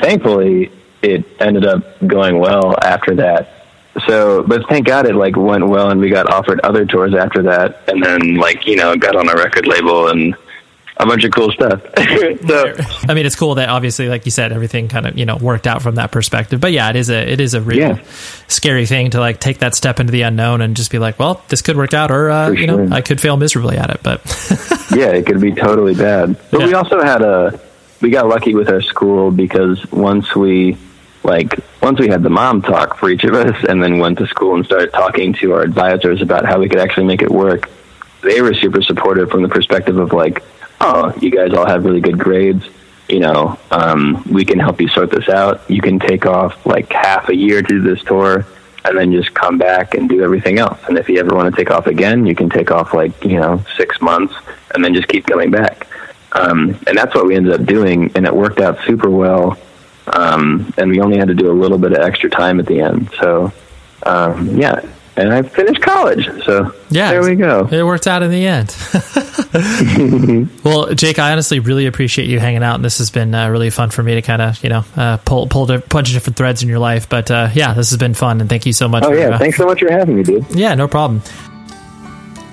thankfully, 0.00 0.70
it 1.02 1.24
ended 1.40 1.66
up 1.66 1.84
going 2.06 2.38
well 2.38 2.74
after 2.82 3.16
that. 3.16 3.62
So, 4.06 4.42
but 4.42 4.66
thank 4.68 4.86
God 4.86 5.06
it 5.06 5.14
like 5.14 5.36
went 5.36 5.66
well, 5.66 5.90
and 5.90 6.00
we 6.00 6.08
got 6.08 6.32
offered 6.32 6.60
other 6.60 6.86
tours 6.86 7.14
after 7.14 7.42
that, 7.42 7.88
and 7.88 8.02
then 8.02 8.36
like 8.36 8.66
you 8.66 8.76
know 8.76 8.96
got 8.96 9.16
on 9.16 9.28
a 9.28 9.34
record 9.34 9.66
label 9.66 10.08
and 10.08 10.34
a 10.96 11.06
bunch 11.06 11.24
of 11.24 11.32
cool 11.32 11.50
stuff. 11.50 11.82
so, 12.46 12.74
I 13.08 13.14
mean, 13.14 13.26
it's 13.26 13.36
cool 13.36 13.56
that 13.56 13.68
obviously, 13.68 14.08
like 14.08 14.24
you 14.24 14.30
said, 14.30 14.52
everything 14.52 14.88
kind 14.88 15.06
of 15.06 15.18
you 15.18 15.26
know 15.26 15.36
worked 15.36 15.66
out 15.66 15.82
from 15.82 15.96
that 15.96 16.10
perspective. 16.10 16.60
But 16.60 16.72
yeah, 16.72 16.88
it 16.88 16.96
is 16.96 17.10
a 17.10 17.32
it 17.32 17.40
is 17.40 17.52
a 17.52 17.60
really 17.60 17.80
yeah. 17.80 18.02
scary 18.48 18.86
thing 18.86 19.10
to 19.10 19.20
like 19.20 19.40
take 19.40 19.58
that 19.58 19.74
step 19.74 20.00
into 20.00 20.12
the 20.12 20.22
unknown 20.22 20.62
and 20.62 20.74
just 20.74 20.90
be 20.90 20.98
like, 20.98 21.18
well, 21.18 21.42
this 21.48 21.60
could 21.60 21.76
work 21.76 21.92
out, 21.92 22.10
or 22.10 22.30
uh, 22.30 22.50
you 22.50 22.66
know, 22.66 22.88
I 22.90 23.02
could 23.02 23.20
fail 23.20 23.36
miserably 23.36 23.76
at 23.76 23.90
it. 23.90 24.00
But 24.02 24.22
yeah, 24.94 25.08
it 25.08 25.26
could 25.26 25.40
be 25.40 25.52
totally 25.52 25.94
bad. 25.94 26.38
But 26.50 26.60
yeah. 26.60 26.66
we 26.66 26.74
also 26.74 27.02
had 27.02 27.20
a 27.20 27.60
we 28.02 28.10
got 28.10 28.28
lucky 28.28 28.54
with 28.54 28.68
our 28.68 28.82
school 28.82 29.30
because 29.30 29.90
once 29.90 30.34
we 30.34 30.76
like 31.24 31.58
once 31.80 31.98
we 31.98 32.08
had 32.08 32.22
the 32.22 32.30
mom 32.30 32.60
talk 32.60 32.98
for 32.98 33.08
each 33.08 33.24
of 33.24 33.34
us, 33.34 33.64
and 33.68 33.82
then 33.82 33.98
went 33.98 34.18
to 34.18 34.26
school 34.26 34.54
and 34.56 34.66
started 34.66 34.92
talking 34.92 35.32
to 35.34 35.52
our 35.52 35.62
advisors 35.62 36.20
about 36.20 36.44
how 36.44 36.58
we 36.58 36.68
could 36.68 36.80
actually 36.80 37.06
make 37.06 37.22
it 37.22 37.30
work. 37.30 37.70
They 38.22 38.42
were 38.42 38.54
super 38.54 38.82
supportive 38.82 39.30
from 39.30 39.42
the 39.42 39.48
perspective 39.48 39.98
of 39.98 40.12
like 40.12 40.42
oh, 40.82 41.14
you 41.20 41.30
guys 41.30 41.54
all 41.54 41.66
have 41.66 41.84
really 41.84 42.00
good 42.00 42.18
grades. 42.18 42.64
You 43.08 43.20
know, 43.20 43.58
um, 43.70 44.24
we 44.30 44.44
can 44.44 44.58
help 44.58 44.80
you 44.80 44.88
sort 44.88 45.10
this 45.10 45.28
out. 45.28 45.68
You 45.70 45.80
can 45.80 45.98
take 45.98 46.26
off 46.26 46.66
like 46.66 46.90
half 46.92 47.28
a 47.28 47.36
year 47.36 47.62
to 47.62 47.68
do 47.68 47.80
this 47.80 48.02
tour 48.02 48.46
and 48.84 48.98
then 48.98 49.12
just 49.12 49.32
come 49.32 49.58
back 49.58 49.94
and 49.94 50.08
do 50.08 50.22
everything 50.22 50.58
else. 50.58 50.78
And 50.88 50.98
if 50.98 51.08
you 51.08 51.18
ever 51.20 51.34
want 51.34 51.54
to 51.54 51.56
take 51.56 51.70
off 51.70 51.86
again, 51.86 52.26
you 52.26 52.34
can 52.34 52.50
take 52.50 52.70
off 52.70 52.94
like, 52.94 53.24
you 53.24 53.38
know, 53.38 53.64
six 53.76 54.00
months 54.00 54.34
and 54.74 54.84
then 54.84 54.94
just 54.94 55.08
keep 55.08 55.26
coming 55.26 55.50
back. 55.50 55.86
Um, 56.34 56.78
and 56.86 56.96
that's 56.96 57.14
what 57.14 57.26
we 57.26 57.36
ended 57.36 57.52
up 57.52 57.66
doing. 57.66 58.10
And 58.14 58.26
it 58.26 58.34
worked 58.34 58.60
out 58.60 58.78
super 58.86 59.10
well. 59.10 59.58
Um, 60.06 60.72
and 60.76 60.90
we 60.90 61.00
only 61.00 61.18
had 61.18 61.28
to 61.28 61.34
do 61.34 61.50
a 61.50 61.52
little 61.52 61.78
bit 61.78 61.92
of 61.92 61.98
extra 61.98 62.28
time 62.28 62.58
at 62.58 62.66
the 62.66 62.80
end. 62.80 63.10
So, 63.20 63.52
um, 64.04 64.56
yeah, 64.56 64.80
and 65.16 65.32
I 65.32 65.42
finished 65.42 65.80
college. 65.82 66.26
So 66.44 66.74
yeah, 66.90 67.10
there 67.10 67.22
we 67.22 67.36
go. 67.36 67.68
It 67.70 67.82
worked 67.84 68.06
out 68.06 68.22
in 68.22 68.30
the 68.30 68.46
end. 68.46 68.74
well, 70.64 70.94
Jake, 70.94 71.18
I 71.18 71.32
honestly 71.32 71.60
really 71.60 71.86
appreciate 71.86 72.28
you 72.28 72.40
hanging 72.40 72.62
out, 72.62 72.76
and 72.76 72.84
this 72.84 72.98
has 72.98 73.10
been 73.10 73.34
uh, 73.34 73.48
really 73.48 73.70
fun 73.70 73.90
for 73.90 74.02
me 74.02 74.14
to 74.14 74.22
kind 74.22 74.40
of 74.40 74.62
you 74.64 74.70
know 74.70 74.84
uh, 74.96 75.18
pull 75.18 75.46
pull 75.46 75.70
a 75.70 75.78
bunch 75.78 76.08
of 76.08 76.14
different 76.14 76.36
threads 76.36 76.62
in 76.62 76.68
your 76.68 76.78
life. 76.78 77.08
But 77.08 77.30
uh, 77.30 77.50
yeah, 77.54 77.74
this 77.74 77.90
has 77.90 77.98
been 77.98 78.14
fun, 78.14 78.40
and 78.40 78.48
thank 78.48 78.66
you 78.66 78.72
so 78.72 78.88
much. 78.88 79.04
Oh 79.04 79.10
for, 79.10 79.18
yeah, 79.18 79.28
uh, 79.28 79.38
thanks 79.38 79.58
so 79.58 79.66
much 79.66 79.80
for 79.80 79.90
having 79.90 80.16
me, 80.16 80.22
dude. 80.22 80.46
Yeah, 80.50 80.74
no 80.74 80.88
problem. 80.88 81.22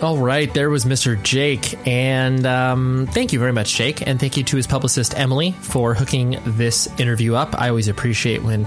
All 0.02 0.18
right, 0.18 0.52
there 0.54 0.70
was 0.70 0.86
Mr. 0.86 1.22
Jake, 1.22 1.78
and 1.86 2.46
um, 2.46 3.06
thank 3.12 3.34
you 3.34 3.40
very 3.40 3.52
much, 3.52 3.76
Jake, 3.76 4.08
and 4.08 4.18
thank 4.18 4.38
you 4.38 4.46
to 4.46 4.56
his 4.56 4.66
publicist 4.66 5.18
Emily 5.20 5.52
for 5.52 5.94
hooking 5.94 6.40
this 6.46 6.88
interview 6.98 7.36
up. 7.36 7.54
I 7.60 7.68
always 7.68 7.90
appreciate 7.90 8.42
when 8.42 8.66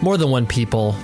more 0.00 0.16
than 0.16 0.30
one 0.30 0.44
people 0.44 0.96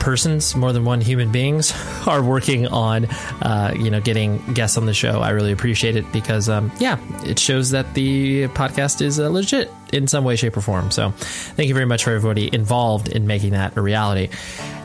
persons, 0.00 0.54
more 0.54 0.74
than 0.74 0.84
one 0.84 1.00
human 1.00 1.32
beings, 1.32 1.72
are 2.06 2.22
working 2.22 2.66
on, 2.66 3.06
uh, 3.40 3.72
you 3.74 3.90
know, 3.90 4.02
getting 4.02 4.36
guests 4.52 4.76
on 4.76 4.84
the 4.84 4.92
show. 4.92 5.22
I 5.22 5.30
really 5.30 5.52
appreciate 5.52 5.96
it 5.96 6.12
because, 6.12 6.50
um, 6.50 6.70
yeah, 6.78 6.98
it 7.24 7.38
shows 7.38 7.70
that 7.70 7.94
the 7.94 8.48
podcast 8.48 9.00
is 9.00 9.18
uh, 9.18 9.30
legit 9.30 9.72
in 9.92 10.06
some 10.06 10.24
way, 10.24 10.36
shape, 10.36 10.56
or 10.56 10.60
form. 10.60 10.90
So, 10.90 11.10
thank 11.10 11.68
you 11.68 11.74
very 11.74 11.86
much 11.86 12.04
for 12.04 12.10
everybody 12.10 12.52
involved 12.52 13.08
in 13.08 13.26
making 13.26 13.52
that 13.52 13.76
a 13.76 13.80
reality. 13.80 14.28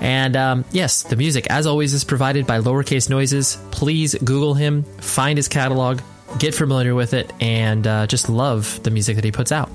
And 0.01 0.36
um, 0.36 0.66
yes, 0.72 1.03
the 1.03 1.16
music, 1.16 1.47
as 1.49 1.66
always, 1.66 1.93
is 1.93 2.03
provided 2.03 2.45
by 2.45 2.60
Lowercase 2.60 3.10
Noises. 3.10 3.58
Please 3.72 4.16
Google 4.16 4.53
him, 4.53 4.84
find 4.84 5.38
his 5.38 5.47
catalog, 5.47 6.01
get 6.39 6.53
familiar 6.53 6.93
with 6.93 7.14
it, 7.14 7.32
and 7.41 7.86
uh, 7.88 8.08
just 8.08 8.30
love 8.30 8.82
the 8.84 8.91
music 8.91 9.16
that 9.16 9.24
he 9.24 9.32
puts 9.32 9.51
out. 9.51 9.70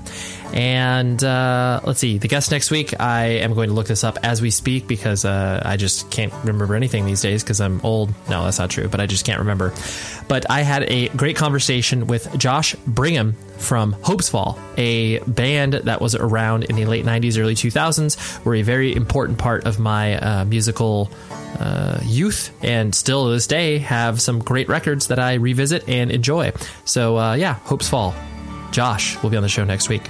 And 0.53 1.23
uh, 1.23 1.81
let's 1.83 1.99
see, 1.99 2.19
the 2.19 2.27
guest 2.27 2.51
next 2.51 2.69
week, 2.69 2.99
I 2.99 3.25
am 3.39 3.55
going 3.55 3.69
to 3.69 3.73
look 3.73 3.87
this 3.87 4.03
up 4.03 4.19
as 4.21 4.39
we 4.39 4.51
speak 4.51 4.87
because 4.87 5.25
uh, 5.25 5.61
I 5.65 5.77
just 5.77 6.11
can't 6.11 6.31
remember 6.43 6.75
anything 6.75 7.05
these 7.05 7.21
days 7.21 7.43
because 7.43 7.59
I'm 7.59 7.81
old. 7.81 8.13
No, 8.29 8.43
that's 8.43 8.59
not 8.59 8.69
true, 8.69 8.87
but 8.87 8.99
I 8.99 9.07
just 9.07 9.25
can't 9.25 9.39
remember. 9.39 9.73
But 10.27 10.49
I 10.51 10.61
had 10.61 10.83
a 10.83 11.09
great 11.09 11.35
conversation 11.35 12.05
with 12.05 12.37
Josh 12.37 12.75
Brigham 12.85 13.33
from 13.57 13.93
Hopesfall, 13.95 14.59
a 14.77 15.19
band 15.19 15.73
that 15.73 16.01
was 16.01 16.13
around 16.13 16.65
in 16.65 16.75
the 16.75 16.85
late 16.85 17.05
90s, 17.05 17.39
early 17.39 17.55
2000s, 17.55 18.45
were 18.45 18.55
a 18.55 18.61
very 18.61 18.95
important 18.95 19.39
part 19.39 19.65
of 19.65 19.79
my 19.79 20.17
uh, 20.17 20.45
musical 20.45 21.09
uh, 21.59 21.99
youth 22.03 22.51
and 22.63 22.93
still 22.93 23.25
to 23.25 23.31
this 23.31 23.47
day 23.47 23.77
have 23.77 24.21
some 24.21 24.39
great 24.39 24.67
records 24.67 25.07
that 25.07 25.19
I 25.19 25.35
revisit 25.35 25.87
and 25.87 26.11
enjoy. 26.11 26.51
So, 26.85 27.17
uh, 27.17 27.33
yeah, 27.35 27.55
Hopesfall. 27.65 28.13
Josh 28.73 29.21
will 29.23 29.29
be 29.29 29.37
on 29.37 29.43
the 29.43 29.49
show 29.49 29.63
next 29.63 29.87
week. 29.87 30.09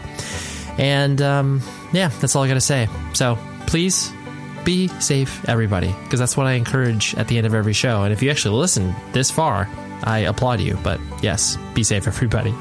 And 0.79 1.21
um, 1.21 1.61
yeah, 1.91 2.07
that's 2.07 2.35
all 2.35 2.43
I 2.43 2.47
got 2.47 2.55
to 2.55 2.61
say. 2.61 2.87
So 3.13 3.37
please 3.67 4.11
be 4.63 4.87
safe, 4.99 5.47
everybody, 5.47 5.93
because 6.03 6.19
that's 6.19 6.35
what 6.35 6.47
I 6.47 6.53
encourage 6.53 7.13
at 7.15 7.27
the 7.27 7.37
end 7.37 7.45
of 7.45 7.53
every 7.53 7.73
show. 7.73 8.03
And 8.03 8.13
if 8.13 8.23
you 8.23 8.31
actually 8.31 8.57
listen 8.57 8.95
this 9.11 9.29
far, 9.29 9.69
I 10.03 10.19
applaud 10.19 10.61
you. 10.61 10.79
But 10.83 10.99
yes, 11.21 11.57
be 11.73 11.83
safe, 11.83 12.07
everybody. 12.07 12.53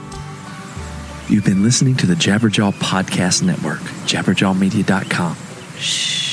You've 1.28 1.44
been 1.44 1.62
listening 1.62 1.96
to 1.96 2.06
the 2.06 2.14
Jabberjaw 2.14 2.74
Podcast 2.74 3.42
Network, 3.42 3.80
jabberjawmedia.com. 3.80 5.36
Shh. 5.78 6.31